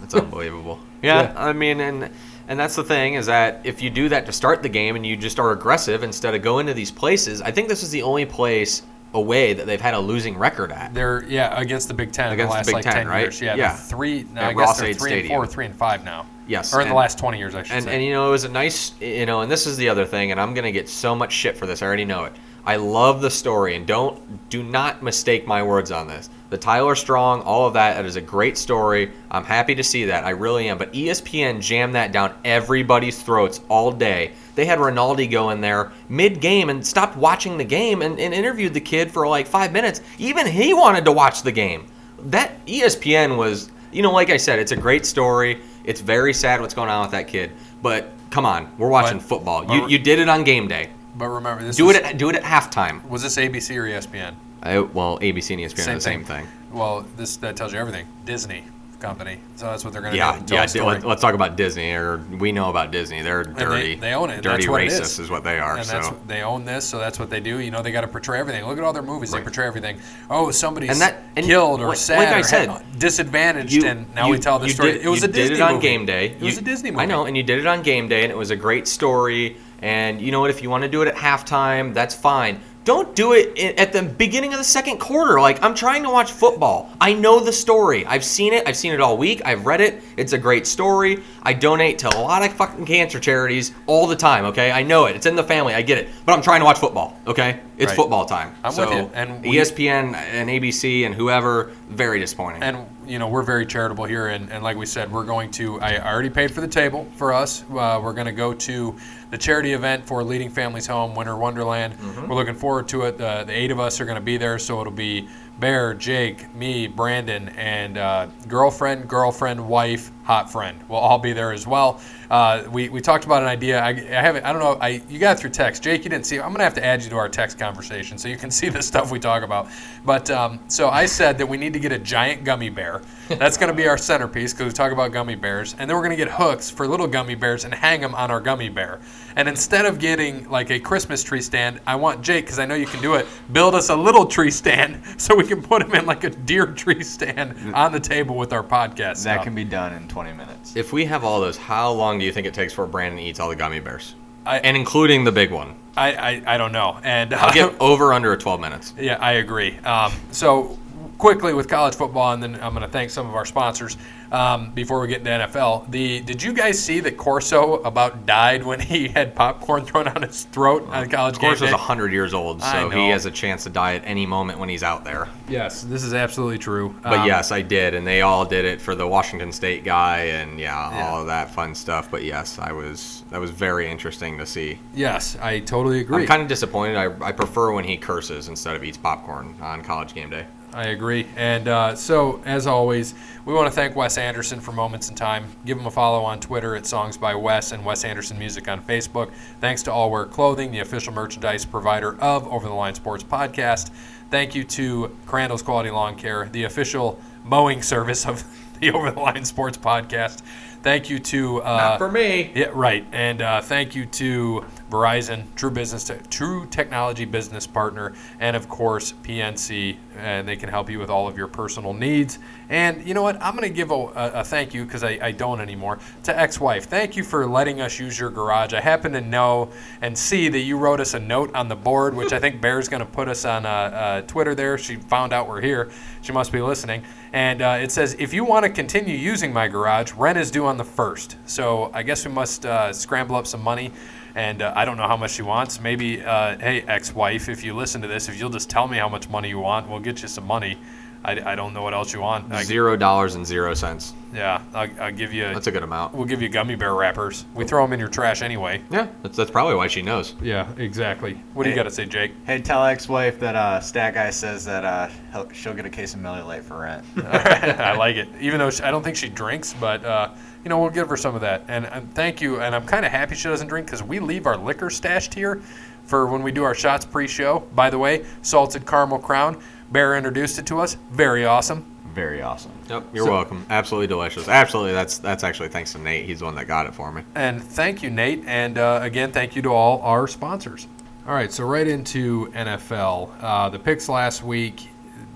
That's 0.00 0.14
unbelievable. 0.14 0.80
Yeah, 1.02 1.22
Yeah. 1.32 1.34
I 1.36 1.52
mean, 1.52 1.80
and 1.80 2.08
and 2.48 2.58
that's 2.58 2.76
the 2.76 2.84
thing 2.84 3.14
is 3.14 3.26
that 3.26 3.60
if 3.64 3.82
you 3.82 3.90
do 3.90 4.08
that 4.08 4.24
to 4.26 4.32
start 4.32 4.62
the 4.62 4.68
game 4.70 4.96
and 4.96 5.04
you 5.04 5.16
just 5.18 5.38
are 5.38 5.52
aggressive 5.52 6.02
instead 6.02 6.34
of 6.34 6.40
going 6.40 6.66
to 6.66 6.72
these 6.74 6.90
places, 6.90 7.42
I 7.42 7.50
think 7.50 7.68
this 7.68 7.82
is 7.82 7.90
the 7.90 8.02
only 8.02 8.24
place 8.24 8.82
away 9.14 9.52
that 9.54 9.66
they've 9.66 9.80
had 9.80 9.94
a 9.94 9.98
losing 9.98 10.38
record 10.38 10.70
at. 10.72 10.94
They're 10.94 11.24
yeah 11.24 11.58
against 11.60 11.88
the 11.88 11.94
Big 11.94 12.12
Ten 12.12 12.30
in 12.32 12.38
the 12.38 12.44
Against 12.44 12.50
the 12.52 12.56
last 12.58 12.66
Big 12.66 12.74
like 12.74 12.84
Ten, 12.84 12.92
10 12.94 13.08
right? 13.08 13.20
years. 13.22 13.40
Yeah, 13.40 13.54
Yeah. 13.56 13.74
three. 13.74 14.24
No, 14.32 14.42
I 14.42 14.52
guess 14.52 14.78
they're 14.80 14.94
three 14.94 15.20
and 15.20 15.28
four, 15.28 15.46
three 15.46 15.66
and 15.66 15.74
five 15.74 16.04
now. 16.04 16.26
Yes, 16.46 16.74
or 16.74 16.80
in 16.80 16.88
the 16.88 16.94
last 16.94 17.16
20 17.18 17.38
years, 17.38 17.54
I 17.54 17.62
should 17.62 17.76
And, 17.76 17.84
say. 17.84 17.94
and 17.94 18.04
you 18.04 18.12
know, 18.12 18.26
it 18.26 18.30
was 18.32 18.42
a 18.44 18.48
nice, 18.48 18.92
you 19.00 19.24
know, 19.24 19.42
and 19.42 19.50
this 19.50 19.66
is 19.68 19.76
the 19.76 19.88
other 19.88 20.04
thing, 20.04 20.32
and 20.32 20.40
I'm 20.40 20.52
gonna 20.52 20.72
get 20.72 20.88
so 20.88 21.14
much 21.14 21.32
shit 21.32 21.56
for 21.56 21.66
this. 21.66 21.80
I 21.82 21.86
already 21.86 22.04
know 22.04 22.24
it. 22.24 22.32
I 22.64 22.76
love 22.76 23.22
the 23.22 23.30
story, 23.30 23.74
and 23.76 23.86
don't 23.86 24.48
do 24.50 24.62
not 24.62 25.02
mistake 25.02 25.46
my 25.46 25.62
words 25.62 25.90
on 25.90 26.06
this. 26.06 26.28
The 26.50 26.58
Tyler 26.58 26.94
Strong, 26.94 27.42
all 27.42 27.66
of 27.66 27.74
that, 27.74 27.94
that 27.94 28.04
is 28.04 28.16
a 28.16 28.20
great 28.20 28.58
story. 28.58 29.12
I'm 29.30 29.44
happy 29.44 29.74
to 29.76 29.84
see 29.84 30.06
that. 30.06 30.24
I 30.24 30.30
really 30.30 30.68
am. 30.68 30.78
But 30.78 30.92
ESPN 30.92 31.60
jammed 31.60 31.94
that 31.94 32.10
down 32.12 32.34
everybody's 32.44 33.22
throats 33.22 33.60
all 33.68 33.92
day. 33.92 34.32
They 34.56 34.64
had 34.64 34.80
Rinaldi 34.80 35.28
go 35.28 35.50
in 35.50 35.60
there 35.60 35.92
mid 36.08 36.40
game 36.40 36.68
and 36.68 36.84
stopped 36.84 37.16
watching 37.16 37.56
the 37.56 37.64
game 37.64 38.02
and, 38.02 38.18
and 38.18 38.34
interviewed 38.34 38.74
the 38.74 38.80
kid 38.80 39.10
for 39.12 39.28
like 39.28 39.46
five 39.46 39.72
minutes. 39.72 40.00
Even 40.18 40.46
he 40.46 40.74
wanted 40.74 41.04
to 41.04 41.12
watch 41.12 41.42
the 41.42 41.52
game. 41.52 41.86
That 42.24 42.64
ESPN 42.66 43.36
was, 43.36 43.70
you 43.92 44.02
know, 44.02 44.12
like 44.12 44.28
I 44.30 44.36
said, 44.36 44.58
it's 44.58 44.72
a 44.72 44.76
great 44.76 45.06
story. 45.06 45.62
It's 45.84 46.00
very 46.00 46.34
sad 46.34 46.60
what's 46.60 46.74
going 46.74 46.90
on 46.90 47.02
with 47.02 47.12
that 47.12 47.28
kid. 47.28 47.52
But 47.80 48.10
come 48.30 48.44
on, 48.44 48.70
we're 48.76 48.88
watching 48.90 49.18
But- 49.18 49.26
football. 49.26 49.72
You, 49.72 49.88
you 49.88 49.98
did 49.98 50.18
it 50.18 50.28
on 50.28 50.42
game 50.44 50.66
day. 50.68 50.90
But 51.14 51.28
remember, 51.28 51.62
this 51.64 51.76
Do 51.76 51.90
it 51.90 51.96
at, 51.96 52.18
do 52.18 52.28
it 52.30 52.36
at 52.36 52.42
halftime. 52.42 53.06
Was 53.08 53.22
this 53.22 53.36
ABC 53.36 53.76
or 53.76 53.84
ESPN? 53.84 54.34
I, 54.62 54.78
well, 54.80 55.18
ABC 55.20 55.52
and 55.52 55.60
ESPN 55.60 55.88
are 55.88 55.94
the 55.94 56.00
same 56.00 56.24
thing. 56.24 56.46
Well, 56.72 57.06
this 57.16 57.36
that 57.38 57.56
tells 57.56 57.72
you 57.72 57.78
everything. 57.78 58.06
Disney 58.24 58.64
company. 59.00 59.38
So 59.56 59.64
that's 59.64 59.82
what 59.82 59.94
they're 59.94 60.02
going 60.02 60.12
to 60.12 60.18
Yeah, 60.18 60.38
do. 60.44 60.54
Yeah. 60.54 60.66
a. 60.66 60.84
Let, 60.84 61.04
us 61.06 61.20
talk 61.22 61.32
about 61.34 61.56
Disney. 61.56 61.92
Or 61.92 62.18
we 62.38 62.52
know 62.52 62.68
about 62.68 62.90
Disney. 62.90 63.22
They're 63.22 63.44
dirty. 63.44 63.94
they 63.94 64.12
own 64.12 64.28
it, 64.28 64.42
Dirty 64.42 64.66
that's 64.66 64.68
what 64.68 64.82
it 64.82 64.88
racists 64.90 65.00
is. 65.00 65.18
is. 65.20 65.30
what 65.30 65.42
they 65.42 65.58
are. 65.58 65.78
and 65.78 65.86
so 65.86 65.92
that's 65.94 66.10
they 66.26 66.42
own 66.42 66.66
this, 66.66 66.84
so 66.86 66.98
that's 66.98 67.18
what 67.18 67.30
they 67.30 67.40
do. 67.40 67.58
You 67.60 67.70
know, 67.70 67.80
they 67.82 67.92
got 67.92 68.02
to 68.02 68.08
portray 68.08 68.38
everything. 68.38 68.62
Look 68.66 68.76
at 68.76 68.84
all 68.84 68.92
their 68.92 69.02
movies; 69.02 69.32
they 69.32 69.40
portray 69.40 69.66
everything. 69.66 69.98
Oh, 70.28 70.50
somebody's 70.50 70.90
And 70.90 71.00
that- 71.00 71.22
and 71.34 71.46
killed 71.46 71.80
or 71.80 71.88
like- 71.88 71.96
sad 71.96 72.18
like 72.18 72.28
I 72.28 72.42
said, 72.42 72.70
disadvantaged, 72.98 73.72
you, 73.72 73.86
and 73.86 74.14
now 74.14 74.26
you- 74.26 74.32
we 74.32 74.38
tell 74.38 74.58
the 74.58 74.68
story. 74.68 74.92
Did, 74.92 75.02
it 75.06 75.08
was 75.08 75.20
you 75.22 75.28
a 75.28 75.32
Disney 75.32 75.48
did 75.54 75.58
it 75.58 75.62
on 75.62 75.74
movie. 75.74 75.82
game 75.88 76.04
day. 76.06 76.26
It 76.38 76.42
was 76.42 76.58
a 76.58 76.62
Disney 76.62 76.90
movie. 76.90 77.02
I 77.02 77.06
know, 77.06 77.24
and 77.24 77.36
you 77.36 77.42
did 77.42 77.58
it 77.58 77.66
on 77.66 77.82
game 77.82 78.06
day, 78.08 78.22
and 78.22 78.30
it 78.30 78.36
was 78.36 78.50
a 78.50 78.56
great 78.56 78.86
story. 78.86 79.56
And 79.82 80.20
you 80.20 80.30
know 80.30 80.40
what? 80.40 80.50
If 80.50 80.62
you 80.62 80.70
want 80.70 80.82
to 80.82 80.88
do 80.88 81.02
it 81.02 81.08
at 81.08 81.14
halftime, 81.14 81.94
that's 81.94 82.14
fine. 82.14 82.60
Don't 82.84 83.14
do 83.14 83.34
it 83.34 83.58
at 83.78 83.92
the 83.92 84.02
beginning 84.02 84.52
of 84.52 84.58
the 84.58 84.64
second 84.64 84.98
quarter. 84.98 85.38
Like 85.38 85.62
I'm 85.62 85.74
trying 85.74 86.02
to 86.02 86.10
watch 86.10 86.32
football. 86.32 86.90
I 86.98 87.12
know 87.12 87.38
the 87.38 87.52
story. 87.52 88.06
I've 88.06 88.24
seen 88.24 88.54
it. 88.54 88.66
I've 88.66 88.76
seen 88.76 88.92
it 88.92 89.00
all 89.00 89.18
week. 89.18 89.42
I've 89.44 89.66
read 89.66 89.82
it. 89.82 90.02
It's 90.16 90.32
a 90.32 90.38
great 90.38 90.66
story. 90.66 91.22
I 91.42 91.52
donate 91.52 91.98
to 92.00 92.08
a 92.08 92.18
lot 92.18 92.42
of 92.42 92.52
fucking 92.54 92.86
cancer 92.86 93.20
charities 93.20 93.72
all 93.86 94.06
the 94.06 94.16
time. 94.16 94.46
Okay, 94.46 94.72
I 94.72 94.82
know 94.82 95.04
it. 95.04 95.14
It's 95.14 95.26
in 95.26 95.36
the 95.36 95.44
family. 95.44 95.74
I 95.74 95.82
get 95.82 95.98
it. 95.98 96.08
But 96.24 96.32
I'm 96.32 96.42
trying 96.42 96.60
to 96.60 96.64
watch 96.64 96.78
football. 96.78 97.20
Okay, 97.26 97.60
it's 97.80 97.88
Right. 97.90 97.96
football 97.96 98.26
time. 98.26 98.54
I'm 98.62 98.72
so 98.72 98.88
with 98.88 98.98
you. 98.98 99.10
And 99.14 99.42
we- 99.42 99.56
ESPN 99.58 100.14
and 100.14 100.48
ABC 100.50 101.04
and 101.06 101.14
whoever, 101.14 101.70
very 101.88 102.20
disappointing. 102.20 102.62
and 102.62 102.86
you 103.06 103.18
know 103.18 103.26
we're 103.26 103.42
very 103.42 103.66
charitable 103.66 104.04
here 104.04 104.28
and, 104.28 104.52
and 104.52 104.62
like 104.62 104.76
we 104.76 104.86
said 104.86 105.10
we're 105.10 105.24
going 105.24 105.50
to 105.50 105.80
i 105.80 105.98
already 105.98 106.30
paid 106.30 106.48
for 106.52 106.60
the 106.60 106.68
table 106.68 107.08
for 107.16 107.32
us 107.32 107.64
uh, 107.72 107.98
we're 108.00 108.12
going 108.12 108.26
to 108.26 108.32
go 108.32 108.54
to 108.54 108.94
the 109.32 109.38
charity 109.38 109.72
event 109.72 110.06
for 110.06 110.22
leading 110.22 110.48
families 110.48 110.86
home 110.86 111.12
winter 111.16 111.36
wonderland 111.36 111.92
we're 112.28 112.36
looking 112.36 112.54
forward 112.54 112.86
to 112.86 113.02
it 113.02 113.20
uh, 113.20 113.42
the 113.42 113.52
eight 113.52 113.72
of 113.72 113.80
us 113.80 114.00
are 114.00 114.04
going 114.04 114.14
to 114.14 114.20
be 114.20 114.36
there 114.36 114.60
so 114.60 114.80
it'll 114.80 114.92
be 114.92 115.28
bear 115.60 115.92
jake 115.94 116.52
me 116.54 116.86
brandon 116.86 117.50
and 117.50 117.98
uh, 117.98 118.26
girlfriend 118.48 119.06
girlfriend 119.06 119.68
wife 119.68 120.10
hot 120.30 120.48
friend. 120.48 120.78
We'll 120.88 121.00
all 121.00 121.18
be 121.18 121.32
there 121.32 121.50
as 121.50 121.66
well. 121.66 122.00
Uh, 122.30 122.62
we, 122.70 122.88
we 122.88 123.00
talked 123.00 123.24
about 123.24 123.42
an 123.42 123.48
idea. 123.48 123.80
I, 123.80 123.88
I 123.88 124.22
haven't 124.22 124.44
i 124.44 124.52
don't 124.52 124.62
know 124.62 124.78
i 124.80 125.02
you 125.08 125.18
got 125.18 125.40
through 125.40 125.50
text. 125.50 125.82
Jake 125.82 126.04
you 126.04 126.10
didn't 126.10 126.24
see 126.24 126.38
i'm 126.38 126.50
to 126.58 126.62
have 126.62 126.74
to 126.74 126.84
add 126.84 127.02
you 127.02 127.10
to 127.10 127.16
our 127.16 127.28
text 127.28 127.58
conversation 127.58 128.16
so 128.16 128.28
you 128.28 128.36
can 128.36 128.48
see 128.60 128.68
the 128.68 128.80
stuff 128.80 129.10
we 129.10 129.18
talk 129.18 129.42
about. 129.42 129.68
But 130.04 130.30
um, 130.30 130.60
so 130.68 130.88
i 130.88 131.04
said 131.04 131.36
that 131.38 131.46
we 131.46 131.56
need 131.56 131.72
to 131.72 131.80
get 131.80 131.90
a 131.90 131.98
giant 131.98 132.44
gummy 132.44 132.70
bear. 132.70 133.02
That's 133.28 133.56
to 133.72 133.76
be 133.76 133.88
our 133.88 133.98
centerpiece 133.98 134.52
because 134.52 134.66
we 134.66 134.72
talk 134.72 134.92
about 134.92 135.10
gummy 135.10 135.34
bears. 135.34 135.74
And 135.78 135.90
then 135.90 135.96
we're 135.96 136.02
to 136.16 136.24
get 136.24 136.32
hooks 136.32 136.70
for 136.70 136.86
little 136.86 137.08
gummy 137.08 137.34
bears 137.34 137.64
and 137.64 137.74
hang 137.74 138.00
them 138.00 138.14
on 138.14 138.30
our 138.30 138.40
gummy 138.40 138.68
bear 138.68 139.00
and 139.36 139.48
instead 139.48 139.84
of 139.86 139.98
getting 139.98 140.48
like 140.50 140.70
a 140.70 140.78
christmas 140.80 141.22
tree 141.22 141.40
stand 141.40 141.80
i 141.86 141.94
want 141.94 142.22
jake 142.22 142.44
because 142.44 142.58
i 142.58 142.64
know 142.66 142.74
you 142.74 142.86
can 142.86 143.00
do 143.02 143.14
it 143.14 143.26
build 143.52 143.74
us 143.74 143.88
a 143.90 143.96
little 143.96 144.26
tree 144.26 144.50
stand 144.50 145.02
so 145.20 145.34
we 145.36 145.44
can 145.44 145.62
put 145.62 145.82
him 145.82 145.94
in 145.94 146.06
like 146.06 146.24
a 146.24 146.30
deer 146.30 146.66
tree 146.66 147.02
stand 147.02 147.74
on 147.74 147.92
the 147.92 148.00
table 148.00 148.36
with 148.36 148.52
our 148.52 148.62
podcast 148.62 148.96
That 148.96 149.16
stuff. 149.18 149.44
can 149.44 149.54
be 149.54 149.64
done 149.64 149.92
in 149.94 150.08
20 150.08 150.32
minutes. 150.32 150.76
If 150.76 150.92
we 150.92 151.04
have 151.06 151.24
all 151.24 151.40
those, 151.40 151.56
how 151.56 151.90
long 151.92 152.18
do 152.18 152.24
you 152.24 152.32
think 152.32 152.46
it 152.46 152.54
takes 152.54 152.72
before 152.72 152.86
Brandon 152.86 153.18
eats 153.18 153.40
all 153.40 153.48
the 153.48 153.56
gummy 153.56 153.80
bears? 153.80 154.14
I- 154.46 154.58
and 154.60 154.76
including 154.76 155.24
the 155.24 155.32
big 155.32 155.50
one. 155.50 155.74
I, 155.96 156.12
I, 156.14 156.42
I 156.54 156.56
don't 156.58 156.72
know 156.72 156.98
and 157.02 157.34
I'll 157.34 157.52
get 157.52 157.74
over 157.80 158.12
under 158.12 158.34
12 158.36 158.60
minutes. 158.60 158.94
Yeah, 158.98 159.16
I 159.20 159.32
agree. 159.32 159.76
Um, 159.78 160.12
so 160.32 160.78
quickly 161.20 161.52
with 161.52 161.68
college 161.68 161.94
football, 161.94 162.32
and 162.32 162.42
then 162.42 162.54
I'm 162.56 162.70
going 162.72 162.80
to 162.82 162.88
thank 162.88 163.10
some 163.10 163.28
of 163.28 163.34
our 163.34 163.44
sponsors 163.44 163.98
um, 164.32 164.70
before 164.70 165.00
we 165.00 165.08
get 165.08 165.18
into 165.18 165.30
NFL. 165.30 165.90
The 165.90 166.20
did 166.20 166.42
you 166.42 166.54
guys 166.54 166.82
see 166.82 167.00
that 167.00 167.18
Corso 167.18 167.74
about 167.82 168.24
died 168.24 168.64
when 168.64 168.80
he 168.80 169.08
had 169.08 169.34
popcorn 169.34 169.84
thrown 169.84 170.08
on 170.08 170.22
his 170.22 170.44
throat 170.44 170.88
on 170.88 171.08
college 171.10 171.38
game 171.38 171.50
was 171.50 171.60
day? 171.60 171.70
100 171.70 172.10
years 172.12 172.32
old, 172.32 172.62
so 172.62 172.88
he 172.88 173.10
has 173.10 173.26
a 173.26 173.30
chance 173.30 173.64
to 173.64 173.70
die 173.70 173.94
at 173.96 174.02
any 174.06 174.24
moment 174.24 174.58
when 174.58 174.70
he's 174.70 174.82
out 174.82 175.04
there. 175.04 175.28
Yes, 175.48 175.82
this 175.82 176.02
is 176.04 176.14
absolutely 176.14 176.58
true. 176.58 176.94
But 177.02 177.12
Um, 177.20 177.26
yes, 177.26 177.52
I 177.52 177.60
did, 177.60 177.94
and 177.94 178.06
they 178.06 178.22
all 178.22 178.46
did 178.46 178.64
it 178.64 178.80
for 178.80 178.94
the 178.94 179.06
Washington 179.06 179.52
State 179.52 179.84
guy, 179.84 180.20
and 180.20 180.58
yeah, 180.58 180.90
Yeah. 180.90 181.06
all 181.10 181.20
of 181.20 181.26
that 181.26 181.50
fun 181.54 181.74
stuff. 181.74 182.10
But 182.10 182.24
yes, 182.24 182.58
I 182.58 182.72
was 182.72 183.24
that 183.30 183.40
was 183.40 183.50
very 183.50 183.90
interesting 183.90 184.38
to 184.38 184.46
see. 184.46 184.78
yes, 184.94 185.36
I 185.42 185.60
totally 185.60 186.00
agree. 186.00 186.22
I'm 186.22 186.26
kind 186.28 186.40
of 186.42 186.48
disappointed. 186.48 186.96
I, 186.96 187.12
I 187.28 187.32
prefer 187.32 187.72
when 187.72 187.84
he 187.84 187.98
curses 187.98 188.48
instead 188.48 188.74
of 188.74 188.82
eats 188.84 188.96
popcorn 188.96 189.54
on 189.60 189.82
college 189.82 190.14
game 190.14 190.30
day. 190.30 190.46
I 190.72 190.84
agree. 190.88 191.26
And 191.36 191.66
uh, 191.68 191.94
so, 191.96 192.40
as 192.44 192.66
always, 192.66 193.14
we 193.44 193.52
want 193.54 193.66
to 193.66 193.72
thank 193.72 193.96
Wes 193.96 194.18
Anderson 194.18 194.60
for 194.60 194.72
Moments 194.72 195.08
in 195.08 195.16
Time. 195.16 195.46
Give 195.64 195.78
him 195.78 195.86
a 195.86 195.90
follow 195.90 196.22
on 196.22 196.38
Twitter 196.40 196.76
at 196.76 196.86
Songs 196.86 197.16
by 197.16 197.34
Wes 197.34 197.72
and 197.72 197.84
Wes 197.84 198.04
Anderson 198.04 198.38
Music 198.38 198.68
on 198.68 198.82
Facebook. 198.82 199.32
Thanks 199.60 199.82
to 199.84 199.92
All 199.92 200.10
Wear 200.10 200.26
Clothing, 200.26 200.70
the 200.70 200.80
official 200.80 201.12
merchandise 201.12 201.64
provider 201.64 202.16
of 202.20 202.46
Over 202.46 202.68
the 202.68 202.74
Line 202.74 202.94
Sports 202.94 203.24
Podcast. 203.24 203.90
Thank 204.30 204.54
you 204.54 204.62
to 204.64 205.16
Crandall's 205.26 205.62
Quality 205.62 205.90
Lawn 205.90 206.14
Care, 206.14 206.48
the 206.52 206.64
official 206.64 207.18
mowing 207.44 207.82
service 207.82 208.24
of 208.26 208.44
the 208.80 208.92
Over 208.92 209.10
the 209.10 209.20
Line 209.20 209.44
Sports 209.44 209.76
Podcast. 209.78 210.42
Thank 210.82 211.10
you 211.10 211.18
to 211.18 211.62
uh, 211.62 211.76
Not 211.76 211.98
for 211.98 212.10
me. 212.10 212.52
yeah, 212.54 212.70
right. 212.72 213.04
And 213.12 213.42
uh, 213.42 213.60
thank 213.60 213.94
you 213.94 214.06
to 214.06 214.64
Verizon, 214.90 215.44
True 215.54 215.70
Business, 215.70 216.04
te- 216.04 216.14
True 216.28 216.66
Technology 216.66 217.24
Business 217.24 217.66
Partner, 217.66 218.12
and 218.40 218.56
of 218.56 218.68
course 218.68 219.12
PNC. 219.22 219.96
And 220.16 220.46
they 220.46 220.56
can 220.56 220.68
help 220.68 220.90
you 220.90 220.98
with 220.98 221.08
all 221.08 221.28
of 221.28 221.38
your 221.38 221.46
personal 221.46 221.94
needs. 221.94 222.38
And 222.68 223.06
you 223.06 223.14
know 223.14 223.22
what? 223.22 223.40
I'm 223.42 223.56
going 223.56 223.68
to 223.68 223.74
give 223.74 223.90
a, 223.90 223.94
a, 223.94 224.32
a 224.40 224.44
thank 224.44 224.74
you 224.74 224.84
because 224.84 225.02
I, 225.02 225.18
I 225.22 225.32
don't 225.32 225.60
anymore 225.60 225.98
to 226.24 226.38
ex-wife. 226.38 226.84
Thank 226.84 227.16
you 227.16 227.24
for 227.24 227.46
letting 227.46 227.80
us 227.80 227.98
use 227.98 228.18
your 228.18 228.30
garage. 228.30 228.74
I 228.74 228.80
happen 228.80 229.12
to 229.12 229.20
know 229.20 229.70
and 230.02 230.16
see 230.16 230.48
that 230.48 230.60
you 230.60 230.76
wrote 230.76 231.00
us 231.00 231.14
a 231.14 231.20
note 231.20 231.54
on 231.54 231.68
the 231.68 231.76
board, 231.76 232.14
which 232.14 232.32
I 232.32 232.38
think 232.38 232.60
Bear's 232.60 232.88
going 232.88 233.00
to 233.00 233.10
put 233.10 233.28
us 233.28 233.44
on 233.44 233.64
uh, 233.64 233.68
uh, 233.68 234.22
Twitter. 234.22 234.54
There, 234.54 234.76
she 234.76 234.96
found 234.96 235.32
out 235.32 235.48
we're 235.48 235.60
here. 235.60 235.90
She 236.22 236.32
must 236.32 236.52
be 236.52 236.60
listening. 236.60 237.02
And 237.32 237.62
uh, 237.62 237.78
it 237.80 237.92
says, 237.92 238.16
if 238.18 238.34
you 238.34 238.44
want 238.44 238.64
to 238.64 238.70
continue 238.70 239.16
using 239.16 239.52
my 239.52 239.68
garage, 239.68 240.12
rent 240.12 240.38
is 240.38 240.50
due 240.50 240.66
on 240.66 240.76
the 240.76 240.84
first. 240.84 241.36
So 241.46 241.90
I 241.94 242.02
guess 242.02 242.26
we 242.26 242.32
must 242.32 242.66
uh, 242.66 242.92
scramble 242.92 243.36
up 243.36 243.46
some 243.46 243.62
money. 243.62 243.92
And 244.34 244.62
uh, 244.62 244.72
I 244.76 244.84
don't 244.84 244.96
know 244.96 245.06
how 245.08 245.16
much 245.16 245.32
she 245.32 245.42
wants. 245.42 245.80
Maybe, 245.80 246.22
uh, 246.22 246.56
hey, 246.58 246.82
ex 246.82 247.14
wife, 247.14 247.48
if 247.48 247.64
you 247.64 247.74
listen 247.74 248.00
to 248.02 248.08
this, 248.08 248.28
if 248.28 248.38
you'll 248.38 248.50
just 248.50 248.70
tell 248.70 248.86
me 248.88 248.96
how 248.98 249.08
much 249.08 249.28
money 249.28 249.48
you 249.48 249.58
want, 249.58 249.88
we'll 249.88 250.00
get 250.00 250.22
you 250.22 250.28
some 250.28 250.46
money. 250.46 250.78
I, 251.22 251.52
I 251.52 251.54
don't 251.54 251.74
know 251.74 251.82
what 251.82 251.92
else 251.92 252.14
you 252.14 252.20
want. 252.22 252.50
I, 252.50 252.62
Zero 252.62 252.96
dollars 252.96 253.34
and 253.34 253.46
zero 253.46 253.74
cents. 253.74 254.14
yeah, 254.32 254.62
I'll, 254.72 254.88
I'll 254.98 255.12
give 255.12 255.34
you. 255.34 255.42
That's 255.52 255.66
a 255.66 255.70
good 255.70 255.82
amount. 255.82 256.14
we'll 256.14 256.24
give 256.24 256.40
you 256.40 256.48
gummy 256.48 256.76
bear 256.76 256.94
wrappers. 256.94 257.44
We 257.54 257.66
throw 257.66 257.84
them 257.84 257.92
in 257.92 258.00
your 258.00 258.08
trash 258.08 258.40
anyway. 258.40 258.80
Yeah, 258.90 259.06
that's, 259.22 259.36
that's 259.36 259.50
probably 259.50 259.74
why 259.74 259.86
she 259.88 260.00
knows. 260.00 260.34
Yeah, 260.40 260.66
exactly. 260.78 261.34
What 261.52 261.64
do 261.64 261.68
you 261.68 261.74
Hey. 261.74 261.80
got 261.80 261.82
to 261.82 261.90
say, 261.90 262.06
Jake? 262.06 262.32
Hey, 262.46 262.62
tell 262.62 262.82
ex-wife 262.86 263.38
that 263.40 263.54
uh, 263.54 263.80
Stat 263.80 264.14
Guy 264.14 264.30
says 264.30 264.64
that 264.64 264.82
uh, 264.82 265.08
he'll, 265.32 265.50
she'll 265.50 265.74
get 265.74 265.84
a 265.84 265.90
case 265.90 266.14
of 266.14 266.20
Miller 266.20 266.42
Lite 266.42 266.62
for 266.64 266.78
rent. 266.80 267.04
I 267.18 267.94
like 267.96 268.16
it. 268.16 268.28
Even 268.40 268.58
though 268.58 268.70
she, 268.70 268.82
I 268.82 268.90
don't 268.90 269.02
think 269.02 269.16
she 269.16 269.28
drinks, 269.28 269.74
but 269.74 270.02
uh, 270.02 270.30
you 270.64 270.68
know 270.68 270.78
we'll 270.80 270.90
give 270.90 271.08
her 271.08 271.16
some 271.16 271.34
of 271.34 271.40
that. 271.40 271.64
And, 271.68 271.86
and 271.86 272.12
thank 272.14 272.40
you. 272.40 272.60
And 272.60 272.74
I'm 272.74 272.86
kind 272.86 273.04
of 273.06 273.12
happy 273.12 273.34
she 273.34 273.48
doesn't 273.48 273.68
drink 273.68 273.86
because 273.86 274.02
we 274.02 274.20
leave 274.20 274.46
our 274.46 274.56
liquor 274.56 274.90
stashed 274.90 275.34
here 275.34 275.60
for 276.04 276.26
when 276.26 276.42
we 276.42 276.52
do 276.52 276.64
our 276.64 276.74
shots 276.74 277.04
pre-show. 277.04 277.60
By 277.74 277.90
the 277.90 277.98
way, 277.98 278.24
salted 278.42 278.86
caramel 278.86 279.18
crown. 279.18 279.60
Bear 279.92 280.16
introduced 280.16 280.58
it 280.58 280.66
to 280.66 280.80
us. 280.80 280.96
Very 281.10 281.44
awesome. 281.44 281.84
Very 282.14 282.42
awesome. 282.42 282.72
Yep, 282.88 283.04
you're 283.14 283.24
So- 283.26 283.30
welcome. 283.32 283.64
Absolutely 283.70 284.08
delicious. 284.08 284.48
Absolutely, 284.48 284.92
that's 284.92 285.18
that's 285.18 285.44
actually 285.44 285.68
thanks 285.68 285.92
to 285.92 285.98
Nate. 285.98 286.26
He's 286.26 286.40
the 286.40 286.44
one 286.44 286.56
that 286.56 286.66
got 286.66 286.86
it 286.86 286.94
for 286.94 287.12
me. 287.12 287.22
And 287.36 287.62
thank 287.62 288.02
you, 288.02 288.10
Nate. 288.10 288.42
And 288.46 288.78
uh, 288.78 288.98
again, 289.02 289.30
thank 289.30 289.54
you 289.54 289.62
to 289.62 289.68
all 289.70 290.00
our 290.02 290.26
sponsors. 290.26 290.88
All 291.26 291.34
right, 291.34 291.52
so 291.52 291.64
right 291.64 291.86
into 291.86 292.46
NFL. 292.52 293.30
Uh, 293.40 293.68
the 293.68 293.78
picks 293.78 294.08
last 294.08 294.42
week, 294.42 294.88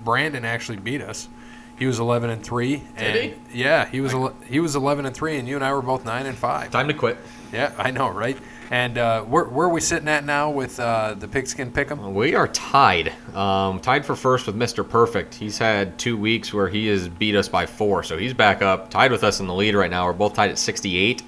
Brandon 0.03 0.43
actually 0.43 0.77
beat 0.77 1.01
us. 1.01 1.29
He 1.77 1.85
was 1.85 1.99
11 1.99 2.29
and 2.29 2.43
three. 2.43 2.83
And 2.95 3.13
Did 3.13 3.39
Yeah, 3.53 3.85
he 3.85 3.99
was 4.01 4.13
ele- 4.13 4.35
he 4.47 4.59
was 4.59 4.75
11 4.75 5.05
and 5.05 5.15
three, 5.15 5.37
and 5.37 5.47
you 5.47 5.55
and 5.55 5.63
I 5.65 5.73
were 5.73 5.81
both 5.81 6.05
nine 6.05 6.25
and 6.25 6.37
five. 6.37 6.71
Time 6.71 6.87
to 6.87 6.93
quit. 6.93 7.17
Yeah, 7.51 7.71
I 7.77 7.91
know, 7.91 8.09
right? 8.09 8.37
And 8.71 8.97
uh, 8.97 9.21
where, 9.23 9.43
where 9.45 9.67
are 9.67 9.71
we 9.71 9.79
sitting 9.81 10.07
at 10.07 10.25
now 10.25 10.49
with 10.49 10.79
uh, 10.79 11.13
the 11.13 11.27
pigskin 11.27 11.71
pick'em? 11.71 12.13
We 12.13 12.33
are 12.33 12.47
tied. 12.47 13.13
Um, 13.35 13.79
tied 13.79 14.05
for 14.05 14.15
first 14.15 14.47
with 14.47 14.55
Mr. 14.55 14.87
Perfect. 14.87 15.35
He's 15.35 15.57
had 15.57 15.99
two 15.99 16.17
weeks 16.17 16.51
where 16.53 16.67
he 16.67 16.87
has 16.87 17.07
beat 17.07 17.35
us 17.35 17.47
by 17.47 17.65
four, 17.67 18.01
so 18.03 18.17
he's 18.17 18.33
back 18.33 18.61
up, 18.63 18.89
tied 18.89 19.11
with 19.11 19.23
us 19.23 19.39
in 19.39 19.45
the 19.47 19.53
lead 19.53 19.75
right 19.75 19.91
now. 19.91 20.05
We're 20.05 20.13
both 20.13 20.33
tied 20.33 20.49
at 20.49 20.57
68. 20.57 21.21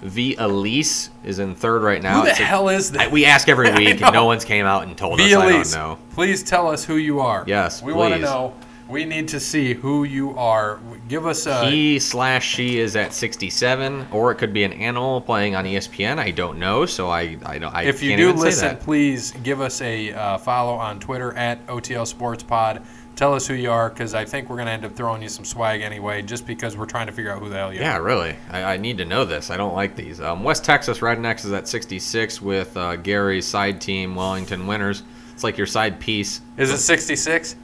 V 0.00 0.36
Elise 0.36 1.10
is 1.24 1.40
in 1.40 1.54
third 1.56 1.82
right 1.82 2.00
now. 2.02 2.20
Who 2.20 2.24
the 2.24 2.30
at 2.30 2.36
six- 2.36 2.48
hell 2.48 2.68
is 2.68 2.92
I- 2.92 2.98
that? 2.98 3.10
we 3.12 3.24
ask 3.26 3.48
every 3.48 3.68
I 3.70 3.76
week, 3.76 4.00
know. 4.00 4.06
and 4.06 4.14
no 4.14 4.24
one's 4.24 4.44
came 4.44 4.64
out 4.64 4.84
and 4.84 4.96
told 4.96 5.20
us. 5.20 5.30
I 5.32 5.44
Elise, 5.44 5.72
don't 5.74 5.80
know. 5.80 5.98
please 6.14 6.42
tell 6.44 6.68
us 6.68 6.84
who 6.84 6.96
you 6.96 7.18
are. 7.20 7.44
Yes, 7.46 7.82
we 7.82 7.92
want 7.92 8.14
to 8.14 8.20
please. 8.20 8.24
know. 8.24 8.54
We 8.88 9.04
need 9.04 9.28
to 9.28 9.40
see 9.40 9.74
who 9.74 10.04
you 10.04 10.36
are. 10.38 10.80
Give 11.08 11.26
us 11.26 11.46
a. 11.46 11.68
he 11.70 11.98
slash 11.98 12.46
she 12.46 12.78
is 12.78 12.96
at 12.96 13.12
67, 13.12 14.08
or 14.12 14.32
it 14.32 14.36
could 14.36 14.52
be 14.52 14.64
an 14.64 14.72
animal 14.72 15.20
playing 15.20 15.54
on 15.54 15.64
ESPN. 15.64 16.18
I 16.18 16.30
don't 16.30 16.58
know, 16.58 16.86
so 16.86 17.08
I 17.10 17.36
I 17.44 17.58
don't. 17.58 17.74
I 17.74 17.82
if 17.84 18.02
you 18.02 18.16
do 18.16 18.32
listen, 18.32 18.76
please 18.78 19.32
give 19.42 19.60
us 19.60 19.80
a 19.82 20.12
uh, 20.12 20.38
follow 20.38 20.74
on 20.74 21.00
Twitter 21.00 21.34
at 21.36 21.64
OTL 21.66 22.06
Sports 22.06 22.42
Pod. 22.42 22.82
Tell 23.14 23.34
us 23.34 23.48
who 23.48 23.54
you 23.54 23.72
are, 23.72 23.88
because 23.88 24.14
I 24.14 24.24
think 24.24 24.48
we're 24.48 24.54
going 24.56 24.66
to 24.66 24.72
end 24.72 24.84
up 24.84 24.94
throwing 24.94 25.20
you 25.22 25.28
some 25.28 25.44
swag 25.44 25.80
anyway, 25.80 26.22
just 26.22 26.46
because 26.46 26.76
we're 26.76 26.86
trying 26.86 27.08
to 27.08 27.12
figure 27.12 27.32
out 27.32 27.40
who 27.42 27.48
the 27.48 27.56
hell 27.56 27.72
you 27.74 27.80
Yeah, 27.80 27.96
are. 27.96 28.00
Yeah, 28.00 28.06
really. 28.06 28.36
I, 28.48 28.62
I 28.62 28.76
need 28.76 28.96
to 28.98 29.04
know 29.04 29.24
this. 29.24 29.50
I 29.50 29.56
don't 29.56 29.74
like 29.74 29.96
these. 29.96 30.20
Um, 30.20 30.44
West 30.44 30.64
Texas 30.64 31.00
Rednecks 31.00 31.44
is 31.44 31.50
at 31.52 31.66
66 31.66 32.40
with 32.40 32.76
uh, 32.76 32.94
Gary's 32.94 33.44
side 33.44 33.80
team, 33.80 34.14
Wellington 34.14 34.68
Winners. 34.68 35.02
It's 35.32 35.42
like 35.42 35.58
your 35.58 35.66
side 35.66 35.98
piece. 35.98 36.42
Is 36.56 36.70
it 36.70 36.78
66? 36.78 37.56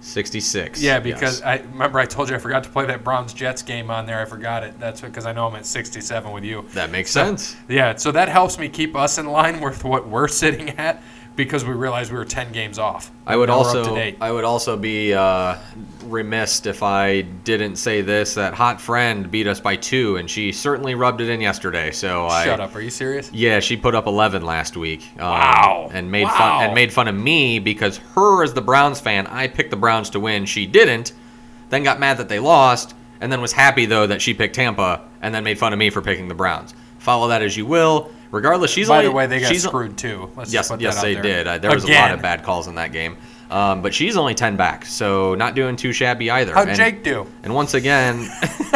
66. 0.00 0.82
Yeah, 0.82 0.98
because 0.98 1.40
yes. 1.40 1.46
I 1.46 1.56
remember 1.72 1.98
I 1.98 2.06
told 2.06 2.30
you 2.30 2.36
I 2.36 2.38
forgot 2.38 2.64
to 2.64 2.70
play 2.70 2.86
that 2.86 3.04
Browns 3.04 3.34
Jets 3.34 3.62
game 3.62 3.90
on 3.90 4.06
there. 4.06 4.20
I 4.20 4.24
forgot 4.24 4.64
it. 4.64 4.78
That's 4.80 5.00
because 5.00 5.26
I 5.26 5.32
know 5.32 5.46
I'm 5.46 5.54
at 5.56 5.66
67 5.66 6.32
with 6.32 6.44
you. 6.44 6.64
that 6.72 6.90
makes 6.90 7.10
sense. 7.10 7.56
Yeah, 7.68 7.94
so 7.96 8.10
that 8.12 8.28
helps 8.28 8.58
me 8.58 8.68
keep 8.68 8.96
us 8.96 9.18
in 9.18 9.26
line 9.26 9.60
with 9.60 9.84
what 9.84 10.08
we're 10.08 10.28
sitting 10.42 10.70
at 10.70 11.02
because 11.36 11.64
we 11.64 11.72
realized 11.72 12.12
we 12.12 12.18
were 12.18 12.24
10 12.24 12.52
games 12.52 12.78
off. 12.78 13.10
I 13.26 13.36
would 13.36 13.48
Now 13.48 13.60
we're 13.60 13.66
up 13.68 13.72
to 13.72 13.78
also. 13.90 14.14
I 14.20 14.30
would 14.30 14.44
also 14.44 14.76
be 14.76 15.14
uh, 15.14 15.56
remiss 16.04 16.66
if 16.66 16.82
I 16.82 17.22
didn't 17.22 17.76
say 17.76 18.02
this 18.02 18.34
that 18.34 18.54
hot 18.54 18.80
friend 18.80 19.30
beat 19.30 19.46
us 19.46 19.60
by 19.60 19.76
two, 19.76 20.16
and 20.16 20.28
she 20.28 20.52
certainly 20.52 20.94
rubbed 20.94 21.20
it 21.20 21.28
in 21.28 21.40
yesterday. 21.40 21.90
So 21.92 22.26
I 22.26 22.44
Shut 22.44 22.60
up. 22.60 22.74
Are 22.74 22.80
you 22.80 22.90
serious? 22.90 23.30
Yeah, 23.32 23.60
she 23.60 23.76
put 23.76 23.94
up 23.94 24.06
11 24.06 24.42
last 24.42 24.76
week. 24.76 25.08
Um, 25.18 25.28
Wow. 25.30 25.90
And 25.92 26.10
made 26.10 26.24
Wow. 26.24 26.36
fun 26.36 26.64
and 26.64 26.74
made 26.74 26.92
fun 26.92 27.08
of 27.08 27.14
me 27.14 27.58
because 27.58 27.98
her 28.14 28.42
as 28.42 28.52
the 28.52 28.60
Browns 28.62 29.00
fan, 29.00 29.26
I 29.26 29.46
picked 29.48 29.70
the 29.70 29.76
Browns 29.76 30.10
to 30.10 30.20
win. 30.20 30.44
She 30.46 30.66
didn't. 30.66 31.12
Then 31.70 31.84
got 31.84 32.00
mad 32.00 32.18
that 32.18 32.28
they 32.28 32.40
lost, 32.40 32.94
and 33.20 33.30
then 33.32 33.40
was 33.40 33.52
happy 33.52 33.86
though 33.86 34.06
that 34.08 34.20
she 34.20 34.34
picked 34.34 34.56
Tampa, 34.56 35.02
and 35.22 35.34
then 35.34 35.44
made 35.44 35.58
fun 35.58 35.72
of 35.72 35.78
me 35.78 35.88
for 35.90 36.02
picking 36.02 36.28
the 36.28 36.34
Browns. 36.34 36.74
Follow 36.98 37.28
that 37.28 37.42
as 37.42 37.56
you 37.56 37.64
will. 37.64 38.10
Regardless, 38.30 38.70
she's 38.70 38.88
By 38.88 38.98
only, 38.98 39.08
the 39.08 39.12
way, 39.12 39.26
they 39.26 39.40
got 39.40 39.48
she's, 39.48 39.64
screwed 39.64 39.98
too. 39.98 40.30
Let's 40.36 40.52
Yes, 40.52 40.72
yes, 40.78 41.02
they 41.02 41.14
there. 41.14 41.22
did. 41.22 41.46
Uh, 41.48 41.58
there 41.58 41.72
was 41.72 41.84
a 41.84 41.92
lot 41.92 42.12
of 42.12 42.22
bad 42.22 42.44
calls 42.44 42.68
in 42.68 42.76
that 42.76 42.92
game. 42.92 43.16
Um, 43.50 43.82
but 43.82 43.92
she's 43.92 44.16
only 44.16 44.34
10 44.34 44.56
back, 44.56 44.86
so 44.86 45.34
not 45.34 45.56
doing 45.56 45.74
too 45.74 45.92
shabby 45.92 46.30
either. 46.30 46.54
How'd 46.54 46.68
And- 46.68 46.76
Jake 46.76 47.02
do? 47.02 47.26
and 47.42 47.52
once 47.52 47.74
again, 47.74 48.30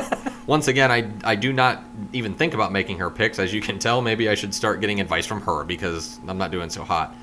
once 0.49 0.67
again, 0.67 0.91
I, 0.91 1.09
I 1.23 1.37
do 1.37 1.53
not 1.53 1.85
even 2.13 2.35
think 2.35 2.55
about 2.55 2.73
making 2.73 2.99
her 2.99 3.09
picks. 3.11 3.39
As 3.39 3.55
you 3.55 3.61
can 3.61 3.79
tell, 3.79 4.03
maybe 4.03 4.29
I 4.29 4.35
should 4.35 4.53
start 4.53 4.81
getting 4.81 5.01
advice 5.01 5.27
from 5.27 5.41
her 5.43 5.63
because 5.63 6.19
I'm 6.27 6.39
not 6.39 6.51
doing 6.51 6.71
so 6.71 6.83
hot. 6.83 7.15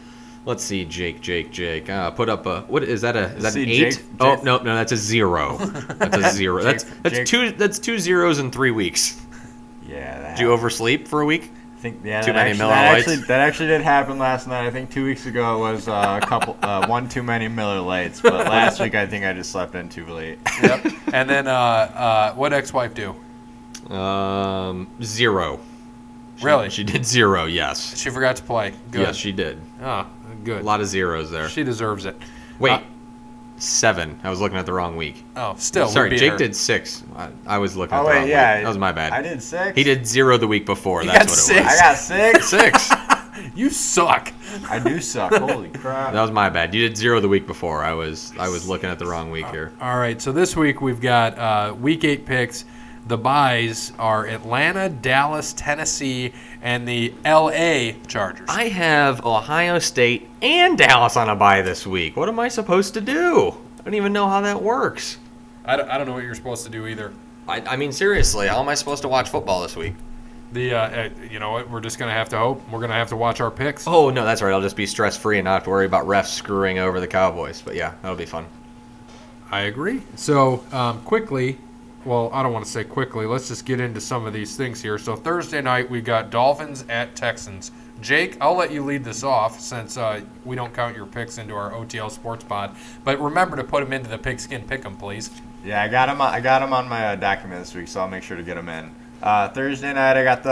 Let's 0.45 0.63
see, 0.63 0.85
Jake, 0.85 1.19
Jake, 1.21 1.51
Jake. 1.51 1.89
Uh, 1.89 2.09
put 2.11 2.29
up 2.29 2.45
a 2.45 2.61
what 2.61 2.83
is 2.83 3.01
that 3.01 3.15
a 3.17 3.25
is 3.35 3.43
that 3.43 3.53
See, 3.53 3.63
an 3.63 3.69
eight? 3.69 3.77
Jake- 3.95 4.03
oh 4.21 4.39
no, 4.43 4.57
no, 4.59 4.73
that's 4.73 4.91
a 4.93 4.97
zero. 4.97 5.57
That's 5.59 6.17
a 6.17 6.31
zero. 6.31 6.63
that's 6.63 6.83
Jake- 6.83 6.93
that's 7.03 7.15
Jake- 7.17 7.27
two 7.27 7.51
that's 7.51 7.77
two 7.79 7.99
zeros 7.99 8.39
in 8.39 8.49
three 8.49 8.71
weeks. 8.71 9.21
Yeah. 9.87 10.19
That 10.19 10.37
Did 10.37 10.43
you 10.43 10.51
oversleep 10.51 11.07
for 11.07 11.21
a 11.21 11.25
week? 11.25 11.51
I 11.81 11.83
think 11.83 12.01
yeah, 12.03 12.21
Too 12.21 12.31
that 12.33 12.35
many 12.35 12.49
actually, 12.51 12.57
Miller 12.59 12.73
that 12.75 12.91
Lights? 12.93 13.07
actually 13.07 13.25
that 13.25 13.39
actually 13.39 13.67
did 13.69 13.81
happen 13.81 14.19
last 14.19 14.45
night. 14.47 14.67
I 14.67 14.69
think 14.69 14.91
two 14.91 15.03
weeks 15.03 15.25
ago 15.25 15.55
it 15.55 15.71
was 15.73 15.87
uh, 15.87 16.19
a 16.21 16.23
couple 16.27 16.55
uh, 16.61 16.85
one 16.85 17.09
too 17.09 17.23
many 17.23 17.47
Miller 17.47 17.79
Lites, 17.79 18.21
but 18.21 18.33
last 18.47 18.79
week 18.79 18.93
I 18.93 19.07
think 19.07 19.25
I 19.25 19.33
just 19.33 19.51
slept 19.51 19.73
in 19.73 19.89
too 19.89 20.05
late. 20.05 20.37
Yep. 20.61 20.85
and 21.13 21.27
then 21.27 21.47
uh, 21.47 21.51
uh, 21.51 22.33
what 22.35 22.53
ex-wife 22.53 22.93
do? 22.93 23.15
Um, 23.91 24.87
zero. 25.01 25.59
She- 26.37 26.45
Really? 26.45 26.69
She 26.69 26.83
did 26.83 27.03
zero. 27.03 27.45
Yes. 27.45 27.97
She 27.99 28.11
forgot 28.11 28.35
to 28.35 28.43
play. 28.43 28.73
Good. 28.91 29.01
Yes, 29.01 29.15
she 29.15 29.31
did. 29.31 29.59
Oh, 29.81 30.05
good. 30.43 30.61
A 30.61 30.63
lot 30.63 30.81
of 30.81 30.87
zeros 30.87 31.31
there. 31.31 31.49
She 31.49 31.63
deserves 31.63 32.05
it. 32.05 32.15
Wait, 32.59 32.73
Uh, 32.73 32.81
seven. 33.61 34.19
I 34.23 34.29
was 34.29 34.41
looking 34.41 34.57
at 34.57 34.65
the 34.65 34.73
wrong 34.73 34.95
week. 34.95 35.23
oh, 35.35 35.55
still. 35.57 35.85
we 35.87 35.91
Sorry, 35.91 36.17
Jake 36.17 36.31
her. 36.33 36.37
did 36.37 36.55
six. 36.55 37.03
I, 37.15 37.29
I 37.45 37.57
was 37.59 37.77
looking 37.77 37.95
at 37.95 38.01
Oh 38.01 38.03
the 38.05 38.09
wrong 38.11 38.21
wait, 38.23 38.29
yeah, 38.29 38.55
week. 38.57 38.63
That 38.63 38.69
was 38.69 38.77
my 38.77 38.91
bad. 38.91 39.13
I 39.13 39.21
did 39.21 39.41
six. 39.41 39.75
He 39.77 39.83
did 39.83 40.05
zero 40.07 40.37
the 40.37 40.47
week 40.47 40.65
before. 40.65 41.03
You 41.03 41.11
That's 41.11 41.47
got 41.47 41.55
what 41.55 41.67
it 41.67 41.69
six. 41.69 41.79
I 41.79 41.79
got 41.79 41.97
six. 41.97 42.49
Six. 42.91 42.91
You 43.55 43.69
suck. 43.69 44.31
I 44.69 44.77
do 44.77 44.99
suck. 45.01 45.33
Holy 45.33 45.69
crap. 45.73 46.13
That 46.13 46.21
was 46.21 46.31
my 46.31 46.49
bad. 46.49 46.75
You 46.75 46.87
did 46.87 46.95
zero 46.95 47.19
the 47.19 47.27
week 47.29 47.47
before. 47.47 47.83
I 47.83 47.93
was 47.93 48.33
I 48.37 48.49
was 48.49 48.67
looking 48.67 48.89
at 48.89 48.99
the 48.99 49.05
wrong 49.07 49.31
week 49.31 49.47
here. 49.47 49.73
All 49.81 49.97
right. 49.97 50.21
So 50.21 50.31
this 50.31 50.55
week 50.55 50.81
we've 50.81 51.01
got 51.01 51.37
uh, 51.39 51.73
week 51.73 52.03
eight 52.03 52.25
picks. 52.25 52.65
The 53.07 53.17
byes 53.17 53.91
are 53.97 54.27
Atlanta, 54.27 54.87
Dallas, 54.87 55.53
Tennessee, 55.53 56.33
and 56.61 56.87
the 56.87 57.13
L.A. 57.25 57.95
Chargers. 58.07 58.47
I 58.47 58.65
have 58.65 59.25
Ohio 59.25 59.79
State 59.79 60.29
and 60.41 60.77
Dallas 60.77 61.17
on 61.17 61.27
a 61.27 61.35
bye 61.35 61.61
this 61.61 61.87
week. 61.87 62.15
What 62.15 62.29
am 62.29 62.39
I 62.39 62.47
supposed 62.47 62.93
to 62.93 63.01
do? 63.01 63.57
I 63.79 63.83
don't 63.83 63.95
even 63.95 64.13
know 64.13 64.29
how 64.29 64.41
that 64.41 64.61
works. 64.61 65.17
I 65.65 65.75
don't, 65.75 65.89
I 65.89 65.97
don't 65.97 66.07
know 66.07 66.13
what 66.13 66.23
you're 66.23 66.35
supposed 66.35 66.63
to 66.65 66.71
do 66.71 66.85
either. 66.87 67.11
I, 67.47 67.61
I 67.61 67.75
mean, 67.75 67.91
seriously, 67.91 68.47
how 68.47 68.59
am 68.59 68.69
I 68.69 68.75
supposed 68.75 69.01
to 69.01 69.07
watch 69.07 69.29
football 69.29 69.63
this 69.63 69.75
week? 69.75 69.95
The 70.51 70.73
uh, 70.73 70.77
uh, 70.77 71.09
you 71.29 71.39
know 71.39 71.53
what? 71.53 71.69
We're 71.69 71.79
just 71.79 71.97
gonna 71.97 72.11
have 72.11 72.29
to 72.29 72.37
hope. 72.37 72.61
We're 72.69 72.81
gonna 72.81 72.93
have 72.93 73.09
to 73.09 73.15
watch 73.15 73.39
our 73.39 73.49
picks. 73.49 73.87
Oh 73.87 74.09
no, 74.09 74.25
that's 74.25 74.41
right. 74.41 74.51
I'll 74.51 74.61
just 74.61 74.75
be 74.75 74.85
stress 74.85 75.15
free 75.15 75.37
and 75.39 75.45
not 75.45 75.53
have 75.53 75.63
to 75.63 75.69
worry 75.69 75.85
about 75.85 76.05
refs 76.05 76.27
screwing 76.27 76.77
over 76.77 76.99
the 76.99 77.07
Cowboys. 77.07 77.61
But 77.61 77.75
yeah, 77.75 77.93
that'll 78.01 78.17
be 78.17 78.25
fun. 78.25 78.45
I 79.49 79.61
agree. 79.61 80.01
So 80.15 80.63
um, 80.73 81.01
quickly, 81.03 81.57
well, 82.05 82.29
I 82.33 82.43
don't 82.43 82.53
want 82.53 82.65
to 82.65 82.71
say 82.71 82.83
quickly. 82.83 83.25
Let's 83.25 83.47
just 83.47 83.65
get 83.65 83.79
into 83.79 84.01
some 84.01 84.25
of 84.25 84.33
these 84.33 84.55
things 84.55 84.81
here. 84.81 84.97
So 84.97 85.15
Thursday 85.15 85.61
night 85.61 85.89
we 85.89 86.01
got 86.01 86.29
Dolphins 86.29 86.85
at 86.89 87.15
Texans. 87.15 87.71
Jake, 88.01 88.37
I'll 88.41 88.55
let 88.55 88.71
you 88.71 88.83
lead 88.83 89.03
this 89.03 89.23
off 89.23 89.59
since 89.59 89.95
uh, 89.95 90.21
we 90.43 90.55
don't 90.55 90.73
count 90.73 90.95
your 90.95 91.05
picks 91.05 91.37
into 91.37 91.53
our 91.53 91.71
OTL 91.71 92.09
Sports 92.09 92.43
Pod. 92.43 92.75
But 93.03 93.21
remember 93.21 93.55
to 93.57 93.63
put 93.63 93.83
them 93.83 93.93
into 93.93 94.09
the 94.09 94.17
Pigskin 94.17 94.63
Pick'em, 94.63 94.97
please. 94.97 95.29
Yeah, 95.63 95.83
I 95.83 95.87
got 95.87 96.09
him. 96.09 96.19
I 96.19 96.39
got 96.39 96.59
them 96.59 96.73
on 96.73 96.89
my 96.89 97.09
uh, 97.09 97.15
document 97.15 97.61
this 97.61 97.75
week, 97.75 97.87
so 97.87 98.01
I'll 98.01 98.07
make 98.07 98.23
sure 98.23 98.37
to 98.37 98.43
get 98.43 98.55
them 98.55 98.69
in. 98.69 98.95
Uh, 99.21 99.49
Thursday 99.49 99.93
night, 99.93 100.17
I 100.17 100.23
got 100.23 100.41
the. 100.41 100.49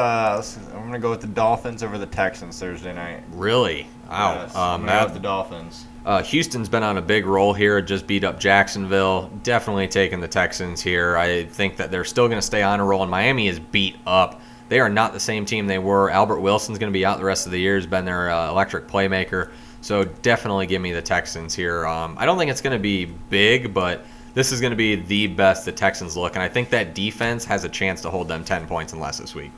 I'm 0.76 0.86
gonna 0.86 1.00
go 1.00 1.10
with 1.10 1.22
the 1.22 1.28
Dolphins 1.28 1.82
over 1.82 1.98
the 1.98 2.06
Texans 2.06 2.60
Thursday 2.60 2.94
night. 2.94 3.24
Really? 3.32 3.88
Wow. 4.08 4.36
Yes, 4.36 4.56
um, 4.56 4.62
I'm 4.62 4.86
gonna 4.86 4.92
go 4.92 5.04
with 5.06 5.14
that, 5.14 5.14
the 5.16 5.20
Dolphins. 5.24 5.86
Uh, 6.06 6.24
Houston's 6.24 6.70
been 6.70 6.84
on 6.84 6.98
a 6.98 7.02
big 7.02 7.26
roll 7.26 7.54
here. 7.54 7.82
Just 7.82 8.08
beat 8.08 8.24
up 8.24 8.40
Jacksonville. 8.40 9.30
Definitely 9.44 9.88
taking 9.88 10.20
the 10.20 10.28
Texans 10.28 10.82
here. 10.82 11.18
I 11.18 11.46
think 11.46 11.78
that 11.78 11.92
they're 11.92 12.06
still 12.06 12.28
going 12.28 12.38
to 12.38 12.46
stay 12.46 12.64
on 12.64 12.80
a 12.80 12.86
roll. 12.86 13.02
And 13.02 13.12
Miami 13.12 13.48
is 13.48 13.60
beat 13.60 13.98
up. 14.08 14.42
They 14.70 14.80
are 14.80 14.90
not 14.90 15.14
the 15.14 15.20
same 15.20 15.46
team 15.46 15.68
they 15.68 15.80
were. 15.80 16.10
Albert 16.10 16.40
Wilson's 16.40 16.78
going 16.78 16.92
to 16.92 16.98
be 16.98 17.06
out 17.06 17.18
the 17.18 17.26
rest 17.26 17.46
of 17.46 17.52
the 17.52 17.60
year. 17.60 17.76
He's 17.76 17.88
been 17.88 18.06
their 18.06 18.30
uh, 18.30 18.50
electric 18.50 18.88
playmaker. 18.88 19.52
So 19.82 20.04
definitely 20.04 20.68
give 20.68 20.82
me 20.82 20.92
the 20.92 21.02
Texans 21.02 21.54
here. 21.54 21.86
Um, 21.88 22.16
I 22.18 22.26
don't 22.26 22.38
think 22.38 22.52
it's 22.52 22.62
going 22.62 22.78
to 22.78 22.82
be 22.82 23.06
big, 23.06 23.74
but 23.74 24.06
this 24.34 24.52
is 24.52 24.62
going 24.62 24.72
to 24.72 24.78
be 24.78 24.96
the 24.96 25.28
best 25.28 25.66
the 25.66 25.72
Texans 25.72 26.16
look. 26.16 26.36
And 26.36 26.44
I 26.44 26.48
think 26.48 26.70
that 26.70 26.94
defense 26.94 27.46
has 27.46 27.64
a 27.64 27.70
chance 27.70 28.02
to 28.02 28.10
hold 28.10 28.28
them 28.28 28.44
10 28.44 28.68
points 28.68 28.94
and 28.94 29.02
less 29.02 29.18
this 29.18 29.34
week. 29.34 29.52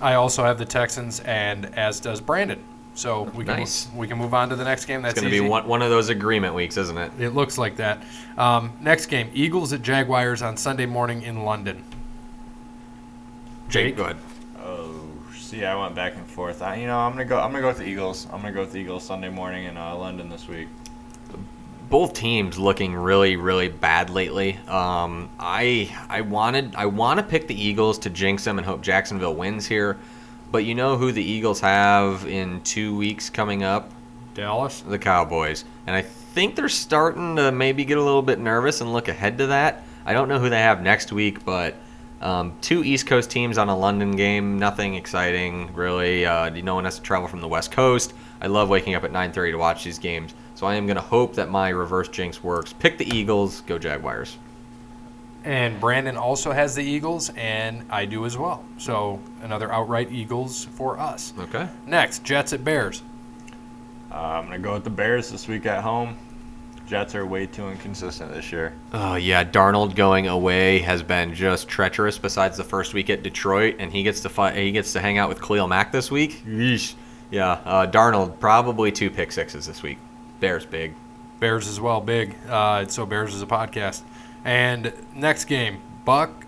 I 0.00 0.14
also 0.14 0.44
have 0.44 0.58
the 0.58 0.64
Texans, 0.64 1.20
and 1.20 1.66
as 1.76 2.00
does 2.00 2.20
Brandon. 2.20 2.62
So 3.00 3.22
we 3.34 3.46
can 3.46 3.60
Nice. 3.60 3.88
we 3.96 4.06
can 4.06 4.18
move 4.18 4.34
on 4.34 4.50
to 4.50 4.56
the 4.56 4.64
next 4.64 4.84
game. 4.84 5.00
That's 5.00 5.12
It's 5.14 5.20
going 5.22 5.30
to 5.32 5.34
be 5.34 5.42
easy. 5.42 5.48
one, 5.48 5.66
one 5.66 5.80
of 5.80 5.88
those 5.88 6.10
agreement 6.10 6.54
weeks, 6.54 6.76
isn't 6.76 6.98
it? 6.98 7.10
It 7.18 7.30
looks 7.30 7.56
like 7.56 7.76
that. 7.76 8.02
Um, 8.36 8.74
next 8.78 9.06
game, 9.06 9.30
Eagles 9.32 9.72
at 9.72 9.80
Jaguars 9.80 10.42
on 10.42 10.58
Sunday 10.58 10.84
morning 10.84 11.22
in 11.22 11.42
London. 11.44 11.82
Jake? 13.70 13.96
Go 13.96 14.02
ahead. 14.04 14.16
Oh, 14.62 15.00
see, 15.34 15.64
I 15.64 15.74
went 15.80 15.94
back 15.94 16.14
and 16.14 16.26
forth. 16.26 16.60
I, 16.60 16.74
you 16.74 16.86
know, 16.86 16.98
I'm 16.98 17.12
gonna 17.12 17.24
go. 17.24 17.38
I'm 17.40 17.50
gonna 17.52 17.62
go 17.62 17.68
with 17.68 17.78
the 17.78 17.88
Eagles. 17.88 18.26
I'm 18.30 18.42
gonna 18.42 18.52
go 18.52 18.60
with 18.60 18.72
the 18.72 18.78
Eagles 18.80 19.02
Sunday 19.04 19.30
morning 19.30 19.64
in 19.64 19.78
uh, 19.78 19.96
London 19.96 20.28
this 20.28 20.46
week. 20.46 20.68
both 21.88 22.12
teams 22.12 22.58
looking 22.58 22.94
really 22.94 23.36
really 23.36 23.68
bad 23.68 24.10
lately. 24.10 24.58
Um, 24.68 25.30
I 25.40 25.90
I 26.10 26.20
wanted 26.20 26.74
I 26.74 26.84
want 26.84 27.18
to 27.18 27.24
pick 27.24 27.46
the 27.46 27.58
Eagles 27.58 27.98
to 28.00 28.10
jinx 28.10 28.44
them 28.44 28.58
and 28.58 28.66
hope 28.66 28.82
Jacksonville 28.82 29.34
wins 29.34 29.66
here, 29.66 29.96
but 30.50 30.64
you 30.64 30.74
know 30.74 30.96
who 30.96 31.12
the 31.12 31.22
Eagles 31.22 31.60
have 31.60 32.26
in 32.26 32.60
two 32.62 32.96
weeks 32.96 33.30
coming 33.30 33.62
up? 33.62 33.90
Dallas. 34.34 34.80
The 34.80 34.98
Cowboys, 34.98 35.64
and 35.86 35.96
I 35.96 36.02
think 36.02 36.56
they're 36.56 36.68
starting 36.68 37.36
to 37.36 37.50
maybe 37.52 37.84
get 37.84 37.98
a 37.98 38.02
little 38.02 38.22
bit 38.22 38.38
nervous 38.38 38.80
and 38.80 38.92
look 38.92 39.08
ahead 39.08 39.38
to 39.38 39.48
that. 39.48 39.84
I 40.04 40.12
don't 40.12 40.28
know 40.28 40.38
who 40.38 40.48
they 40.48 40.60
have 40.60 40.82
next 40.82 41.12
week, 41.12 41.44
but. 41.44 41.74
Um, 42.20 42.58
two 42.60 42.84
East 42.84 43.06
Coast 43.06 43.30
teams 43.30 43.56
on 43.56 43.70
a 43.70 43.74
London 43.76 44.14
game. 44.14 44.58
Nothing 44.58 44.94
exciting, 44.94 45.72
really. 45.72 46.26
Uh, 46.26 46.50
no 46.50 46.74
one 46.74 46.84
has 46.84 46.96
to 46.96 47.00
travel 47.00 47.26
from 47.26 47.40
the 47.40 47.48
West 47.48 47.72
Coast. 47.72 48.12
I 48.42 48.46
love 48.46 48.68
waking 48.68 48.94
up 48.94 49.04
at 49.04 49.10
9:30 49.10 49.52
to 49.52 49.56
watch 49.56 49.84
these 49.84 49.98
games. 49.98 50.34
So 50.54 50.66
I 50.66 50.74
am 50.74 50.84
going 50.84 50.96
to 50.96 51.02
hope 51.02 51.34
that 51.36 51.48
my 51.48 51.70
reverse 51.70 52.08
jinx 52.08 52.44
works. 52.44 52.74
Pick 52.74 52.98
the 52.98 53.08
Eagles. 53.16 53.62
Go 53.62 53.78
Jaguars. 53.78 54.36
And 55.44 55.80
Brandon 55.80 56.16
also 56.16 56.52
has 56.52 56.74
the 56.74 56.82
Eagles, 56.82 57.30
and 57.30 57.84
I 57.88 58.04
do 58.04 58.26
as 58.26 58.36
well. 58.36 58.62
So 58.78 59.20
another 59.42 59.72
outright 59.72 60.12
Eagles 60.12 60.66
for 60.66 60.98
us. 60.98 61.32
Okay. 61.38 61.68
Next, 61.86 62.24
Jets 62.24 62.52
at 62.52 62.62
Bears. 62.62 63.02
Uh, 64.12 64.16
I'm 64.16 64.44
gonna 64.44 64.58
go 64.58 64.74
with 64.74 64.84
the 64.84 64.90
Bears 64.90 65.30
this 65.30 65.48
week 65.48 65.66
at 65.66 65.82
home. 65.82 66.16
Jets 66.86 67.14
are 67.14 67.24
way 67.24 67.46
too 67.46 67.68
inconsistent 67.68 68.34
this 68.34 68.50
year. 68.50 68.74
Oh 68.92 69.14
yeah, 69.14 69.44
Darnold 69.44 69.94
going 69.94 70.26
away 70.26 70.80
has 70.80 71.02
been 71.04 71.34
just 71.34 71.68
treacherous. 71.68 72.18
Besides 72.18 72.56
the 72.56 72.64
first 72.64 72.94
week 72.94 73.08
at 73.08 73.22
Detroit, 73.22 73.76
and 73.78 73.92
he 73.92 74.02
gets 74.02 74.20
to 74.22 74.28
fight. 74.28 74.56
He 74.56 74.72
gets 74.72 74.92
to 74.94 75.00
hang 75.00 75.16
out 75.16 75.28
with 75.28 75.40
Khalil 75.40 75.68
Mack 75.68 75.92
this 75.92 76.10
week. 76.10 76.42
Yeesh. 76.44 76.94
Yeah, 77.30 77.52
uh, 77.64 77.86
Darnold 77.86 78.40
probably 78.40 78.90
two 78.90 79.08
pick 79.08 79.30
sixes 79.30 79.66
this 79.66 79.82
week. 79.84 79.98
Bears 80.40 80.66
big. 80.66 80.94
Bears 81.38 81.68
as 81.68 81.80
well, 81.80 82.00
big. 82.00 82.34
Uh, 82.48 82.84
so 82.86 83.06
Bears 83.06 83.34
is 83.34 83.40
a 83.42 83.46
podcast. 83.46 84.02
And 84.44 84.92
next 85.14 85.44
game, 85.44 85.80
Buck, 86.04 86.46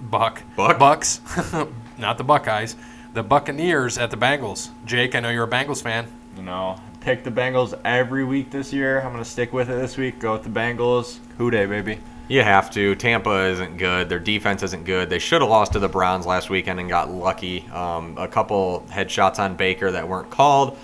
Buck, 0.00 0.42
Buck? 0.56 0.78
Bucks, 0.78 1.20
not 1.98 2.18
the 2.18 2.24
Buckeyes, 2.24 2.76
the 3.12 3.22
Buccaneers 3.22 3.98
at 3.98 4.10
the 4.10 4.16
Bengals. 4.16 4.70
Jake, 4.84 5.14
I 5.14 5.20
know 5.20 5.30
you're 5.30 5.44
a 5.44 5.50
Bengals 5.50 5.82
fan. 5.82 6.06
You 6.36 6.42
know, 6.42 6.80
pick 7.00 7.22
the 7.22 7.30
Bengals 7.30 7.78
every 7.84 8.24
week 8.24 8.50
this 8.50 8.72
year. 8.72 9.00
I'm 9.00 9.12
gonna 9.12 9.24
stick 9.24 9.52
with 9.52 9.70
it 9.70 9.74
this 9.74 9.96
week. 9.96 10.18
Go 10.18 10.32
with 10.32 10.42
the 10.42 10.50
Bengals. 10.50 11.18
Who 11.38 11.50
day, 11.50 11.66
baby? 11.66 12.00
You 12.26 12.42
have 12.42 12.70
to. 12.70 12.94
Tampa 12.94 13.48
isn't 13.48 13.76
good. 13.76 14.08
Their 14.08 14.18
defense 14.18 14.62
isn't 14.62 14.84
good. 14.84 15.10
They 15.10 15.18
should 15.18 15.42
have 15.42 15.50
lost 15.50 15.74
to 15.74 15.78
the 15.78 15.88
Browns 15.88 16.24
last 16.24 16.48
weekend 16.48 16.80
and 16.80 16.88
got 16.88 17.10
lucky. 17.10 17.68
Um, 17.68 18.16
a 18.16 18.26
couple 18.26 18.86
headshots 18.88 19.38
on 19.38 19.56
Baker 19.56 19.90
that 19.90 20.08
weren't 20.08 20.30
called. 20.30 20.78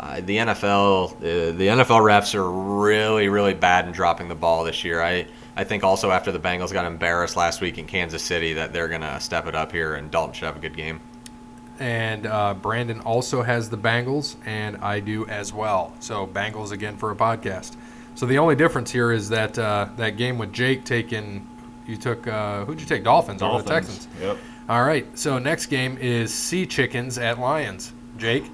Uh, 0.00 0.20
the 0.22 0.38
NFL, 0.38 1.12
uh, 1.16 1.56
the 1.56 1.66
NFL 1.66 2.00
refs 2.00 2.34
are 2.34 2.50
really, 2.50 3.28
really 3.28 3.54
bad 3.54 3.86
in 3.86 3.92
dropping 3.92 4.28
the 4.28 4.34
ball 4.34 4.64
this 4.64 4.84
year. 4.84 5.02
I, 5.02 5.26
I 5.56 5.64
think 5.64 5.82
also 5.84 6.10
after 6.10 6.30
the 6.30 6.38
Bengals 6.38 6.72
got 6.72 6.84
embarrassed 6.84 7.36
last 7.36 7.60
week 7.60 7.78
in 7.78 7.86
Kansas 7.86 8.22
City 8.22 8.52
that 8.54 8.72
they're 8.72 8.88
gonna 8.88 9.18
step 9.20 9.46
it 9.46 9.54
up 9.54 9.72
here 9.72 9.94
and 9.94 10.10
Dalton 10.10 10.34
should 10.34 10.46
have 10.46 10.56
a 10.56 10.60
good 10.60 10.76
game. 10.76 11.00
And 11.78 12.26
uh, 12.26 12.54
Brandon 12.54 13.00
also 13.00 13.42
has 13.42 13.68
the 13.68 13.76
Bengals, 13.76 14.36
and 14.46 14.78
I 14.78 15.00
do 15.00 15.26
as 15.26 15.52
well. 15.52 15.94
So 16.00 16.26
Bengals 16.26 16.72
again 16.72 16.96
for 16.96 17.10
a 17.10 17.16
podcast. 17.16 17.76
So 18.14 18.24
the 18.24 18.38
only 18.38 18.56
difference 18.56 18.90
here 18.90 19.12
is 19.12 19.28
that 19.28 19.58
uh, 19.58 19.88
that 19.96 20.16
game 20.16 20.38
with 20.38 20.52
Jake 20.52 20.84
taking, 20.84 21.46
you 21.86 21.96
took 21.96 22.26
uh, 22.26 22.64
who'd 22.64 22.80
you 22.80 22.86
take? 22.86 23.04
Dolphins, 23.04 23.42
over 23.42 23.62
the 23.62 23.68
Texans. 23.68 24.08
Yep. 24.20 24.38
All 24.68 24.82
right. 24.84 25.06
So 25.18 25.38
next 25.38 25.66
game 25.66 25.98
is 25.98 26.32
Sea 26.32 26.66
Chickens 26.66 27.18
at 27.18 27.38
Lions. 27.38 27.92
Jake. 28.16 28.44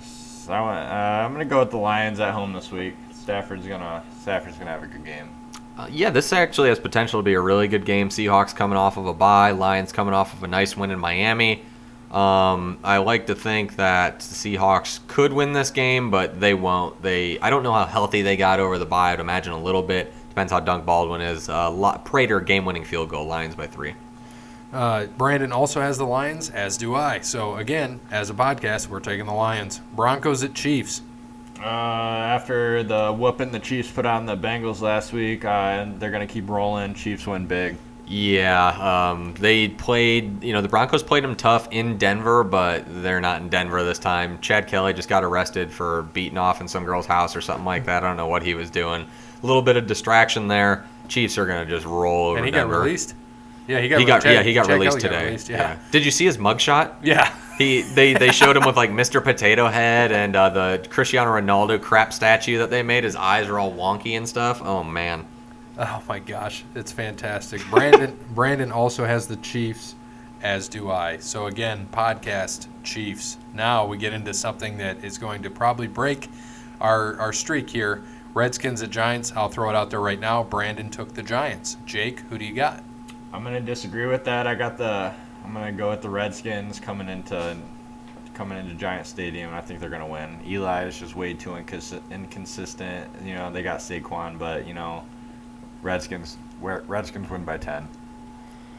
So 0.00 0.52
I 0.52 0.60
went, 0.60 0.78
uh, 0.78 0.92
I'm 0.92 1.32
gonna 1.32 1.44
go 1.44 1.60
with 1.60 1.70
the 1.70 1.76
Lions 1.76 2.18
at 2.18 2.32
home 2.32 2.54
this 2.54 2.72
week. 2.72 2.94
Stafford's 3.12 3.66
gonna 3.66 4.02
Stafford's 4.22 4.56
gonna 4.56 4.70
have 4.70 4.84
a 4.84 4.86
good 4.86 5.04
game. 5.04 5.28
Uh, 5.76 5.88
yeah, 5.90 6.08
this 6.08 6.32
actually 6.32 6.68
has 6.68 6.78
potential 6.78 7.18
to 7.18 7.24
be 7.24 7.34
a 7.34 7.40
really 7.40 7.66
good 7.66 7.84
game. 7.84 8.08
Seahawks 8.08 8.54
coming 8.54 8.78
off 8.78 8.96
of 8.96 9.06
a 9.06 9.12
bye, 9.12 9.50
Lions 9.50 9.90
coming 9.90 10.14
off 10.14 10.32
of 10.32 10.44
a 10.44 10.46
nice 10.46 10.76
win 10.76 10.92
in 10.92 10.98
Miami. 11.00 11.64
Um, 12.12 12.78
I 12.84 12.98
like 12.98 13.26
to 13.26 13.34
think 13.34 13.76
that 13.76 14.20
the 14.20 14.34
Seahawks 14.34 15.00
could 15.08 15.32
win 15.32 15.54
this 15.54 15.70
game, 15.70 16.10
but 16.12 16.38
they 16.38 16.54
won't. 16.54 17.02
They 17.02 17.40
I 17.40 17.50
don't 17.50 17.64
know 17.64 17.72
how 17.72 17.84
healthy 17.84 18.22
they 18.22 18.36
got 18.36 18.60
over 18.60 18.78
the 18.78 18.86
bye. 18.86 19.12
I'd 19.12 19.18
imagine 19.18 19.54
a 19.54 19.60
little 19.60 19.82
bit. 19.82 20.12
Depends 20.28 20.52
how 20.52 20.60
Doug 20.60 20.86
Baldwin 20.86 21.20
is. 21.20 21.48
Uh, 21.48 21.70
Lo- 21.70 22.00
Prater 22.04 22.40
game-winning 22.40 22.84
field 22.84 23.08
goal. 23.08 23.26
Lions 23.26 23.56
by 23.56 23.66
three. 23.66 23.94
Uh, 24.72 25.06
Brandon 25.06 25.52
also 25.52 25.80
has 25.80 25.98
the 25.98 26.06
Lions, 26.06 26.48
as 26.48 26.76
do 26.76 26.94
I. 26.94 27.20
So 27.20 27.56
again, 27.56 28.00
as 28.10 28.30
a 28.30 28.34
podcast, 28.34 28.88
we're 28.88 29.00
taking 29.00 29.26
the 29.26 29.34
Lions. 29.34 29.80
Broncos 29.94 30.44
at 30.44 30.54
Chiefs. 30.54 31.02
Uh, 31.62 31.66
after 31.66 32.82
the 32.82 33.12
whooping 33.12 33.52
the 33.52 33.58
Chiefs 33.60 33.90
put 33.90 34.04
on 34.04 34.26
the 34.26 34.36
Bengals 34.36 34.80
last 34.80 35.12
week, 35.12 35.44
uh, 35.44 35.48
and 35.48 36.00
they're 36.00 36.10
gonna 36.10 36.26
keep 36.26 36.48
rolling. 36.48 36.92
Chiefs 36.94 37.26
win 37.26 37.46
big. 37.46 37.76
Yeah, 38.08 39.10
um, 39.12 39.32
they 39.38 39.68
played. 39.68 40.42
You 40.42 40.52
know, 40.52 40.60
the 40.60 40.68
Broncos 40.68 41.02
played 41.04 41.22
them 41.22 41.36
tough 41.36 41.68
in 41.70 41.98
Denver, 41.98 42.42
but 42.42 42.84
they're 43.02 43.20
not 43.20 43.40
in 43.42 43.48
Denver 43.48 43.84
this 43.84 44.00
time. 44.00 44.40
Chad 44.40 44.66
Kelly 44.66 44.92
just 44.92 45.08
got 45.08 45.22
arrested 45.22 45.70
for 45.70 46.02
beating 46.12 46.36
off 46.36 46.60
in 46.60 46.66
some 46.66 46.84
girl's 46.84 47.06
house 47.06 47.36
or 47.36 47.40
something 47.40 47.64
like 47.64 47.84
that. 47.86 48.02
I 48.02 48.08
don't 48.08 48.16
know 48.16 48.26
what 48.26 48.42
he 48.42 48.54
was 48.54 48.68
doing. 48.68 49.06
A 49.42 49.46
little 49.46 49.62
bit 49.62 49.76
of 49.76 49.86
distraction 49.86 50.48
there. 50.48 50.84
Chiefs 51.06 51.38
are 51.38 51.46
gonna 51.46 51.64
just 51.64 51.86
roll 51.86 52.28
over 52.30 52.38
and 52.38 52.44
he 52.44 52.50
Denver. 52.50 52.74
got 52.74 52.80
released. 52.80 53.14
Yeah, 53.66 53.80
he 53.80 53.88
got. 53.88 54.00
He 54.00 54.04
got 54.06 54.22
Chad- 54.22 54.34
yeah 54.34 54.42
he 54.42 54.52
got 54.54 54.66
Chad 54.66 54.74
released 54.74 54.98
Kelly 54.98 55.02
got 55.02 55.08
today. 55.10 55.24
released, 55.26 55.48
yeah. 55.48 55.78
Did 55.90 56.04
you 56.04 56.10
see 56.10 56.24
his 56.24 56.38
mugshot? 56.38 56.94
yeah. 57.02 57.32
He 57.58 57.82
they 57.82 58.14
they 58.14 58.32
showed 58.32 58.56
him 58.56 58.64
with 58.64 58.76
like 58.76 58.90
Mr. 58.90 59.22
Potato 59.22 59.68
Head 59.68 60.10
and 60.10 60.34
uh, 60.34 60.48
the 60.48 60.86
Cristiano 60.90 61.30
Ronaldo 61.30 61.80
crap 61.80 62.12
statue 62.12 62.58
that 62.58 62.70
they 62.70 62.82
made. 62.82 63.04
His 63.04 63.14
eyes 63.14 63.48
are 63.48 63.58
all 63.58 63.72
wonky 63.72 64.16
and 64.16 64.28
stuff. 64.28 64.60
Oh 64.62 64.82
man. 64.82 65.26
Oh 65.78 66.02
my 66.08 66.18
gosh, 66.18 66.64
it's 66.74 66.92
fantastic. 66.92 67.62
Brandon 67.70 68.18
Brandon 68.34 68.72
also 68.72 69.04
has 69.04 69.26
the 69.26 69.36
Chiefs, 69.36 69.94
as 70.42 70.68
do 70.68 70.90
I. 70.90 71.18
So 71.18 71.46
again, 71.46 71.88
podcast 71.92 72.66
Chiefs. 72.82 73.36
Now 73.54 73.86
we 73.86 73.96
get 73.96 74.12
into 74.12 74.34
something 74.34 74.76
that 74.78 75.04
is 75.04 75.16
going 75.18 75.42
to 75.44 75.50
probably 75.50 75.86
break 75.86 76.28
our 76.80 77.16
our 77.18 77.32
streak 77.32 77.70
here. 77.70 78.02
Redskins 78.34 78.82
at 78.82 78.90
Giants. 78.90 79.30
I'll 79.36 79.50
throw 79.50 79.68
it 79.70 79.76
out 79.76 79.90
there 79.90 80.00
right 80.00 80.18
now. 80.18 80.42
Brandon 80.42 80.88
took 80.88 81.12
the 81.14 81.22
Giants. 81.22 81.76
Jake, 81.86 82.20
who 82.30 82.38
do 82.38 82.44
you 82.46 82.54
got? 82.54 82.82
I'm 83.32 83.42
gonna 83.42 83.60
disagree 83.60 84.06
with 84.06 84.24
that. 84.24 84.46
I 84.46 84.54
got 84.54 84.76
the. 84.76 85.12
I'm 85.44 85.54
gonna 85.54 85.72
go 85.72 85.90
with 85.90 86.02
the 86.02 86.10
Redskins 86.10 86.78
coming 86.78 87.08
into 87.08 87.56
coming 88.34 88.58
into 88.58 88.74
Giant 88.74 89.06
Stadium. 89.06 89.54
I 89.54 89.60
think 89.60 89.80
they're 89.80 89.90
gonna 89.90 90.06
win. 90.06 90.38
Eli 90.46 90.84
is 90.84 90.98
just 90.98 91.16
way 91.16 91.32
too 91.32 91.50
incons- 91.50 92.00
inconsistent. 92.10 93.10
You 93.24 93.34
know 93.34 93.50
they 93.50 93.62
got 93.62 93.80
Saquon, 93.80 94.38
but 94.38 94.66
you 94.66 94.74
know 94.74 95.04
Redskins. 95.82 96.36
Redskins 96.60 97.28
win 97.30 97.44
by 97.44 97.56
ten. 97.56 97.88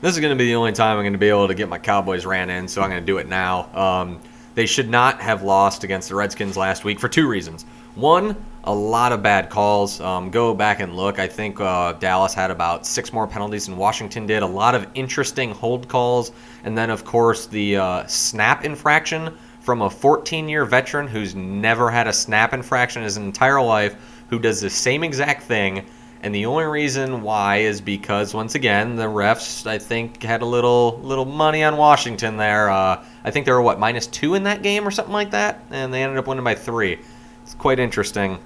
This 0.01 0.13
is 0.13 0.19
to 0.31 0.35
be 0.35 0.45
the 0.45 0.55
only 0.55 0.73
time 0.73 0.97
I'm 0.97 1.03
to 1.13 1.19
be 1.19 1.29
able 1.29 1.47
to 1.47 1.55
get 1.55 1.69
my 1.69 1.79
Cowboys 1.79 2.25
ran 2.25 2.49
in, 2.49 2.67
so 2.67 2.81
I'm 2.81 2.89
to 3.01 3.05
do 3.05 3.17
it 3.17 3.27
now. 3.27 3.69
Um, 3.73 4.19
they 4.55 4.65
should 4.65 4.89
not 4.89 5.21
have 5.21 5.43
lost 5.43 5.83
against 5.83 6.09
the 6.09 6.15
Redskins 6.15 6.57
last 6.57 6.83
week 6.83 6.99
for 6.99 7.09
two 7.09 7.27
reasons. 7.27 7.65
One, 7.95 8.35
a 8.63 8.73
lot 8.73 9.11
of 9.11 9.21
bad 9.21 9.49
calls. 9.49 10.01
Um, 10.01 10.31
go 10.31 10.53
back 10.53 10.79
and 10.79 10.95
look. 10.95 11.19
I 11.19 11.27
think 11.27 11.59
uh, 11.59 11.93
Dallas 11.93 12.33
had 12.33 12.49
about 12.49 12.85
six 12.87 13.13
more 13.13 13.27
penalties 13.27 13.67
than 13.67 13.77
Washington 13.77 14.25
did. 14.25 14.41
A 14.41 14.47
lot 14.47 14.73
of 14.73 14.87
interesting 14.95 15.51
hold 15.51 15.87
calls. 15.87 16.31
And 16.63 16.77
then, 16.77 16.89
of 16.89 17.05
course, 17.05 17.45
the 17.45 17.77
uh, 17.77 18.07
snap 18.07 18.65
infraction 18.65 19.37
from 19.59 19.81
a 19.81 19.89
14 19.89 20.49
year 20.49 20.65
veteran 20.65 21.07
who's 21.07 21.35
never 21.35 21.91
had 21.91 22.07
a 22.07 22.13
snap 22.13 22.53
infraction 22.53 23.01
in 23.01 23.05
his 23.05 23.17
entire 23.17 23.61
life, 23.61 23.95
who 24.29 24.39
does 24.39 24.59
the 24.59 24.69
same 24.69 25.03
exact 25.03 25.43
thing. 25.43 25.85
And 26.23 26.33
the 26.33 26.45
only 26.45 26.63
reason 26.63 27.21
why 27.21 27.57
is 27.57 27.81
because 27.81 28.33
once 28.33 28.55
again 28.55 28.95
the 28.95 29.03
refs 29.03 29.67
I 29.67 29.77
think 29.77 30.23
had 30.23 30.41
a 30.41 30.45
little 30.45 31.01
little 31.03 31.25
money 31.25 31.65
on 31.65 31.75
Washington 31.75 32.37
there. 32.37 32.69
Uh, 32.69 33.03
I 33.25 33.31
think 33.31 33.45
they 33.45 33.51
were 33.51 33.61
what 33.61 33.77
minus 33.77 34.07
two 34.07 34.33
in 34.33 34.43
that 34.43 34.63
game 34.63 34.87
or 34.87 34.91
something 34.91 35.13
like 35.13 35.31
that, 35.31 35.59
and 35.69 35.93
they 35.93 36.01
ended 36.01 36.17
up 36.17 36.27
winning 36.27 36.45
by 36.45 36.55
three. 36.55 36.97
It's 37.41 37.55
quite 37.55 37.77
interesting. 37.77 38.39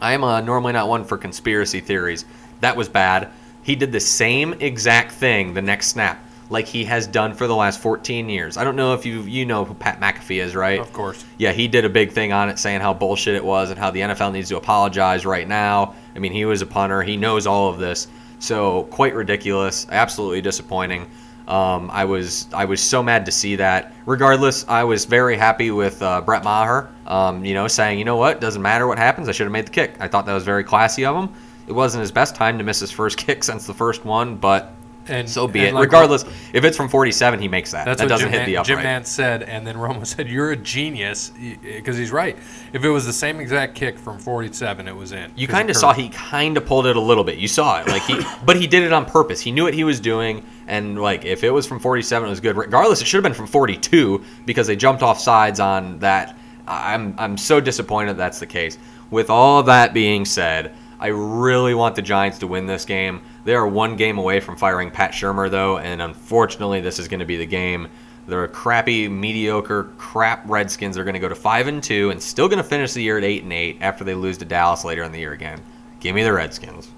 I 0.00 0.14
am 0.14 0.24
uh, 0.24 0.40
normally 0.40 0.72
not 0.72 0.88
one 0.88 1.04
for 1.04 1.18
conspiracy 1.18 1.80
theories. 1.80 2.24
That 2.60 2.74
was 2.74 2.88
bad. 2.88 3.28
He 3.62 3.76
did 3.76 3.92
the 3.92 4.00
same 4.00 4.54
exact 4.54 5.12
thing 5.12 5.52
the 5.52 5.60
next 5.60 5.88
snap, 5.88 6.24
like 6.50 6.66
he 6.66 6.84
has 6.84 7.06
done 7.06 7.32
for 7.32 7.46
the 7.46 7.54
last 7.54 7.80
14 7.80 8.28
years. 8.28 8.56
I 8.56 8.64
don't 8.64 8.76
know 8.76 8.92
if 8.92 9.06
you 9.06 9.22
you 9.22 9.46
know 9.46 9.64
who 9.64 9.72
Pat 9.72 10.00
McAfee 10.00 10.42
is, 10.42 10.54
right? 10.54 10.80
Of 10.80 10.92
course. 10.92 11.24
Yeah, 11.38 11.52
he 11.52 11.68
did 11.68 11.84
a 11.84 11.88
big 11.88 12.12
thing 12.12 12.32
on 12.32 12.48
it, 12.48 12.58
saying 12.58 12.80
how 12.80 12.92
bullshit 12.92 13.36
it 13.36 13.44
was 13.44 13.70
and 13.70 13.78
how 13.78 13.90
the 13.90 14.00
NFL 14.00 14.32
needs 14.32 14.48
to 14.50 14.56
apologize 14.56 15.24
right 15.24 15.48
now. 15.48 15.94
I 16.14 16.18
mean, 16.18 16.32
he 16.32 16.44
was 16.44 16.60
a 16.60 16.66
punter. 16.66 17.02
He 17.02 17.16
knows 17.16 17.46
all 17.46 17.68
of 17.68 17.78
this. 17.78 18.08
So 18.40 18.84
quite 18.84 19.14
ridiculous. 19.14 19.86
Absolutely 19.90 20.40
disappointing. 20.40 21.08
Um, 21.46 21.90
I 21.92 22.04
was 22.04 22.46
I 22.52 22.64
was 22.64 22.80
so 22.80 23.02
mad 23.02 23.26
to 23.26 23.32
see 23.32 23.56
that. 23.56 23.92
Regardless, 24.06 24.64
I 24.68 24.84
was 24.84 25.04
very 25.04 25.36
happy 25.36 25.70
with 25.70 26.02
uh, 26.02 26.20
Brett 26.20 26.44
Maher. 26.44 26.90
Um, 27.06 27.44
you 27.44 27.54
know, 27.54 27.68
saying 27.68 27.98
you 27.98 28.04
know 28.04 28.16
what 28.16 28.40
doesn't 28.40 28.62
matter 28.62 28.86
what 28.86 28.98
happens. 28.98 29.28
I 29.28 29.32
should 29.32 29.44
have 29.44 29.52
made 29.52 29.66
the 29.66 29.72
kick. 29.72 29.94
I 30.00 30.08
thought 30.08 30.26
that 30.26 30.34
was 30.34 30.44
very 30.44 30.64
classy 30.64 31.04
of 31.04 31.16
him. 31.16 31.34
It 31.68 31.72
wasn't 31.72 32.00
his 32.00 32.10
best 32.10 32.34
time 32.34 32.58
to 32.58 32.64
miss 32.64 32.80
his 32.80 32.90
first 32.90 33.16
kick 33.24 33.44
since 33.44 33.66
the 33.66 33.74
first 33.74 34.04
one, 34.04 34.36
but 34.36 34.74
And 35.10 35.28
so 35.28 35.46
be 35.46 35.60
and 35.60 35.68
it. 35.68 35.74
like- 35.74 35.82
Regardless, 35.84 36.24
if 36.52 36.64
it's 36.64 36.76
from 36.76 36.88
47, 36.88 37.40
he 37.40 37.48
makes 37.48 37.72
that. 37.72 37.84
That's 37.84 37.98
that 37.98 38.04
what 38.04 38.08
doesn't 38.08 38.26
Jim, 38.26 38.32
hit 38.32 38.38
Man- 38.38 38.46
the 38.46 38.56
upright. 38.58 38.76
Jim 38.78 38.86
Nantz 38.86 39.06
said, 39.06 39.42
and 39.42 39.66
then 39.66 39.76
Romo 39.76 40.06
said, 40.06 40.28
"You're 40.28 40.52
a 40.52 40.56
genius," 40.56 41.32
because 41.62 41.96
he's 41.96 42.12
right. 42.12 42.36
If 42.72 42.84
it 42.84 42.90
was 42.90 43.06
the 43.06 43.12
same 43.12 43.40
exact 43.40 43.74
kick 43.74 43.98
from 43.98 44.18
47, 44.18 44.88
it 44.88 44.94
was 44.96 45.12
in. 45.12 45.30
You 45.36 45.48
kind 45.48 45.68
of 45.70 45.76
saw 45.76 45.92
he 45.92 46.08
kind 46.10 46.56
of 46.56 46.64
pulled 46.66 46.86
it 46.86 46.96
a 46.96 47.00
little 47.00 47.24
bit. 47.24 47.38
You 47.38 47.48
saw 47.48 47.80
it, 47.80 47.88
like 47.88 48.02
he, 48.02 48.20
but 48.44 48.56
he 48.56 48.66
did 48.66 48.82
it 48.82 48.92
on 48.92 49.04
purpose. 49.04 49.40
He 49.40 49.52
knew 49.52 49.64
what 49.64 49.74
he 49.74 49.84
was 49.84 50.00
doing, 50.00 50.44
and 50.66 51.00
like 51.00 51.24
if 51.24 51.44
it 51.44 51.50
was 51.50 51.66
from 51.66 51.78
47, 51.80 52.26
it 52.26 52.30
was 52.30 52.40
good. 52.40 52.56
Regardless, 52.56 53.00
it 53.00 53.06
should 53.06 53.18
have 53.18 53.24
been 53.24 53.34
from 53.34 53.46
42 53.46 54.22
because 54.46 54.66
they 54.66 54.76
jumped 54.76 55.02
off 55.02 55.20
sides 55.20 55.60
on 55.60 55.98
that. 55.98 56.36
I'm 56.66 57.14
I'm 57.18 57.36
so 57.36 57.60
disappointed 57.60 58.16
that's 58.16 58.38
the 58.38 58.46
case. 58.46 58.78
With 59.10 59.28
all 59.28 59.64
that 59.64 59.92
being 59.92 60.24
said, 60.24 60.72
I 61.00 61.08
really 61.08 61.74
want 61.74 61.96
the 61.96 62.02
Giants 62.02 62.38
to 62.40 62.46
win 62.46 62.66
this 62.66 62.84
game. 62.84 63.22
They 63.44 63.54
are 63.54 63.66
one 63.66 63.96
game 63.96 64.18
away 64.18 64.38
from 64.40 64.56
firing 64.56 64.90
Pat 64.90 65.12
Shurmur 65.12 65.50
though, 65.50 65.78
and 65.78 66.02
unfortunately, 66.02 66.82
this 66.82 66.98
is 66.98 67.08
going 67.08 67.20
to 67.20 67.26
be 67.26 67.38
the 67.38 67.46
game. 67.46 67.88
They're 68.26 68.44
a 68.44 68.48
crappy, 68.48 69.08
mediocre, 69.08 69.84
crap 69.96 70.42
Redskins 70.48 70.94
They're 70.94 71.04
going 71.04 71.14
to 71.14 71.20
go 71.20 71.28
to 71.28 71.34
five 71.34 71.66
and 71.66 71.82
two, 71.82 72.10
and 72.10 72.22
still 72.22 72.48
going 72.48 72.62
to 72.62 72.68
finish 72.68 72.92
the 72.92 73.02
year 73.02 73.16
at 73.16 73.24
eight 73.24 73.42
and 73.42 73.52
eight 73.52 73.78
after 73.80 74.04
they 74.04 74.14
lose 74.14 74.38
to 74.38 74.44
Dallas 74.44 74.84
later 74.84 75.02
in 75.02 75.10
the 75.10 75.18
year 75.18 75.32
again. 75.32 75.60
Give 76.00 76.14
me 76.14 76.22
the 76.22 76.32
Redskins. 76.32 76.90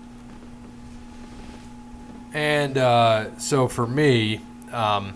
And 2.35 2.77
uh, 2.77 3.39
so 3.39 3.69
for 3.69 3.87
me, 3.87 4.41
um, 4.73 5.15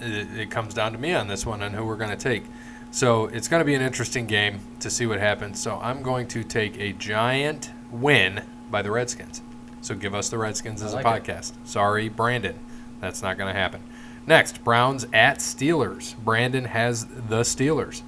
it, 0.00 0.38
it 0.40 0.50
comes 0.50 0.74
down 0.74 0.92
to 0.92 0.98
me 0.98 1.14
on 1.14 1.28
this 1.28 1.46
one 1.46 1.62
and 1.62 1.74
who 1.74 1.84
we're 1.84 1.96
going 1.96 2.10
to 2.10 2.16
take. 2.16 2.44
So 2.90 3.26
it's 3.26 3.48
going 3.48 3.60
to 3.60 3.64
be 3.64 3.74
an 3.74 3.82
interesting 3.82 4.26
game 4.26 4.60
to 4.80 4.90
see 4.90 5.06
what 5.06 5.18
happens. 5.18 5.60
So 5.60 5.78
I'm 5.80 6.02
going 6.02 6.26
to 6.28 6.44
take 6.44 6.78
a 6.78 6.92
giant 6.92 7.70
win 8.00 8.42
by 8.70 8.82
the 8.82 8.90
Redskins. 8.90 9.42
So 9.80 9.94
give 9.94 10.14
us 10.14 10.28
the 10.28 10.38
Redskins 10.38 10.82
as 10.82 10.94
like 10.94 11.04
a 11.04 11.08
it. 11.08 11.24
podcast. 11.24 11.52
Sorry, 11.64 12.08
Brandon. 12.08 12.58
That's 13.00 13.22
not 13.22 13.36
going 13.36 13.52
to 13.52 13.58
happen. 13.58 13.82
Next, 14.26 14.64
Browns 14.64 15.06
at 15.12 15.38
Steelers. 15.38 16.16
Brandon 16.18 16.64
has 16.64 17.04
the 17.04 17.40
Steelers. 17.40 18.02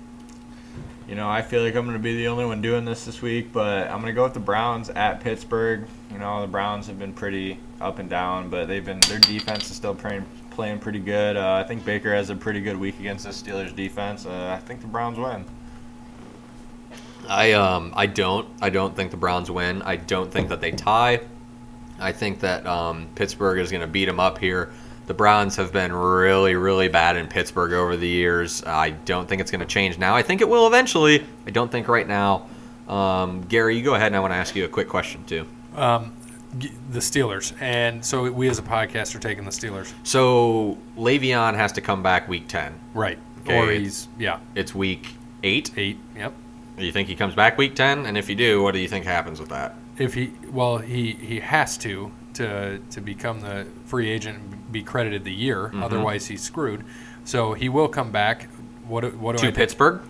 You 1.06 1.14
know, 1.14 1.28
I 1.28 1.42
feel 1.42 1.62
like 1.62 1.76
I'm 1.76 1.84
going 1.84 1.96
to 1.96 2.02
be 2.02 2.16
the 2.16 2.28
only 2.28 2.46
one 2.46 2.60
doing 2.62 2.84
this 2.84 3.04
this 3.04 3.22
week, 3.22 3.52
but 3.52 3.86
I'm 3.88 4.00
going 4.00 4.06
to 4.06 4.12
go 4.12 4.24
with 4.24 4.34
the 4.34 4.40
Browns 4.40 4.88
at 4.90 5.20
Pittsburgh. 5.20 5.86
You 6.10 6.18
know, 6.18 6.40
the 6.40 6.48
Browns 6.48 6.86
have 6.88 6.98
been 6.98 7.12
pretty 7.12 7.60
up 7.80 7.98
and 7.98 8.08
down, 8.08 8.48
but 8.48 8.66
they've 8.66 8.84
been 8.84 9.00
their 9.00 9.20
defense 9.20 9.70
is 9.70 9.76
still 9.76 9.94
playing 9.94 10.24
playing 10.50 10.78
pretty 10.78 10.98
good. 10.98 11.36
Uh, 11.36 11.62
I 11.62 11.68
think 11.68 11.84
Baker 11.84 12.12
has 12.14 12.30
a 12.30 12.34
pretty 12.34 12.60
good 12.60 12.76
week 12.76 12.98
against 12.98 13.24
the 13.24 13.30
Steelers 13.30 13.76
defense. 13.76 14.24
Uh, 14.26 14.58
I 14.58 14.66
think 14.66 14.80
the 14.80 14.86
Browns 14.86 15.18
win. 15.18 15.44
I 17.28 17.52
um 17.52 17.92
I 17.96 18.06
don't 18.06 18.48
I 18.60 18.70
don't 18.70 18.94
think 18.94 19.10
the 19.10 19.16
Browns 19.16 19.50
win. 19.50 19.82
I 19.82 19.96
don't 19.96 20.30
think 20.30 20.48
that 20.48 20.60
they 20.60 20.70
tie. 20.72 21.20
I 21.98 22.12
think 22.12 22.40
that 22.40 22.66
um, 22.66 23.08
Pittsburgh 23.14 23.58
is 23.58 23.70
going 23.70 23.80
to 23.80 23.86
beat 23.86 24.04
them 24.04 24.20
up 24.20 24.36
here. 24.38 24.70
The 25.06 25.14
Browns 25.14 25.56
have 25.56 25.72
been 25.72 25.92
really 25.92 26.54
really 26.54 26.88
bad 26.88 27.16
in 27.16 27.26
Pittsburgh 27.26 27.72
over 27.72 27.96
the 27.96 28.08
years. 28.08 28.62
I 28.64 28.90
don't 28.90 29.28
think 29.28 29.40
it's 29.40 29.50
going 29.50 29.60
to 29.60 29.66
change 29.66 29.98
now. 29.98 30.14
I 30.14 30.22
think 30.22 30.40
it 30.40 30.48
will 30.48 30.66
eventually. 30.66 31.24
I 31.46 31.50
don't 31.50 31.70
think 31.72 31.88
right 31.88 32.06
now. 32.06 32.46
Um, 32.88 33.42
Gary, 33.42 33.76
you 33.76 33.82
go 33.82 33.94
ahead, 33.94 34.08
and 34.08 34.16
I 34.16 34.20
want 34.20 34.32
to 34.32 34.36
ask 34.36 34.54
you 34.54 34.64
a 34.64 34.68
quick 34.68 34.88
question 34.88 35.24
too. 35.24 35.46
G- 36.58 36.70
The 36.90 37.00
Steelers. 37.00 37.52
And 37.60 38.04
so 38.04 38.30
we 38.30 38.48
as 38.48 38.58
a 38.58 38.62
podcast 38.62 39.14
are 39.14 39.18
taking 39.18 39.44
the 39.44 39.50
Steelers. 39.50 39.92
So 40.04 40.78
Le'Veon 40.96 41.54
has 41.54 41.72
to 41.72 41.80
come 41.80 42.02
back 42.02 42.28
week 42.28 42.46
ten. 42.48 42.78
Right. 42.94 43.18
Okay. 43.40 43.58
Or 43.58 43.70
he's, 43.70 44.08
yeah, 44.18 44.38
It's 44.54 44.74
week 44.74 45.14
eight. 45.42 45.70
eight. 45.76 45.98
Yep. 46.16 46.32
Do 46.76 46.84
you 46.84 46.92
think 46.92 47.08
he 47.08 47.16
comes 47.16 47.34
back 47.34 47.56
week 47.58 47.74
ten? 47.74 48.06
And 48.06 48.18
if 48.18 48.28
you 48.28 48.34
do, 48.36 48.62
what 48.62 48.72
do 48.72 48.78
you 48.80 48.88
think 48.88 49.04
happens 49.04 49.40
with 49.40 49.48
that? 49.50 49.74
if 49.98 50.12
he 50.12 50.30
well 50.52 50.76
he 50.76 51.12
he 51.12 51.40
has 51.40 51.78
to 51.78 52.12
to 52.34 52.78
to 52.90 53.00
become 53.00 53.40
the 53.40 53.66
free 53.86 54.10
agent 54.10 54.36
and 54.38 54.70
be 54.70 54.82
credited 54.82 55.24
the 55.24 55.32
year 55.32 55.68
Mm-hmm. 55.68 55.82
otherwise 55.82 56.26
he's 56.26 56.42
screwed 56.42 56.84
so 57.24 57.54
he 57.54 57.70
will 57.70 57.88
come 57.88 58.10
back 58.12 58.46
what 58.86 59.14
what 59.14 59.32
do 59.32 59.38
I 59.38 59.40
To 59.40 59.46
think? 59.46 59.56
Pittsburgh? 59.56 60.02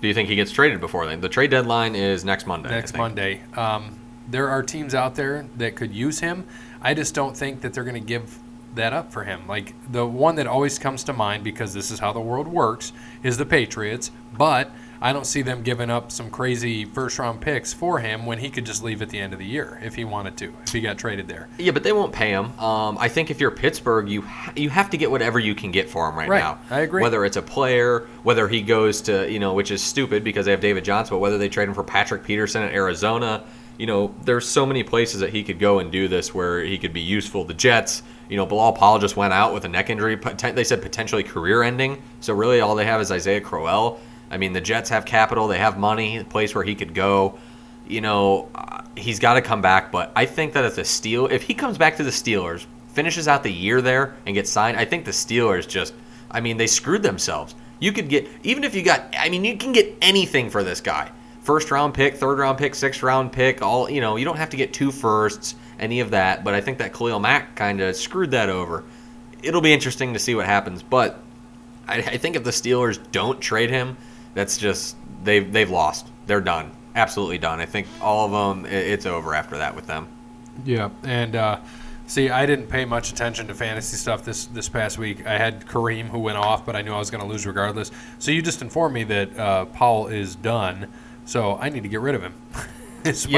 Do 0.00 0.06
you 0.06 0.14
think 0.14 0.28
he 0.28 0.36
gets 0.36 0.52
traded 0.52 0.80
before 0.80 1.06
then? 1.06 1.20
The 1.20 1.28
trade 1.28 1.50
deadline 1.50 1.96
is 1.96 2.24
next 2.24 2.46
Monday. 2.46 2.68
Next. 2.68 2.96
Monday 2.96 3.40
um, 3.56 3.98
there 4.28 4.48
are 4.48 4.62
teams 4.62 4.94
out 4.94 5.16
there 5.16 5.44
that 5.56 5.74
could 5.74 5.92
use 5.92 6.20
him 6.20 6.44
I 6.80 6.94
just 6.94 7.12
don't 7.12 7.36
think 7.36 7.62
that 7.62 7.74
they're 7.74 7.82
going 7.82 8.00
to 8.00 8.08
give 8.14 8.38
that 8.76 8.92
up 8.92 9.12
for 9.12 9.24
him 9.24 9.48
like 9.48 9.74
the 9.90 10.06
one 10.06 10.36
that 10.36 10.46
always 10.46 10.78
comes 10.78 11.02
to 11.02 11.12
mind 11.12 11.42
because 11.42 11.74
this 11.74 11.90
is 11.90 11.98
how 11.98 12.12
the 12.12 12.20
world 12.20 12.46
works 12.46 12.92
is 13.24 13.38
the 13.38 13.44
Patriots 13.46 14.12
but 14.38 14.70
I 15.02 15.12
don't 15.12 15.26
see 15.26 15.42
them 15.42 15.62
giving 15.62 15.90
up 15.90 16.12
some 16.12 16.30
crazy 16.30 16.84
first 16.84 17.18
round 17.18 17.40
picks 17.40 17.72
for 17.72 17.98
him 17.98 18.24
when 18.24 18.38
he 18.38 18.48
could 18.50 18.64
just 18.64 18.82
leave 18.82 19.02
at 19.02 19.10
the 19.10 19.18
end 19.18 19.32
of 19.32 19.40
the 19.40 19.44
year 19.44 19.80
if 19.82 19.94
he 19.96 20.04
wanted 20.04 20.36
to 20.38 20.54
if 20.64 20.72
he 20.72 20.80
got 20.80 20.96
traded 20.96 21.26
there 21.28 21.48
Yeah, 21.58 21.72
but 21.72 21.82
they 21.82 21.92
won't 21.92 22.12
pay 22.12 22.30
him. 22.30 22.58
Um, 22.58 22.96
I 22.98 23.08
think 23.08 23.30
if 23.30 23.40
you're 23.40 23.50
Pittsburgh, 23.50 24.08
you 24.08 24.22
ha- 24.22 24.52
you 24.56 24.70
have 24.70 24.90
to 24.90 24.96
get 24.96 25.10
whatever 25.10 25.38
you 25.38 25.54
can 25.54 25.72
get 25.72 25.90
for 25.90 26.08
him 26.08 26.16
right, 26.16 26.28
Right, 26.28 26.40
now. 26.40 26.58
I 26.70 26.80
agree. 26.80 27.02
Whether 27.02 27.24
it's 27.24 27.36
a 27.36 27.42
player, 27.42 28.06
whether 28.22 28.48
he 28.48 28.62
goes 28.62 29.02
to 29.02 29.30
you 29.30 29.40
know, 29.40 29.54
which 29.54 29.70
is 29.70 29.82
stupid 29.82 30.22
because 30.24 30.46
they 30.46 30.52
have 30.52 30.60
David 30.60 30.84
Johnson, 30.84 31.14
but 31.14 31.18
whether 31.18 31.36
they 31.36 31.48
trade 31.48 31.68
him 31.68 31.74
for 31.74 31.84
Patrick 31.84 32.22
Peterson 32.22 32.62
at 32.62 32.72
Arizona, 32.72 33.44
you 33.78 33.86
know, 33.86 34.14
there's 34.24 34.48
so 34.48 34.64
many 34.64 34.82
places 34.82 35.20
that 35.20 35.30
he 35.30 35.42
could 35.42 35.58
go 35.58 35.78
and 35.78 35.90
do 35.90 36.06
this 36.08 36.34
where 36.34 36.62
he 36.62 36.78
could 36.78 36.92
be 36.92 37.00
useful. 37.00 37.44
The 37.44 37.54
Jets, 37.54 38.02
you 38.28 38.36
know, 38.36 38.46
Bilal 38.46 38.74
Powell 38.74 38.98
just 38.98 39.16
went 39.16 39.32
out 39.32 39.52
with 39.54 39.64
a 39.64 39.68
neck 39.68 39.90
injury. 39.90 40.14
They 40.14 40.64
said 40.64 40.82
potentially 40.82 41.22
career-ending. 41.22 42.00
So 42.20 42.34
really, 42.34 42.60
all 42.60 42.74
they 42.74 42.84
have 42.84 43.00
is 43.00 43.10
Isaiah 43.10 43.40
Crowell. 43.40 44.00
I 44.32 44.38
mean, 44.38 44.52
the 44.52 44.60
Jets 44.60 44.90
have 44.90 45.04
capital, 45.04 45.46
they 45.46 45.58
have 45.58 45.78
money, 45.78 46.16
a 46.16 46.24
place 46.24 46.54
where 46.54 46.64
he 46.64 46.74
could 46.74 46.94
go 46.94 47.38
you 47.86 48.00
know, 48.00 48.48
uh, 48.54 48.82
he's 48.96 49.18
got 49.18 49.34
to 49.34 49.42
come 49.42 49.62
back. 49.62 49.92
But 49.92 50.12
I 50.16 50.26
think 50.26 50.54
that 50.54 50.64
if 50.64 50.76
the 50.76 50.84
Steel, 50.84 51.26
if 51.26 51.42
he 51.42 51.54
comes 51.54 51.78
back 51.78 51.96
to 51.96 52.02
the 52.02 52.10
Steelers, 52.10 52.66
finishes 52.88 53.28
out 53.28 53.42
the 53.42 53.52
year 53.52 53.80
there 53.80 54.14
and 54.26 54.34
gets 54.34 54.50
signed, 54.50 54.76
I 54.76 54.84
think 54.84 55.04
the 55.04 55.10
Steelers 55.10 55.66
just, 55.66 55.94
I 56.30 56.40
mean, 56.40 56.56
they 56.56 56.66
screwed 56.66 57.02
themselves. 57.02 57.54
You 57.80 57.92
could 57.92 58.08
get 58.08 58.28
even 58.42 58.64
if 58.64 58.74
you 58.74 58.82
got, 58.82 59.14
I 59.18 59.28
mean, 59.28 59.44
you 59.44 59.56
can 59.56 59.72
get 59.72 59.96
anything 60.00 60.50
for 60.50 60.62
this 60.62 60.80
guy. 60.80 61.10
First 61.40 61.70
round 61.72 61.94
pick, 61.94 62.16
third 62.16 62.38
round 62.38 62.58
pick, 62.58 62.74
sixth 62.74 63.02
round 63.02 63.32
pick, 63.32 63.62
all 63.62 63.90
you 63.90 64.00
know. 64.00 64.14
You 64.14 64.24
don't 64.24 64.36
have 64.36 64.50
to 64.50 64.56
get 64.56 64.72
two 64.72 64.92
firsts, 64.92 65.56
any 65.80 65.98
of 65.98 66.10
that. 66.10 66.44
But 66.44 66.54
I 66.54 66.60
think 66.60 66.78
that 66.78 66.92
Khalil 66.92 67.18
Mack 67.18 67.56
kind 67.56 67.80
of 67.80 67.96
screwed 67.96 68.30
that 68.30 68.48
over. 68.48 68.84
It'll 69.42 69.60
be 69.60 69.72
interesting 69.72 70.12
to 70.12 70.20
see 70.20 70.36
what 70.36 70.46
happens. 70.46 70.84
But 70.84 71.20
I, 71.88 71.96
I 71.96 72.16
think 72.18 72.36
if 72.36 72.44
the 72.44 72.52
Steelers 72.52 73.00
don't 73.10 73.40
trade 73.40 73.70
him, 73.70 73.96
that's 74.34 74.58
just 74.58 74.96
they've 75.24 75.52
they've 75.52 75.70
lost. 75.70 76.08
They're 76.26 76.40
done. 76.40 76.70
Absolutely 76.94 77.38
done. 77.38 77.60
I 77.60 77.66
think 77.66 77.86
all 78.00 78.26
of 78.26 78.56
them. 78.56 78.66
It's 78.66 79.06
over 79.06 79.34
after 79.34 79.58
that 79.58 79.74
with 79.74 79.86
them. 79.86 80.08
Yeah, 80.64 80.90
and 81.02 81.34
uh, 81.34 81.60
see, 82.06 82.28
I 82.30 82.44
didn't 82.46 82.68
pay 82.68 82.84
much 82.84 83.10
attention 83.10 83.46
to 83.48 83.54
fantasy 83.54 83.96
stuff 83.96 84.24
this 84.24 84.46
this 84.46 84.68
past 84.68 84.98
week. 84.98 85.26
I 85.26 85.38
had 85.38 85.66
Kareem 85.66 86.08
who 86.08 86.18
went 86.18 86.38
off, 86.38 86.66
but 86.66 86.76
I 86.76 86.82
knew 86.82 86.92
I 86.92 86.98
was 86.98 87.10
going 87.10 87.22
to 87.22 87.28
lose 87.28 87.46
regardless. 87.46 87.90
So 88.18 88.30
you 88.30 88.42
just 88.42 88.62
informed 88.62 88.94
me 88.94 89.04
that 89.04 89.38
uh, 89.38 89.64
Powell 89.66 90.08
is 90.08 90.34
done, 90.36 90.88
so 91.24 91.56
I 91.56 91.68
need 91.68 91.82
to 91.82 91.88
get 91.88 92.00
rid 92.00 92.14
of 92.14 92.22
him. 92.22 92.34
what 93.26 93.32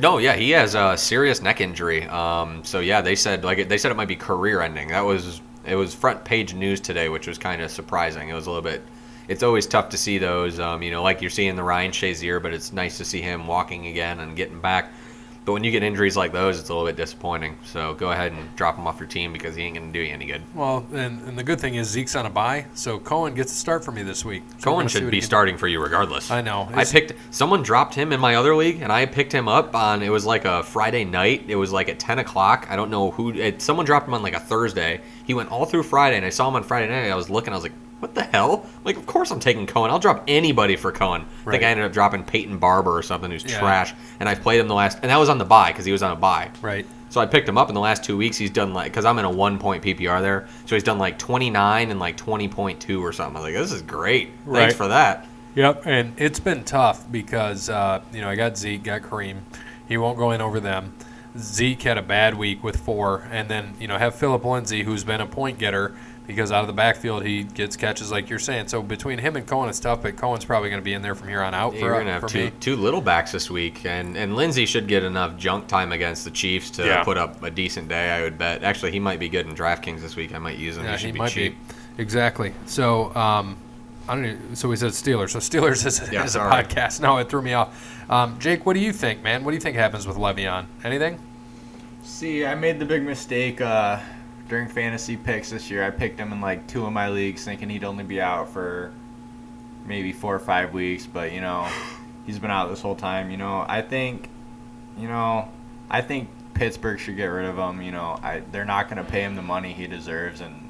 No, 0.00 0.18
yeah, 0.18 0.34
he 0.34 0.50
has 0.50 0.74
a 0.74 0.96
serious 0.96 1.42
neck 1.42 1.60
injury. 1.60 2.04
Um, 2.04 2.64
so 2.64 2.80
yeah, 2.80 3.00
they 3.00 3.16
said 3.16 3.44
like 3.44 3.68
they 3.68 3.78
said 3.78 3.90
it 3.90 3.96
might 3.96 4.08
be 4.08 4.16
career 4.16 4.60
ending. 4.60 4.88
That 4.88 5.04
was 5.04 5.40
it 5.66 5.74
was 5.74 5.94
front 5.94 6.24
page 6.24 6.54
news 6.54 6.80
today, 6.80 7.08
which 7.08 7.26
was 7.26 7.38
kind 7.38 7.60
of 7.60 7.70
surprising. 7.70 8.28
It 8.28 8.34
was 8.34 8.46
a 8.46 8.50
little 8.50 8.62
bit 8.62 8.82
it's 9.30 9.44
always 9.44 9.64
tough 9.64 9.90
to 9.90 9.96
see 9.96 10.18
those. 10.18 10.58
Um, 10.58 10.82
you 10.82 10.90
know, 10.90 11.04
like 11.04 11.22
you're 11.22 11.30
seeing 11.30 11.54
the 11.54 11.62
Ryan 11.62 11.92
Shazier, 11.92 12.42
but 12.42 12.52
it's 12.52 12.72
nice 12.72 12.98
to 12.98 13.04
see 13.04 13.20
him 13.20 13.46
walking 13.46 13.86
again 13.86 14.18
and 14.18 14.36
getting 14.36 14.60
back. 14.60 14.90
But 15.44 15.52
when 15.52 15.64
you 15.64 15.70
get 15.70 15.84
injuries 15.84 16.16
like 16.16 16.32
those, 16.32 16.58
it's 16.58 16.68
a 16.68 16.74
little 16.74 16.86
bit 16.86 16.96
disappointing. 16.96 17.56
So 17.64 17.94
go 17.94 18.10
ahead 18.10 18.32
and 18.32 18.54
drop 18.56 18.76
him 18.76 18.88
off 18.88 18.98
your 18.98 19.08
team 19.08 19.32
because 19.32 19.54
he 19.54 19.62
ain't 19.62 19.76
going 19.76 19.86
to 19.86 19.92
do 19.92 20.04
you 20.04 20.12
any 20.12 20.26
good. 20.26 20.42
Well, 20.54 20.84
and, 20.92 21.26
and 21.28 21.38
the 21.38 21.44
good 21.44 21.60
thing 21.60 21.76
is 21.76 21.88
Zeke's 21.88 22.14
on 22.16 22.26
a 22.26 22.30
bye, 22.30 22.66
so 22.74 22.98
Cohen 22.98 23.34
gets 23.34 23.52
a 23.52 23.54
start 23.54 23.84
for 23.84 23.92
me 23.92 24.02
this 24.02 24.24
week. 24.24 24.42
So 24.58 24.64
Cohen 24.64 24.88
should 24.88 25.10
be 25.10 25.20
starting 25.20 25.56
for 25.56 25.68
you 25.68 25.80
regardless. 25.80 26.30
I 26.30 26.40
know. 26.40 26.68
I 26.74 26.84
picked 26.84 27.14
someone 27.30 27.62
dropped 27.62 27.94
him 27.94 28.12
in 28.12 28.18
my 28.18 28.34
other 28.34 28.54
league, 28.56 28.82
and 28.82 28.92
I 28.92 29.06
picked 29.06 29.32
him 29.32 29.46
up 29.46 29.76
on 29.76 30.02
it 30.02 30.10
was 30.10 30.26
like 30.26 30.44
a 30.44 30.64
Friday 30.64 31.04
night. 31.04 31.44
It 31.46 31.56
was 31.56 31.72
like 31.72 31.88
at 31.88 32.00
ten 32.00 32.18
o'clock. 32.18 32.66
I 32.68 32.74
don't 32.74 32.90
know 32.90 33.12
who. 33.12 33.32
It, 33.32 33.62
someone 33.62 33.86
dropped 33.86 34.08
him 34.08 34.14
on 34.14 34.22
like 34.22 34.34
a 34.34 34.40
Thursday. 34.40 35.00
He 35.24 35.34
went 35.34 35.50
all 35.50 35.66
through 35.66 35.84
Friday, 35.84 36.16
and 36.16 36.26
I 36.26 36.30
saw 36.30 36.48
him 36.48 36.56
on 36.56 36.64
Friday 36.64 36.88
night. 36.88 37.10
I 37.10 37.14
was 37.14 37.30
looking. 37.30 37.52
I 37.52 37.56
was 37.56 37.62
like, 37.62 37.72
"What 38.00 38.14
the 38.14 38.22
hell?" 38.24 38.66
Like, 38.84 38.96
of 38.96 39.06
course 39.06 39.30
I'm 39.30 39.40
taking 39.40 39.66
Cohen. 39.66 39.90
I'll 39.90 39.98
drop 39.98 40.24
anybody 40.26 40.74
for 40.76 40.90
Cohen. 40.92 41.24
I 41.46 41.50
think 41.52 41.62
I 41.62 41.66
ended 41.68 41.86
up 41.86 41.92
dropping 41.92 42.24
Peyton 42.24 42.58
Barber 42.58 42.90
or 42.96 43.02
something 43.02 43.30
who's 43.30 43.44
Yeah. 43.44 43.58
trash, 43.60 43.94
and 44.18 44.28
I've 44.28 44.40
played 44.42 44.60
him 44.60 44.68
the 44.68 44.74
last, 44.74 44.98
and 45.02 45.10
that 45.10 45.16
was 45.18 45.28
on 45.28 45.38
the 45.38 45.44
buy 45.44 45.68
because 45.70 45.84
he 45.84 45.92
was 45.92 46.02
on 46.02 46.10
a 46.12 46.16
buy. 46.16 46.50
Right. 46.60 46.84
So 47.10 47.20
I 47.20 47.26
picked 47.26 47.48
him 47.48 47.58
up 47.58 47.68
in 47.68 47.74
the 47.74 47.80
last 47.80 48.04
two 48.04 48.16
weeks. 48.16 48.36
He's 48.36 48.50
done 48.50 48.72
like 48.74 48.92
because 48.92 49.04
I'm 49.04 49.18
in 49.18 49.24
a 49.24 49.30
one 49.30 49.58
point 49.58 49.82
PPR 49.82 50.20
there, 50.22 50.46
so 50.66 50.74
he's 50.76 50.84
done 50.84 50.98
like 50.98 51.18
29 51.18 51.90
and 51.90 51.98
like 52.00 52.16
20.2 52.16 53.00
or 53.02 53.12
something. 53.12 53.36
I 53.36 53.40
was 53.40 53.52
like, 53.52 53.60
this 53.62 53.72
is 53.72 53.82
great. 53.82 54.28
Thanks 54.44 54.46
Right. 54.46 54.72
for 54.74 54.88
that. 54.88 55.26
Yep, 55.56 55.82
and 55.86 56.12
it's 56.16 56.38
been 56.38 56.62
tough 56.62 57.10
because 57.10 57.68
uh, 57.68 58.00
you 58.12 58.20
know 58.20 58.28
I 58.28 58.36
got 58.36 58.56
Zeke, 58.56 58.84
got 58.84 59.02
Kareem. 59.02 59.38
He 59.88 59.96
won't 59.96 60.16
go 60.16 60.30
in 60.30 60.40
over 60.40 60.60
them. 60.60 60.92
Zeke 61.36 61.82
had 61.82 61.98
a 61.98 62.02
bad 62.02 62.36
week 62.38 62.62
with 62.62 62.76
four, 62.76 63.26
and 63.32 63.48
then 63.48 63.74
you 63.80 63.88
know 63.88 63.98
have 63.98 64.14
Philip 64.14 64.44
Lindsay, 64.44 64.84
who's 64.84 65.02
been 65.02 65.20
a 65.20 65.26
point 65.26 65.58
getter 65.58 65.94
because 66.30 66.52
out 66.52 66.60
of 66.60 66.66
the 66.68 66.72
backfield 66.72 67.24
he 67.24 67.42
gets 67.42 67.76
catches 67.76 68.10
like 68.12 68.30
you're 68.30 68.38
saying. 68.38 68.68
So 68.68 68.82
between 68.82 69.18
him 69.18 69.34
and 69.36 69.46
Cohen, 69.46 69.68
it's 69.68 69.80
tough. 69.80 70.02
But 70.02 70.16
Cohen's 70.16 70.44
probably 70.44 70.70
going 70.70 70.80
to 70.80 70.84
be 70.84 70.92
in 70.94 71.02
there 71.02 71.14
from 71.16 71.28
here 71.28 71.42
on 71.42 71.54
out 71.54 71.74
Yeah, 71.74 71.80
for, 71.80 71.86
You're 71.86 71.94
uh, 71.96 71.98
gonna 71.98 72.12
have 72.12 72.26
two 72.26 72.44
me. 72.46 72.52
two 72.60 72.76
little 72.76 73.00
backs 73.00 73.32
this 73.32 73.50
week, 73.50 73.84
and 73.84 74.16
and 74.16 74.36
Lindsay 74.36 74.64
should 74.66 74.86
get 74.86 75.02
enough 75.04 75.36
junk 75.36 75.66
time 75.66 75.92
against 75.92 76.24
the 76.24 76.30
Chiefs 76.30 76.70
to 76.72 76.86
Yeah. 76.86 77.02
put 77.04 77.18
up 77.18 77.42
a 77.42 77.50
decent 77.50 77.88
day. 77.88 78.10
I 78.10 78.22
would 78.22 78.38
bet. 78.38 78.62
Actually, 78.62 78.92
he 78.92 79.00
might 79.00 79.18
be 79.18 79.28
good 79.28 79.46
in 79.46 79.54
DraftKings 79.54 80.00
this 80.00 80.14
week. 80.16 80.34
I 80.34 80.38
might 80.38 80.56
use 80.58 80.76
him. 80.76 80.84
Yeah, 80.84 80.92
he 80.92 80.98
should 80.98 81.06
he 81.06 81.12
be 81.12 81.18
might 81.18 81.30
cheap. 81.32 81.56
be 81.96 82.02
exactly. 82.02 82.52
So 82.66 83.14
um, 83.16 83.56
I 84.08 84.14
don't. 84.14 84.22
Know, 84.22 84.36
so 84.54 84.68
we 84.68 84.76
said 84.76 84.90
Steelers. 84.92 85.30
So 85.30 85.38
Steelers 85.40 85.84
is, 85.86 86.08
Yeah, 86.12 86.24
is 86.24 86.30
a 86.36 86.38
sorry. 86.38 86.64
podcast. 86.64 87.00
No, 87.00 87.18
it 87.18 87.28
threw 87.28 87.42
me 87.42 87.54
off. 87.54 87.96
Um, 88.10 88.38
Jake, 88.38 88.64
what 88.66 88.74
do 88.74 88.80
you 88.80 88.92
think, 88.92 89.22
man? 89.22 89.44
What 89.44 89.50
do 89.50 89.56
you 89.56 89.60
think 89.60 89.76
happens 89.76 90.06
with 90.06 90.16
Le'Veon? 90.16 90.66
Anything? 90.84 91.18
See, 92.02 92.44
I 92.44 92.54
made 92.54 92.78
the 92.78 92.84
big 92.84 93.02
mistake 93.04 93.60
uh, 93.60 93.98
during 94.50 94.68
fantasy 94.68 95.16
picks 95.16 95.48
this 95.48 95.70
year. 95.70 95.84
I 95.84 95.90
picked 95.90 96.18
him 96.18 96.32
in 96.32 96.40
like 96.40 96.66
two 96.66 96.84
of 96.84 96.92
my 96.92 97.08
leagues, 97.08 97.44
thinking 97.44 97.70
he'd 97.70 97.84
only 97.84 98.04
be 98.04 98.20
out 98.20 98.50
for 98.50 98.92
maybe 99.86 100.12
four 100.12 100.34
or 100.34 100.40
five 100.40 100.74
weeks. 100.74 101.06
But 101.06 101.32
you 101.32 101.40
know, 101.40 101.70
he's 102.26 102.38
been 102.38 102.50
out 102.50 102.68
this 102.68 102.82
whole 102.82 102.96
time. 102.96 103.30
You 103.30 103.38
know, 103.38 103.64
I 103.66 103.80
think, 103.80 104.28
you 104.98 105.08
know, 105.08 105.48
I 105.88 106.02
think 106.02 106.28
Pittsburgh 106.52 106.98
should 106.98 107.16
get 107.16 107.26
rid 107.26 107.46
of 107.46 107.56
him. 107.56 107.80
You 107.80 107.92
know, 107.92 108.18
I 108.22 108.42
they're 108.52 108.66
not 108.66 108.90
going 108.90 109.02
to 109.02 109.10
pay 109.10 109.22
him 109.22 109.36
the 109.36 109.42
money 109.42 109.72
he 109.72 109.86
deserves, 109.86 110.40
and 110.40 110.68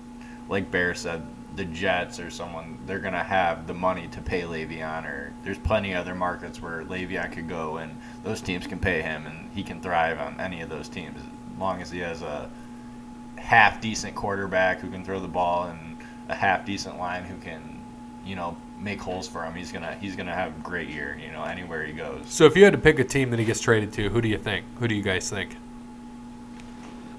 like 0.48 0.70
Bear 0.70 0.94
said, 0.94 1.26
the 1.56 1.64
Jets 1.64 2.20
or 2.20 2.30
someone 2.30 2.78
they're 2.86 3.00
going 3.00 3.14
to 3.14 3.22
have 3.22 3.66
the 3.66 3.74
money 3.74 4.08
to 4.08 4.20
pay 4.20 4.42
Le'Veon. 4.42 5.06
Or 5.06 5.32
there's 5.42 5.58
plenty 5.58 5.92
of 5.92 6.00
other 6.00 6.14
markets 6.14 6.60
where 6.60 6.84
Le'Veon 6.84 7.32
could 7.32 7.48
go, 7.48 7.78
and 7.78 7.98
those 8.24 8.42
teams 8.42 8.66
can 8.66 8.78
pay 8.78 9.00
him, 9.00 9.24
and 9.24 9.50
he 9.54 9.62
can 9.62 9.80
thrive 9.80 10.20
on 10.20 10.38
any 10.38 10.60
of 10.60 10.68
those 10.68 10.90
teams 10.90 11.18
as 11.18 11.58
long 11.58 11.80
as 11.80 11.90
he 11.90 12.00
has 12.00 12.20
a 12.20 12.50
half 13.40 13.80
decent 13.80 14.14
quarterback 14.14 14.80
who 14.80 14.90
can 14.90 15.04
throw 15.04 15.18
the 15.18 15.28
ball 15.28 15.64
and 15.64 15.98
a 16.28 16.34
half 16.34 16.64
decent 16.64 16.98
line 16.98 17.24
who 17.24 17.36
can, 17.38 17.80
you 18.24 18.36
know, 18.36 18.56
make 18.78 19.00
holes 19.00 19.28
for 19.28 19.44
him. 19.44 19.54
He's 19.54 19.72
gonna 19.72 19.94
he's 20.00 20.16
gonna 20.16 20.34
have 20.34 20.56
a 20.56 20.60
great 20.60 20.88
year. 20.88 21.18
You 21.24 21.32
know, 21.32 21.44
anywhere 21.44 21.84
he 21.84 21.92
goes. 21.92 22.22
So 22.26 22.44
if 22.44 22.56
you 22.56 22.64
had 22.64 22.72
to 22.72 22.78
pick 22.78 22.98
a 22.98 23.04
team 23.04 23.30
that 23.30 23.38
he 23.38 23.44
gets 23.44 23.60
traded 23.60 23.92
to, 23.94 24.08
who 24.08 24.20
do 24.20 24.28
you 24.28 24.38
think? 24.38 24.64
Who 24.78 24.88
do 24.88 24.94
you 24.94 25.02
guys 25.02 25.28
think? 25.28 25.56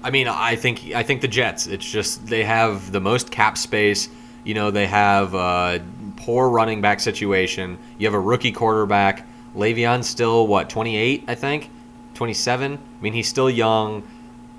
I 0.02 0.10
mean, 0.10 0.26
I 0.26 0.56
think 0.56 0.92
I 0.94 1.02
think 1.02 1.20
the 1.20 1.28
Jets. 1.28 1.66
It's 1.66 1.88
just 1.88 2.26
they 2.26 2.44
have 2.44 2.90
the 2.90 3.00
most 3.00 3.30
cap 3.30 3.56
space. 3.56 4.08
You 4.44 4.54
know, 4.54 4.70
they 4.72 4.86
have 4.86 5.34
a 5.34 5.80
poor 6.16 6.48
running 6.48 6.80
back 6.80 6.98
situation. 6.98 7.78
You 7.98 8.06
have 8.08 8.14
a 8.14 8.20
rookie 8.20 8.50
quarterback. 8.50 9.26
Le'Veon's 9.54 10.08
still 10.08 10.46
what 10.46 10.70
28, 10.70 11.24
I 11.28 11.34
think, 11.34 11.70
27. 12.14 12.72
I 12.72 13.02
mean, 13.02 13.12
he's 13.12 13.28
still 13.28 13.50
young. 13.50 14.02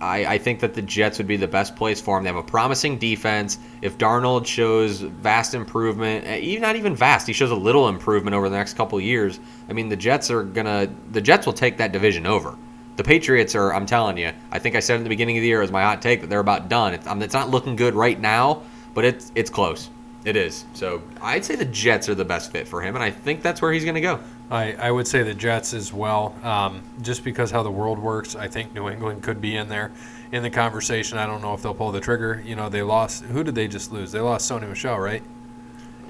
I, 0.04 0.34
I 0.34 0.38
think 0.38 0.60
that 0.60 0.74
the 0.74 0.82
Jets 0.82 1.18
would 1.18 1.28
be 1.28 1.38
the 1.38 1.48
best 1.48 1.76
place 1.76 2.02
for 2.02 2.18
him. 2.18 2.24
They 2.24 2.30
have 2.30 2.36
a 2.36 2.44
promising 2.44 2.98
defense. 2.98 3.58
If 3.82 3.98
Darnold 3.98 4.46
shows 4.46 5.00
vast 5.00 5.54
improvement, 5.54 6.26
eh, 6.28 6.38
even 6.38 6.62
not 6.62 6.76
even 6.76 6.96
vast, 6.96 7.26
he 7.28 7.34
shows 7.34 7.52
a 7.52 7.56
little 7.56 7.88
improvement 7.88 8.36
over 8.36 8.50
the 8.50 8.58
next 8.58 8.74
couple 8.76 9.00
years. 9.00 9.40
I 9.70 9.74
mean, 9.74 9.90
the 9.90 9.96
Jets 9.96 10.30
are 10.30 10.44
gonna 10.44 10.90
the 11.12 11.22
Jets 11.22 11.46
will 11.46 11.54
take 11.54 11.78
that 11.78 11.92
division 11.92 12.26
over. 12.26 12.58
The 12.96 13.04
Patriots 13.04 13.56
are. 13.56 13.74
I'm 13.74 13.86
telling 13.86 14.18
you. 14.18 14.32
I 14.52 14.60
think 14.60 14.76
I 14.76 14.80
said 14.80 14.98
in 14.98 15.04
the 15.04 15.10
beginning 15.10 15.38
of 15.38 15.42
the 15.42 15.48
year 15.48 15.62
as 15.62 15.72
my 15.72 15.82
hot 15.82 16.02
take 16.02 16.22
that 16.22 16.30
they're 16.30 16.40
about 16.40 16.70
done. 16.70 16.94
It's, 16.94 17.08
um, 17.08 17.22
it's 17.24 17.34
not 17.34 17.50
looking 17.50 17.76
good 17.76 17.96
right 17.96 18.20
now, 18.20 18.62
but 18.94 19.04
it's 19.04 19.32
it's 19.34 19.50
close. 19.50 19.90
It 20.26 20.36
is. 20.38 20.66
So 20.74 21.02
I'd 21.22 21.44
say 21.44 21.56
the 21.56 21.66
Jets 21.66 22.08
are 22.08 22.16
the 22.16 22.24
best 22.24 22.52
fit 22.52 22.68
for 22.68 22.82
him, 22.82 22.96
and 22.96 23.04
I 23.04 23.12
think 23.12 23.42
that's 23.42 23.62
where 23.62 23.74
he's 23.74 23.84
going 23.84 23.96
to 23.96 24.02
go. 24.02 24.20
I, 24.54 24.74
I 24.74 24.92
would 24.92 25.08
say 25.08 25.24
the 25.24 25.34
Jets 25.34 25.74
as 25.74 25.92
well, 25.92 26.36
um, 26.44 26.84
just 27.02 27.24
because 27.24 27.50
how 27.50 27.64
the 27.64 27.72
world 27.72 27.98
works. 27.98 28.36
I 28.36 28.48
think 28.48 28.74
New 28.74 28.88
England 28.88 29.24
could 29.24 29.42
be 29.42 29.56
in 29.56 29.68
there 29.68 29.92
in 30.32 30.44
the 30.44 30.50
conversation. 30.52 31.18
I 31.18 31.26
don't 31.26 31.42
know 31.42 31.54
if 31.56 31.64
they'll 31.64 31.74
pull 31.74 31.92
the 31.92 32.00
trigger. 32.00 32.42
You 32.46 32.56
know, 32.56 32.70
they 32.70 32.84
lost. 32.84 33.24
Who 33.24 33.44
did 33.44 33.56
they 33.56 33.68
just 33.68 33.92
lose? 33.92 34.12
They 34.12 34.20
lost 34.20 34.50
Sony 34.50 34.70
Michel, 34.70 35.00
right? 35.00 35.24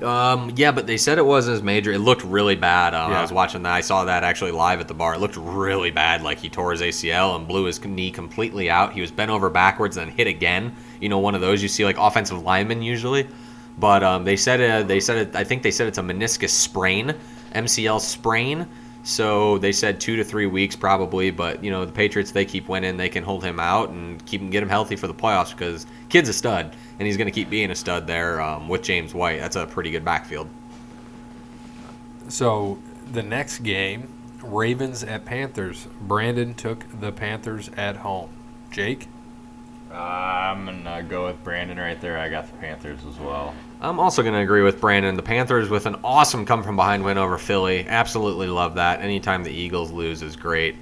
Um, 0.01 0.51
yeah, 0.57 0.71
but 0.71 0.87
they 0.87 0.97
said 0.97 1.17
it 1.17 1.25
wasn't 1.25 1.55
as 1.55 1.63
major. 1.63 1.93
It 1.93 1.99
looked 1.99 2.25
really 2.25 2.55
bad. 2.55 2.93
Um, 2.93 3.11
Yeah. 3.11 3.19
I 3.19 3.21
was 3.21 3.31
watching 3.31 3.63
that. 3.63 3.71
I 3.71 3.79
saw 3.79 4.03
that 4.05 4.23
actually 4.23 4.51
live 4.51 4.81
at 4.81 4.89
the 4.89 4.93
bar. 4.93 5.13
It 5.13 5.19
looked 5.19 5.37
really 5.37 5.91
bad. 5.91 6.21
Like 6.21 6.39
he 6.39 6.49
tore 6.49 6.71
his 6.71 6.81
ACL 6.81 7.37
and 7.37 7.47
blew 7.47 7.63
his 7.63 7.83
knee 7.85 8.11
completely 8.11 8.69
out. 8.69 8.91
He 8.91 8.99
was 8.99 9.11
bent 9.11 9.31
over 9.31 9.49
backwards 9.49 9.95
and 9.95 10.09
then 10.09 10.17
hit 10.17 10.27
again. 10.27 10.75
You 10.99 11.07
know, 11.07 11.19
one 11.19 11.35
of 11.35 11.41
those 11.41 11.61
you 11.63 11.69
see 11.69 11.85
like 11.85 11.97
offensive 11.97 12.43
linemen 12.43 12.81
usually. 12.81 13.27
But 13.77 14.03
um, 14.03 14.25
they 14.25 14.35
said 14.35 14.59
it, 14.59 14.87
they 14.87 14.99
said 14.99 15.17
it. 15.17 15.35
I 15.35 15.43
think 15.43 15.63
they 15.63 15.71
said 15.71 15.87
it's 15.87 15.97
a 15.97 16.01
meniscus 16.01 16.49
sprain, 16.49 17.15
MCL 17.53 18.01
sprain. 18.01 18.67
So 19.03 19.57
they 19.57 19.73
said 19.73 19.99
two 19.99 20.15
to 20.15 20.23
three 20.23 20.45
weeks 20.45 20.75
probably. 20.75 21.29
But 21.31 21.63
you 21.63 21.71
know, 21.71 21.85
the 21.85 21.91
Patriots 21.91 22.31
they 22.31 22.45
keep 22.45 22.69
winning. 22.69 22.97
They 22.97 23.09
can 23.09 23.23
hold 23.23 23.43
him 23.43 23.59
out 23.59 23.89
and 23.89 24.25
keep 24.25 24.41
him 24.41 24.49
get 24.49 24.63
him 24.63 24.69
healthy 24.69 24.95
for 24.95 25.07
the 25.07 25.13
playoffs 25.13 25.51
because 25.51 25.85
kid's 26.09 26.29
a 26.29 26.33
stud 26.33 26.75
and 26.99 27.05
he's 27.05 27.17
going 27.17 27.27
to 27.27 27.31
keep 27.31 27.49
being 27.49 27.71
a 27.71 27.75
stud 27.75 28.07
there 28.07 28.41
um, 28.41 28.69
with 28.69 28.81
James 28.81 29.13
White. 29.13 29.39
That's 29.39 29.55
a 29.55 29.65
pretty 29.65 29.91
good 29.91 30.05
backfield. 30.05 30.47
So 32.29 32.79
the 33.11 33.23
next 33.23 33.59
game, 33.59 34.07
Ravens 34.41 35.03
at 35.03 35.25
Panthers. 35.25 35.87
Brandon 36.01 36.53
took 36.53 36.85
the 36.99 37.11
Panthers 37.11 37.69
at 37.75 37.97
home. 37.97 38.29
Jake, 38.71 39.07
I'm 39.93 40.65
gonna 40.65 41.03
go 41.03 41.27
with 41.27 41.43
Brandon 41.43 41.77
right 41.77 41.99
there. 42.01 42.17
I 42.17 42.29
got 42.29 42.47
the 42.47 42.57
Panthers 42.57 42.99
as 43.05 43.17
well. 43.19 43.53
I'm 43.83 43.99
also 43.99 44.21
going 44.21 44.33
to 44.33 44.39
agree 44.39 44.61
with 44.61 44.79
Brandon. 44.79 45.17
The 45.17 45.21
Panthers 45.21 45.67
with 45.69 45.85
an 45.87 45.97
awesome 46.05 46.45
come 46.45 46.63
from 46.63 46.77
behind 46.77 47.03
win 47.03 47.17
over 47.17 47.37
Philly. 47.37 47.85
Absolutely 47.85 48.47
love 48.47 48.75
that. 48.75 49.01
Anytime 49.01 49.43
the 49.43 49.51
Eagles 49.51 49.91
lose 49.91 50.21
is 50.21 50.37
great. 50.37 50.77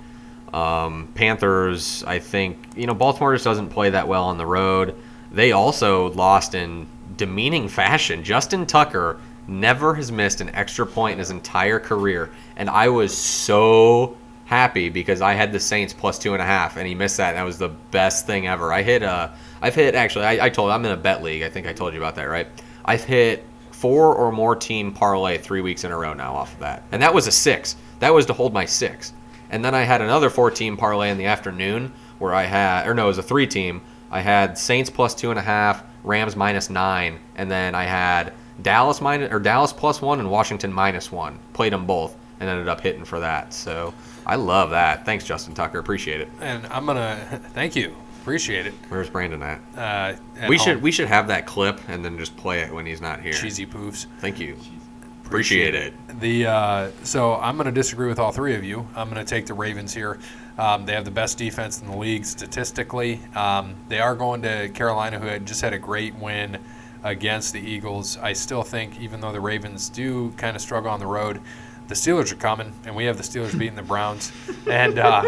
Um, 0.53 1.11
Panthers, 1.15 2.03
I 2.03 2.19
think, 2.19 2.59
you 2.75 2.85
know, 2.85 2.93
Baltimore 2.93 3.33
just 3.33 3.43
doesn't 3.43 3.69
play 3.69 3.89
that 3.89 4.07
well 4.07 4.25
on 4.25 4.37
the 4.37 4.45
road. 4.45 4.95
They 5.31 5.51
also 5.51 6.11
lost 6.11 6.53
in 6.53 6.85
demeaning 7.17 7.67
fashion. 7.69 8.23
Justin 8.23 8.67
Tucker 8.67 9.19
never 9.47 9.95
has 9.95 10.11
missed 10.11 10.39
an 10.39 10.49
extra 10.53 10.85
point 10.85 11.13
in 11.13 11.19
his 11.19 11.31
entire 11.31 11.79
career. 11.79 12.29
And 12.55 12.69
I 12.69 12.89
was 12.89 13.17
so 13.17 14.15
happy 14.51 14.89
because 14.89 15.21
I 15.21 15.33
had 15.33 15.53
the 15.53 15.59
Saints 15.61 15.93
plus 15.93 16.19
two 16.19 16.33
and 16.33 16.41
a 16.41 16.45
half, 16.45 16.75
and 16.75 16.85
he 16.85 16.93
missed 16.93 17.17
that. 17.17 17.29
And 17.29 17.37
that 17.37 17.43
was 17.43 17.57
the 17.57 17.69
best 17.69 18.27
thing 18.27 18.47
ever. 18.47 18.73
I 18.73 18.83
hit 18.83 19.01
uh, 19.01 19.29
I've 19.61 19.73
hit 19.73 19.95
actually. 19.95 20.25
I, 20.25 20.45
I 20.45 20.49
told 20.49 20.71
I'm 20.71 20.85
in 20.85 20.91
a 20.91 20.97
bet 20.97 21.23
league. 21.23 21.41
I 21.41 21.49
think 21.49 21.65
I 21.65 21.73
told 21.73 21.93
you 21.93 21.99
about 21.99 22.15
that, 22.15 22.25
right? 22.25 22.47
I've 22.83 23.03
hit 23.03 23.45
four 23.71 24.13
or 24.13 24.31
more 24.31 24.55
team 24.55 24.91
parlay 24.91 25.37
three 25.37 25.61
weeks 25.61 25.85
in 25.85 25.91
a 25.91 25.97
row 25.97 26.13
now 26.13 26.33
off 26.33 26.53
of 26.53 26.59
that, 26.59 26.83
and 26.91 27.01
that 27.01 27.13
was 27.13 27.27
a 27.27 27.31
six. 27.31 27.77
That 27.99 28.13
was 28.13 28.25
to 28.25 28.33
hold 28.33 28.53
my 28.53 28.65
six. 28.65 29.13
And 29.51 29.63
then 29.63 29.73
I 29.73 29.83
had 29.83 30.01
another 30.01 30.29
four 30.29 30.51
team 30.51 30.75
parlay 30.75 31.09
in 31.09 31.17
the 31.17 31.25
afternoon 31.25 31.93
where 32.19 32.33
I 32.33 32.43
had, 32.43 32.87
or 32.87 32.93
no, 32.93 33.05
it 33.05 33.07
was 33.07 33.17
a 33.17 33.23
three 33.23 33.47
team. 33.47 33.81
I 34.11 34.19
had 34.19 34.57
Saints 34.57 34.89
plus 34.89 35.15
two 35.15 35.29
and 35.29 35.39
a 35.39 35.41
half, 35.41 35.83
Rams 36.03 36.35
minus 36.35 36.69
nine, 36.69 37.19
and 37.37 37.49
then 37.49 37.73
I 37.73 37.85
had 37.85 38.33
Dallas 38.61 38.99
minus 38.99 39.31
or 39.31 39.39
Dallas 39.39 39.71
plus 39.71 40.01
one 40.01 40.19
and 40.19 40.29
Washington 40.29 40.73
minus 40.73 41.09
one. 41.09 41.39
Played 41.53 41.71
them 41.71 41.85
both 41.85 42.17
and 42.41 42.49
ended 42.49 42.67
up 42.67 42.81
hitting 42.81 43.05
for 43.05 43.19
that. 43.21 43.53
So 43.53 43.93
I 44.25 44.35
love 44.35 44.71
that. 44.71 45.05
Thanks, 45.05 45.23
Justin 45.23 45.53
Tucker. 45.53 45.79
Appreciate 45.79 46.19
it. 46.19 46.29
and 46.41 46.65
I'm 46.67 46.85
gonna 46.85 47.15
thank 47.53 47.75
you. 47.75 47.95
Appreciate 48.21 48.65
it. 48.67 48.73
Where's 48.89 49.09
Brandon 49.09 49.41
at? 49.41 49.59
Uh, 49.75 50.15
at 50.39 50.49
we 50.49 50.57
home. 50.57 50.65
should 50.65 50.81
we 50.81 50.91
should 50.91 51.07
have 51.07 51.27
that 51.29 51.45
clip 51.45 51.79
and 51.87 52.03
then 52.03 52.17
just 52.17 52.35
play 52.37 52.59
it 52.61 52.73
when 52.73 52.85
he's 52.85 52.99
not 53.01 53.21
here. 53.21 53.33
cheesy 53.33 53.65
poofs. 53.65 54.07
Thank 54.19 54.39
you. 54.39 54.57
Appreciate 55.25 55.75
it. 55.75 55.93
The 56.19 56.45
uh, 56.47 56.91
so 57.03 57.35
I'm 57.35 57.55
going 57.55 57.65
to 57.65 57.71
disagree 57.71 58.09
with 58.09 58.19
all 58.19 58.33
three 58.33 58.53
of 58.53 58.65
you. 58.65 58.85
I'm 58.95 59.09
going 59.09 59.23
to 59.23 59.29
take 59.29 59.45
the 59.45 59.53
Ravens 59.53 59.93
here. 59.93 60.19
Um, 60.57 60.85
they 60.85 60.91
have 60.93 61.05
the 61.05 61.11
best 61.11 61.37
defense 61.37 61.79
in 61.81 61.87
the 61.89 61.95
league 61.95 62.25
statistically. 62.25 63.21
Um, 63.33 63.75
they 63.87 63.99
are 63.99 64.13
going 64.13 64.41
to 64.41 64.67
Carolina, 64.69 65.19
who 65.19 65.27
had 65.27 65.45
just 65.45 65.61
had 65.61 65.71
a 65.73 65.79
great 65.79 66.13
win 66.15 66.57
against 67.03 67.53
the 67.53 67.61
Eagles. 67.61 68.17
I 68.17 68.33
still 68.33 68.61
think, 68.61 68.99
even 68.99 69.21
though 69.21 69.31
the 69.31 69.39
Ravens 69.39 69.87
do 69.87 70.31
kind 70.31 70.53
of 70.55 70.61
struggle 70.61 70.91
on 70.91 70.99
the 70.99 71.07
road, 71.07 71.39
the 71.91 71.95
Steelers 71.95 72.31
are 72.31 72.35
coming, 72.37 72.71
and 72.85 72.95
we 72.95 73.03
have 73.03 73.17
the 73.17 73.23
Steelers 73.23 73.51
beating 73.51 73.75
the 73.75 73.81
Browns, 73.81 74.31
and 74.65 74.97
uh, 74.97 75.23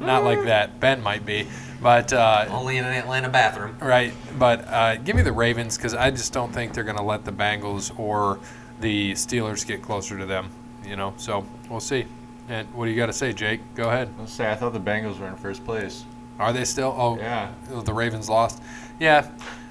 not 0.00 0.24
like 0.24 0.42
that. 0.42 0.80
Ben 0.80 1.00
might 1.00 1.24
be, 1.24 1.46
but 1.80 2.12
uh, 2.12 2.46
Only 2.50 2.78
in 2.78 2.84
an 2.84 2.94
Atlanta 2.94 3.28
bathroom. 3.28 3.78
Right, 3.80 4.12
but 4.40 4.66
uh, 4.66 4.96
give 4.96 5.14
me 5.14 5.22
the 5.22 5.30
Ravens 5.30 5.76
because 5.76 5.94
I 5.94 6.10
just 6.10 6.32
don't 6.32 6.52
think 6.52 6.74
they're 6.74 6.82
going 6.82 6.96
to 6.96 7.02
let 7.04 7.24
the 7.24 7.30
Bengals 7.30 7.96
or 7.96 8.40
the 8.80 9.12
Steelers 9.12 9.64
get 9.64 9.80
closer 9.80 10.18
to 10.18 10.26
them. 10.26 10.50
You 10.84 10.96
know, 10.96 11.14
so 11.16 11.46
we'll 11.70 11.78
see. 11.78 12.06
And 12.48 12.66
what 12.74 12.86
do 12.86 12.90
you 12.90 12.96
got 12.96 13.06
to 13.06 13.12
say, 13.12 13.32
Jake? 13.32 13.60
Go 13.76 13.88
ahead. 13.88 14.08
Let's 14.18 14.32
say 14.32 14.50
I 14.50 14.56
thought 14.56 14.72
the 14.72 14.80
Bengals 14.80 15.20
were 15.20 15.28
in 15.28 15.36
first 15.36 15.64
place. 15.64 16.04
Are 16.40 16.52
they 16.52 16.64
still? 16.64 16.92
Oh, 16.98 17.16
Yeah. 17.18 17.52
the 17.68 17.92
Ravens 17.92 18.28
lost. 18.28 18.60
Yeah, 18.98 19.30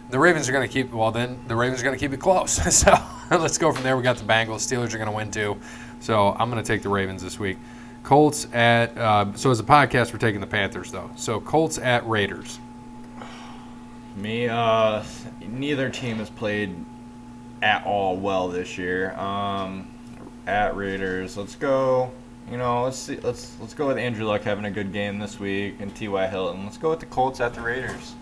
the 0.10 0.20
Ravens 0.20 0.48
are 0.48 0.54
going 0.54 0.66
to 0.66 0.72
keep. 0.72 0.94
Well, 0.94 1.12
then 1.12 1.38
the 1.48 1.56
Ravens 1.56 1.82
are 1.82 1.84
going 1.84 1.96
to 1.96 2.00
keep 2.00 2.14
it 2.14 2.22
close. 2.22 2.52
so 2.78 2.98
let's 3.30 3.58
go 3.58 3.74
from 3.74 3.84
there. 3.84 3.98
We 3.98 4.04
got 4.04 4.16
the 4.16 4.24
Bengals. 4.24 4.60
Steelers 4.60 4.94
are 4.94 4.98
going 4.98 5.10
to 5.10 5.16
win 5.16 5.32
too. 5.32 5.60
So 6.00 6.36
I'm 6.38 6.50
going 6.50 6.64
to 6.64 6.68
take 6.68 6.84
the 6.84 6.90
Ravens 6.90 7.24
this 7.24 7.40
week. 7.40 7.58
Colts 8.04 8.48
at. 8.54 8.98
Uh, 8.98 9.34
so 9.34 9.52
as 9.52 9.60
a 9.60 9.64
podcast, 9.64 10.14
we're 10.14 10.20
taking 10.20 10.42
the 10.42 10.48
Panthers 10.48 10.92
though. 10.92 11.12
So 11.16 11.42
Colts 11.42 11.78
at 11.78 12.08
Raiders. 12.08 12.60
Me, 14.16 14.48
uh, 14.48 15.04
neither 15.48 15.90
team 15.90 16.18
has 16.18 16.30
played 16.30 16.74
at 17.62 17.86
all 17.86 18.18
well 18.18 18.48
this 18.48 18.78
year. 18.78 19.14
Um, 19.16 19.88
at 20.48 20.76
Raiders, 20.76 21.38
let's 21.38 21.56
go. 21.56 22.12
You 22.50 22.58
know, 22.58 22.86
let's 22.86 22.98
see. 22.98 23.18
Let's 23.18 23.58
let's 23.60 23.74
go 23.74 23.88
with 23.88 23.98
Andrew 23.98 24.26
Luck 24.26 24.42
having 24.42 24.66
a 24.66 24.72
good 24.72 24.94
game 24.94 25.20
this 25.20 25.40
week 25.40 25.76
and 25.82 25.94
T.Y. 25.94 26.28
Hilton. 26.28 26.64
Let's 26.64 26.78
go 26.78 26.92
with 26.92 27.02
the 27.02 27.06
Colts 27.08 27.42
at 27.42 27.54
the 27.54 27.62
Raiders. 27.62 28.16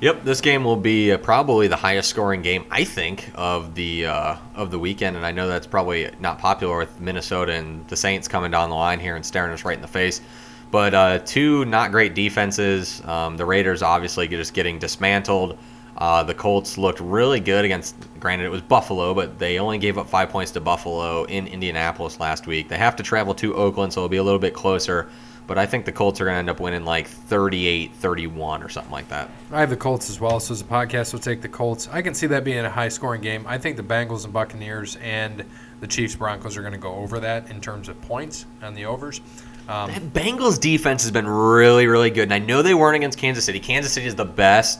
Yep, 0.00 0.24
this 0.24 0.40
game 0.40 0.64
will 0.64 0.76
be 0.76 1.12
uh, 1.12 1.18
probably 1.18 1.68
the 1.68 1.76
highest 1.76 2.08
scoring 2.08 2.40
game 2.40 2.64
I 2.70 2.84
think 2.84 3.30
of 3.34 3.74
the 3.74 4.06
uh, 4.06 4.36
of 4.54 4.70
the 4.70 4.78
weekend, 4.78 5.14
and 5.14 5.26
I 5.26 5.30
know 5.30 5.46
that's 5.46 5.66
probably 5.66 6.10
not 6.20 6.38
popular 6.38 6.78
with 6.78 6.98
Minnesota 6.98 7.52
and 7.52 7.86
the 7.86 7.96
Saints 7.96 8.26
coming 8.26 8.50
down 8.50 8.70
the 8.70 8.76
line 8.76 8.98
here 8.98 9.16
and 9.16 9.26
staring 9.26 9.52
us 9.52 9.62
right 9.62 9.76
in 9.76 9.82
the 9.82 9.88
face. 9.88 10.22
But 10.70 10.94
uh, 10.94 11.18
two 11.18 11.66
not 11.66 11.90
great 11.90 12.14
defenses. 12.14 13.04
Um, 13.04 13.36
the 13.36 13.44
Raiders 13.44 13.82
obviously 13.82 14.26
just 14.26 14.54
getting 14.54 14.78
dismantled. 14.78 15.58
Uh, 15.98 16.22
the 16.22 16.32
Colts 16.32 16.78
looked 16.78 17.00
really 17.00 17.40
good 17.40 17.66
against. 17.66 17.94
Granted, 18.18 18.46
it 18.46 18.50
was 18.50 18.62
Buffalo, 18.62 19.12
but 19.12 19.38
they 19.38 19.58
only 19.58 19.76
gave 19.76 19.98
up 19.98 20.08
five 20.08 20.30
points 20.30 20.50
to 20.52 20.62
Buffalo 20.62 21.24
in 21.24 21.46
Indianapolis 21.46 22.18
last 22.18 22.46
week. 22.46 22.70
They 22.70 22.78
have 22.78 22.96
to 22.96 23.02
travel 23.02 23.34
to 23.34 23.54
Oakland, 23.54 23.92
so 23.92 24.00
it'll 24.00 24.08
be 24.08 24.16
a 24.16 24.22
little 24.22 24.38
bit 24.38 24.54
closer. 24.54 25.10
But 25.50 25.58
I 25.58 25.66
think 25.66 25.84
the 25.84 25.90
Colts 25.90 26.20
are 26.20 26.26
going 26.26 26.36
to 26.36 26.38
end 26.38 26.48
up 26.48 26.60
winning 26.60 26.84
like 26.84 27.08
38 27.08 27.92
31 27.96 28.62
or 28.62 28.68
something 28.68 28.92
like 28.92 29.08
that. 29.08 29.28
I 29.50 29.58
have 29.58 29.70
the 29.70 29.76
Colts 29.76 30.08
as 30.08 30.20
well, 30.20 30.38
so 30.38 30.52
as 30.52 30.60
a 30.60 30.64
podcast, 30.64 31.12
we'll 31.12 31.18
take 31.18 31.42
the 31.42 31.48
Colts. 31.48 31.88
I 31.90 32.02
can 32.02 32.14
see 32.14 32.28
that 32.28 32.44
being 32.44 32.64
a 32.64 32.70
high 32.70 32.88
scoring 32.88 33.20
game. 33.20 33.44
I 33.48 33.58
think 33.58 33.76
the 33.76 33.82
Bengals 33.82 34.22
and 34.22 34.32
Buccaneers 34.32 34.94
and 35.02 35.44
the 35.80 35.88
Chiefs 35.88 36.14
Broncos 36.14 36.56
are 36.56 36.60
going 36.60 36.74
to 36.74 36.78
go 36.78 36.94
over 36.94 37.18
that 37.18 37.50
in 37.50 37.60
terms 37.60 37.88
of 37.88 38.00
points 38.02 38.46
on 38.62 38.74
the 38.74 38.84
overs. 38.84 39.22
Um, 39.68 39.90
That 39.90 40.12
Bengals 40.12 40.60
defense 40.60 41.02
has 41.02 41.10
been 41.10 41.26
really, 41.26 41.88
really 41.88 42.10
good, 42.10 42.22
and 42.22 42.34
I 42.34 42.38
know 42.38 42.62
they 42.62 42.74
weren't 42.74 42.94
against 42.94 43.18
Kansas 43.18 43.44
City. 43.44 43.58
Kansas 43.58 43.92
City 43.92 44.06
is 44.06 44.14
the 44.14 44.24
best, 44.24 44.78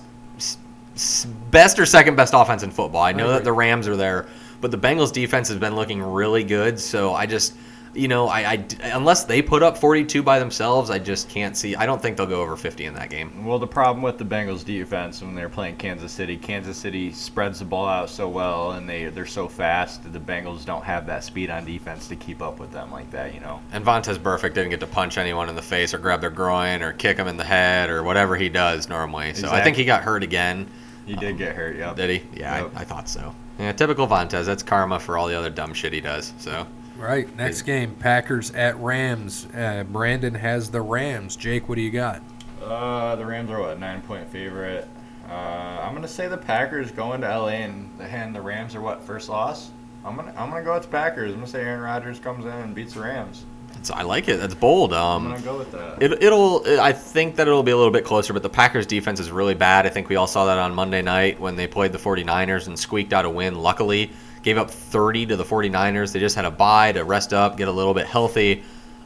best 1.51 1.80
or 1.80 1.84
second 1.84 2.14
best 2.14 2.32
offense 2.32 2.62
in 2.62 2.70
football. 2.70 3.02
I 3.02 3.10
know 3.10 3.24
agree. 3.24 3.38
that 3.38 3.42
the 3.44 3.52
Rams 3.52 3.88
are 3.88 3.97
there, 3.97 4.28
but 4.60 4.70
the 4.70 4.78
Bengals 4.78 5.12
defense 5.12 5.48
has 5.48 5.59
been 5.59 5.74
looking 5.74 6.01
really 6.01 6.44
good. 6.44 6.78
So 6.78 7.12
I 7.12 7.26
just, 7.26 7.55
you 7.94 8.08
know, 8.08 8.28
I, 8.28 8.52
I 8.52 8.66
unless 8.92 9.24
they 9.24 9.42
put 9.42 9.62
up 9.62 9.76
42 9.76 10.22
by 10.22 10.38
themselves, 10.38 10.90
I 10.90 10.98
just 10.98 11.28
can't 11.28 11.56
see. 11.56 11.74
I 11.74 11.86
don't 11.86 12.00
think 12.00 12.16
they'll 12.16 12.26
go 12.26 12.40
over 12.40 12.56
50 12.56 12.84
in 12.84 12.94
that 12.94 13.10
game. 13.10 13.44
Well, 13.44 13.58
the 13.58 13.66
problem 13.66 14.02
with 14.02 14.18
the 14.18 14.24
Bengals 14.24 14.64
defense 14.64 15.22
when 15.22 15.34
they're 15.34 15.48
playing 15.48 15.76
Kansas 15.76 16.12
City, 16.12 16.36
Kansas 16.36 16.76
City 16.76 17.12
spreads 17.12 17.58
the 17.58 17.64
ball 17.64 17.86
out 17.86 18.08
so 18.08 18.28
well 18.28 18.72
and 18.72 18.88
they 18.88 19.06
they're 19.06 19.26
so 19.26 19.48
fast 19.48 20.02
that 20.04 20.12
the 20.12 20.20
Bengals 20.20 20.64
don't 20.64 20.84
have 20.84 21.06
that 21.06 21.24
speed 21.24 21.50
on 21.50 21.64
defense 21.64 22.06
to 22.08 22.16
keep 22.16 22.40
up 22.42 22.60
with 22.60 22.70
them 22.70 22.92
like 22.92 23.10
that. 23.10 23.34
You 23.34 23.40
know. 23.40 23.60
And 23.72 23.84
Vontaze 23.84 24.18
Burfict 24.18 24.54
didn't 24.54 24.70
get 24.70 24.80
to 24.80 24.86
punch 24.86 25.18
anyone 25.18 25.48
in 25.48 25.56
the 25.56 25.62
face 25.62 25.92
or 25.92 25.98
grab 25.98 26.20
their 26.20 26.30
groin 26.30 26.82
or 26.82 26.92
kick 26.92 27.16
them 27.16 27.26
in 27.26 27.36
the 27.36 27.44
head 27.44 27.90
or 27.90 28.02
whatever 28.02 28.36
he 28.36 28.48
does 28.48 28.88
normally. 28.88 29.34
So 29.34 29.50
I 29.50 29.62
think 29.62 29.76
he 29.76 29.84
got 29.84 30.02
hurt 30.02 30.22
again. 30.22 30.68
He 31.06 31.16
did 31.16 31.38
get 31.38 31.56
hurt. 31.56 31.76
Yeah. 31.76 31.94
Did 31.94 32.10
he? 32.10 32.38
Yeah, 32.38 32.62
Yep. 32.62 32.72
I, 32.76 32.80
I 32.80 32.84
thought 32.84 33.08
so. 33.08 33.34
Yeah, 33.58 33.72
typical 33.72 34.06
Vontaze. 34.06 34.46
That's 34.46 34.62
karma 34.62 35.00
for 35.00 35.18
all 35.18 35.26
the 35.26 35.34
other 35.34 35.50
dumb 35.50 35.74
shit 35.74 35.92
he 35.92 36.00
does. 36.00 36.32
So 36.38 36.66
right, 37.01 37.35
next 37.36 37.62
game 37.62 37.94
Packers 37.94 38.51
at 38.52 38.77
Rams. 38.78 39.47
Uh, 39.55 39.85
Brandon 39.89 40.35
has 40.35 40.70
the 40.70 40.81
Rams. 40.82 41.36
Jake, 41.36 41.68
what 41.68 41.77
do 41.77 41.81
you 41.82 41.90
got? 41.90 42.22
Uh, 42.62 43.16
the 43.16 43.24
Rams 43.24 43.51
are 43.51 43.60
what 43.60 43.78
nine 43.78 44.02
point 44.02 44.28
favorite. 44.28 44.89
Uh, 45.28 45.32
I'm 45.32 45.94
gonna 45.94 46.09
say 46.09 46.28
the 46.28 46.36
Packers 46.36 46.90
going 46.90 47.20
to 47.22 47.28
LA 47.28 47.48
and 47.48 47.89
the 47.98 48.05
and 48.05 48.35
the 48.35 48.40
Rams 48.40 48.74
are 48.74 48.81
what 48.81 49.02
first 49.02 49.28
loss. 49.28 49.70
I'm 50.05 50.16
gonna 50.16 50.32
I'm 50.36 50.51
gonna 50.51 50.64
go 50.64 50.74
with 50.74 50.82
the 50.85 50.89
Packers. 50.89 51.31
I'm 51.32 51.36
gonna 51.39 51.47
say 51.47 51.62
Aaron 51.62 51.81
Rodgers 51.81 52.18
comes 52.18 52.44
in 52.44 52.51
and 52.51 52.74
beats 52.74 52.94
the 52.94 53.01
Rams. 53.02 53.44
it's, 53.77 53.90
I 53.90 54.02
like 54.02 54.28
it. 54.28 54.39
That's 54.40 54.55
bold. 54.55 54.93
I'm 54.93 55.27
Um, 55.27 55.31
gonna 55.31 55.43
go 55.43 55.59
with 55.59 55.70
that. 55.72 56.02
it, 56.02 56.22
it'll. 56.22 56.62
I 56.81 56.93
think 56.93 57.36
that 57.36 57.47
it'll 57.47 57.62
be 57.62 57.70
a 57.70 57.77
little 57.77 57.93
bit 57.93 58.05
closer, 58.05 58.32
but 58.32 58.43
the 58.43 58.48
Packers 58.51 58.86
defense 58.86 59.20
is 59.20 59.31
really 59.31 59.55
bad. 59.55 59.86
I 59.86 59.89
think 59.90 60.09
we 60.09 60.16
all 60.16 60.27
saw 60.27 60.47
that 60.47 60.59
on 60.59 60.74
Monday 60.74 61.02
night 61.02 61.39
when 61.40 61.55
they 61.56 61.66
played 61.66 61.93
the 61.93 61.98
49ers 61.98 62.66
and 62.66 62.78
squeaked 62.78 63.12
out 63.12 63.24
a 63.24 63.31
win. 63.31 63.55
Luckily, 63.55 64.10
gave 64.42 64.58
up 64.58 64.70
30 64.70 65.26
to 65.26 65.36
the 65.36 65.44
49ers. 65.44 66.12
They 66.12 66.20
just 66.20 66.36
had 66.36 66.44
a 66.44 66.50
bye 66.50 66.92
to 66.92 67.04
rest 67.04 67.32
up, 67.32 67.56
get 67.56 67.68
a 67.68 67.72
little 67.72 67.94
bit 67.94 68.06
healthy. 68.06 68.62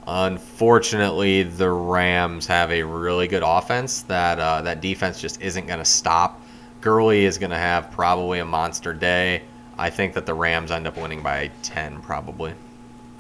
Unfortunately, 0.07 1.45
the 1.45 1.71
Rams 1.71 2.47
have 2.47 2.71
a 2.71 2.83
really 2.83 3.27
good 3.27 3.43
offense 3.45 4.03
that 4.03 4.39
uh, 4.39 4.63
that 4.63 4.81
defense 4.81 5.21
just 5.21 5.41
isn't 5.41 5.67
going 5.67 5.79
to 5.79 5.85
stop. 5.85 6.43
Gurley 6.81 7.25
is 7.25 7.39
going 7.39 7.51
to 7.51 7.57
have 7.57 7.91
probably 7.91 8.41
a 8.41 8.45
monster 8.45 8.93
day. 8.93 9.43
I 9.79 9.91
think 9.91 10.13
that 10.15 10.27
the 10.27 10.35
Rams 10.35 10.71
end 10.71 10.87
up 10.87 10.97
winning 10.97 11.23
by 11.23 11.51
10 11.63 12.03
probably. 12.03 12.53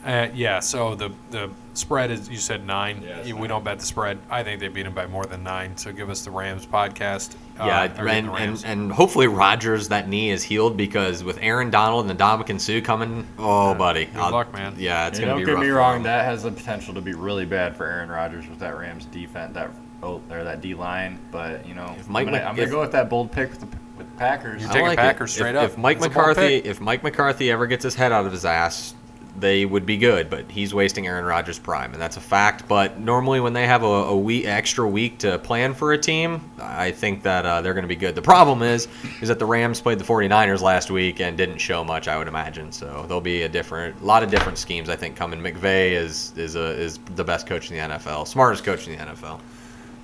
Uh, 0.05 0.29
yeah, 0.35 0.61
so 0.61 0.95
the 0.95 1.11
the 1.31 1.51
spread 1.73 2.11
is 2.11 2.29
you 2.29 2.37
said 2.37 2.67
nine. 2.67 3.03
Yeah, 3.03 3.17
it's 3.19 3.27
we 3.29 3.33
nine. 3.41 3.49
don't 3.49 3.65
bet 3.65 3.79
the 3.79 3.87
spread. 3.87 4.19
I 4.31 4.43
think 4.43 4.61
they 4.61 4.69
beat 4.69 4.85
him 4.87 4.93
by 4.93 5.07
more 5.07 5.25
than 5.25 5.43
nine. 5.43 5.77
So 5.77 5.93
give 5.93 6.11
us 6.11 6.25
the 6.25 6.31
Rams 6.31 6.67
podcast. 6.67 7.35
Uh, 7.59 7.65
Yeah, 7.67 7.85
or 7.85 7.89
the 7.89 8.01
and, 8.11 8.27
and, 8.27 8.29
Rams. 8.35 8.65
and 8.65 8.93
hopefully 8.93 9.29
Rodgers 9.29 9.89
that 9.89 10.09
knee 10.09 10.31
is 10.31 10.43
healed 10.43 10.77
because 10.77 11.25
with 11.25 11.39
Aaron 11.41 11.71
Donald 11.71 12.11
and 12.11 12.19
Ndamukong 12.19 12.61
Suh 12.61 12.81
coming, 12.85 13.27
oh 13.39 13.71
Yeah, 13.73 13.79
buddy, 13.79 14.05
good 14.07 14.31
luck, 14.31 14.53
man. 14.53 14.75
Yeah, 14.77 15.07
it's 15.09 15.19
You 15.19 15.25
gonna 15.25 15.33
don't 15.37 15.41
be 15.41 15.47
get 15.47 15.53
rough 15.55 15.63
me 15.63 15.71
wrong. 15.71 16.03
That 16.03 16.25
has 16.27 16.43
the 16.43 16.51
potential 16.53 16.93
to 16.95 17.01
be 17.01 17.15
really 17.15 17.47
bad 17.47 17.75
for 17.77 17.87
Aaron 17.87 18.11
Rodgers 18.11 18.47
with 18.49 18.59
that 18.59 18.77
Rams 18.77 19.07
defense, 19.07 19.55
that 19.55 19.71
oh, 20.03 20.21
or 20.31 20.45
that 20.45 20.61
D 20.61 20.75
line. 20.75 21.19
But 21.31 21.67
you 21.67 21.75
know, 21.75 21.95
If 21.99 22.09
Mike 22.11 22.27
I'm 22.27 22.33
gonna, 22.33 22.39
Mc- 22.39 22.49
I'm 22.51 22.55
gonna 22.57 22.63
if- 22.67 22.71
go 22.71 22.81
with 22.83 22.93
that 22.93 23.09
bold 23.09 23.33
pick 23.33 23.51
with 23.51 23.61
the 23.61 23.69
with 23.97 24.17
Packers. 24.19 24.61
You're 24.61 24.71
I 24.71 24.73
taking 24.75 24.89
like 24.89 24.99
Packers 24.99 25.31
it. 25.31 25.35
straight 25.35 25.55
if, 25.55 25.63
up. 25.63 25.71
If 25.71 25.79
Mike 25.79 25.99
That's 26.01 26.07
a 26.13 26.15
bold 26.15 26.27
McCarthy, 26.37 26.55
if 26.57 26.81
Mike 26.81 27.03
McCarthy 27.05 27.51
ever 27.51 27.67
gets 27.67 27.85
his 27.85 27.95
head 27.95 28.11
out 28.13 28.27
of 28.27 28.33
his 28.33 28.45
ass, 28.45 28.95
they 29.39 29.65
would 29.65 29.87
be 29.87 29.97
good. 29.97 30.31
But 30.31 30.51
he's 30.51 30.75
wasting 30.75 31.07
Aaron 31.07 31.25
Rodgers' 31.25 31.59
prime, 31.59 31.93
and 31.93 32.01
that's 32.01 32.17
a 32.17 32.21
fact. 32.21 32.69
But 32.69 32.99
normally, 32.99 33.41
when 33.41 33.53
they 33.53 33.67
have 33.67 33.83
a, 33.83 33.87
a 33.87 34.17
week 34.17 34.47
extra 34.47 34.89
week 34.89 35.19
to 35.19 35.39
plan 35.39 35.75
for 35.75 35.93
a 35.93 35.99
team, 35.99 36.51
I 36.59 36.91
think 36.91 37.23
that 37.23 37.45
uh, 37.47 37.61
they're 37.61 37.75
going 37.75 37.83
to 37.85 37.89
be 37.89 37.97
good. 37.97 38.15
The 38.15 38.23
problem 38.23 38.63
is, 38.63 38.89
is 39.21 39.29
that 39.29 39.39
the 39.39 39.47
Rams 39.47 39.81
played 39.81 39.99
the 39.99 40.05
49ers 40.05 40.61
last 40.61 40.91
week 40.91 41.21
and 41.21 41.37
didn't 41.37 41.59
show 41.59 41.85
much. 41.85 42.09
I 42.09 42.19
would 42.19 42.29
imagine 42.29 42.73
so. 42.73 43.05
There'll 43.07 43.21
be 43.21 43.43
a 43.43 43.49
different, 43.49 44.01
a 44.01 44.05
lot 44.05 44.23
of 44.23 44.31
different 44.31 44.59
schemes. 44.59 44.89
I 44.89 44.97
think 44.97 45.17
coming. 45.17 45.41
McVay 45.41 45.93
is 45.93 46.33
is 46.37 46.57
a, 46.57 46.71
is 46.73 46.99
the 47.17 47.25
best 47.25 47.47
coach 47.47 47.71
in 47.71 47.77
the 47.77 47.95
NFL, 47.95 48.27
smartest 48.27 48.65
coach 48.65 48.87
in 48.87 48.97
the 48.97 49.05
NFL. 49.05 49.41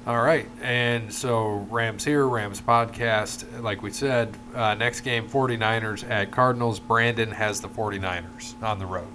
All 0.07 0.23
right, 0.23 0.48
and 0.62 1.12
so 1.12 1.66
Rams 1.70 2.05
here, 2.05 2.27
Rams 2.27 2.61
podcast. 2.61 3.62
Like 3.62 3.82
we 3.82 3.90
said, 3.90 4.35
uh, 4.55 4.74
next 4.74 5.02
game 5.02 5.28
49ers 5.28 6.09
at 6.09 6.31
Cardinals. 6.31 6.81
Brandon 6.81 7.31
has 7.31 7.61
the 7.61 7.69
49ers 7.69 8.61
on 8.62 8.78
the 8.78 8.86
road. 8.86 9.07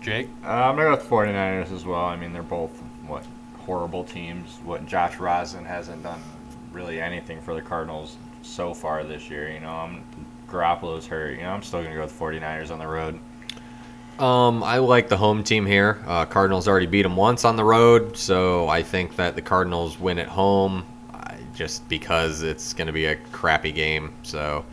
Jake, 0.00 0.28
Uh, 0.44 0.48
I'm 0.48 0.76
gonna 0.76 0.84
go 0.84 0.90
with 0.92 1.02
the 1.02 1.08
49ers 1.08 1.72
as 1.72 1.84
well. 1.84 2.04
I 2.04 2.16
mean, 2.16 2.32
they're 2.32 2.42
both 2.42 2.70
what 3.06 3.24
horrible 3.66 4.04
teams. 4.04 4.58
What 4.64 4.86
Josh 4.86 5.18
Rosen 5.18 5.64
hasn't 5.64 6.02
done 6.02 6.22
really 6.72 7.00
anything 7.00 7.40
for 7.40 7.54
the 7.54 7.62
Cardinals 7.62 8.16
so 8.42 8.72
far 8.74 9.02
this 9.04 9.28
year. 9.28 9.50
You 9.50 9.60
know, 9.60 9.70
I'm 9.70 10.02
Garoppolo's 10.48 11.06
hurt. 11.06 11.36
You 11.36 11.42
know, 11.42 11.50
I'm 11.50 11.62
still 11.62 11.82
gonna 11.82 11.94
go 11.94 12.02
with 12.02 12.18
49ers 12.18 12.70
on 12.70 12.78
the 12.78 12.86
road. 12.86 13.18
Um, 14.18 14.64
I 14.64 14.78
like 14.78 15.08
the 15.08 15.16
home 15.16 15.44
team 15.44 15.64
here. 15.64 16.02
Uh, 16.06 16.24
Cardinals 16.24 16.66
already 16.66 16.86
beat 16.86 17.02
them 17.02 17.14
once 17.14 17.44
on 17.44 17.54
the 17.54 17.64
road, 17.64 18.16
so 18.16 18.68
I 18.68 18.82
think 18.82 19.14
that 19.16 19.36
the 19.36 19.42
Cardinals 19.42 20.00
win 20.00 20.18
at 20.18 20.26
home, 20.26 20.84
just 21.54 21.88
because 21.88 22.42
it's 22.42 22.72
going 22.72 22.88
to 22.88 22.92
be 22.92 23.04
a 23.06 23.14
crappy 23.16 23.70
game. 23.70 24.12
So, 24.24 24.64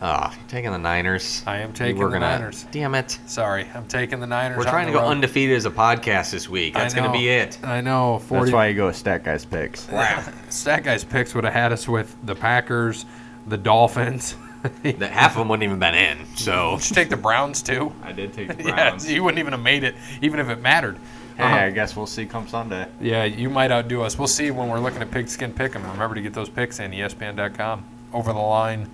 ah, 0.00 0.34
taking 0.48 0.70
the 0.72 0.78
Niners. 0.78 1.42
I 1.46 1.58
am 1.58 1.72
taking 1.72 1.98
We're 1.98 2.06
the 2.06 2.12
gonna- 2.18 2.38
Niners. 2.38 2.66
Damn 2.70 2.94
it! 2.94 3.18
Sorry, 3.26 3.66
I'm 3.74 3.86
taking 3.88 4.20
the 4.20 4.26
Niners. 4.26 4.56
We're 4.58 4.64
trying 4.64 4.86
to 4.86 4.92
go 4.92 5.00
road. 5.00 5.08
undefeated 5.08 5.56
as 5.56 5.64
a 5.64 5.70
podcast 5.70 6.30
this 6.30 6.48
week. 6.48 6.74
That's 6.74 6.94
going 6.94 7.06
to 7.10 7.12
be 7.16 7.28
it. 7.28 7.58
I 7.62 7.80
know. 7.80 8.18
40, 8.20 8.44
That's 8.44 8.54
why 8.54 8.66
you 8.68 8.74
go 8.76 8.86
with 8.86 8.96
Stat 8.96 9.24
Guys 9.24 9.44
picks. 9.44 9.88
Stat 10.50 10.84
guys 10.84 11.04
picks 11.04 11.34
would 11.34 11.44
have 11.44 11.52
had 11.52 11.72
us 11.72 11.86
with 11.88 12.16
the 12.24 12.34
Packers, 12.34 13.04
the 13.46 13.56
Dolphins. 13.58 14.34
That 14.82 15.12
half 15.12 15.32
of 15.32 15.38
them 15.38 15.48
wouldn't 15.48 15.62
even 15.62 15.78
been 15.78 15.94
in. 15.94 16.18
So 16.34 16.72
Would 16.74 16.90
you 16.90 16.94
take 16.94 17.10
the 17.10 17.16
Browns 17.16 17.62
too? 17.62 17.92
I 18.02 18.10
did 18.10 18.32
take 18.32 18.48
the 18.48 18.64
Browns. 18.64 19.08
Yeah, 19.08 19.14
you 19.14 19.22
wouldn't 19.22 19.38
even 19.38 19.52
have 19.52 19.62
made 19.62 19.84
it, 19.84 19.94
even 20.20 20.40
if 20.40 20.48
it 20.48 20.60
mattered. 20.60 20.96
Hey, 21.36 21.44
Uh-huh. 21.44 21.54
I 21.66 21.70
guess 21.70 21.94
we'll 21.94 22.06
see 22.08 22.26
come 22.26 22.48
Sunday. 22.48 22.88
Yeah, 23.00 23.22
you 23.22 23.50
might 23.50 23.70
outdo 23.70 24.02
us. 24.02 24.18
We'll 24.18 24.26
see 24.26 24.50
when 24.50 24.68
we're 24.68 24.80
looking 24.80 25.00
at 25.00 25.12
Pigskin 25.12 25.52
Pick'em. 25.52 25.88
Remember 25.92 26.16
to 26.16 26.20
get 26.20 26.34
those 26.34 26.48
picks 26.48 26.80
in, 26.80 26.90
ESPN.com. 26.90 27.84
Over 28.12 28.32
the 28.32 28.40
line. 28.40 28.90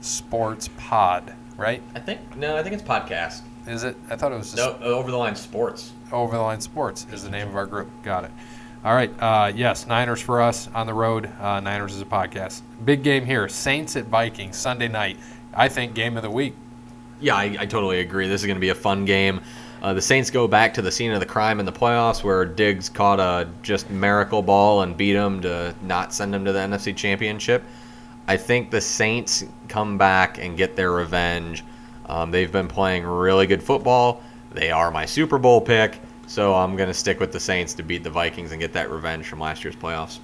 Sports 0.00 0.68
Pod, 0.76 1.34
right? 1.56 1.82
I 1.94 2.00
think 2.00 2.36
no, 2.36 2.56
I 2.56 2.62
think 2.62 2.74
it's 2.74 2.82
podcast. 2.82 3.42
Is 3.66 3.84
it? 3.84 3.96
I 4.08 4.16
thought 4.16 4.32
it 4.32 4.36
was 4.38 4.52
just 4.52 4.56
No, 4.56 4.76
over 4.84 5.10
the 5.10 5.16
line 5.16 5.36
sports. 5.36 5.92
Over 6.12 6.36
the 6.36 6.42
Line 6.42 6.60
Sports 6.60 7.06
is 7.12 7.22
the 7.22 7.30
name 7.30 7.46
of 7.46 7.54
our 7.54 7.66
group. 7.66 7.88
Got 8.02 8.24
it. 8.24 8.32
All 8.84 8.94
right. 8.94 9.12
Uh, 9.20 9.52
yes, 9.54 9.86
Niners 9.86 10.20
for 10.20 10.40
us 10.40 10.68
on 10.74 10.86
the 10.86 10.94
road. 10.94 11.30
Uh, 11.38 11.60
Niners 11.60 11.94
is 11.94 12.00
a 12.00 12.06
podcast. 12.06 12.62
Big 12.84 13.04
game 13.04 13.24
here. 13.26 13.48
Saints 13.48 13.94
at 13.94 14.06
Vikings 14.06 14.56
Sunday 14.56 14.88
night. 14.88 15.18
I 15.54 15.68
think 15.68 15.94
game 15.94 16.16
of 16.16 16.22
the 16.24 16.30
week. 16.30 16.54
Yeah, 17.20 17.36
I, 17.36 17.56
I 17.60 17.66
totally 17.66 18.00
agree. 18.00 18.26
This 18.26 18.40
is 18.40 18.46
going 18.46 18.56
to 18.56 18.60
be 18.60 18.70
a 18.70 18.74
fun 18.74 19.04
game. 19.04 19.42
Uh, 19.82 19.94
the 19.94 20.02
Saints 20.02 20.30
go 20.30 20.48
back 20.48 20.74
to 20.74 20.82
the 20.82 20.90
scene 20.90 21.12
of 21.12 21.20
the 21.20 21.26
crime 21.26 21.60
in 21.60 21.66
the 21.66 21.72
playoffs 21.72 22.24
where 22.24 22.44
Diggs 22.44 22.88
caught 22.88 23.20
a 23.20 23.48
just 23.62 23.88
miracle 23.90 24.42
ball 24.42 24.82
and 24.82 24.96
beat 24.96 25.14
him 25.14 25.42
to 25.42 25.74
not 25.82 26.12
send 26.12 26.34
him 26.34 26.44
to 26.44 26.52
the 26.52 26.58
NFC 26.58 26.96
Championship. 26.96 27.62
I 28.30 28.36
think 28.36 28.70
the 28.70 28.80
Saints 28.80 29.44
come 29.66 29.98
back 29.98 30.38
and 30.38 30.56
get 30.56 30.76
their 30.76 30.92
revenge. 30.92 31.64
Um, 32.06 32.30
they've 32.30 32.52
been 32.52 32.68
playing 32.68 33.04
really 33.04 33.48
good 33.48 33.60
football. 33.60 34.22
They 34.52 34.70
are 34.70 34.92
my 34.92 35.04
Super 35.04 35.36
Bowl 35.36 35.60
pick, 35.60 35.98
so 36.28 36.54
I'm 36.54 36.76
going 36.76 36.86
to 36.88 36.94
stick 36.94 37.18
with 37.18 37.32
the 37.32 37.40
Saints 37.40 37.74
to 37.74 37.82
beat 37.82 38.04
the 38.04 38.10
Vikings 38.10 38.52
and 38.52 38.60
get 38.60 38.72
that 38.74 38.88
revenge 38.88 39.26
from 39.26 39.40
last 39.40 39.64
year's 39.64 39.74
playoffs. 39.74 40.20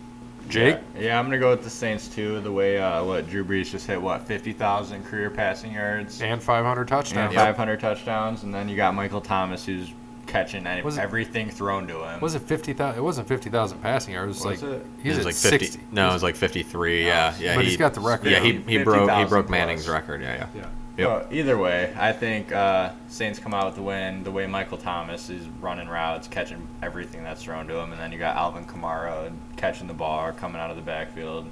Jake? 0.48 0.78
Yeah, 0.94 1.00
yeah, 1.00 1.18
I'm 1.18 1.24
gonna 1.24 1.40
go 1.40 1.50
with 1.50 1.64
the 1.64 1.70
Saints 1.70 2.06
too. 2.06 2.40
The 2.40 2.52
way 2.52 2.78
uh, 2.78 3.02
what 3.02 3.28
Drew 3.28 3.44
Brees 3.44 3.72
just 3.72 3.88
hit 3.88 4.00
what 4.00 4.22
50,000 4.22 5.02
career 5.04 5.28
passing 5.28 5.72
yards 5.72 6.22
And 6.22 6.40
500 6.40 6.86
touchdowns. 6.86 7.10
and 7.16 7.34
touchdowns. 7.34 7.56
500 7.56 7.80
touchdowns, 7.80 8.42
and 8.44 8.54
then 8.54 8.68
you 8.68 8.76
got 8.76 8.94
Michael 8.94 9.20
Thomas 9.20 9.66
who's 9.66 9.90
catching 10.26 10.66
any, 10.66 10.82
Was 10.82 10.98
it- 10.98 11.02
everything 11.02 11.50
thrown 11.50 11.86
to 11.88 12.04
him. 12.04 12.20
Was 12.20 12.34
it 12.34 12.42
50,000? 12.42 12.98
It 12.98 13.02
wasn't 13.02 13.28
50,000 13.28 13.78
passing 13.80 14.14
yards. 14.14 14.26
It 14.44 14.46
was, 14.48 14.60
Was 14.60 14.62
like 14.62 14.80
it? 14.80 14.86
he's 15.02 15.14
it 15.14 15.18
was 15.18 15.18
at 15.18 15.24
like 15.26 15.34
50. 15.34 15.66
60. 15.66 15.80
No, 15.92 16.10
it 16.10 16.12
was 16.14 16.22
like 16.22 16.36
53. 16.36 17.04
Yeah, 17.06 17.34
yeah. 17.38 17.54
But 17.54 17.64
he, 17.64 17.70
he's 17.70 17.78
got 17.78 17.94
the 17.94 18.00
record. 18.00 18.30
Yeah, 18.30 18.40
he, 18.40 18.52
he 18.52 18.78
broke 18.82 19.08
he 19.10 19.16
50,000 19.24 19.28
broke 19.28 19.46
plus. 19.46 19.50
Manning's 19.50 19.88
record. 19.88 20.20
Yeah, 20.22 20.34
yeah. 20.34 20.46
Yeah. 20.54 20.68
Yep. 20.98 21.08
Well, 21.08 21.26
either 21.30 21.58
way, 21.58 21.92
I 21.98 22.10
think 22.12 22.52
uh, 22.52 22.90
Saints 23.08 23.38
come 23.38 23.52
out 23.52 23.66
with 23.66 23.74
the 23.74 23.82
win. 23.82 24.24
The 24.24 24.30
way 24.30 24.46
Michael 24.46 24.78
Thomas 24.78 25.28
is 25.28 25.46
running 25.60 25.88
routes, 25.88 26.26
catching 26.26 26.66
everything 26.82 27.22
that's 27.22 27.42
thrown 27.42 27.66
to 27.68 27.76
him, 27.76 27.92
and 27.92 28.00
then 28.00 28.12
you 28.12 28.18
got 28.18 28.34
Alvin 28.36 28.64
Kamara 28.64 29.30
catching 29.56 29.88
the 29.88 29.92
ball 29.92 30.32
coming 30.32 30.58
out 30.58 30.70
of 30.70 30.76
the 30.76 30.82
backfield. 30.82 31.46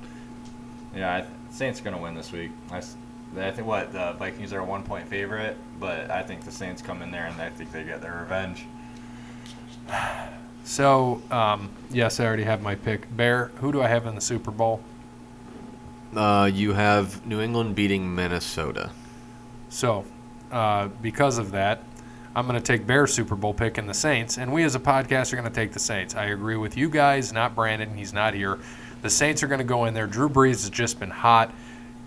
Yeah, 0.97 1.15
I 1.17 1.53
Saints 1.53 1.79
are 1.81 1.85
gonna 1.85 1.99
win 2.01 2.15
this 2.15 2.33
week. 2.33 2.53
I, 2.71 2.79
s- 2.79 2.97
I 3.37 3.51
think 3.51 3.67
what 3.67 3.93
the 3.93 4.13
Vikings 4.13 4.53
are 4.53 4.61
a 4.61 4.65
one 4.65 4.83
point 4.83 5.09
favorite, 5.09 5.57
but 5.81 6.11
I 6.11 6.23
think 6.23 6.45
the 6.45 6.53
Saints 6.53 6.81
come 6.83 7.03
in 7.03 7.11
there 7.11 7.27
and 7.27 7.41
I 7.41 7.51
think 7.51 7.73
they 7.73 7.85
get 7.85 8.01
their 8.01 8.19
revenge. 8.21 8.67
So, 10.67 11.21
um, 11.31 11.69
yes, 11.91 12.21
I 12.21 12.25
already 12.25 12.45
have 12.45 12.63
my 12.63 12.75
pick. 12.75 13.15
Bear, 13.15 13.51
who 13.57 13.71
do 13.71 13.83
I 13.83 13.87
have 13.87 14.07
in 14.07 14.15
the 14.15 14.21
Super 14.23 14.51
Bowl? 14.51 14.81
Uh, 16.17 16.51
you 16.51 16.73
have 16.73 17.27
New 17.27 17.43
England 17.43 17.75
beating 17.75 18.15
Minnesota. 18.15 18.91
So, 19.69 20.07
uh, 20.51 20.89
because 21.03 21.37
of 21.37 21.51
that, 21.51 21.83
I'm 22.37 22.47
going 22.47 22.61
to 22.61 22.65
take 22.65 22.87
Bear's 22.87 23.13
Super 23.13 23.37
Bowl 23.37 23.53
pick 23.53 23.77
in 23.77 23.87
the 23.87 23.95
Saints, 23.95 24.39
and 24.39 24.53
we 24.53 24.65
as 24.65 24.75
a 24.75 24.81
podcast 24.81 25.33
are 25.33 25.37
going 25.37 25.49
to 25.49 25.55
take 25.55 25.73
the 25.73 25.79
Saints. 25.79 26.15
I 26.15 26.27
agree 26.27 26.57
with 26.57 26.77
you 26.77 26.89
guys, 26.89 27.33
not 27.33 27.55
Brandon. 27.55 27.95
He's 27.97 28.13
not 28.13 28.35
here. 28.35 28.59
The 29.03 29.11
Saints 29.11 29.43
are 29.43 29.47
going 29.47 29.59
to 29.59 29.65
go 29.65 29.85
in 29.85 29.95
there. 29.95 30.07
Drew 30.07 30.29
Brees 30.29 30.63
has 30.63 30.71
just 30.71 30.99
been 30.99 31.11
hot, 31.11 31.53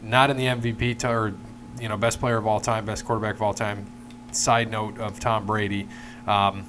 not 0.02 0.30
in 0.30 0.38
the 0.38 0.46
MVP 0.46 1.00
t- 1.00 1.08
or 1.08 1.34
you 1.80 1.90
know 1.90 1.98
best 1.98 2.20
player 2.20 2.38
of 2.38 2.48
all 2.48 2.60
time, 2.60 2.86
best 2.86 3.06
quarterback 3.06 3.36
of 3.36 3.42
all 3.42 3.54
time. 3.54 3.86
Side 4.32 4.70
note 4.70 5.00
of 5.00 5.20
Tom 5.20 5.46
Brady, 5.46 5.88
um, 6.28 6.66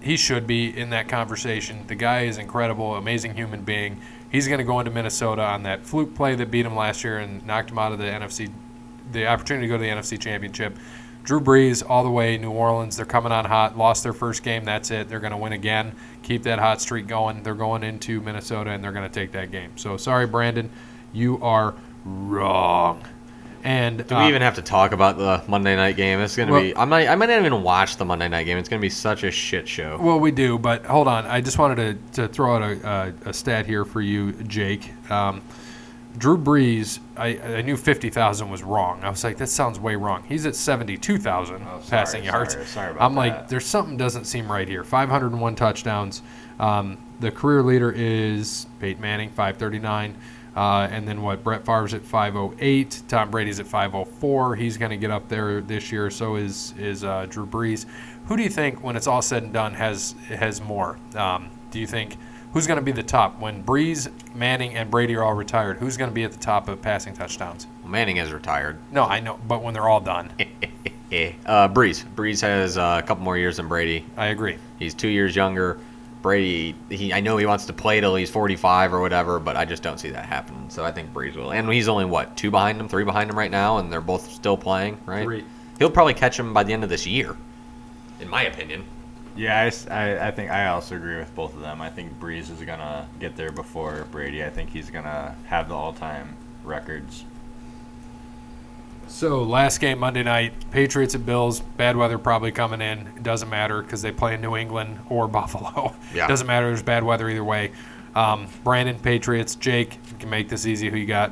he 0.00 0.16
should 0.16 0.46
be 0.46 0.76
in 0.76 0.90
that 0.90 1.08
conversation. 1.08 1.84
The 1.86 1.94
guy 1.94 2.22
is 2.22 2.38
incredible, 2.38 2.96
amazing 2.96 3.34
human 3.34 3.62
being. 3.62 4.00
He's 4.30 4.48
going 4.48 4.58
to 4.58 4.64
go 4.64 4.80
into 4.80 4.90
Minnesota 4.90 5.42
on 5.42 5.62
that 5.64 5.84
fluke 5.84 6.14
play 6.14 6.34
that 6.34 6.50
beat 6.50 6.64
him 6.64 6.74
last 6.74 7.04
year 7.04 7.18
and 7.18 7.46
knocked 7.46 7.70
him 7.70 7.78
out 7.78 7.92
of 7.92 7.98
the 7.98 8.04
NFC 8.04 8.50
the 9.12 9.26
opportunity 9.26 9.66
to 9.66 9.68
go 9.68 9.76
to 9.76 9.82
the 9.82 9.90
NFC 9.90 10.18
Championship. 10.18 10.76
Drew 11.24 11.40
Brees 11.40 11.84
all 11.88 12.02
the 12.02 12.10
way, 12.10 12.36
New 12.36 12.50
Orleans. 12.50 12.96
They're 12.96 13.06
coming 13.06 13.30
on 13.30 13.44
hot. 13.44 13.78
Lost 13.78 14.02
their 14.02 14.12
first 14.12 14.42
game. 14.42 14.64
That's 14.64 14.90
it. 14.90 15.08
They're 15.08 15.20
going 15.20 15.32
to 15.32 15.36
win 15.36 15.52
again. 15.52 15.94
Keep 16.22 16.42
that 16.44 16.58
hot 16.58 16.80
streak 16.80 17.06
going. 17.06 17.42
They're 17.42 17.54
going 17.54 17.84
into 17.84 18.20
Minnesota 18.20 18.70
and 18.70 18.82
they're 18.82 18.92
going 18.92 19.08
to 19.08 19.14
take 19.14 19.32
that 19.32 19.52
game. 19.52 19.76
So 19.76 19.96
sorry, 19.96 20.26
Brandon, 20.26 20.70
you 21.12 21.38
are 21.40 21.74
wrong. 22.04 23.02
And 23.64 24.04
Do 24.06 24.16
uh, 24.16 24.22
we 24.24 24.28
even 24.28 24.42
have 24.42 24.56
to 24.56 24.62
talk 24.62 24.90
about 24.90 25.18
the 25.18 25.40
Monday 25.48 25.76
night 25.76 25.96
game? 25.96 26.18
It's 26.18 26.36
gonna 26.36 26.50
Well- 26.50 26.62
be. 26.62 26.76
I 26.76 26.84
might. 26.84 27.08
I 27.08 27.14
might 27.14 27.26
not 27.28 27.38
even 27.38 27.62
watch 27.62 27.96
the 27.96 28.04
Monday 28.04 28.28
night 28.28 28.44
game. 28.44 28.58
It's 28.58 28.68
gonna 28.68 28.80
be 28.82 28.88
such 28.90 29.22
a 29.22 29.30
shit 29.30 29.68
show. 29.68 29.98
Well, 30.00 30.18
we 30.18 30.32
do, 30.32 30.58
but 30.58 30.84
hold 30.84 31.06
on. 31.06 31.26
I 31.26 31.40
just 31.40 31.58
wanted 31.58 32.12
to, 32.12 32.22
to 32.22 32.28
throw 32.28 32.56
out 32.56 32.62
a, 32.62 33.14
a, 33.26 33.30
a 33.30 33.32
stat 33.32 33.66
here 33.66 33.84
for 33.84 34.00
you, 34.00 34.32
Jake. 34.32 34.90
Um, 35.10 35.42
Drew 36.18 36.36
Brees, 36.36 36.98
I, 37.16 37.38
I 37.38 37.62
knew 37.62 37.74
50,000 37.76 38.50
was 38.50 38.62
wrong. 38.62 39.02
I 39.02 39.08
was 39.08 39.24
like, 39.24 39.38
that 39.38 39.46
sounds 39.48 39.80
way 39.80 39.96
wrong. 39.96 40.24
He's 40.28 40.44
at 40.44 40.54
72,000 40.54 41.54
Oh, 41.54 41.58
sorry, 41.64 41.82
passing 41.88 42.24
yards. 42.24 42.52
sorry, 42.52 42.66
sorry 42.66 42.90
about 42.90 43.02
I'm 43.02 43.14
like, 43.14 43.48
there's 43.48 43.64
something 43.64 43.96
doesn't 43.96 44.26
seem 44.26 44.50
right 44.50 44.68
here. 44.68 44.84
501 44.84 45.54
touchdowns. 45.54 46.20
Um, 46.60 46.98
the 47.20 47.30
career 47.30 47.62
leader 47.62 47.90
is 47.90 48.66
Peyton 48.78 49.00
Manning, 49.00 49.30
539. 49.30 50.14
Uh, 50.54 50.88
and 50.90 51.08
then 51.08 51.22
what? 51.22 51.42
Brett 51.42 51.64
Favre's 51.64 51.94
at 51.94 52.02
508. 52.02 53.02
Tom 53.08 53.30
Brady's 53.30 53.58
at 53.60 53.66
504. 53.66 54.56
He's 54.56 54.76
going 54.76 54.90
to 54.90 54.96
get 54.96 55.10
up 55.10 55.28
there 55.28 55.60
this 55.60 55.90
year. 55.90 56.10
So 56.10 56.36
is 56.36 56.74
is 56.78 57.04
uh, 57.04 57.26
Drew 57.28 57.46
Brees. 57.46 57.86
Who 58.26 58.36
do 58.36 58.42
you 58.42 58.50
think, 58.50 58.82
when 58.82 58.96
it's 58.96 59.06
all 59.06 59.22
said 59.22 59.42
and 59.42 59.52
done, 59.52 59.74
has 59.74 60.14
has 60.28 60.60
more? 60.60 60.98
Um, 61.14 61.50
do 61.70 61.80
you 61.80 61.86
think 61.86 62.16
who's 62.52 62.66
going 62.66 62.78
to 62.78 62.84
be 62.84 62.92
the 62.92 63.02
top 63.02 63.40
when 63.40 63.64
Brees, 63.64 64.10
Manning, 64.34 64.74
and 64.74 64.90
Brady 64.90 65.16
are 65.16 65.22
all 65.22 65.34
retired? 65.34 65.78
Who's 65.78 65.96
going 65.96 66.10
to 66.10 66.14
be 66.14 66.24
at 66.24 66.32
the 66.32 66.38
top 66.38 66.68
of 66.68 66.82
passing 66.82 67.14
touchdowns? 67.14 67.66
Manning 67.84 68.18
is 68.18 68.32
retired. 68.32 68.78
No, 68.92 69.04
I 69.04 69.20
know, 69.20 69.38
but 69.48 69.62
when 69.62 69.74
they're 69.74 69.88
all 69.88 70.00
done, 70.00 70.32
Uh, 71.12 71.68
Brees. 71.68 72.04
Brees 72.14 72.40
has 72.40 72.78
uh, 72.78 73.00
a 73.02 73.06
couple 73.06 73.22
more 73.22 73.36
years 73.36 73.58
than 73.58 73.68
Brady. 73.68 74.06
I 74.16 74.28
agree. 74.28 74.56
He's 74.78 74.94
two 74.94 75.08
years 75.08 75.36
younger. 75.36 75.78
Brady, 76.22 76.74
he 76.88 77.12
I 77.12 77.20
know 77.20 77.36
he 77.36 77.46
wants 77.46 77.66
to 77.66 77.72
play 77.72 78.00
till 78.00 78.14
he's 78.14 78.30
45 78.30 78.94
or 78.94 79.00
whatever, 79.00 79.40
but 79.40 79.56
I 79.56 79.64
just 79.64 79.82
don't 79.82 79.98
see 79.98 80.10
that 80.10 80.24
happening. 80.24 80.70
So 80.70 80.84
I 80.84 80.92
think 80.92 81.12
Brees 81.12 81.34
will. 81.36 81.52
And 81.52 81.70
he's 81.70 81.88
only 81.88 82.04
what 82.04 82.36
two 82.36 82.50
behind 82.50 82.80
him, 82.80 82.88
three 82.88 83.04
behind 83.04 83.28
him 83.28 83.36
right 83.36 83.50
now, 83.50 83.78
and 83.78 83.92
they're 83.92 84.00
both 84.00 84.30
still 84.30 84.56
playing, 84.56 84.98
right? 85.04 85.24
Three. 85.24 85.44
He'll 85.78 85.90
probably 85.90 86.14
catch 86.14 86.38
him 86.38 86.54
by 86.54 86.62
the 86.62 86.72
end 86.72 86.84
of 86.84 86.90
this 86.90 87.06
year, 87.06 87.36
in 88.20 88.28
my 88.28 88.44
opinion. 88.44 88.84
Yeah, 89.34 89.70
I 89.90 90.30
think 90.30 90.50
I 90.50 90.68
also 90.68 90.94
agree 90.94 91.16
with 91.16 91.34
both 91.34 91.54
of 91.54 91.60
them. 91.60 91.80
I 91.80 91.90
think 91.90 92.20
Brees 92.20 92.50
is 92.50 92.60
gonna 92.60 93.08
get 93.18 93.34
there 93.34 93.50
before 93.50 94.06
Brady. 94.10 94.44
I 94.44 94.50
think 94.50 94.70
he's 94.70 94.90
gonna 94.90 95.34
have 95.46 95.68
the 95.68 95.74
all-time 95.74 96.36
records. 96.64 97.24
So 99.12 99.42
last 99.42 99.78
game 99.78 99.98
Monday 99.98 100.22
night, 100.22 100.54
Patriots 100.70 101.14
at 101.14 101.26
Bills. 101.26 101.60
Bad 101.60 101.98
weather 101.98 102.16
probably 102.16 102.50
coming 102.50 102.80
in. 102.80 103.06
It 103.08 103.22
doesn't 103.22 103.50
matter 103.50 103.82
because 103.82 104.00
they 104.00 104.10
play 104.10 104.34
in 104.34 104.40
New 104.40 104.56
England 104.56 104.98
or 105.10 105.28
Buffalo. 105.28 105.94
Yeah. 106.14 106.26
Doesn't 106.26 106.46
matter. 106.46 106.68
There's 106.68 106.82
bad 106.82 107.04
weather 107.04 107.28
either 107.28 107.44
way. 107.44 107.72
Um, 108.16 108.48
Brandon, 108.64 108.98
Patriots. 108.98 109.54
Jake, 109.54 109.98
you 110.10 110.16
can 110.18 110.30
make 110.30 110.48
this 110.48 110.66
easy. 110.66 110.88
Who 110.88 110.96
you 110.96 111.06
got? 111.06 111.30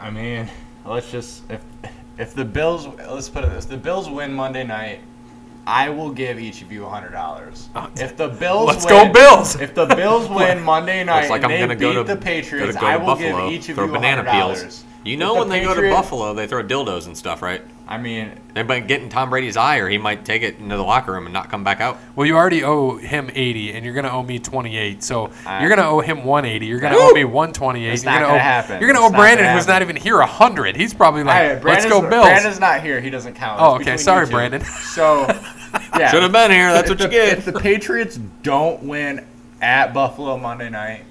I 0.00 0.10
mean, 0.10 0.50
let's 0.84 1.10
just 1.12 1.48
if 1.48 1.62
if 2.18 2.34
the 2.34 2.44
Bills 2.44 2.88
let's 3.08 3.28
put 3.28 3.44
it 3.44 3.50
this: 3.50 3.64
the 3.64 3.76
Bills 3.76 4.10
win 4.10 4.34
Monday 4.34 4.64
night, 4.64 4.98
I 5.68 5.88
will 5.88 6.10
give 6.10 6.40
each 6.40 6.62
of 6.62 6.72
you 6.72 6.84
hundred 6.84 7.12
dollars. 7.12 7.68
If 7.96 8.16
the 8.16 8.28
Bills 8.28 8.66
Let's 8.66 8.84
win, 8.84 9.06
go 9.06 9.12
Bills! 9.12 9.54
If 9.54 9.74
the 9.74 9.86
Bills 9.86 10.28
win 10.36 10.60
Monday 10.60 11.04
night 11.04 11.30
like 11.30 11.44
and 11.44 11.52
I'm 11.52 11.52
they 11.52 11.60
gonna 11.60 11.74
beat 11.74 11.80
go 11.80 11.92
to 11.94 12.02
the 12.02 12.16
go 12.16 12.20
Patriots, 12.20 12.74
to, 12.74 12.80
go 12.80 12.86
I 12.86 12.96
will 12.96 13.06
Buffalo, 13.06 13.48
give 13.48 13.54
each 13.54 13.68
of 13.68 13.76
you 13.76 13.86
banana 13.86 14.24
hundred 14.24 14.38
dollars. 14.38 14.84
You 15.02 15.16
know 15.16 15.34
when 15.34 15.48
they 15.48 15.62
go 15.62 15.74
to 15.74 15.90
Buffalo, 15.90 16.34
they 16.34 16.46
throw 16.46 16.62
dildos 16.62 17.06
and 17.06 17.16
stuff, 17.16 17.40
right? 17.42 17.62
I 17.88 17.98
mean, 17.98 18.30
They 18.54 18.62
might 18.62 18.86
get 18.86 19.02
in 19.02 19.08
Tom 19.08 19.30
Brady's 19.30 19.56
eye, 19.56 19.78
or 19.78 19.88
he 19.88 19.98
might 19.98 20.24
take 20.24 20.42
it 20.42 20.58
into 20.58 20.76
the 20.76 20.82
locker 20.82 21.12
room 21.12 21.26
and 21.26 21.32
not 21.32 21.50
come 21.50 21.64
back 21.64 21.80
out. 21.80 21.98
Well, 22.14 22.24
you 22.24 22.36
already 22.36 22.62
owe 22.62 22.96
him 22.98 23.30
80, 23.34 23.72
and 23.72 23.84
you're 23.84 23.94
going 23.94 24.04
to 24.04 24.12
owe 24.12 24.22
me 24.22 24.38
28. 24.38 25.02
So 25.02 25.30
I- 25.44 25.60
you're 25.60 25.68
going 25.68 25.80
to 25.80 25.86
owe 25.86 26.00
him 26.00 26.22
180. 26.22 26.66
You're 26.66 26.78
going 26.78 26.92
to 26.92 26.98
owe 27.00 27.10
me 27.12 27.24
128. 27.24 27.92
It's 27.92 28.04
you're 28.04 28.12
not 28.12 28.18
gonna 28.20 28.26
gonna 28.28 28.38
owe, 28.38 28.42
happen. 28.42 28.80
You're 28.80 28.92
going 28.92 29.00
to 29.00 29.14
owe 29.14 29.18
Brandon, 29.18 29.56
who's 29.56 29.66
not 29.66 29.82
even 29.82 29.96
here, 29.96 30.18
100. 30.18 30.76
He's 30.76 30.94
probably 30.94 31.24
like, 31.24 31.36
Hey, 31.36 31.60
let's 31.64 31.86
go 31.86 32.00
Bills. 32.08 32.26
Brandon's 32.26 32.60
not 32.60 32.80
here. 32.82 33.00
He 33.00 33.10
doesn't 33.10 33.34
count. 33.34 33.60
Oh, 33.60 33.74
okay. 33.76 33.96
Sorry, 33.96 34.26
you. 34.26 34.30
Brandon. 34.32 34.62
So, 34.62 35.22
yeah. 35.98 36.10
Should 36.12 36.22
have 36.22 36.32
been 36.32 36.52
here. 36.52 36.72
That's 36.72 36.90
if 36.90 36.98
what 37.00 37.04
you 37.04 37.10
get. 37.10 37.38
If 37.38 37.44
the 37.44 37.58
Patriots 37.58 38.16
don't 38.42 38.84
win 38.84 39.26
at 39.60 39.92
Buffalo 39.92 40.36
Monday 40.36 40.70
night, 40.70 41.04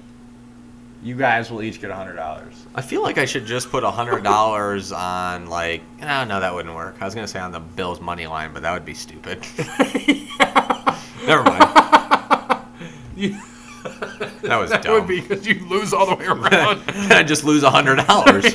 you 1.02 1.14
guys 1.16 1.50
will 1.50 1.62
each 1.62 1.80
get 1.80 1.90
hundred 1.90 2.14
dollars. 2.16 2.66
I 2.74 2.82
feel 2.82 3.02
like 3.02 3.16
I 3.18 3.24
should 3.24 3.46
just 3.46 3.70
put 3.70 3.82
hundred 3.84 4.22
dollars 4.24 4.92
on 4.92 5.46
like 5.48 5.82
oh 6.02 6.24
no 6.24 6.40
that 6.40 6.54
wouldn't 6.54 6.74
work. 6.74 6.96
I 7.00 7.04
was 7.04 7.14
gonna 7.14 7.26
say 7.28 7.40
on 7.40 7.52
the 7.52 7.60
Bills 7.60 8.00
money 8.00 8.26
line, 8.26 8.52
but 8.52 8.62
that 8.62 8.72
would 8.72 8.84
be 8.84 8.94
stupid. 8.94 9.38
Never 11.26 11.42
mind. 11.44 11.60
that 14.42 14.58
was 14.58 14.70
That 14.70 14.82
dumb. 14.82 14.94
would 14.94 15.06
be 15.08 15.20
because 15.20 15.46
you 15.46 15.66
lose 15.68 15.92
all 15.92 16.06
the 16.06 16.14
way 16.14 16.26
around. 16.26 16.82
I 16.88 17.22
just 17.22 17.44
lose 17.44 17.62
hundred 17.62 17.96
dollars. 18.06 18.54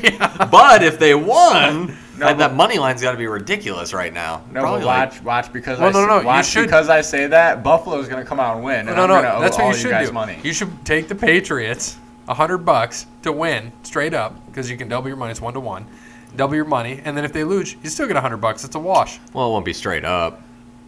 But 0.52 0.84
if 0.84 1.00
they 1.00 1.16
won, 1.16 1.88
No, 2.18 2.28
that, 2.28 2.38
that 2.38 2.56
money 2.56 2.78
line's 2.78 3.02
got 3.02 3.12
to 3.12 3.18
be 3.18 3.28
ridiculous 3.28 3.94
right 3.94 4.14
now. 4.14 4.44
No, 4.52 4.62
Probably 4.62 4.82
but 4.82 4.86
like- 4.88 5.12
watch, 5.12 5.24
watch 5.24 5.54
because 5.54 5.80
Well, 5.80 5.90
I 5.90 5.92
no, 5.92 6.06
no, 6.08 6.20
you 6.22 6.26
watch 6.26 6.48
should- 6.48 6.64
because 6.66 6.90
I 6.90 7.02
say 7.02 7.28
that 7.28 7.64
Buffalo's 7.64 8.08
gonna 8.08 8.26
come 8.26 8.40
out 8.40 8.56
and 8.56 8.66
win, 8.66 8.88
and 8.88 8.96
no, 8.96 9.04
I'm 9.04 9.10
no, 9.10 9.16
owe 9.36 9.42
that's 9.42 9.58
what 9.58 9.68
you 9.76 9.82
should 9.82 9.92
guys 9.92 10.08
do. 10.08 10.14
money. 10.14 10.38
You 10.44 10.54
should 10.54 10.86
take 10.86 11.08
the 11.08 11.16
Patriots, 11.16 11.98
100 12.26 12.60
bucks 12.60 13.06
to 13.24 13.32
win 13.32 13.72
straight 13.84 14.14
up 14.14 14.46
because 14.48 14.70
you 14.70 14.78
can 14.78 14.88
double 14.88 15.08
your 15.08 15.18
money. 15.18 15.32
It's 15.32 15.42
one 15.42 15.54
to 15.54 15.60
one. 15.60 15.86
double 16.36 16.56
your 16.56 16.66
money, 16.66 17.02
and 17.06 17.16
then 17.16 17.24
if 17.24 17.32
they 17.34 17.44
lose, 17.44 17.76
you 17.84 17.90
still 17.90 18.08
get 18.08 18.18
hundred 18.18 18.38
bucks. 18.38 18.64
It's 18.64 18.76
a 18.76 18.80
wash. 18.80 19.20
Well, 19.34 19.48
it 19.48 19.52
won't 19.52 19.66
be 19.66 19.74
straight 19.74 20.04
up. 20.06 20.42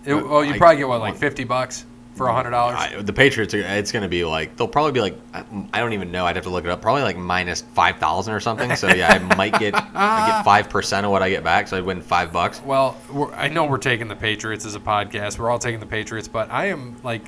It, 0.05 0.13
oh, 0.13 0.41
you 0.41 0.53
I- 0.53 0.57
probably 0.57 0.77
get 0.77 0.87
what 0.87 0.99
like 0.99 1.15
fifty 1.15 1.43
bucks 1.43 1.85
for 2.15 2.27
hundred 2.29 2.49
dollars. 2.51 3.05
The 3.05 3.13
Patriots, 3.13 3.53
are, 3.53 3.59
it's 3.59 3.91
going 3.91 4.01
to 4.01 4.09
be 4.09 4.25
like 4.25 4.55
they'll 4.57 4.67
probably 4.67 4.91
be 4.91 5.01
like 5.01 5.17
I 5.33 5.79
don't 5.79 5.93
even 5.93 6.11
know. 6.11 6.25
I'd 6.25 6.35
have 6.35 6.45
to 6.45 6.49
look 6.49 6.65
it 6.65 6.71
up. 6.71 6.81
Probably 6.81 7.03
like 7.03 7.15
minus 7.17 7.61
five 7.61 7.97
thousand 7.97 8.33
or 8.33 8.39
something. 8.39 8.75
So 8.75 8.87
yeah, 8.89 9.09
I 9.13 9.35
might 9.35 9.57
get 9.59 9.75
I 9.75 10.27
get 10.27 10.43
five 10.45 10.69
percent 10.69 11.05
of 11.05 11.11
what 11.11 11.21
I 11.21 11.29
get 11.29 11.43
back. 11.43 11.67
So 11.67 11.77
I'd 11.77 11.83
win 11.83 12.01
five 12.01 12.33
bucks. 12.33 12.61
Well, 12.61 12.97
we're, 13.11 13.31
I 13.33 13.47
know 13.49 13.65
we're 13.65 13.77
taking 13.77 14.07
the 14.07 14.15
Patriots 14.15 14.65
as 14.65 14.73
a 14.75 14.79
podcast. 14.79 15.37
We're 15.37 15.49
all 15.51 15.59
taking 15.59 15.79
the 15.79 15.85
Patriots, 15.85 16.27
but 16.27 16.49
I 16.51 16.65
am 16.69 16.95
like 17.03 17.21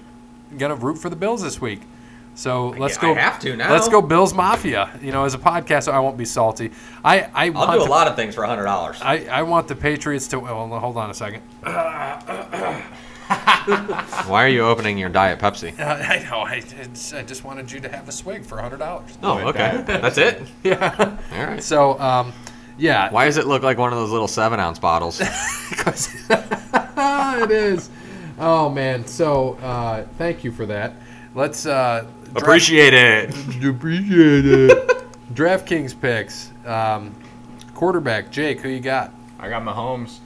gonna 0.58 0.76
root 0.76 0.98
for 0.98 1.10
the 1.10 1.16
Bills 1.16 1.42
this 1.44 1.62
week. 1.62 1.82
So 2.40 2.70
let's 2.78 2.98
I 2.98 3.02
go. 3.02 3.14
have 3.16 3.38
to 3.42 3.58
now. 3.58 3.70
Let's 3.70 3.90
go 3.90 4.02
Bills 4.02 4.34
Mafia. 4.34 4.98
You 5.02 5.12
know, 5.12 5.26
as 5.26 5.34
a 5.34 5.38
podcast, 5.38 5.92
I 5.92 6.00
won't 6.00 6.16
be 6.18 6.24
salty. 6.24 6.72
I 7.04 7.30
I 7.34 7.50
want 7.50 7.70
I'll 7.70 7.76
do 7.76 7.82
a 7.82 7.86
the- 7.86 7.92
lot 7.92 8.08
of 8.08 8.16
things 8.16 8.34
for 8.34 8.46
hundred 8.46 8.64
dollars. 8.64 8.98
I, 9.02 9.26
I 9.26 9.44
want 9.44 9.68
the 9.68 9.76
Patriots 9.76 10.26
to. 10.30 10.40
Well, 10.40 10.70
hold 10.80 10.96
on 10.96 11.10
a 11.10 11.14
second. 11.14 11.42
Why 14.30 14.44
are 14.46 14.48
you 14.48 14.62
opening 14.62 14.98
your 14.98 15.10
diet 15.10 15.38
Pepsi? 15.40 15.78
Uh, 15.78 15.84
I 15.84 16.24
know. 16.30 16.40
I, 16.40 16.64
it's, 16.82 17.14
I 17.14 17.24
just 17.24 17.44
wanted 17.44 17.70
you 17.72 17.82
to 17.82 17.90
have 17.90 18.08
a 18.08 18.12
swig 18.12 18.46
for 18.46 18.58
hundred 18.58 18.78
dollars. 18.80 19.18
Oh, 19.22 19.40
okay. 19.50 19.84
That's 19.86 20.18
it. 20.18 20.42
Yeah. 20.64 21.18
All 21.34 21.46
right. 21.46 21.62
So, 21.62 22.00
um, 22.00 22.32
yeah. 22.78 23.12
Why 23.12 23.26
does 23.26 23.36
it 23.36 23.48
look 23.48 23.64
like 23.64 23.78
one 23.78 23.92
of 23.92 24.00
those 24.00 24.12
little 24.12 24.30
seven 24.30 24.60
ounce 24.62 24.80
bottles? 24.80 25.20
Because 25.70 26.10
it 26.30 27.52
is. 27.52 27.90
Oh 28.40 28.70
man. 28.70 29.06
So 29.06 29.56
uh, 29.56 30.06
thank 30.18 30.44
you 30.46 30.52
for 30.54 30.66
that. 30.68 30.94
Let's 31.36 31.66
uh, 31.66 32.02
draft- 32.02 32.19
Appreciate 32.36 32.94
it. 32.94 33.30
appreciate 33.66 34.46
it. 34.46 35.12
DraftKings 35.34 36.00
picks. 36.00 36.52
Um, 36.66 37.16
quarterback 37.74 38.32
Jake. 38.32 38.60
Who 38.62 38.70
you 38.70 38.80
got? 38.80 39.14
I 39.40 39.50
got 39.50 39.64
Mahomes. 39.64 40.20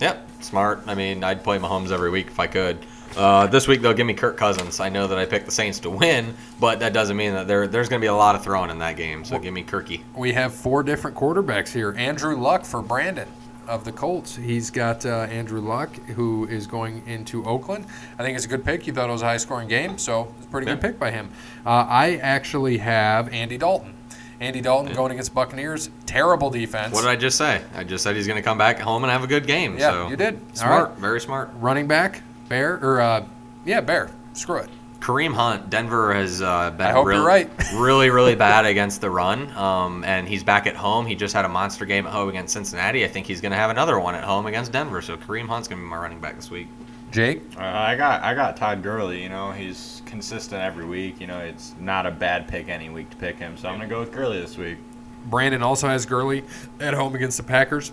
Yep, 0.00 0.28
smart. 0.40 0.82
I 0.86 0.94
mean, 0.94 1.24
I'd 1.24 1.42
play 1.42 1.58
Mahomes 1.58 1.90
every 1.90 2.10
week 2.10 2.28
if 2.28 2.40
I 2.40 2.46
could. 2.46 2.78
Uh, 3.16 3.46
this 3.46 3.66
week 3.66 3.80
they'll 3.80 3.94
give 3.94 4.06
me 4.06 4.14
Kirk 4.14 4.36
Cousins. 4.36 4.80
I 4.80 4.88
know 4.88 5.06
that 5.06 5.18
I 5.18 5.24
picked 5.24 5.46
the 5.46 5.52
Saints 5.52 5.80
to 5.80 5.90
win, 5.90 6.34
but 6.60 6.78
that 6.80 6.92
doesn't 6.92 7.16
mean 7.16 7.32
that 7.34 7.48
there 7.48 7.66
there's 7.66 7.88
going 7.88 8.00
to 8.00 8.04
be 8.04 8.08
a 8.08 8.14
lot 8.14 8.34
of 8.34 8.44
throwing 8.44 8.70
in 8.70 8.78
that 8.78 8.96
game. 8.96 9.24
So 9.24 9.38
give 9.38 9.52
me 9.54 9.64
Kirky. 9.64 10.02
We 10.14 10.32
have 10.34 10.54
four 10.54 10.82
different 10.82 11.16
quarterbacks 11.16 11.72
here. 11.72 11.94
Andrew 11.96 12.36
Luck 12.36 12.64
for 12.64 12.82
Brandon 12.82 13.28
of 13.68 13.84
the 13.84 13.92
Colts. 13.92 14.34
He's 14.34 14.70
got 14.70 15.06
uh, 15.06 15.26
Andrew 15.30 15.60
Luck, 15.60 15.94
who 16.08 16.46
is 16.48 16.66
going 16.66 17.06
into 17.06 17.44
Oakland. 17.44 17.86
I 18.18 18.22
think 18.24 18.36
it's 18.36 18.46
a 18.46 18.48
good 18.48 18.64
pick. 18.64 18.82
He 18.82 18.90
thought 18.90 19.08
it 19.08 19.12
was 19.12 19.22
a 19.22 19.26
high 19.26 19.36
scoring 19.36 19.68
game, 19.68 19.98
so 19.98 20.34
it's 20.38 20.46
a 20.46 20.48
pretty 20.48 20.66
good 20.66 20.80
pick 20.80 20.98
by 20.98 21.10
him. 21.10 21.30
Uh, 21.64 21.86
I 21.88 22.16
actually 22.16 22.78
have 22.78 23.32
Andy 23.32 23.58
Dalton. 23.58 23.94
Andy 24.40 24.60
Dalton 24.60 24.94
going 24.94 25.12
against 25.12 25.34
Buccaneers. 25.34 25.90
Terrible 26.06 26.50
defense. 26.50 26.94
What 26.94 27.02
did 27.02 27.10
I 27.10 27.16
just 27.16 27.36
say? 27.36 27.62
I 27.74 27.84
just 27.84 28.04
said 28.04 28.16
he's 28.16 28.26
going 28.26 28.36
to 28.36 28.42
come 28.42 28.58
back 28.58 28.78
home 28.78 29.04
and 29.04 29.10
have 29.10 29.24
a 29.24 29.26
good 29.26 29.46
game. 29.46 29.76
Yeah, 29.78 29.90
so 29.90 30.08
you 30.08 30.16
did. 30.16 30.40
Smart, 30.56 30.90
right. 30.90 30.98
very 30.98 31.20
smart. 31.20 31.50
Running 31.54 31.86
back, 31.86 32.22
Bear, 32.48 32.78
or 32.82 33.00
uh, 33.00 33.26
yeah, 33.64 33.80
Bear. 33.80 34.10
Screw 34.32 34.58
it. 34.58 34.70
Kareem 35.00 35.32
Hunt, 35.32 35.70
Denver 35.70 36.12
has 36.12 36.42
uh, 36.42 36.70
been 36.72 36.86
I 36.86 36.90
hope 36.90 37.06
really, 37.06 37.18
you're 37.18 37.26
right. 37.26 37.50
really, 37.74 38.10
really 38.10 38.34
bad 38.34 38.66
against 38.66 39.00
the 39.00 39.10
run. 39.10 39.50
Um, 39.52 40.04
and 40.04 40.28
he's 40.28 40.42
back 40.42 40.66
at 40.66 40.76
home. 40.76 41.06
He 41.06 41.14
just 41.14 41.34
had 41.34 41.44
a 41.44 41.48
monster 41.48 41.84
game 41.86 42.06
at 42.06 42.12
home 42.12 42.28
against 42.28 42.52
Cincinnati. 42.52 43.04
I 43.04 43.08
think 43.08 43.26
he's 43.26 43.40
going 43.40 43.52
to 43.52 43.58
have 43.58 43.70
another 43.70 43.98
one 44.00 44.14
at 44.14 44.24
home 44.24 44.46
against 44.46 44.72
Denver. 44.72 45.00
So 45.00 45.16
Kareem 45.16 45.46
Hunt's 45.46 45.68
going 45.68 45.80
to 45.80 45.84
be 45.84 45.88
my 45.88 45.96
running 45.96 46.20
back 46.20 46.36
this 46.36 46.50
week. 46.50 46.68
Jake. 47.10 47.42
Uh, 47.56 47.62
I 47.62 47.96
got 47.96 48.22
I 48.22 48.34
got 48.34 48.56
Todd 48.56 48.82
Gurley. 48.82 49.22
You 49.22 49.28
know 49.30 49.50
he's 49.50 50.02
consistent 50.04 50.60
every 50.60 50.84
week. 50.84 51.20
You 51.20 51.26
know 51.26 51.38
it's 51.38 51.74
not 51.80 52.04
a 52.04 52.10
bad 52.10 52.46
pick 52.48 52.68
any 52.68 52.90
week 52.90 53.08
to 53.10 53.16
pick 53.16 53.38
him. 53.38 53.56
So 53.56 53.68
I'm 53.68 53.76
gonna 53.76 53.88
go 53.88 54.00
with 54.00 54.12
Gurley 54.12 54.38
this 54.40 54.58
week. 54.58 54.78
Brandon 55.24 55.62
also 55.62 55.88
has 55.88 56.06
Gurley 56.06 56.44
at 56.80 56.94
home 56.94 57.14
against 57.14 57.36
the 57.36 57.42
Packers. 57.42 57.92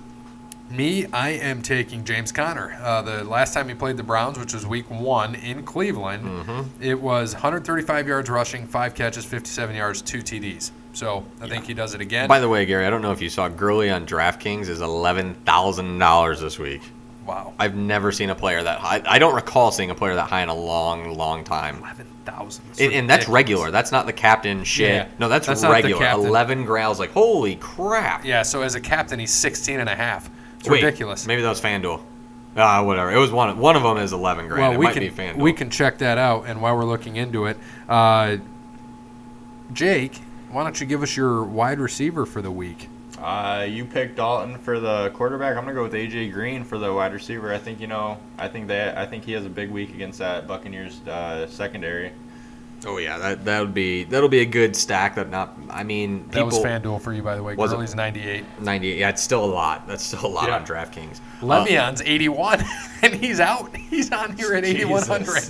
Me, 0.70 1.06
I 1.14 1.30
am 1.30 1.62
taking 1.62 2.04
James 2.04 2.32
Conner. 2.32 2.76
Uh, 2.82 3.02
the 3.04 3.24
last 3.24 3.54
time 3.54 3.70
he 3.70 3.76
played 3.76 3.98
the 3.98 4.04
Browns, 4.04 4.40
which 4.40 4.54
was 4.54 4.66
week 4.66 4.90
one 4.90 5.36
in 5.36 5.64
Cleveland, 5.64 6.70
it 6.82 7.00
was 7.00 7.34
135 7.34 8.08
yards 8.08 8.30
rushing, 8.32 8.66
five 8.66 8.96
catches, 8.96 9.24
57 9.26 9.76
yards, 9.76 10.02
two 10.02 10.20
TDs. 10.20 10.72
So 10.94 11.24
I 11.40 11.48
think 11.48 11.66
he 11.66 11.74
does 11.76 11.94
it 11.94 12.02
again. 12.02 12.28
By 12.28 12.40
the 12.40 12.50
way, 12.50 12.66
Gary, 12.66 12.86
I 12.86 12.90
don't 12.90 13.02
know 13.02 13.12
if 13.12 13.22
you 13.22 13.30
saw 13.30 13.48
Gurley 13.48 13.92
on 13.92 14.08
DraftKings 14.08 14.68
is 14.70 14.82
eleven 14.82 15.34
thousand 15.46 16.00
dollars 16.00 16.40
this 16.40 16.58
week. 16.58 16.82
wow. 17.28 17.54
I've 17.60 17.76
never 17.76 18.12
seen 18.14 18.30
a 18.30 18.36
player 18.36 18.64
that 18.64 18.80
high. 18.80 19.02
I 19.06 19.20
don't 19.20 19.36
recall 19.36 19.72
seeing 19.72 19.92
a 19.92 19.96
player 19.96 20.16
that 20.16 20.30
high 20.30 20.42
in 20.42 20.50
a 20.50 20.56
long, 20.56 21.16
long 21.18 21.44
time. 21.44 21.78
11,000. 21.80 22.64
And, 22.80 22.94
and 22.94 23.10
that's 23.10 23.28
regular. 23.28 23.72
That's 23.72 23.92
not 23.92 24.06
the 24.06 24.14
captain 24.14 24.64
shit. 24.64 24.90
Yeah. 24.90 25.08
No, 25.20 25.28
that's, 25.30 25.46
That's 25.48 25.64
regular. 25.64 26.10
Eleven 26.12 26.64
grails. 26.66 26.98
Like 26.98 27.12
holy 27.12 27.58
crap. 27.58 28.24
Yeah, 28.26 28.42
so 28.42 28.62
as 28.62 28.74
a 28.76 28.82
captain, 28.82 29.20
he's 29.20 29.34
16 29.34 29.80
and 29.82 29.90
a 29.90 29.96
half. 29.96 30.30
It's 30.66 30.72
Wait, 30.72 30.84
ridiculous. 30.84 31.28
Maybe 31.28 31.44
that 31.44 31.50
was 31.50 31.62
FanDuel. 31.62 32.02
Ah, 32.58 32.84
whatever. 32.84 33.12
It 33.12 33.20
was 33.20 33.32
one. 33.32 33.56
One 33.60 33.76
of 33.76 33.84
them 33.84 33.98
is 33.98 34.14
eleven 34.14 34.48
grand. 34.48 34.62
well, 34.62 34.72
it 34.72 34.78
we 34.80 34.86
might 34.86 34.94
can 34.94 35.04
be 35.04 35.12
FanDuel. 35.12 35.38
we 35.38 35.54
can 35.54 35.70
check 35.70 36.00
that 36.00 36.18
out. 36.18 36.46
And 36.48 36.60
while 36.60 36.76
we're 36.76 36.86
looking 36.86 37.18
into 37.18 37.46
it, 37.46 37.58
uh, 37.88 38.38
Jake, 39.74 40.18
why 40.50 40.64
don't 40.64 40.80
you 40.80 40.88
give 40.88 41.04
us 41.04 41.16
your 41.16 41.44
wide 41.44 41.80
receiver 41.80 42.26
for 42.26 42.42
the 42.42 42.50
week? 42.50 42.90
Uh, 43.20 43.66
you 43.70 43.86
picked 43.86 44.16
Dalton 44.16 44.58
for 44.58 44.80
the 44.80 45.12
quarterback. 45.14 45.56
I'm 45.56 45.64
gonna 45.66 45.76
go 45.76 45.84
with 45.84 45.94
AJ 45.94 46.32
Green 46.34 46.64
for 46.64 46.80
the 46.80 46.92
wide 46.92 47.14
receiver. 47.14 47.54
I 47.54 47.60
think 47.60 47.80
you 47.80 47.88
know. 47.88 48.18
I 48.40 48.48
think 48.48 48.68
that 48.70 48.98
I 48.98 49.06
think 49.06 49.24
he 49.24 49.34
has 49.34 49.46
a 49.46 49.50
big 49.50 49.70
week 49.70 49.94
against 49.94 50.18
that 50.18 50.48
Buccaneers 50.48 51.00
uh, 51.08 51.46
secondary. 51.48 52.12
Oh 52.86 52.98
yeah, 52.98 53.18
that 53.18 53.46
that 53.46 53.60
would 53.62 53.74
be 53.74 54.04
that'll 54.04 54.30
be 54.30 54.42
a 54.42 54.46
good 54.46 54.76
stack. 54.76 55.16
That 55.16 55.30
not. 55.30 55.58
I 55.70 55.84
mean, 55.84 56.28
That 56.30 56.46
was. 56.46 56.60
FanDuel 56.60 57.02
for 57.02 57.14
you, 57.14 57.24
by 57.24 57.36
the 57.36 57.44
way. 57.44 57.56
Was 57.56 57.72
it? 57.72 57.76
Gurley's 57.76 57.96
98. 57.96 58.44
98. 58.62 58.98
Yeah, 58.98 59.10
it's 59.10 59.22
still 59.22 59.44
a 59.44 59.48
lot. 59.48 59.88
That's 59.88 60.04
still 60.04 60.26
a 60.26 60.28
lot 60.28 60.48
Yeah. 60.50 60.56
on 60.56 60.66
DraftKings. 60.66 61.20
Uh, 61.42 61.46
Le'Veon's 61.46 62.02
81, 62.04 62.64
and 63.02 63.14
he's 63.16 63.40
out. 63.40 63.76
He's 63.76 64.12
on 64.12 64.36
here 64.38 64.54
at 64.54 64.64
8,100. 64.66 65.44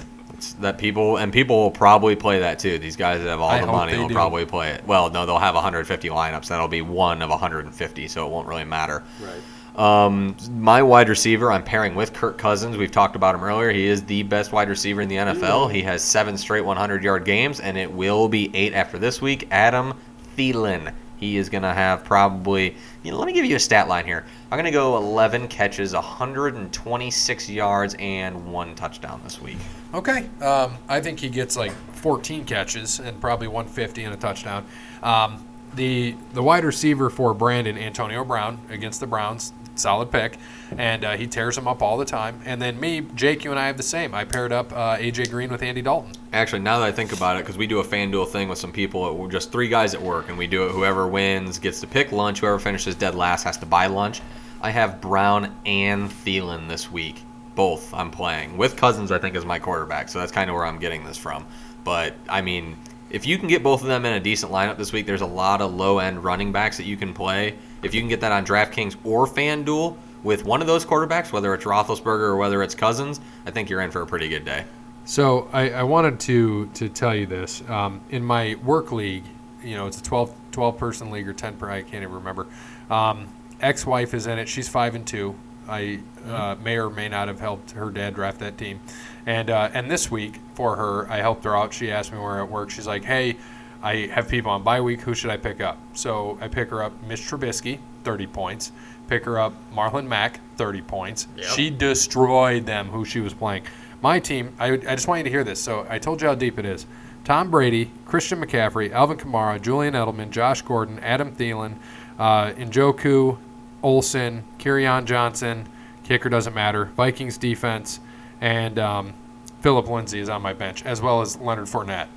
That 0.60 0.78
people 0.78 1.18
and 1.18 1.32
people 1.32 1.58
will 1.64 1.72
probably 1.72 2.16
play 2.16 2.40
that 2.40 2.60
too. 2.60 2.78
These 2.78 2.98
guys 2.98 3.22
that 3.22 3.28
have 3.30 3.40
all 3.42 3.50
I 3.50 3.62
the 3.62 3.68
money 3.68 3.94
they 3.94 3.98
will 4.00 4.10
do. 4.10 4.14
probably 4.14 4.46
play 4.46 4.72
it. 4.72 4.86
Well, 4.86 5.10
no, 5.10 5.26
they'll 5.26 5.40
have 5.40 5.56
150 5.56 6.10
lineups. 6.10 6.48
That'll 6.50 6.68
be 6.68 6.82
one 6.82 7.22
of 7.22 7.30
150, 7.30 8.08
so 8.10 8.26
it 8.28 8.30
won't 8.32 8.48
really 8.48 8.66
matter. 8.66 9.02
Right. 9.22 9.32
Um, 9.76 10.38
my 10.52 10.82
wide 10.82 11.10
receiver, 11.10 11.52
I'm 11.52 11.64
pairing 11.64 11.96
with 11.96 12.14
Kirk 12.14 12.38
Cousins. 12.38 12.78
We've 12.78 12.92
talked 12.92 13.16
about 13.16 13.36
him 13.36 13.44
earlier. 13.44 13.72
He 13.72 13.88
is 13.88 14.04
the 14.06 14.24
best 14.24 14.52
wide 14.52 14.70
receiver 14.70 15.02
in 15.02 15.10
the 15.10 15.18
NFL. 15.18 15.72
He 15.72 15.82
has 15.82 16.02
seven 16.02 16.38
straight 16.38 16.62
100 16.62 17.04
yard 17.04 17.26
games, 17.26 17.60
and 17.60 17.78
it 17.78 17.92
will 17.92 18.30
be 18.30 18.50
eight 18.54 18.74
after 18.74 18.98
this 18.98 19.22
week. 19.22 19.48
Adam 19.52 19.94
Thielen. 20.38 20.94
He 21.18 21.38
is 21.38 21.48
going 21.50 21.64
to 21.64 21.74
have 21.74 22.04
probably, 22.04 22.76
you 23.04 23.12
know, 23.12 23.18
let 23.18 23.26
me 23.26 23.34
give 23.34 23.46
you 23.46 23.56
a 23.56 23.60
stat 23.60 23.88
line 23.88 24.06
here. 24.06 24.26
I'm 24.52 24.58
going 24.58 24.66
to 24.66 24.72
go 24.72 24.98
11 24.98 25.48
catches, 25.48 25.94
126 25.94 27.50
yards, 27.50 27.96
and 28.00 28.52
one 28.52 28.76
touchdown 28.76 29.22
this 29.24 29.42
week. 29.42 29.58
Okay. 29.94 30.28
Um, 30.42 30.78
I 30.90 31.00
think 31.00 31.20
he 31.20 31.30
gets 31.30 31.56
like 31.56 31.72
14 31.94 32.44
catches 32.44 33.00
and 33.00 33.20
probably 33.22 33.48
150 33.48 34.04
and 34.04 34.14
a 34.14 34.18
touchdown. 34.18 34.66
Um, 35.02 35.46
the 35.76 36.16
the 36.34 36.42
wide 36.42 36.64
receiver 36.64 37.10
for 37.10 37.34
Brandon 37.34 37.78
Antonio 37.78 38.24
Brown 38.24 38.60
against 38.70 39.00
the 39.00 39.08
Browns, 39.08 39.54
solid 39.80 40.12
pick, 40.12 40.38
and 40.78 41.04
uh, 41.04 41.18
he 41.18 41.28
tears 41.28 41.56
them 41.56 41.68
up 41.68 41.82
all 41.82 41.98
the 41.98 42.06
time. 42.06 42.40
And 42.46 42.62
then 42.62 42.80
me, 42.80 43.02
Jake, 43.16 43.44
you 43.44 43.52
and 43.52 43.60
I 43.60 43.68
have 43.68 43.78
the 43.78 43.84
same. 43.84 44.14
I 44.14 44.26
paired 44.26 44.52
up 44.52 44.72
uh, 44.72 44.98
AJ 44.98 45.30
Green 45.30 45.52
with 45.52 45.62
Andy 45.64 45.82
Dalton. 45.82 46.12
Actually, 46.34 46.62
now 46.62 46.80
that 46.80 46.86
I 46.86 46.92
think 46.92 47.14
about 47.14 47.38
it, 47.38 47.40
because 47.44 47.58
we 47.58 47.68
do 47.68 47.80
a 47.80 47.84
FanDuel 47.84 48.28
thing 48.28 48.50
with 48.50 48.58
some 48.58 48.72
people, 48.72 49.16
we're 49.16 49.30
just 49.30 49.52
three 49.52 49.68
guys 49.68 49.94
at 49.94 50.02
work, 50.02 50.30
and 50.30 50.38
we 50.38 50.48
do 50.48 50.66
it. 50.66 50.72
Whoever 50.72 51.08
wins 51.08 51.60
gets 51.60 51.80
to 51.82 51.88
pick 51.88 52.12
lunch. 52.12 52.40
Whoever 52.40 52.60
finishes 52.60 52.96
dead 52.96 53.16
last 53.16 53.44
has 53.44 53.58
to 53.58 53.66
buy 53.66 53.88
lunch. 53.88 54.22
I 54.62 54.72
have 54.72 55.02
Brown 55.02 55.56
and 55.66 56.10
Thielen 56.10 56.68
this 56.68 56.92
week. 56.92 57.24
Both 57.56 57.94
I'm 57.94 58.12
playing 58.12 58.58
with 58.58 58.76
Cousins. 58.76 59.12
I 59.12 59.18
think 59.18 59.36
is 59.36 59.46
my 59.46 59.60
quarterback, 59.60 60.10
so 60.10 60.20
that's 60.20 60.32
kind 60.32 60.50
of 60.50 60.56
where 60.56 60.66
I'm 60.66 60.80
getting 60.80 61.06
this 61.06 61.18
from. 61.18 61.46
But 61.84 62.16
I 62.28 62.42
mean, 62.42 62.76
if 63.10 63.26
you 63.26 63.38
can 63.38 63.48
get 63.48 63.64
both 63.64 63.82
of 63.82 63.88
them 63.88 64.06
in 64.06 64.14
a 64.14 64.20
decent 64.20 64.52
lineup 64.52 64.78
this 64.78 64.92
week, 64.92 65.06
there's 65.06 65.22
a 65.22 65.26
lot 65.26 65.62
of 65.62 65.74
low 65.74 66.00
end 66.00 66.24
running 66.24 66.52
backs 66.52 66.78
that 66.78 66.86
you 66.86 66.98
can 66.98 67.14
play. 67.14 67.56
If 67.86 67.94
you 67.94 68.02
can 68.02 68.10
get 68.10 68.20
that 68.22 68.32
on 68.32 68.44
DraftKings 68.44 68.98
or 69.04 69.28
FanDuel 69.28 69.96
with 70.24 70.44
one 70.44 70.60
of 70.60 70.66
those 70.66 70.84
quarterbacks, 70.84 71.32
whether 71.32 71.54
it's 71.54 71.66
Roethlisberger 71.66 72.20
or 72.20 72.36
whether 72.36 72.64
it's 72.64 72.74
Cousins, 72.74 73.22
I 73.46 73.52
think 73.52 73.70
you're 73.70 73.82
in 73.82 73.92
for 73.92 74.02
a 74.02 74.08
pretty 74.08 74.28
good 74.28 74.44
day. 74.44 74.66
So 75.06 75.48
I, 75.54 75.70
I 75.70 75.84
wanted 75.84 76.20
to 76.22 76.66
to 76.74 76.90
tell 76.90 77.14
you 77.14 77.28
this. 77.28 77.62
Um, 77.70 78.02
in 78.10 78.24
my 78.24 78.56
work 78.64 78.92
league, 78.92 79.24
you 79.64 79.76
know, 79.76 79.86
it's 79.86 80.00
a 80.00 80.04
12, 80.04 80.34
12 80.52 80.78
person 80.80 81.12
league 81.12 81.28
or 81.28 81.34
10 81.34 81.58
per, 81.58 81.70
I 81.70 81.84
can't 81.84 82.02
even 82.02 82.16
remember. 82.16 82.48
Um, 82.90 83.28
ex-wife 83.62 84.16
is 84.16 84.26
in 84.26 84.40
it. 84.40 84.50
She's 84.50 84.68
five 84.68 84.96
and 84.96 85.06
two. 85.06 85.36
I 85.68 86.00
uh, 86.28 86.56
may 86.64 86.80
or 86.80 86.90
may 86.90 87.08
not 87.08 87.28
have 87.28 87.40
helped 87.40 87.72
her 87.72 87.92
dad 87.92 88.16
draft 88.16 88.40
that 88.40 88.58
team. 88.58 88.80
And 89.28 89.52
uh, 89.52 89.70
and 89.74 89.92
this 89.92 90.10
week 90.10 90.40
for 90.56 90.76
her, 90.76 91.08
I 91.12 91.18
helped 91.18 91.44
her 91.44 91.56
out. 91.56 91.72
She 91.72 91.92
asked 91.92 92.12
me 92.12 92.18
where 92.18 92.40
at 92.40 92.50
work. 92.50 92.72
She's 92.72 92.88
like, 92.88 93.04
hey, 93.04 93.38
I 93.86 94.08
have 94.08 94.28
people 94.28 94.50
on 94.50 94.64
bye 94.64 94.82
week. 94.82 95.02
Who 95.02 95.14
should 95.14 95.30
I 95.30 95.38
pick 95.38 95.62
up? 95.62 95.78
So 95.94 96.40
I 96.42 96.48
pick 96.48 96.72
her 96.72 96.82
up 96.82 96.92
Mitch 97.04 97.22
Trubisky, 97.22 97.78
30 98.04 98.26
points. 98.26 98.72
Pick 99.08 99.26
her 99.26 99.38
up 99.40 99.54
Marlon 99.72 100.08
Mack, 100.08 100.40
30 100.58 100.82
points. 100.82 101.28
Yep. 101.38 101.46
She 101.46 101.70
destroyed 101.70 102.66
them 102.66 102.88
who 102.88 103.06
she 103.06 103.20
was 103.20 103.36
playing. 103.36 103.64
My 104.02 104.20
team, 104.20 104.56
I, 104.58 104.72
I 104.74 104.96
just 104.96 105.08
want 105.08 105.20
you 105.20 105.24
to 105.26 105.30
hear 105.30 105.44
this. 105.44 105.62
So 105.62 105.86
I 105.88 106.00
told 106.00 106.20
you 106.20 106.28
how 106.28 106.34
deep 106.34 106.58
it 106.58 106.66
is. 106.66 106.88
Tom 107.26 107.52
Brady, 107.52 107.92
Christian 108.06 108.44
McCaffrey, 108.44 108.92
Alvin 108.92 109.18
Kamara, 109.18 109.62
Julian 109.62 109.94
Edelman, 109.94 110.32
Josh 110.32 110.64
Gordon, 110.64 110.98
Adam 111.00 111.36
Thielen, 111.36 111.76
uh, 112.18 112.54
Njoku, 112.54 113.38
Olsen, 113.84 114.44
Kerryon 114.58 115.06
Johnson, 115.06 115.68
kicker 116.04 116.30
doesn't 116.30 116.54
matter, 116.56 116.86
Vikings 116.98 117.38
defense, 117.38 118.00
and 118.42 118.80
um, 118.80 119.14
Philip 119.62 119.88
Lindsay 119.88 120.20
is 120.20 120.30
on 120.30 120.42
my 120.42 120.54
bench, 120.54 120.84
as 120.86 121.02
well 121.02 121.22
as 121.22 121.38
Leonard 121.38 121.66
Fournette. 121.66 122.08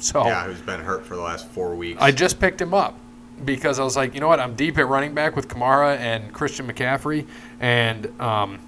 So 0.00 0.24
Yeah, 0.26 0.44
who's 0.44 0.60
been 0.60 0.80
hurt 0.80 1.04
for 1.04 1.16
the 1.16 1.22
last 1.22 1.48
four 1.48 1.74
weeks. 1.74 2.00
I 2.00 2.10
just 2.10 2.38
picked 2.40 2.60
him 2.60 2.74
up 2.74 2.94
because 3.44 3.78
I 3.78 3.84
was 3.84 3.96
like, 3.96 4.14
you 4.14 4.20
know 4.20 4.28
what? 4.28 4.40
I'm 4.40 4.54
deep 4.54 4.78
at 4.78 4.86
running 4.86 5.14
back 5.14 5.36
with 5.36 5.48
Kamara 5.48 5.96
and 5.96 6.32
Christian 6.32 6.70
McCaffrey 6.70 7.26
and 7.60 8.20
um, 8.20 8.60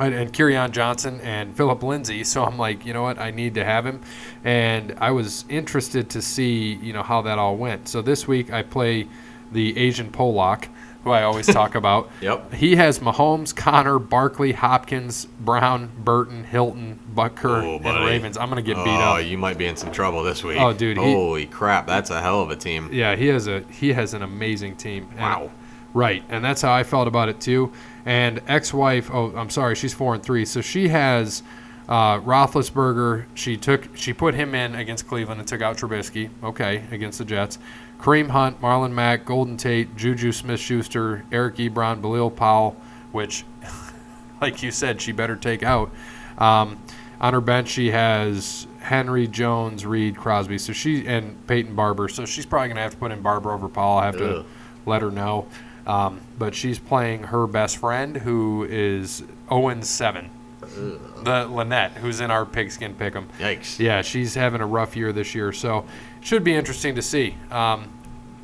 and, 0.00 0.14
and 0.14 0.32
Kerryon 0.32 0.70
Johnson 0.70 1.20
and 1.22 1.56
Philip 1.56 1.82
Lindsay. 1.82 2.24
So 2.24 2.44
I'm 2.44 2.58
like, 2.58 2.86
you 2.86 2.92
know 2.92 3.02
what? 3.02 3.18
I 3.18 3.30
need 3.30 3.54
to 3.54 3.64
have 3.64 3.84
him, 3.84 4.00
and 4.44 4.94
I 4.98 5.10
was 5.10 5.44
interested 5.48 6.10
to 6.10 6.22
see 6.22 6.74
you 6.74 6.92
know 6.92 7.02
how 7.02 7.22
that 7.22 7.38
all 7.38 7.56
went. 7.56 7.88
So 7.88 8.02
this 8.02 8.28
week 8.28 8.52
I 8.52 8.62
play 8.62 9.08
the 9.50 9.76
Asian 9.78 10.10
Pollock, 10.10 10.68
who 11.04 11.10
I 11.10 11.22
always 11.22 11.46
talk 11.46 11.74
about. 11.76 12.10
Yep. 12.20 12.52
He 12.54 12.76
has 12.76 12.98
Mahomes, 12.98 13.54
Conner, 13.54 13.98
Barkley, 13.98 14.52
Hopkins, 14.52 15.24
Brown, 15.26 15.90
Burton, 15.98 16.44
Hilton, 16.44 16.98
Butker, 17.14 17.62
Oh, 17.62 17.76
and. 17.76 18.04
Ravens. 18.06 18.36
I'm 18.36 18.48
gonna 18.48 18.62
get 18.62 18.76
beat 18.76 18.90
oh, 18.90 18.94
up. 19.00 19.14
Oh, 19.16 19.18
you 19.18 19.38
might 19.38 19.58
be 19.58 19.66
in 19.66 19.76
some 19.76 19.92
trouble 19.92 20.22
this 20.22 20.42
week. 20.44 20.58
Oh, 20.60 20.72
dude, 20.72 20.96
he- 20.98 21.02
Holy 21.12 21.46
crap, 21.46 21.86
that's 21.86 22.10
a 22.10 22.20
hell 22.20 22.42
of 22.42 22.50
a 22.50 22.56
team. 22.56 22.90
Yeah, 22.92 23.16
he 23.16 23.26
has 23.28 23.46
a 23.48 23.60
he 23.70 23.92
has 23.92 24.14
an 24.14 24.22
amazing 24.22 24.76
team. 24.76 25.08
And- 25.12 25.18
Wow. 25.20 25.50
right, 25.94 26.22
and 26.28 26.44
that's 26.44 26.62
how 26.62 26.72
I 26.72 26.82
felt 26.84 27.08
about 27.08 27.28
it 27.28 27.40
too. 27.40 27.72
And 28.06 28.40
ex-wife, 28.48 29.10
oh, 29.12 29.32
I'm 29.36 29.50
sorry, 29.50 29.74
she's 29.74 29.92
four 29.94 30.14
and 30.14 30.22
three, 30.22 30.44
so 30.44 30.60
she 30.60 30.88
has 30.88 31.42
uh, 31.88 32.20
Roethlisberger. 32.20 33.26
She 33.34 33.56
took 33.56 33.96
she 33.96 34.12
put 34.12 34.34
him 34.34 34.54
in 34.54 34.74
against 34.74 35.08
Cleveland 35.08 35.40
and 35.40 35.48
took 35.48 35.62
out 35.62 35.76
Trubisky. 35.76 36.30
Okay, 36.42 36.84
against 36.90 37.18
the 37.18 37.24
Jets. 37.24 37.58
Kareem 37.98 38.28
Hunt, 38.28 38.60
Marlon 38.60 38.92
Mack, 38.92 39.24
Golden 39.24 39.56
Tate, 39.56 39.96
Juju 39.96 40.30
Smith-Schuster, 40.30 41.24
Eric 41.32 41.56
Ebron, 41.56 42.00
Bilal 42.00 42.30
Powell, 42.30 42.76
which, 43.10 43.44
like 44.40 44.62
you 44.62 44.70
said, 44.70 45.00
she 45.00 45.10
better 45.10 45.34
take 45.34 45.64
out. 45.64 45.90
Um, 46.38 46.80
on 47.20 47.34
her 47.34 47.40
bench, 47.40 47.68
she 47.68 47.90
has 47.90 48.68
Henry 48.80 49.26
Jones, 49.26 49.84
Reed, 49.84 50.16
Crosby. 50.16 50.58
So 50.58 50.72
she 50.72 51.06
and 51.06 51.44
Peyton 51.48 51.74
Barber. 51.74 52.08
So 52.08 52.24
she's 52.24 52.46
probably 52.46 52.68
gonna 52.68 52.82
have 52.82 52.92
to 52.92 52.96
put 52.96 53.10
in 53.10 53.20
Barber 53.20 53.52
over 53.52 53.68
Paul. 53.68 53.98
I 53.98 54.06
have 54.06 54.18
to 54.18 54.44
let 54.86 55.02
her 55.02 55.10
know. 55.10 55.46
Um, 55.86 56.20
but 56.38 56.54
she's 56.54 56.78
playing 56.78 57.24
her 57.24 57.46
best 57.46 57.78
friend, 57.78 58.18
who 58.18 58.64
is 58.68 59.24
Owen 59.48 59.82
Seven, 59.82 60.30
the 60.74 61.46
Lynette, 61.50 61.92
who's 61.92 62.20
in 62.20 62.30
our 62.30 62.44
pigskin 62.46 62.94
pick'em. 62.94 63.26
Yikes. 63.38 63.78
Yeah, 63.78 64.02
she's 64.02 64.34
having 64.34 64.60
a 64.60 64.66
rough 64.66 64.96
year 64.96 65.12
this 65.12 65.34
year, 65.34 65.52
so 65.52 65.84
should 66.20 66.44
be 66.44 66.54
interesting 66.54 66.94
to 66.94 67.02
see. 67.02 67.34
Um, 67.50 67.88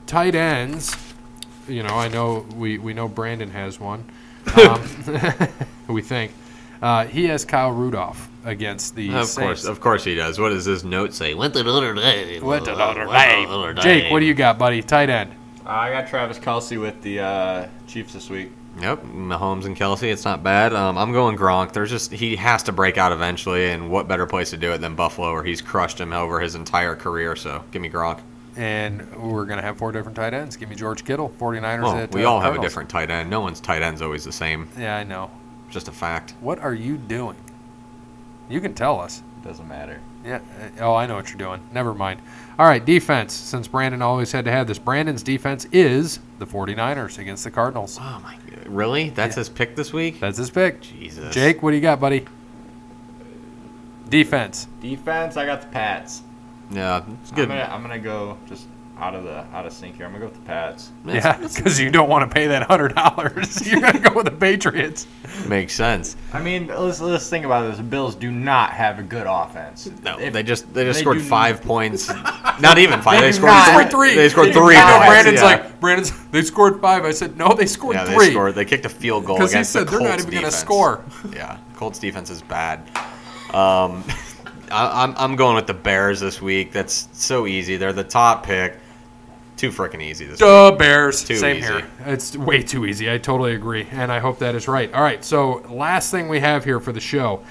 tight 0.06 0.34
ends, 0.34 0.96
you 1.68 1.82
know, 1.82 1.94
I 1.94 2.09
know 2.09 2.46
we, 2.56 2.78
we 2.78 2.94
know 2.94 3.09
Brandon 3.09 3.51
has 3.51 3.78
one. 3.80 4.05
Um, 4.56 4.82
we 5.88 6.02
think 6.02 6.32
uh, 6.82 7.06
he 7.06 7.26
has 7.26 7.44
Kyle 7.44 7.72
Rudolph 7.72 8.28
against 8.44 8.94
the 8.94 9.09
Of 9.14 9.26
Saints. 9.26 9.36
course, 9.36 9.64
of 9.64 9.80
course 9.80 10.05
he 10.05 10.14
does. 10.14 10.38
What 10.38 10.51
does 10.51 10.64
this 10.66 10.84
note 10.84 11.14
say? 11.14 11.34
Went 11.34 11.55
to 11.55 11.62
Notre 11.62 11.94
Dame. 11.94 12.44
What 12.44 12.64
the 12.64 12.74
Notre 12.76 13.09
Went 13.09 13.22
to 13.30 13.36
Dame? 13.36 13.48
Notre 13.48 13.74
Jake, 13.74 14.12
what 14.12 14.20
do 14.20 14.26
you 14.26 14.34
got, 14.34 14.59
buddy? 14.59 14.82
Tight 14.82 15.09
end. 15.10 15.34
I 15.64 15.90
got 15.90 16.09
Travis 16.09 16.38
Kelce 16.38 16.78
with 16.78 17.01
the 17.01 17.20
uh, 17.20 17.68
Chiefs 17.86 18.12
this 18.12 18.28
week. 18.28 18.52
Yep, 18.80 19.05
Mahomes 19.05 19.66
and 19.66 19.76
Kelce. 19.76 20.10
It's 20.12 20.24
not 20.24 20.42
bad. 20.42 20.74
Um, 20.74 20.98
I'm 20.98 21.12
going 21.12 21.36
Gronk. 21.36 21.72
There's 21.72 21.90
just 21.90 22.10
he 22.12 22.36
has 22.36 22.62
to 22.64 22.72
break 22.72 22.98
out 22.98 23.12
eventually, 23.12 23.70
and 23.70 23.90
what 23.90 24.09
better 24.09 24.26
place 24.26 24.51
to 24.51 24.56
do 24.56 24.72
it 24.72 24.78
than 24.80 24.94
Buffalo, 24.94 25.32
where 25.32 25.44
he's 25.44 25.62
crushed 25.62 26.01
him 26.01 26.12
over 26.12 26.40
his 26.40 26.55
entire 26.55 26.96
career. 26.96 27.36
So 27.36 27.62
give 27.70 27.82
me 27.82 27.88
Gronk. 27.88 28.20
And 28.56 29.10
we're 29.16 29.46
going 29.46 29.59
to 29.59 29.64
have 29.64 29.78
four 29.78 29.90
different 29.90 30.16
tight 30.16 30.32
ends. 30.32 30.56
Give 30.56 30.68
me 30.68 30.76
George 30.76 31.05
Kittle, 31.05 31.32
49ers 31.40 31.82
Well, 31.82 31.96
at 31.96 32.14
we 32.14 32.24
uh, 32.24 32.30
all 32.30 32.40
have 32.40 32.55
a 32.55 32.60
different 32.60 32.88
tight 32.88 33.10
end. 33.10 33.28
No 33.28 33.40
one's 33.40 33.60
tight 33.60 33.82
end's 33.82 34.01
always 34.01 34.22
the 34.24 34.32
same. 34.32 34.68
Yeah, 34.78 34.96
I 34.96 35.02
know. 35.02 35.30
Just 35.70 35.88
a 35.88 35.92
fact. 35.92 36.34
What 36.40 36.60
are 36.60 36.74
you 36.74 36.96
doing? 36.96 37.36
You 38.48 38.60
can 38.60 38.74
tell 38.74 39.01
us. 39.01 39.22
It 39.42 39.48
doesn't 39.48 39.66
matter. 39.66 40.01
Yeah. 40.24 40.36
uh, 40.36 40.40
Oh, 40.80 40.94
I 40.94 41.06
know 41.06 41.16
what 41.16 41.28
you're 41.28 41.38
doing. 41.38 41.60
Never 41.72 41.94
mind. 41.94 42.20
All 42.59 42.66
right, 42.66 42.84
defense. 42.84 43.32
Since 43.32 43.68
Brandon 43.68 44.01
always 44.01 44.30
had 44.32 44.44
to 44.44 44.51
have 44.51 44.66
this, 44.66 44.78
Brandon's 44.78 45.22
defense 45.22 45.66
is 45.72 46.20
the 46.38 46.46
49ers 46.46 47.18
against 47.18 47.44
the 47.44 47.51
Cardinals. 47.51 47.98
Oh 48.01 48.20
my! 48.22 48.36
God. 48.48 48.66
Really? 48.68 49.10
That's 49.10 49.34
his 49.36 49.48
pick 49.48 49.74
this 49.76 49.92
week? 49.92 50.20
That's 50.20 50.38
his 50.38 50.51
pick. 50.51 50.80
Jesus. 50.80 51.34
Jake, 51.34 51.62
what 51.62 51.70
do 51.72 51.76
you 51.76 51.82
got, 51.82 52.01
buddy? 52.01 52.26
Defense. 54.09 54.68
Defense, 54.80 55.36
I 55.36 55.46
got 55.46 55.60
the 55.62 55.66
Pats. 55.68 56.22
Yeah, 56.70 57.02
it's 57.22 57.30
I'm 57.30 57.36
good. 57.36 57.48
gonna, 57.48 57.68
I'm 57.70 57.82
gonna 57.82 57.98
go 57.98 58.38
just 58.48 58.66
out 58.98 59.14
of 59.14 59.24
the 59.24 59.44
out 59.52 59.66
of 59.66 59.72
sync 59.72 59.96
here. 59.96 60.06
I'm 60.06 60.12
gonna 60.12 60.24
go 60.26 60.30
with 60.30 60.38
the 60.40 60.46
Pats. 60.46 60.90
Yeah, 61.04 61.36
because 61.36 61.80
you 61.80 61.90
don't 61.90 62.08
want 62.08 62.28
to 62.30 62.32
pay 62.32 62.46
that 62.46 62.62
hundred 62.62 62.94
dollars. 62.94 63.66
You're 63.70 63.80
gonna 63.80 63.98
go 63.98 64.12
with 64.14 64.24
the 64.26 64.30
Patriots. 64.30 65.06
Makes 65.48 65.74
sense. 65.74 66.16
I 66.32 66.40
mean, 66.40 66.68
let's 66.68 67.00
let's 67.00 67.28
think 67.28 67.44
about 67.44 67.68
this. 67.68 67.78
The 67.78 67.82
Bills 67.82 68.14
do 68.14 68.30
not 68.30 68.70
have 68.70 68.98
a 68.98 69.02
good 69.02 69.26
offense. 69.28 69.90
No, 70.04 70.18
If- 70.18 70.32
they 70.32 70.42
just 70.42 70.72
they 70.72 70.84
just 70.84 70.98
they 70.98 71.02
scored 71.02 71.18
do- 71.18 71.24
five 71.24 71.60
points. 71.62 72.08
Not 72.60 72.78
even 72.78 73.02
five. 73.02 73.18
They 73.20 73.26
They, 73.26 73.30
do 73.32 73.36
scored 73.38 73.50
not. 73.50 73.64
three. 73.64 73.74
Scored 73.74 73.90
three. 73.90 74.14
They 74.14 74.28
scored 74.28 74.52
three. 74.52 74.74
not. 74.74 74.86
No, 74.86 74.96
points, 74.98 75.08
Brandon's 75.10 75.40
yeah. 75.40 75.44
like 75.46 75.80
Brandon's. 75.80 76.26
They 76.28 76.42
scored 76.42 76.80
five. 76.80 77.04
I 77.04 77.10
said 77.10 77.36
no. 77.36 77.52
They 77.52 77.66
scored 77.66 77.96
Yeah, 77.96 78.04
they 78.04 78.14
three. 78.14 78.30
scored. 78.30 78.54
They 78.54 78.64
kicked 78.64 78.86
a 78.86 78.88
field 78.88 79.24
goal 79.24 79.36
'Cause 79.38 79.50
he 79.50 79.56
against 79.56 79.72
said 79.72 79.88
the 79.88 79.90
they're 79.92 80.00
not 80.00 80.08
Colts 80.10 80.22
even 80.22 80.34
gonna 80.34 80.46
defense. 80.46 80.56
score. 80.60 81.04
Yeah, 81.32 81.58
Colts 81.74 81.98
defense 81.98 82.30
is 82.30 82.42
bad. 82.42 82.78
Um, 83.52 84.04
I, 84.70 85.02
I'm 85.02 85.14
I'm 85.16 85.36
going 85.36 85.56
with 85.56 85.66
the 85.66 85.74
Bears 85.74 86.20
this 86.20 86.40
week. 86.40 86.70
That's 86.72 87.08
so 87.12 87.46
easy. 87.48 87.76
They're 87.76 87.92
the 87.92 88.04
top 88.04 88.44
pick. 88.46 88.78
Too 89.64 89.70
freaking 89.70 90.02
easy 90.02 90.26
this 90.26 90.40
week. 90.40 90.78
Bears. 90.78 91.24
Too 91.24 91.36
Same 91.36 91.56
easy. 91.56 91.66
here. 91.66 91.86
It's 92.04 92.36
way 92.36 92.62
too 92.62 92.84
easy. 92.84 93.10
I 93.10 93.16
totally 93.16 93.54
agree, 93.54 93.86
and 93.92 94.12
I 94.12 94.18
hope 94.18 94.38
that 94.40 94.54
is 94.54 94.68
right. 94.68 94.92
All 94.92 95.02
right. 95.02 95.24
So 95.24 95.62
last 95.70 96.10
thing 96.10 96.28
we 96.28 96.40
have 96.40 96.64
here 96.64 96.80
for 96.80 96.92
the 96.92 97.00
show, 97.00 97.42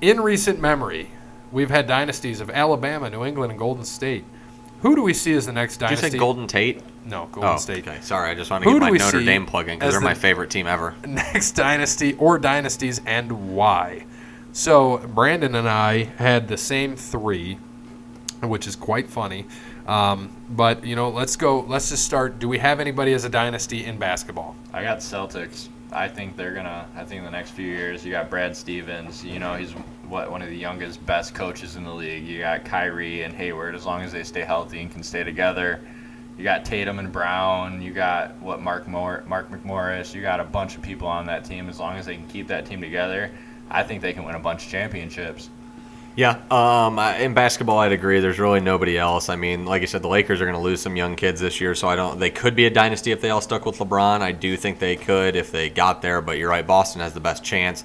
in 0.00 0.18
recent 0.20 0.60
memory, 0.60 1.10
we've 1.52 1.68
had 1.68 1.86
dynasties 1.86 2.40
of 2.40 2.48
Alabama, 2.48 3.10
New 3.10 3.22
England, 3.24 3.50
and 3.52 3.58
Golden 3.58 3.84
State. 3.84 4.24
Who 4.80 4.94
do 4.96 5.02
we 5.02 5.12
see 5.12 5.34
as 5.34 5.44
the 5.44 5.52
next 5.52 5.76
Did 5.76 5.82
you 5.90 5.96
dynasty? 5.96 6.10
say 6.12 6.18
Golden 6.18 6.46
Tate? 6.46 6.80
No, 7.04 7.28
Golden 7.32 7.52
Oh, 7.52 7.56
State. 7.58 7.86
okay. 7.86 7.98
Sorry, 8.00 8.30
I 8.30 8.34
just 8.34 8.50
want 8.50 8.64
to 8.64 8.70
Who 8.70 8.80
get 8.80 8.90
my 8.92 8.96
Notre 8.96 9.22
Dame 9.22 9.44
plug 9.44 9.68
in 9.68 9.78
because 9.78 9.92
they're 9.92 10.00
the- 10.00 10.04
my 10.06 10.14
favorite 10.14 10.48
team 10.48 10.66
ever. 10.66 10.94
next 11.06 11.52
dynasty 11.52 12.14
or 12.14 12.38
dynasties 12.38 13.02
and 13.04 13.54
why. 13.54 14.06
So 14.52 14.98
Brandon 14.98 15.54
and 15.54 15.68
I 15.68 16.04
had 16.18 16.48
the 16.48 16.56
same 16.56 16.96
three, 16.96 17.58
which 18.42 18.66
is 18.66 18.74
quite 18.74 19.08
funny. 19.10 19.46
Um, 19.86 20.30
but 20.50 20.84
you 20.84 20.96
know, 20.96 21.10
let's 21.10 21.36
go. 21.36 21.60
Let's 21.60 21.90
just 21.90 22.04
start. 22.04 22.38
Do 22.38 22.48
we 22.48 22.58
have 22.58 22.80
anybody 22.80 23.12
as 23.12 23.24
a 23.24 23.28
dynasty 23.28 23.84
in 23.84 23.98
basketball? 23.98 24.56
I 24.72 24.82
got 24.82 24.98
Celtics. 24.98 25.68
I 25.92 26.08
think 26.08 26.36
they're 26.36 26.54
gonna. 26.54 26.88
I 26.96 27.04
think 27.04 27.20
in 27.20 27.24
the 27.24 27.30
next 27.30 27.50
few 27.50 27.66
years, 27.66 28.04
you 28.04 28.10
got 28.10 28.28
Brad 28.28 28.56
Stevens. 28.56 29.24
You 29.24 29.38
know, 29.38 29.54
he's 29.54 29.72
what 30.08 30.30
one 30.30 30.42
of 30.42 30.48
the 30.48 30.56
youngest, 30.56 31.04
best 31.06 31.34
coaches 31.34 31.76
in 31.76 31.84
the 31.84 31.94
league. 31.94 32.26
You 32.26 32.40
got 32.40 32.64
Kyrie 32.64 33.22
and 33.22 33.32
Hayward. 33.34 33.74
As 33.74 33.86
long 33.86 34.02
as 34.02 34.12
they 34.12 34.24
stay 34.24 34.42
healthy 34.42 34.80
and 34.80 34.90
can 34.90 35.02
stay 35.02 35.22
together. 35.22 35.80
You 36.36 36.44
got 36.44 36.66
Tatum 36.66 36.98
and 36.98 37.10
Brown. 37.10 37.80
You 37.80 37.92
got 37.92 38.36
what 38.42 38.60
Mark 38.60 38.86
Moore, 38.86 39.24
Mark 39.26 39.50
McMorris. 39.50 40.14
You 40.14 40.20
got 40.20 40.38
a 40.38 40.44
bunch 40.44 40.76
of 40.76 40.82
people 40.82 41.08
on 41.08 41.24
that 41.26 41.44
team. 41.44 41.68
As 41.70 41.80
long 41.80 41.96
as 41.96 42.04
they 42.04 42.16
can 42.16 42.26
keep 42.26 42.48
that 42.48 42.66
team 42.66 42.80
together, 42.82 43.30
I 43.70 43.82
think 43.82 44.02
they 44.02 44.12
can 44.12 44.24
win 44.24 44.34
a 44.34 44.40
bunch 44.40 44.66
of 44.66 44.70
championships. 44.70 45.48
Yeah, 46.16 46.40
um, 46.50 46.98
in 46.98 47.34
basketball, 47.34 47.78
I'd 47.78 47.92
agree. 47.92 48.20
There's 48.20 48.38
really 48.38 48.60
nobody 48.60 48.96
else. 48.96 49.28
I 49.28 49.36
mean, 49.36 49.66
like 49.66 49.82
I 49.82 49.84
said, 49.84 50.00
the 50.00 50.08
Lakers 50.08 50.40
are 50.40 50.46
going 50.46 50.56
to 50.56 50.62
lose 50.62 50.80
some 50.80 50.96
young 50.96 51.14
kids 51.14 51.42
this 51.42 51.60
year, 51.60 51.74
so 51.74 51.88
I 51.88 51.94
don't. 51.94 52.18
They 52.18 52.30
could 52.30 52.56
be 52.56 52.64
a 52.64 52.70
dynasty 52.70 53.12
if 53.12 53.20
they 53.20 53.28
all 53.28 53.42
stuck 53.42 53.66
with 53.66 53.76
LeBron. 53.78 54.22
I 54.22 54.32
do 54.32 54.56
think 54.56 54.78
they 54.78 54.96
could 54.96 55.36
if 55.36 55.52
they 55.52 55.68
got 55.68 56.00
there, 56.00 56.22
but 56.22 56.38
you're 56.38 56.48
right. 56.48 56.66
Boston 56.66 57.02
has 57.02 57.12
the 57.12 57.20
best 57.20 57.44
chance. 57.44 57.84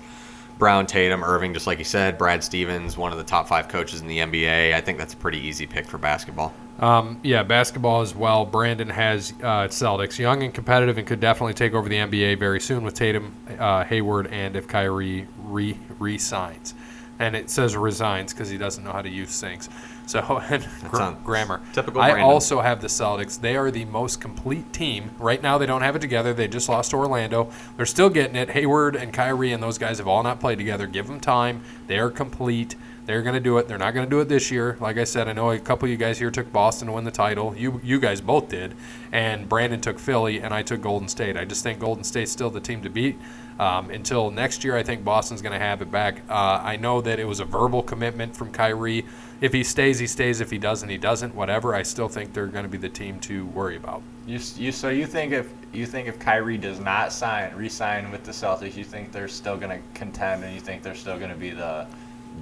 Brown, 0.57 0.85
Tatum, 0.85 1.25
Irving, 1.25 1.53
just 1.53 1.67
like 1.67 1.79
you 1.79 1.83
said. 1.83 2.17
Brad 2.17 2.41
Stevens, 2.41 2.95
one 2.95 3.11
of 3.11 3.17
the 3.17 3.23
top 3.23 3.49
five 3.49 3.67
coaches 3.67 3.99
in 3.99 4.07
the 4.07 4.19
NBA. 4.19 4.73
I 4.73 4.79
think 4.79 4.97
that's 4.97 5.13
a 5.13 5.17
pretty 5.17 5.39
easy 5.39 5.67
pick 5.67 5.85
for 5.85 5.97
basketball. 5.97 6.53
Um, 6.79 7.19
yeah, 7.23 7.43
basketball 7.43 8.01
as 8.01 8.15
well. 8.15 8.45
Brandon 8.45 8.89
has 8.89 9.33
uh, 9.41 9.67
Celtics, 9.67 10.17
young 10.17 10.43
and 10.43 10.53
competitive, 10.53 10.97
and 10.97 11.05
could 11.05 11.19
definitely 11.19 11.55
take 11.55 11.73
over 11.73 11.89
the 11.89 11.97
NBA 11.97 12.39
very 12.39 12.61
soon 12.61 12.83
with 12.83 12.93
Tatum, 12.93 13.35
uh, 13.59 13.83
Hayward, 13.83 14.27
and 14.27 14.55
if 14.55 14.67
Kyrie 14.67 15.27
re 15.37 15.77
resigns. 15.99 16.75
And 17.22 17.35
it 17.35 17.52
says 17.52 17.77
resigns 17.77 18.34
because 18.34 18.49
he 18.49 18.57
doesn't 18.57 18.84
know 18.84 18.91
how 18.91 19.03
to 19.03 19.10
use 19.10 19.39
things. 19.39 19.69
So 20.07 20.41
and 20.49 20.68
sounds 20.91 21.23
grammar. 21.23 21.61
typical 21.72 22.02
I 22.02 22.11
Brandon. 22.11 22.30
also 22.30 22.61
have 22.61 22.81
the 22.81 22.88
Celtics. 22.88 23.39
They 23.39 23.56
are 23.56 23.69
the 23.69 23.85
most 23.85 24.19
complete 24.19 24.73
team 24.73 25.11
right 25.19 25.41
now. 25.41 25.57
They 25.57 25.68
don't 25.68 25.84
have 25.84 25.95
it 25.95 25.99
together. 25.99 26.34
They 26.34 26.48
just 26.48 26.68
lost 26.68 26.91
to 26.91 26.98
Orlando. 26.98 27.52
They're 27.77 27.85
still 27.85 28.10
getting 28.10 28.35
it. 28.35 28.49
Hayward 28.49 28.95
and 28.95 29.14
Kyrie 29.14 29.53
and 29.53 29.61
those 29.61 29.77
guys 29.77 29.99
have 29.99 30.07
all 30.07 30.23
not 30.23 30.39
played 30.39 30.57
together. 30.57 30.88
Give 30.88 31.07
them 31.07 31.19
time. 31.19 31.61
They 31.88 31.99
are 31.99 32.10
complete. 32.10 32.76
They're 33.05 33.21
going 33.21 33.33
to 33.33 33.39
do 33.39 33.57
it. 33.57 33.67
They're 33.67 33.77
not 33.77 33.93
going 33.93 34.05
to 34.05 34.09
do 34.09 34.19
it 34.19 34.29
this 34.29 34.51
year. 34.51 34.77
Like 34.79 34.97
I 34.97 35.03
said, 35.03 35.27
I 35.27 35.33
know 35.33 35.51
a 35.51 35.59
couple 35.59 35.85
of 35.87 35.91
you 35.91 35.97
guys 35.97 36.19
here 36.19 36.29
took 36.29 36.51
Boston 36.53 36.87
to 36.87 36.93
win 36.93 37.03
the 37.03 37.11
title. 37.11 37.55
You 37.55 37.81
you 37.83 37.99
guys 37.99 38.21
both 38.21 38.49
did, 38.49 38.75
and 39.11 39.49
Brandon 39.49 39.81
took 39.81 39.97
Philly, 39.97 40.39
and 40.39 40.53
I 40.53 40.61
took 40.61 40.81
Golden 40.81 41.07
State. 41.07 41.35
I 41.35 41.45
just 41.45 41.63
think 41.63 41.79
Golden 41.79 42.03
State's 42.03 42.31
still 42.31 42.49
the 42.49 42.59
team 42.59 42.81
to 42.83 42.89
beat. 42.89 43.17
Um, 43.59 43.89
until 43.91 44.31
next 44.31 44.63
year, 44.63 44.75
I 44.75 44.83
think 44.83 45.03
Boston's 45.03 45.41
going 45.41 45.53
to 45.53 45.59
have 45.59 45.81
it 45.81 45.91
back. 45.91 46.21
Uh, 46.29 46.61
I 46.63 46.77
know 46.77 47.01
that 47.01 47.19
it 47.19 47.25
was 47.25 47.39
a 47.39 47.45
verbal 47.45 47.83
commitment 47.83 48.35
from 48.35 48.51
Kyrie. 48.51 49.05
If 49.39 49.53
he 49.53 49.63
stays 49.63 49.97
he 49.97 50.07
stays. 50.07 50.39
If 50.39 50.51
he 50.51 50.57
doesn't, 50.57 50.87
he 50.87 50.97
doesn't. 50.97 51.33
Whatever. 51.33 51.75
I 51.75 51.83
still 51.83 52.07
think 52.07 52.33
they're 52.33 52.47
going 52.47 52.63
to 52.63 52.69
be 52.69 52.77
the 52.77 52.89
team 52.89 53.19
to 53.21 53.45
worry 53.47 53.75
about. 53.75 54.03
You, 54.27 54.39
you 54.55 54.71
so 54.71 54.89
you 54.89 55.07
think 55.07 55.33
if 55.33 55.51
you 55.73 55.85
think 55.85 56.07
if 56.07 56.19
Kyrie 56.19 56.57
does 56.57 56.79
not 56.79 57.11
sign 57.11 57.53
re-sign 57.55 58.11
with 58.11 58.23
the 58.23 58.31
Celtics, 58.31 58.75
you 58.75 58.83
think 58.83 59.11
they're 59.11 59.27
still 59.27 59.57
going 59.57 59.71
to 59.71 59.83
contend, 59.95 60.43
and 60.43 60.53
you 60.53 60.61
think 60.61 60.83
they're 60.83 60.95
still 60.95 61.17
going 61.17 61.31
to 61.31 61.37
be 61.37 61.49
the 61.49 61.87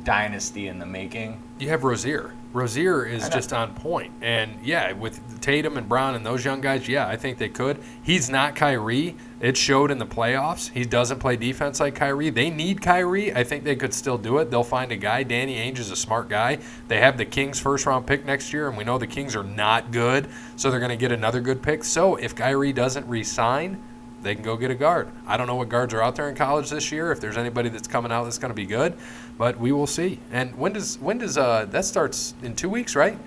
dynasty 0.03 0.67
in 0.67 0.79
the 0.79 0.85
making? 0.85 1.41
You 1.59 1.69
have 1.69 1.83
Rozier. 1.83 2.33
Rozier 2.51 3.05
is 3.05 3.29
just 3.29 3.53
on 3.53 3.75
point. 3.75 4.11
And 4.21 4.65
yeah, 4.65 4.91
with 4.93 5.39
Tatum 5.39 5.77
and 5.77 5.87
Brown 5.87 6.15
and 6.15 6.25
those 6.25 6.43
young 6.43 6.61
guys, 6.61 6.87
yeah, 6.87 7.07
I 7.07 7.15
think 7.15 7.37
they 7.37 7.49
could. 7.49 7.77
He's 8.01 8.27
not 8.27 8.55
Kyrie. 8.55 9.15
It 9.39 9.55
showed 9.55 9.91
in 9.91 9.99
the 9.99 10.05
playoffs. 10.07 10.71
He 10.71 10.83
doesn't 10.83 11.19
play 11.19 11.35
defense 11.35 11.79
like 11.79 11.93
Kyrie. 11.93 12.31
They 12.31 12.49
need 12.49 12.81
Kyrie. 12.81 13.35
I 13.35 13.43
think 13.43 13.63
they 13.63 13.75
could 13.75 13.93
still 13.93 14.17
do 14.17 14.39
it. 14.39 14.49
They'll 14.49 14.63
find 14.63 14.91
a 14.91 14.95
guy. 14.95 15.21
Danny 15.21 15.57
Ainge 15.57 15.77
is 15.77 15.91
a 15.91 15.95
smart 15.95 16.27
guy. 16.27 16.57
They 16.87 16.99
have 16.99 17.17
the 17.17 17.25
Kings 17.25 17.59
first 17.59 17.85
round 17.85 18.07
pick 18.07 18.25
next 18.25 18.51
year, 18.51 18.67
and 18.67 18.75
we 18.75 18.83
know 18.83 18.97
the 18.97 19.05
Kings 19.05 19.35
are 19.35 19.43
not 19.43 19.91
good, 19.91 20.27
so 20.55 20.71
they're 20.71 20.79
going 20.79 20.89
to 20.89 20.97
get 20.97 21.11
another 21.11 21.41
good 21.41 21.61
pick. 21.61 21.83
So 21.83 22.15
if 22.15 22.35
Kyrie 22.35 22.73
doesn't 22.73 23.07
re-sign, 23.07 23.79
they 24.21 24.35
can 24.35 24.43
go 24.43 24.57
get 24.57 24.71
a 24.71 24.75
guard. 24.75 25.09
I 25.25 25.37
don't 25.37 25.47
know 25.47 25.55
what 25.55 25.69
guards 25.69 25.93
are 25.93 26.01
out 26.01 26.15
there 26.15 26.29
in 26.29 26.35
college 26.35 26.69
this 26.69 26.91
year. 26.91 27.11
If 27.11 27.21
there's 27.21 27.37
anybody 27.37 27.69
that's 27.69 27.87
coming 27.87 28.11
out 28.11 28.25
that's 28.25 28.37
going 28.37 28.49
to 28.49 28.55
be 28.55 28.65
good, 28.65 28.97
but 29.39 29.57
we 29.57 29.71
will 29.71 29.87
see. 29.87 30.19
And 30.31 30.53
when 30.55 30.73
does 30.73 30.99
when 30.99 31.17
does 31.17 31.37
uh 31.37 31.65
that 31.71 31.85
starts 31.85 32.35
in 32.43 32.55
two 32.55 32.69
weeks, 32.69 32.95
right? 32.95 33.17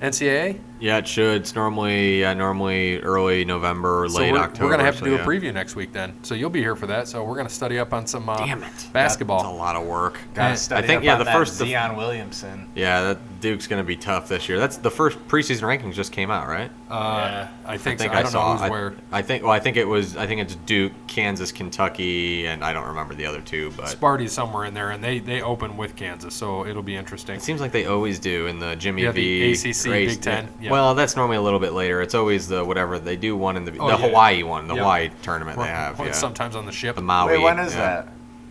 NCAA. 0.00 0.60
Yeah, 0.80 0.98
it 0.98 1.06
should. 1.06 1.42
It's 1.42 1.54
normally 1.54 2.20
yeah, 2.20 2.32
normally 2.34 2.98
early 3.00 3.44
November, 3.44 4.06
so 4.08 4.18
late 4.18 4.32
we're, 4.32 4.38
October. 4.38 4.64
we're 4.64 4.70
gonna 4.70 4.84
have 4.84 4.94
to 4.94 5.00
so 5.00 5.04
do 5.06 5.12
yeah. 5.12 5.22
a 5.22 5.26
preview 5.26 5.52
next 5.52 5.76
week 5.76 5.92
then. 5.92 6.14
So 6.22 6.34
you'll 6.34 6.50
be 6.50 6.60
here 6.60 6.74
for 6.74 6.86
that. 6.86 7.06
So 7.06 7.22
we're 7.22 7.36
gonna 7.36 7.48
study 7.48 7.78
up 7.78 7.92
on 7.92 8.06
some 8.06 8.28
uh, 8.28 8.38
Damn 8.38 8.62
it. 8.62 8.88
basketball. 8.92 9.42
That's 9.42 9.52
a 9.52 9.56
lot 9.56 9.76
of 9.76 9.86
work. 9.86 10.18
Gotta 10.34 10.56
study 10.56 10.82
I 10.82 10.86
think 10.86 10.98
up 10.98 11.04
yeah, 11.04 11.12
on 11.12 11.18
the 11.18 11.24
that 11.26 11.36
first 11.36 11.58
the- 11.58 11.66
Zion 11.70 11.96
Williamson. 11.96 12.68
yeah, 12.74 13.02
that 13.02 13.40
Duke's 13.40 13.66
gonna 13.66 13.84
be 13.84 13.96
tough 13.96 14.28
this 14.28 14.48
year. 14.48 14.58
That's 14.58 14.78
the 14.78 14.90
first 14.90 15.18
preseason 15.28 15.62
rankings 15.62 15.94
just 15.94 16.12
came 16.12 16.30
out, 16.30 16.48
right? 16.48 16.70
Uh, 16.90 17.46
I 17.64 17.76
think, 17.78 18.00
I 18.00 18.06
so. 18.06 18.12
I 18.12 18.22
don't 18.22 18.30
saw. 18.32 18.46
know 18.46 18.52
who's 18.54 18.62
I, 18.62 18.70
where. 18.70 18.94
I 19.12 19.22
think. 19.22 19.42
Well, 19.44 19.52
I 19.52 19.60
think 19.60 19.76
it 19.76 19.86
was. 19.86 20.16
I 20.16 20.26
think 20.26 20.40
it's 20.40 20.56
Duke, 20.56 20.92
Kansas, 21.06 21.52
Kentucky, 21.52 22.46
and 22.46 22.64
I 22.64 22.72
don't 22.72 22.88
remember 22.88 23.14
the 23.14 23.26
other 23.26 23.40
two. 23.40 23.70
But 23.76 23.88
Sparty's 23.88 24.32
somewhere 24.32 24.64
in 24.64 24.74
there, 24.74 24.90
and 24.90 25.02
they 25.02 25.18
they 25.20 25.40
open 25.42 25.76
with 25.76 25.94
Kansas, 25.94 26.34
so 26.34 26.66
it'll 26.66 26.82
be 26.82 26.96
interesting. 26.96 27.36
it 27.36 27.42
seems 27.42 27.60
like 27.60 27.70
they 27.72 27.86
always 27.86 28.18
do 28.18 28.46
in 28.46 28.58
the 28.58 28.74
Jimmy 28.76 29.02
Yeah, 29.02 29.12
V. 29.12 29.54
the 29.54 29.70
ACC, 29.70 29.86
race. 29.86 30.14
Big 30.16 30.22
Ten, 30.22 30.48
yeah. 30.60 30.69
Well, 30.70 30.94
that's 30.94 31.16
normally 31.16 31.36
a 31.36 31.42
little 31.42 31.58
bit 31.60 31.72
later. 31.72 32.00
It's 32.00 32.14
always 32.14 32.48
the 32.48 32.64
whatever 32.64 32.98
they 32.98 33.16
do 33.16 33.36
one 33.36 33.56
in 33.56 33.64
the 33.64 33.72
Oh, 33.78 33.86
the 33.90 33.98
yeah. 33.98 34.08
Hawaii 34.08 34.42
one, 34.42 34.68
the 34.68 34.74
Yeah. 34.74 34.80
Hawaii 34.82 35.10
tournament 35.22 35.58
Or- 35.58 35.64
they 35.64 35.70
have. 35.70 35.98
or 36.00 36.06
Yeah. 36.06 36.12
Sometimes 36.12 36.56
on 36.56 36.66
the 36.66 36.72
ship. 36.72 36.96
The 36.96 37.02
Maui. 37.02 37.32
Wait, 37.36 37.42
when 37.42 37.58
is 37.58 37.74
yeah. 37.74 38.04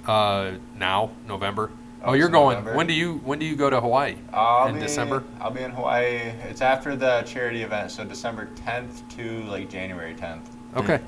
that? 0.06 0.12
Uh, 0.12 0.52
now 0.78 1.12
November. 1.28 1.72
Oh, 2.02 2.12
Oh, 2.12 2.14
you're 2.14 2.30
going. 2.30 2.56
November? 2.58 2.78
When 2.78 2.88
do 2.88 2.94
you 2.94 3.20
when 3.26 3.40
do 3.40 3.46
you 3.46 3.56
go 3.58 3.70
to 3.70 3.82
Hawaii? 3.82 4.16
I'll 4.34 4.68
in 4.70 4.76
be, 4.76 4.80
December. 4.82 5.24
I'll 5.41 5.52
be 5.52 5.62
in 5.62 5.72
Hawaii. 5.72 6.32
It's 6.50 6.62
after 6.62 6.96
the 6.96 7.24
charity 7.26 7.64
event, 7.64 7.91
so 7.91 8.06
December 8.06 8.48
10th 8.66 9.02
to 9.18 9.44
like 9.50 9.70
January 9.70 10.16
10th. 10.16 10.41
Okay. 10.78 11.00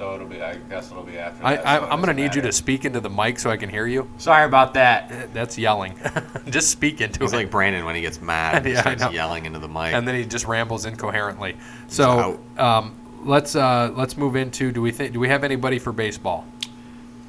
So 0.00 0.14
it'll 0.14 0.26
be. 0.26 0.40
I 0.40 0.54
guess 0.56 0.90
it'll 0.90 1.02
be 1.02 1.18
after. 1.18 1.44
I, 1.44 1.56
that, 1.56 1.66
I, 1.66 1.76
so 1.76 1.82
I'm 1.84 1.90
gonna 1.90 2.00
doesn't 2.06 2.16
need 2.16 2.34
you 2.34 2.40
to 2.40 2.52
speak 2.52 2.86
into 2.86 3.00
the 3.00 3.10
mic 3.10 3.38
so 3.38 3.50
I 3.50 3.58
can 3.58 3.68
hear 3.68 3.86
you. 3.86 4.08
Sorry 4.16 4.46
about 4.46 4.72
that. 4.72 5.34
That's 5.34 5.58
yelling. 5.58 5.94
just 6.48 6.70
speak 6.70 7.02
into 7.02 7.20
He's 7.20 7.34
it. 7.34 7.36
like 7.36 7.50
Brandon 7.50 7.84
when 7.84 7.96
he 7.96 8.00
gets 8.00 8.18
mad. 8.18 8.64
He 8.64 8.72
Yeah, 8.72 8.78
I 8.78 8.80
starts 8.80 9.02
know. 9.02 9.10
yelling 9.10 9.44
into 9.44 9.58
the 9.58 9.68
mic. 9.68 9.92
and 9.92 10.08
then 10.08 10.14
he 10.14 10.24
just 10.24 10.46
rambles 10.46 10.86
incoherently. 10.86 11.58
So 11.88 12.40
um, 12.56 12.96
let's 13.24 13.54
uh, 13.54 13.92
let's 13.94 14.16
move 14.16 14.36
into. 14.36 14.72
Do 14.72 14.80
we 14.80 14.90
think? 14.90 15.12
Do 15.12 15.20
we 15.20 15.28
have 15.28 15.44
anybody 15.44 15.78
for 15.78 15.92
baseball 15.92 16.46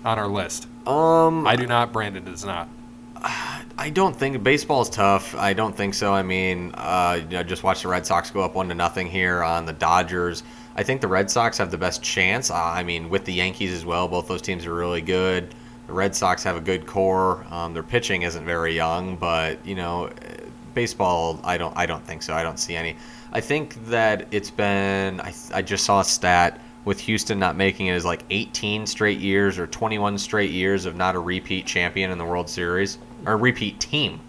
on 0.05 0.17
our 0.17 0.29
list? 0.29 0.69
um, 0.87 1.45
I 1.45 1.57
do 1.57 1.67
not. 1.67 1.91
Brandon 1.91 2.23
does 2.23 2.45
not. 2.45 2.69
I 3.77 3.89
don't 3.91 4.15
think 4.15 4.41
baseball 4.43 4.81
is 4.81 4.89
tough. 4.89 5.35
I 5.35 5.51
don't 5.51 5.75
think 5.75 5.93
so. 5.93 6.13
I 6.13 6.23
mean, 6.23 6.71
uh, 6.75 7.19
you 7.21 7.37
know, 7.37 7.43
just 7.43 7.63
watch 7.63 7.81
the 7.81 7.89
Red 7.89 8.05
Sox 8.05 8.31
go 8.31 8.41
up 8.41 8.55
one 8.55 8.69
to 8.69 8.75
nothing 8.75 9.07
here 9.07 9.43
on 9.43 9.65
the 9.65 9.73
Dodgers. 9.73 10.43
I 10.75 10.83
think 10.83 11.01
the 11.01 11.07
Red 11.07 11.29
Sox 11.29 11.57
have 11.57 11.71
the 11.71 11.77
best 11.77 12.01
chance. 12.01 12.49
Uh, 12.49 12.55
I 12.55 12.83
mean, 12.83 13.09
with 13.09 13.25
the 13.25 13.33
Yankees 13.33 13.73
as 13.73 13.85
well, 13.85 14.07
both 14.07 14.27
those 14.27 14.41
teams 14.41 14.65
are 14.65 14.73
really 14.73 15.01
good. 15.01 15.53
The 15.87 15.93
Red 15.93 16.15
Sox 16.15 16.43
have 16.43 16.55
a 16.55 16.61
good 16.61 16.87
core. 16.87 17.45
Um, 17.51 17.73
their 17.73 17.83
pitching 17.83 18.21
isn't 18.21 18.45
very 18.45 18.73
young, 18.73 19.17
but 19.17 19.65
you 19.65 19.75
know, 19.75 20.09
baseball. 20.73 21.39
I 21.43 21.57
don't. 21.57 21.75
I 21.75 21.85
don't 21.85 22.05
think 22.05 22.23
so. 22.23 22.33
I 22.33 22.43
don't 22.43 22.59
see 22.59 22.75
any. 22.75 22.95
I 23.31 23.41
think 23.41 23.85
that 23.87 24.27
it's 24.31 24.51
been. 24.51 25.19
I, 25.19 25.33
I 25.53 25.61
just 25.61 25.85
saw 25.85 25.99
a 25.99 26.05
stat 26.05 26.61
with 26.85 26.99
Houston 27.01 27.37
not 27.37 27.55
making 27.55 27.87
it 27.87 27.95
is 27.95 28.05
like 28.05 28.23
18 28.29 28.87
straight 28.87 29.19
years 29.19 29.59
or 29.59 29.67
21 29.67 30.17
straight 30.17 30.49
years 30.49 30.85
of 30.85 30.95
not 30.95 31.15
a 31.15 31.19
repeat 31.19 31.65
champion 31.65 32.09
in 32.11 32.17
the 32.17 32.25
World 32.25 32.49
Series 32.49 32.97
or 33.25 33.37
repeat 33.37 33.79
team. 33.79 34.19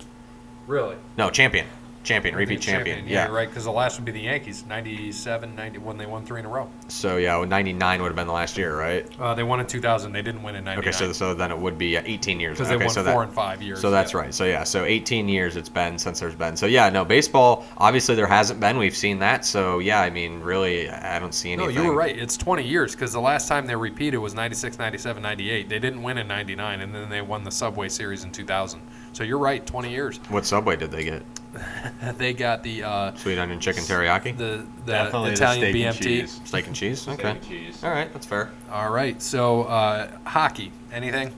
Really? 0.67 0.97
No, 1.17 1.31
champion. 1.31 1.67
Champion, 2.03 2.35
repeat 2.35 2.61
champion. 2.61 3.07
Yeah, 3.07 3.27
Yeah. 3.27 3.33
right. 3.33 3.49
Because 3.49 3.65
the 3.65 3.73
last 3.73 3.97
would 3.97 4.05
be 4.05 4.13
the 4.13 4.21
Yankees, 4.21 4.65
97, 4.69 5.55
90, 5.55 5.79
when 5.79 5.99
they 5.99 6.07
won 6.07 6.25
three 6.25 6.41
in 6.41 6.47
a 6.47 6.49
row. 6.49 6.69
So 6.89 7.17
yeah, 7.17 7.45
99 7.45 8.03
would 8.03 8.09
have 8.09 8.17
been 8.17 8.27
the 8.27 8.33
last 8.33 8.59
year, 8.59 8.77
right? 8.77 9.07
Uh, 9.21 9.35
they 9.35 9.43
won 9.43 9.61
in 9.61 9.67
2000. 9.67 10.13
They 10.13 10.23
didn't 10.23 10.43
win 10.43 10.57
in 10.57 10.65
99. 10.65 10.89
Okay, 10.89 10.97
so 10.97 11.13
so 11.13 11.35
then 11.35 11.51
it 11.51 11.59
would 11.59 11.79
be 11.79 11.97
uh, 11.97 12.03
18 12.05 12.41
years. 12.41 12.59
because 12.59 12.69
okay, 12.69 12.79
they 12.79 12.85
won 12.85 12.95
so 12.95 13.05
four 13.05 13.13
that, 13.21 13.29
and 13.29 13.33
five 13.33 13.63
years. 13.63 13.81
So 13.81 13.91
that's 13.91 14.13
yeah. 14.13 14.21
right. 14.21 14.35
So 14.35 14.45
yeah, 14.45 14.65
so 14.65 14.85
18 14.85 15.29
years 15.29 15.57
it's 15.57 15.69
been 15.69 15.99
since 15.99 16.21
there's 16.21 16.35
been. 16.35 16.57
So 16.57 16.67
yeah, 16.67 16.89
no 16.91 17.05
baseball. 17.05 17.65
Obviously 17.77 18.15
there 18.15 18.27
hasn't 18.27 18.59
been. 18.59 18.79
We've 18.79 18.97
seen 18.97 19.21
that. 19.21 19.45
So 19.45 19.79
yeah, 19.79 20.01
I 20.01 20.11
mean, 20.11 20.41
really, 20.41 20.91
I 20.91 21.19
don't 21.19 21.35
see 21.35 21.53
any 21.53 21.63
No, 21.63 21.69
you 21.69 21.85
were 21.85 21.95
right. 21.95 22.17
It's 22.17 22.37
20 22.37 22.65
years 22.65 22.93
because 22.93 23.13
the 23.13 23.21
last 23.21 23.49
time 23.49 23.67
they 23.67 23.77
repeated 23.77 24.19
was 24.19 24.35
96, 24.35 24.79
97, 24.79 25.23
98. 25.23 25.69
They 25.69 25.79
didn't 25.79 26.03
win 26.03 26.19
in 26.19 26.27
99, 26.27 26.81
and 26.81 26.95
then 26.95 27.09
they 27.09 27.23
won 27.23 27.45
the 27.45 27.51
Subway 27.51 27.89
Series 27.89 28.25
in 28.25 28.33
2000. 28.33 28.81
So 29.13 29.25
you're 29.25 29.39
right, 29.39 29.65
20 29.65 29.91
years. 29.91 30.19
What 30.29 30.47
subway 30.47 30.77
did 30.77 30.91
they 30.91 31.05
get? 31.05 31.23
They 32.19 32.33
got 32.33 32.63
the 32.63 32.83
uh, 32.83 33.15
Sweet 33.17 33.39
onion 33.39 33.61
chicken 33.61 33.83
teriyaki, 33.85 34.37
the 34.37 34.67
the 34.85 34.93
Definitely 34.93 35.31
the 35.31 35.35
Italian 35.35 35.73
steak 35.73 35.85
and 35.85 35.97
BMT. 35.97 36.03
cheese. 36.03 36.41
steak 36.45 36.67
and 36.67 36.77
cheese. 36.77 37.01
Steak 37.03 37.19
Okay, 37.21 37.31
and 37.31 37.43
cheese. 37.49 37.85
all 37.85 37.91
right, 37.91 38.13
that's 38.13 38.27
fair. 38.27 38.51
All 38.71 38.91
right. 38.91 39.21
So 39.21 39.65
uh, 39.65 40.11
hockey. 40.25 40.73
Anything? 40.93 41.33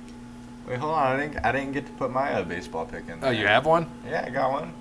Wait, 0.69 0.79
hold 0.79 0.95
on. 0.95 1.17
I 1.19 1.27
didn't. 1.27 1.45
I 1.45 1.53
didn't 1.53 1.73
get 1.73 1.87
to 1.87 1.93
put 1.93 2.11
my 2.11 2.33
uh, 2.33 2.43
baseball 2.45 2.87
pick 2.87 3.09
in. 3.09 3.19
Oh, 3.23 3.31
you 3.31 3.47
have 3.47 3.67
one? 3.67 3.87
Yeah, 4.09 4.25
I 4.27 4.31
got 4.31 4.51
one. 4.51 4.73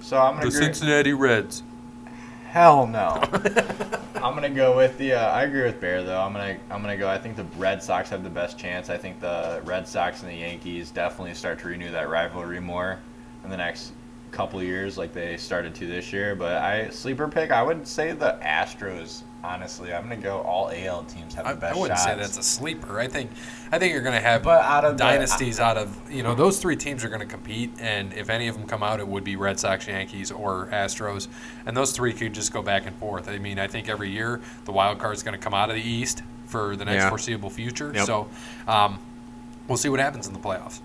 So 0.00 0.18
I'm 0.18 0.34
gonna. 0.34 0.42
The 0.42 0.48
agree- 0.56 0.60
Cincinnati 0.66 1.12
Reds. 1.14 1.62
Hell 2.48 2.86
no. 2.86 3.22
I'm 4.16 4.34
gonna 4.34 4.50
go 4.50 4.76
with 4.76 4.98
the. 4.98 5.14
Uh, 5.14 5.30
I 5.30 5.44
agree 5.44 5.62
with 5.62 5.80
Bear 5.80 6.02
though. 6.02 6.20
I'm 6.20 6.32
gonna. 6.32 6.58
I'm 6.70 6.82
gonna 6.82 6.96
go. 6.96 7.08
I 7.08 7.16
think 7.16 7.36
the 7.36 7.44
Red 7.56 7.82
Sox 7.82 8.10
have 8.10 8.22
the 8.24 8.28
best 8.30 8.58
chance. 8.58 8.90
I 8.90 8.98
think 8.98 9.20
the 9.20 9.62
Red 9.64 9.86
Sox 9.88 10.22
and 10.22 10.30
the 10.30 10.36
Yankees 10.36 10.90
definitely 10.90 11.34
start 11.34 11.58
to 11.60 11.68
renew 11.68 11.90
that 11.92 12.08
rivalry 12.08 12.60
more 12.60 12.98
in 13.44 13.50
the 13.50 13.56
next 13.56 13.92
couple 14.30 14.62
years, 14.62 14.96
like 14.98 15.12
they 15.12 15.36
started 15.36 15.74
to 15.76 15.86
this 15.86 16.12
year. 16.12 16.34
But 16.34 16.56
I 16.56 16.90
sleeper 16.90 17.28
pick. 17.28 17.50
I 17.50 17.62
would 17.62 17.86
say 17.86 18.12
the 18.12 18.38
Astros. 18.42 19.22
Honestly, 19.42 19.94
I'm 19.94 20.02
gonna 20.02 20.16
go. 20.18 20.40
All 20.42 20.68
AL 20.70 21.04
teams 21.04 21.32
have 21.34 21.46
the 21.46 21.50
I, 21.52 21.54
best 21.54 21.74
I 21.74 21.80
wouldn't 21.80 21.98
shots. 21.98 22.10
say 22.12 22.14
that's 22.18 22.36
a 22.36 22.42
sleeper. 22.42 23.00
I 23.00 23.08
think 23.08 23.30
I 23.72 23.78
think 23.78 23.94
you're 23.94 24.02
going 24.02 24.14
to 24.14 24.20
have 24.20 24.42
But 24.42 24.62
out 24.62 24.84
of 24.84 24.98
the- 24.98 25.02
dynasties 25.04 25.58
out 25.58 25.78
of 25.78 26.12
you 26.12 26.22
know 26.22 26.34
those 26.34 26.58
three 26.58 26.76
teams 26.76 27.04
are 27.04 27.08
going 27.08 27.20
to 27.22 27.26
compete, 27.26 27.70
and 27.80 28.12
if 28.12 28.28
any 28.28 28.48
of 28.48 28.54
them 28.58 28.66
come 28.66 28.82
out, 28.82 29.00
it 29.00 29.08
would 29.08 29.24
be 29.24 29.36
Red 29.36 29.58
Sox, 29.58 29.86
Yankees, 29.88 30.30
or 30.30 30.66
Astros, 30.70 31.28
and 31.64 31.74
those 31.74 31.92
three 31.92 32.12
could 32.12 32.34
just 32.34 32.52
go 32.52 32.60
back 32.60 32.84
and 32.86 32.94
forth. 32.96 33.30
I 33.30 33.38
mean, 33.38 33.58
I 33.58 33.66
think 33.66 33.88
every 33.88 34.10
year 34.10 34.42
the 34.66 34.72
wild 34.72 34.98
card 34.98 35.14
is 35.16 35.22
going 35.22 35.38
to 35.38 35.42
come 35.42 35.54
out 35.54 35.70
of 35.70 35.76
the 35.76 35.82
East 35.82 36.22
for 36.44 36.76
the 36.76 36.84
next 36.84 37.04
Yeah. 37.04 37.08
foreseeable 37.08 37.48
future. 37.48 37.92
Yep. 37.94 38.04
So 38.06 38.28
um, 38.68 38.98
we'll 39.68 39.78
see 39.78 39.88
what 39.88 40.00
happens 40.00 40.26
in 40.26 40.34
the 40.34 40.38
playoffs. 40.40 40.80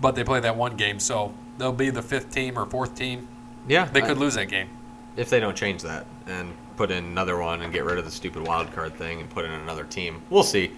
But 0.00 0.14
they 0.14 0.22
play 0.22 0.38
that 0.38 0.54
one 0.56 0.76
game, 0.76 1.00
so 1.00 1.34
they'll 1.58 1.72
be 1.72 1.90
the 1.90 2.02
fifth 2.02 2.30
team 2.30 2.58
or 2.58 2.66
fourth 2.66 2.94
team. 2.94 3.28
Yeah, 3.68 3.84
They 3.86 4.02
I- 4.02 4.06
could 4.06 4.18
lose 4.18 4.34
that 4.34 4.48
game. 4.48 4.68
if 5.16 5.28
they 5.30 5.40
don't 5.40 5.56
change 5.56 5.82
that 5.82 6.06
and 6.26 6.52
put 6.76 6.90
in 6.90 7.04
another 7.04 7.38
one 7.38 7.62
and 7.62 7.72
get 7.72 7.84
rid 7.84 7.98
of 7.98 8.04
the 8.04 8.10
stupid 8.10 8.46
wild 8.46 8.72
card 8.74 8.94
thing 8.96 9.20
and 9.20 9.28
put 9.30 9.44
in 9.44 9.50
another 9.52 9.84
team. 9.84 10.22
We'll 10.30 10.42
see. 10.42 10.72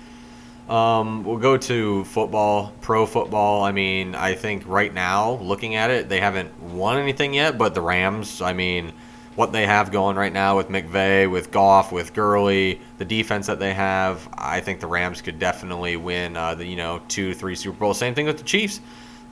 Um, 0.69 1.25
we'll 1.25 1.37
go 1.39 1.57
to 1.59 2.05
football, 2.05 2.73
pro 2.81 3.05
football. 3.07 3.63
I 3.63 3.71
mean, 3.73 4.15
I 4.15 4.35
think 4.35 4.65
right 4.67 4.93
now, 4.93 5.35
looking 5.43 5.75
at 5.75 5.91
it, 5.91 6.09
they 6.09 6.21
haven't 6.21 6.59
won 6.63 6.97
anything 6.99 7.35
yet, 7.35 7.59
but 7.59 7.75
the 7.75 7.83
Rams, 7.83 8.41
I 8.41 8.55
mean, 8.55 8.93
what 9.37 9.53
they 9.53 9.67
have 9.67 9.93
going 9.93 10.17
right 10.17 10.33
now 10.33 10.57
with 10.57 10.69
McVay, 10.71 11.31
with 11.31 11.51
Goff, 11.51 11.93
with 11.93 12.15
Gurley, 12.15 12.81
the 12.99 13.05
defense 13.05 13.47
that 13.49 13.59
they 13.59 13.75
have, 13.75 14.27
I 14.39 14.61
think 14.61 14.81
the 14.81 14.87
Rams 14.87 15.21
could 15.21 15.39
definitely 15.39 15.97
win 15.97 16.35
uh, 16.37 16.55
the, 16.55 16.65
you 16.65 16.77
know, 16.77 17.03
two, 17.09 17.35
three 17.35 17.55
Super 17.57 17.79
Bowls. 17.79 17.99
Same 17.99 18.15
thing 18.15 18.27
with 18.27 18.39
the 18.39 18.45
Chiefs. 18.45 18.81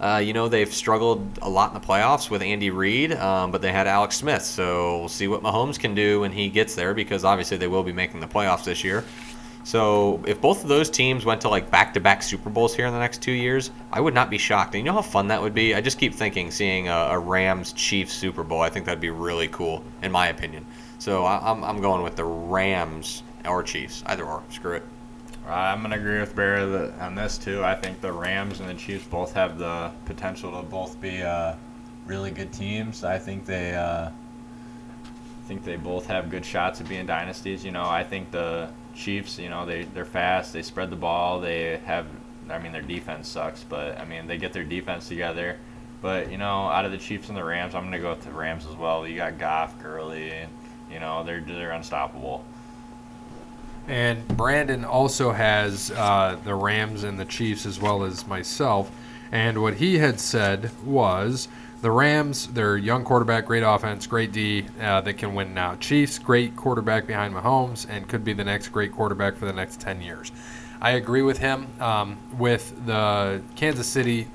Uh, 0.03 0.19
you 0.19 0.33
know, 0.33 0.49
they've 0.49 0.75
struggled 0.75 1.39
a 1.43 1.49
lot 1.49 1.73
in 1.73 1.81
the 1.81 1.87
playoffs 1.87 2.29
with 2.29 2.43
Andy 2.43 2.71
Reid, 2.71 3.13
um, 3.13 3.53
but 3.53 3.63
they 3.63 3.71
had 3.71 3.87
Alex 3.87 4.17
Smith. 4.17 4.43
So 4.43 4.99
we'll 4.99 5.09
see 5.09 5.29
what 5.29 5.43
Mahomes 5.43 5.79
can 5.79 5.95
do 5.95 6.21
when 6.21 6.33
he 6.33 6.49
gets 6.49 6.75
there 6.75 6.93
because 6.93 7.25
obviously 7.25 7.57
they 7.57 7.69
will 7.69 7.85
be 7.85 7.93
making 7.93 8.19
the 8.19 8.27
playoffs 8.27 8.65
this 8.65 8.83
year. 8.83 9.05
So 9.63 10.21
if 10.27 10.41
both 10.41 10.65
of 10.65 10.69
those 10.69 10.91
teams 10.91 11.25
went 11.25 11.41
to 11.43 11.49
like 11.49 11.71
back-to-back 11.71 12.25
Super 12.25 12.51
Bowls 12.51 12.75
here 12.75 12.87
in 12.87 12.93
the 12.93 12.99
next 12.99 13.23
two 13.23 13.31
years, 13.31 13.71
I 13.93 14.01
would 14.01 14.13
not 14.13 14.29
be 14.29 14.39
shocked. 14.39 14.75
And 14.75 14.85
you 14.85 14.91
know 14.91 14.95
how 14.95 15.03
fun 15.03 15.29
that 15.29 15.41
would 15.41 15.55
be? 15.55 15.73
I 15.73 15.81
just 15.81 16.01
keep 16.01 16.15
thinking 16.15 16.51
seeing 16.51 16.89
a, 16.89 17.11
a 17.11 17.19
Rams 17.19 17.73
Chiefs 17.73 18.13
Super 18.13 18.43
Bowl. 18.43 18.61
I 18.61 18.71
think 18.71 18.87
that'd 18.87 19.01
be 19.01 19.11
really 19.11 19.47
cool, 19.47 19.85
in 20.03 20.11
my 20.11 20.27
opinion. 20.29 20.67
So 20.99 21.25
I, 21.25 21.49
I'm, 21.49 21.63
I'm 21.63 21.81
going 21.81 22.03
with 22.03 22.17
the 22.17 22.25
Rams 22.25 23.23
or 23.47 23.63
Chiefs, 23.63 24.03
either 24.07 24.25
or. 24.25 24.43
Screw 24.51 24.73
it. 24.73 24.83
I'm 25.47 25.83
gonna 25.83 25.97
agree 25.97 26.21
with 26.21 26.37
Barry 26.37 26.93
on 27.01 27.15
this 27.15 27.37
too. 27.37 27.65
I 27.65 27.75
think 27.75 28.01
the 28.01 28.13
Rams 28.13 28.61
and 28.61 28.69
the 28.69 28.75
Chiefs 28.75 29.05
both 29.05 29.33
have 29.35 29.59
the 29.59 29.91
potential 30.05 30.53
to 30.53 30.63
both 30.67 31.01
be 31.01 31.23
uh, 31.23 31.55
really 32.07 32.31
good 32.31 32.53
teams. 32.53 33.03
I 33.05 33.19
think 33.19 33.45
they, 33.45 33.75
uh, 33.75 34.11
think 35.47 35.65
they 35.65 35.77
both 35.77 36.07
have 36.07 36.31
good 36.31 36.45
shots 36.45 36.81
at 36.81 36.89
being 36.89 37.07
dynasties. 37.07 37.65
You 37.65 37.73
know, 37.73 37.85
I 37.85 38.05
think 38.05 38.31
the 38.31 38.71
Chiefs, 38.95 39.39
you 39.39 39.49
know, 39.49 39.67
they 39.67 39.83
they're 39.83 40.05
fast. 40.05 40.53
They 40.53 40.63
spread 40.63 40.91
the 40.91 40.97
ball. 40.97 41.41
They 41.41 41.79
have, 41.85 42.07
I 42.49 42.59
mean, 42.59 42.73
their 42.73 42.83
defense 42.83 43.29
sucks, 43.29 43.65
but 43.65 43.99
I 43.99 44.05
mean, 44.05 44.27
they 44.27 44.39
get 44.39 44.53
their 44.53 44.65
defense 44.65 45.09
together. 45.09 45.59
But 46.01 46.31
you 46.31 46.39
know, 46.39 46.69
out 46.69 46.85
of 46.85 46.93
the 46.93 46.99
Chiefs 46.99 47.29
and 47.29 47.37
the 47.37 47.45
Rams, 47.45 47.75
I'm 47.75 47.85
gonna 47.85 47.99
go 47.99 48.11
with 48.11 48.23
the 48.23 48.33
Rams 48.33 48.67
as 48.67 48.77
well. 48.77 49.07
You 49.07 49.17
got 49.17 49.39
Goff, 49.39 49.81
Gurley, 49.83 50.33
you 50.91 51.01
know, 51.01 51.25
they're 51.25 51.41
they're 51.41 51.73
unstoppable. 51.73 52.45
And 53.89 54.27
Brandon 54.37 54.85
also 54.85 55.33
has 55.33 55.91
uh, 55.91 56.39
the 56.45 56.55
Rams 56.55 57.05
and 57.05 57.19
the 57.19 57.25
Chiefs 57.25 57.67
as 57.67 57.81
well 57.81 58.05
as 58.05 58.27
myself. 58.27 58.91
And 59.33 59.61
what 59.63 59.75
he 59.75 59.99
had 59.99 60.21
said 60.21 60.71
was 60.85 61.49
the 61.81 61.91
Rams, 61.91 62.47
their 62.49 62.77
young 62.77 63.03
quarterback, 63.03 63.47
great 63.47 63.65
offense, 63.65 64.07
great 64.07 64.31
D 64.31 64.67
uh, 64.81 65.01
that 65.01 65.15
can 65.15 65.35
win 65.35 65.53
now. 65.53 65.75
Chiefs, 65.77 66.19
great 66.19 66.55
quarterback 66.55 67.07
behind 67.07 67.35
Mahomes 67.35 67.87
and 67.91 68.07
could 68.07 68.25
be 68.25 68.33
the 68.33 68.45
next 68.45 68.69
great 68.69 68.93
quarterback 68.93 69.35
for 69.35 69.47
the 69.47 69.53
next 69.53 69.81
10 69.81 70.01
years. 70.01 70.31
I 70.81 70.93
agree 70.93 71.23
with 71.23 71.39
him. 71.39 71.67
Um, 71.81 72.19
with 72.39 72.87
the 72.87 73.43
Kansas 73.57 73.89
City, 73.89 74.29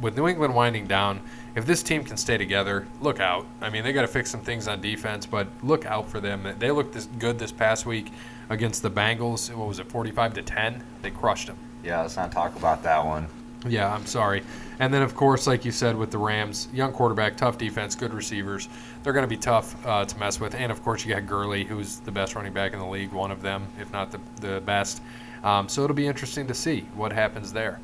with 0.00 0.16
New 0.16 0.26
England 0.26 0.54
winding 0.54 0.86
down, 0.86 1.20
if 1.56 1.64
this 1.64 1.82
team 1.82 2.04
can 2.04 2.18
stay 2.18 2.36
together, 2.36 2.86
look 3.00 3.18
out. 3.18 3.46
I 3.62 3.70
mean, 3.70 3.82
they 3.82 3.94
got 3.94 4.02
to 4.02 4.08
fix 4.08 4.30
some 4.30 4.42
things 4.42 4.68
on 4.68 4.82
defense, 4.82 5.24
but 5.24 5.48
look 5.62 5.86
out 5.86 6.08
for 6.08 6.20
them. 6.20 6.46
They 6.58 6.70
looked 6.70 6.92
this 6.92 7.06
good 7.18 7.38
this 7.38 7.50
past 7.50 7.86
week 7.86 8.12
against 8.50 8.82
the 8.82 8.90
Bengals. 8.90 9.52
What 9.54 9.66
was 9.66 9.78
it, 9.78 9.90
45 9.90 10.34
to 10.34 10.42
10? 10.42 10.84
They 11.00 11.10
crushed 11.10 11.46
them. 11.46 11.56
Yeah, 11.82 12.02
let's 12.02 12.16
not 12.16 12.30
talk 12.30 12.54
about 12.56 12.82
that 12.82 13.02
one. 13.02 13.26
Yeah, 13.66 13.92
I'm 13.92 14.04
sorry. 14.04 14.42
And 14.80 14.92
then, 14.92 15.00
of 15.00 15.14
course, 15.14 15.46
like 15.46 15.64
you 15.64 15.72
said, 15.72 15.96
with 15.96 16.10
the 16.10 16.18
Rams, 16.18 16.68
young 16.74 16.92
quarterback, 16.92 17.38
tough 17.38 17.56
defense, 17.56 17.94
good 17.94 18.12
receivers. 18.12 18.68
They're 19.02 19.14
going 19.14 19.24
to 19.24 19.28
be 19.28 19.38
tough 19.38 19.74
uh, 19.86 20.04
to 20.04 20.18
mess 20.18 20.38
with. 20.38 20.54
And, 20.54 20.70
of 20.70 20.82
course, 20.82 21.06
you 21.06 21.14
got 21.14 21.26
Gurley, 21.26 21.64
who's 21.64 22.00
the 22.00 22.12
best 22.12 22.34
running 22.34 22.52
back 22.52 22.74
in 22.74 22.78
the 22.78 22.86
league, 22.86 23.12
one 23.12 23.30
of 23.30 23.40
them, 23.40 23.66
if 23.80 23.90
not 23.92 24.12
the, 24.12 24.20
the 24.40 24.60
best. 24.60 25.00
Um, 25.42 25.70
so 25.70 25.84
it'll 25.84 25.96
be 25.96 26.06
interesting 26.06 26.46
to 26.48 26.54
see 26.54 26.80
what 26.94 27.12
happens 27.12 27.50
there. 27.50 27.80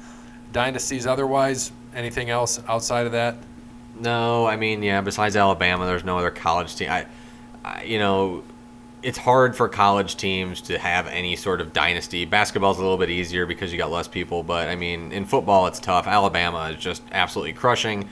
Dynasties 0.52 1.06
otherwise, 1.06 1.72
anything 1.94 2.28
else 2.28 2.60
outside 2.68 3.06
of 3.06 3.12
that? 3.12 3.36
No, 4.02 4.46
I 4.46 4.56
mean, 4.56 4.82
yeah. 4.82 5.00
Besides 5.00 5.36
Alabama, 5.36 5.86
there's 5.86 6.02
no 6.02 6.18
other 6.18 6.32
college 6.32 6.74
team. 6.74 6.90
I, 6.90 7.06
I, 7.64 7.84
you 7.84 8.00
know, 8.00 8.42
it's 9.00 9.16
hard 9.16 9.54
for 9.54 9.68
college 9.68 10.16
teams 10.16 10.60
to 10.62 10.76
have 10.76 11.06
any 11.06 11.36
sort 11.36 11.60
of 11.60 11.72
dynasty. 11.72 12.24
Basketball's 12.24 12.78
a 12.78 12.82
little 12.82 12.98
bit 12.98 13.10
easier 13.10 13.46
because 13.46 13.70
you 13.70 13.78
got 13.78 13.92
less 13.92 14.08
people, 14.08 14.42
but 14.42 14.68
I 14.68 14.74
mean, 14.74 15.12
in 15.12 15.24
football, 15.24 15.68
it's 15.68 15.78
tough. 15.78 16.08
Alabama 16.08 16.70
is 16.70 16.82
just 16.82 17.02
absolutely 17.12 17.52
crushing. 17.52 18.08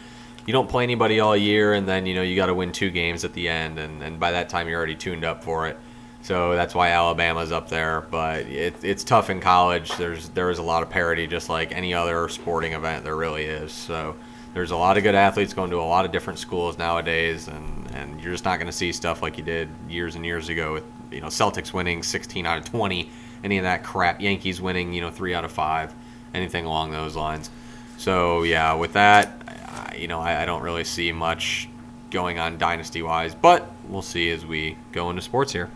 You 0.46 0.52
don't 0.52 0.68
play 0.68 0.84
anybody 0.84 1.18
all 1.18 1.36
year, 1.36 1.74
and 1.74 1.88
then 1.88 2.06
you 2.06 2.14
know 2.14 2.22
you 2.22 2.36
got 2.36 2.46
to 2.46 2.54
win 2.54 2.70
two 2.70 2.90
games 2.90 3.24
at 3.24 3.32
the 3.32 3.48
end, 3.48 3.80
and, 3.80 4.00
and 4.00 4.20
by 4.20 4.30
that 4.30 4.48
time 4.48 4.68
you're 4.68 4.78
already 4.78 4.94
tuned 4.94 5.24
up 5.24 5.42
for 5.42 5.66
it. 5.66 5.76
So 6.22 6.54
that's 6.54 6.74
why 6.74 6.90
Alabama's 6.90 7.50
up 7.50 7.68
there. 7.68 8.02
But 8.02 8.46
it, 8.46 8.76
it's 8.82 9.02
tough 9.02 9.28
in 9.28 9.40
college. 9.40 9.90
There's 9.96 10.28
there 10.30 10.50
is 10.50 10.58
a 10.58 10.62
lot 10.62 10.84
of 10.84 10.90
parity, 10.90 11.26
just 11.26 11.48
like 11.48 11.72
any 11.72 11.94
other 11.94 12.28
sporting 12.28 12.74
event 12.74 13.04
there 13.04 13.16
really 13.16 13.44
is. 13.44 13.72
So 13.72 14.14
there's 14.54 14.70
a 14.70 14.76
lot 14.76 14.96
of 14.96 15.02
good 15.02 15.14
athletes 15.14 15.54
going 15.54 15.70
to 15.70 15.76
a 15.76 15.82
lot 15.82 16.04
of 16.04 16.12
different 16.12 16.38
schools 16.38 16.78
nowadays, 16.78 17.48
and, 17.48 17.90
and 17.94 18.20
you're 18.20 18.32
just 18.32 18.44
not 18.44 18.58
going 18.58 18.66
to 18.66 18.72
see 18.72 18.92
stuff 18.92 19.22
like 19.22 19.38
you 19.38 19.44
did 19.44 19.68
years 19.88 20.16
and 20.16 20.24
years 20.24 20.48
ago 20.48 20.72
with 20.72 20.84
you 21.10 21.20
know 21.20 21.28
Celtics 21.28 21.72
winning 21.72 22.02
16 22.02 22.46
out 22.46 22.58
of 22.58 22.64
20, 22.64 23.10
any 23.44 23.58
of 23.58 23.64
that 23.64 23.84
crap. 23.84 24.20
Yankees 24.20 24.60
winning 24.60 24.92
you 24.92 25.00
know 25.00 25.10
three 25.10 25.34
out 25.34 25.44
of 25.44 25.52
five, 25.52 25.94
anything 26.34 26.64
along 26.66 26.90
those 26.90 27.16
lines. 27.16 27.50
So 27.96 28.42
yeah, 28.42 28.74
with 28.74 28.94
that, 28.94 29.42
I, 29.66 29.96
you 29.96 30.08
know 30.08 30.20
I, 30.20 30.42
I 30.42 30.46
don't 30.46 30.62
really 30.62 30.84
see 30.84 31.12
much 31.12 31.68
going 32.10 32.38
on 32.38 32.58
dynasty 32.58 33.02
wise, 33.02 33.34
but 33.34 33.70
we'll 33.88 34.02
see 34.02 34.30
as 34.30 34.44
we 34.44 34.76
go 34.92 35.10
into 35.10 35.22
sports 35.22 35.52
here. 35.52 35.70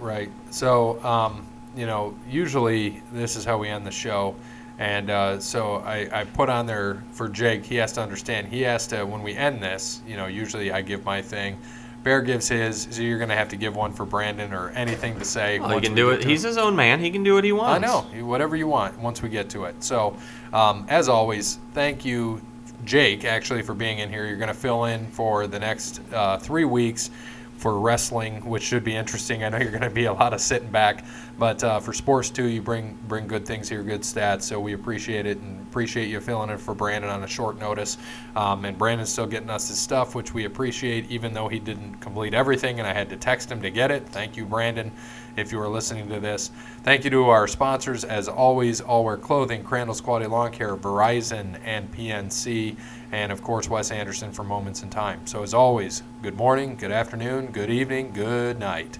Right. 0.00 0.30
So, 0.50 1.02
um, 1.04 1.46
you 1.76 1.86
know, 1.86 2.16
usually 2.28 3.02
this 3.12 3.36
is 3.36 3.44
how 3.44 3.58
we 3.58 3.68
end 3.68 3.86
the 3.86 3.90
show. 3.90 4.36
And 4.78 5.10
uh, 5.10 5.40
so 5.40 5.76
I, 5.76 6.20
I 6.20 6.24
put 6.24 6.48
on 6.48 6.66
there 6.66 7.02
for 7.12 7.28
Jake, 7.28 7.64
he 7.64 7.76
has 7.76 7.92
to 7.94 8.00
understand. 8.00 8.46
He 8.46 8.62
has 8.62 8.86
to, 8.88 9.04
when 9.04 9.22
we 9.22 9.34
end 9.34 9.60
this, 9.60 10.00
you 10.06 10.16
know, 10.16 10.26
usually 10.26 10.70
I 10.70 10.82
give 10.82 11.04
my 11.04 11.20
thing. 11.20 11.58
Bear 12.04 12.22
gives 12.22 12.48
his, 12.48 12.86
so 12.92 13.02
you're 13.02 13.18
going 13.18 13.28
to 13.28 13.34
have 13.34 13.48
to 13.48 13.56
give 13.56 13.74
one 13.74 13.92
for 13.92 14.06
Brandon 14.06 14.54
or 14.54 14.70
anything 14.70 15.18
to 15.18 15.24
say. 15.24 15.58
Well, 15.58 15.70
he 15.70 15.80
can 15.80 15.96
do 15.96 16.10
it. 16.10 16.24
He's 16.24 16.42
his 16.42 16.56
own 16.56 16.76
man. 16.76 17.00
He 17.00 17.10
can 17.10 17.24
do 17.24 17.34
what 17.34 17.42
he 17.42 17.50
wants. 17.50 17.84
I 17.84 17.86
know, 17.86 18.24
whatever 18.24 18.54
you 18.54 18.68
want 18.68 18.96
once 19.00 19.20
we 19.20 19.28
get 19.28 19.50
to 19.50 19.64
it. 19.64 19.82
So, 19.82 20.16
um, 20.52 20.86
as 20.88 21.08
always, 21.08 21.58
thank 21.74 22.04
you, 22.04 22.40
Jake, 22.84 23.24
actually, 23.24 23.62
for 23.62 23.74
being 23.74 23.98
in 23.98 24.10
here. 24.10 24.26
You're 24.26 24.36
going 24.36 24.46
to 24.46 24.54
fill 24.54 24.84
in 24.84 25.08
for 25.08 25.48
the 25.48 25.58
next 25.58 26.00
uh, 26.12 26.38
three 26.38 26.64
weeks 26.64 27.10
for 27.58 27.80
wrestling, 27.80 28.44
which 28.44 28.62
should 28.62 28.84
be 28.84 28.94
interesting. 28.94 29.42
I 29.42 29.48
know 29.48 29.58
you're 29.58 29.72
going 29.72 29.82
to 29.82 29.90
be 29.90 30.04
a 30.04 30.12
lot 30.12 30.32
of 30.32 30.40
sitting 30.40 30.70
back, 30.70 31.04
but 31.38 31.62
uh, 31.64 31.80
for 31.80 31.92
sports 31.92 32.30
too, 32.30 32.44
you 32.44 32.62
bring 32.62 32.96
bring 33.08 33.26
good 33.26 33.44
things 33.44 33.68
here, 33.68 33.82
good 33.82 34.02
stats. 34.02 34.42
So 34.42 34.60
we 34.60 34.74
appreciate 34.74 35.26
it 35.26 35.38
and 35.38 35.60
appreciate 35.66 36.06
you 36.06 36.20
filling 36.20 36.50
in 36.50 36.58
for 36.58 36.72
Brandon 36.72 37.10
on 37.10 37.24
a 37.24 37.26
short 37.26 37.58
notice. 37.58 37.98
Um, 38.36 38.64
and 38.64 38.78
Brandon's 38.78 39.10
still 39.10 39.26
getting 39.26 39.50
us 39.50 39.68
his 39.68 39.78
stuff, 39.78 40.14
which 40.14 40.32
we 40.32 40.44
appreciate, 40.44 41.10
even 41.10 41.34
though 41.34 41.48
he 41.48 41.58
didn't 41.58 41.96
complete 41.96 42.32
everything, 42.32 42.78
and 42.78 42.88
I 42.88 42.92
had 42.92 43.10
to 43.10 43.16
text 43.16 43.50
him 43.50 43.60
to 43.62 43.70
get 43.70 43.90
it. 43.90 44.08
Thank 44.08 44.36
you, 44.36 44.46
Brandon. 44.46 44.92
If 45.36 45.52
you 45.52 45.60
are 45.60 45.68
listening 45.68 46.08
to 46.08 46.18
this, 46.18 46.50
thank 46.82 47.04
you 47.04 47.10
to 47.10 47.24
our 47.26 47.46
sponsors, 47.46 48.04
as 48.04 48.28
always, 48.28 48.80
All 48.80 49.04
Wear 49.04 49.16
Clothing, 49.16 49.62
Crandall's 49.62 50.00
Quality 50.00 50.26
Lawn 50.26 50.50
Care, 50.50 50.76
Verizon, 50.76 51.60
and 51.64 51.92
PNC 51.92 52.76
and 53.12 53.32
of 53.32 53.42
course 53.42 53.68
Wes 53.68 53.90
Anderson 53.90 54.32
for 54.32 54.44
Moments 54.44 54.82
in 54.82 54.90
Time. 54.90 55.26
So 55.26 55.42
as 55.42 55.54
always, 55.54 56.02
good 56.22 56.36
morning, 56.36 56.76
good 56.76 56.92
afternoon, 56.92 57.46
good 57.46 57.70
evening, 57.70 58.12
good 58.12 58.58
night. 58.58 58.98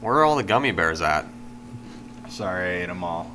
Where 0.00 0.14
are 0.14 0.24
all 0.24 0.36
the 0.36 0.42
gummy 0.42 0.72
bears 0.72 1.00
at? 1.00 1.26
Sorry, 2.28 2.78
I 2.78 2.82
ate 2.82 2.86
them 2.86 3.04
all. 3.04 3.30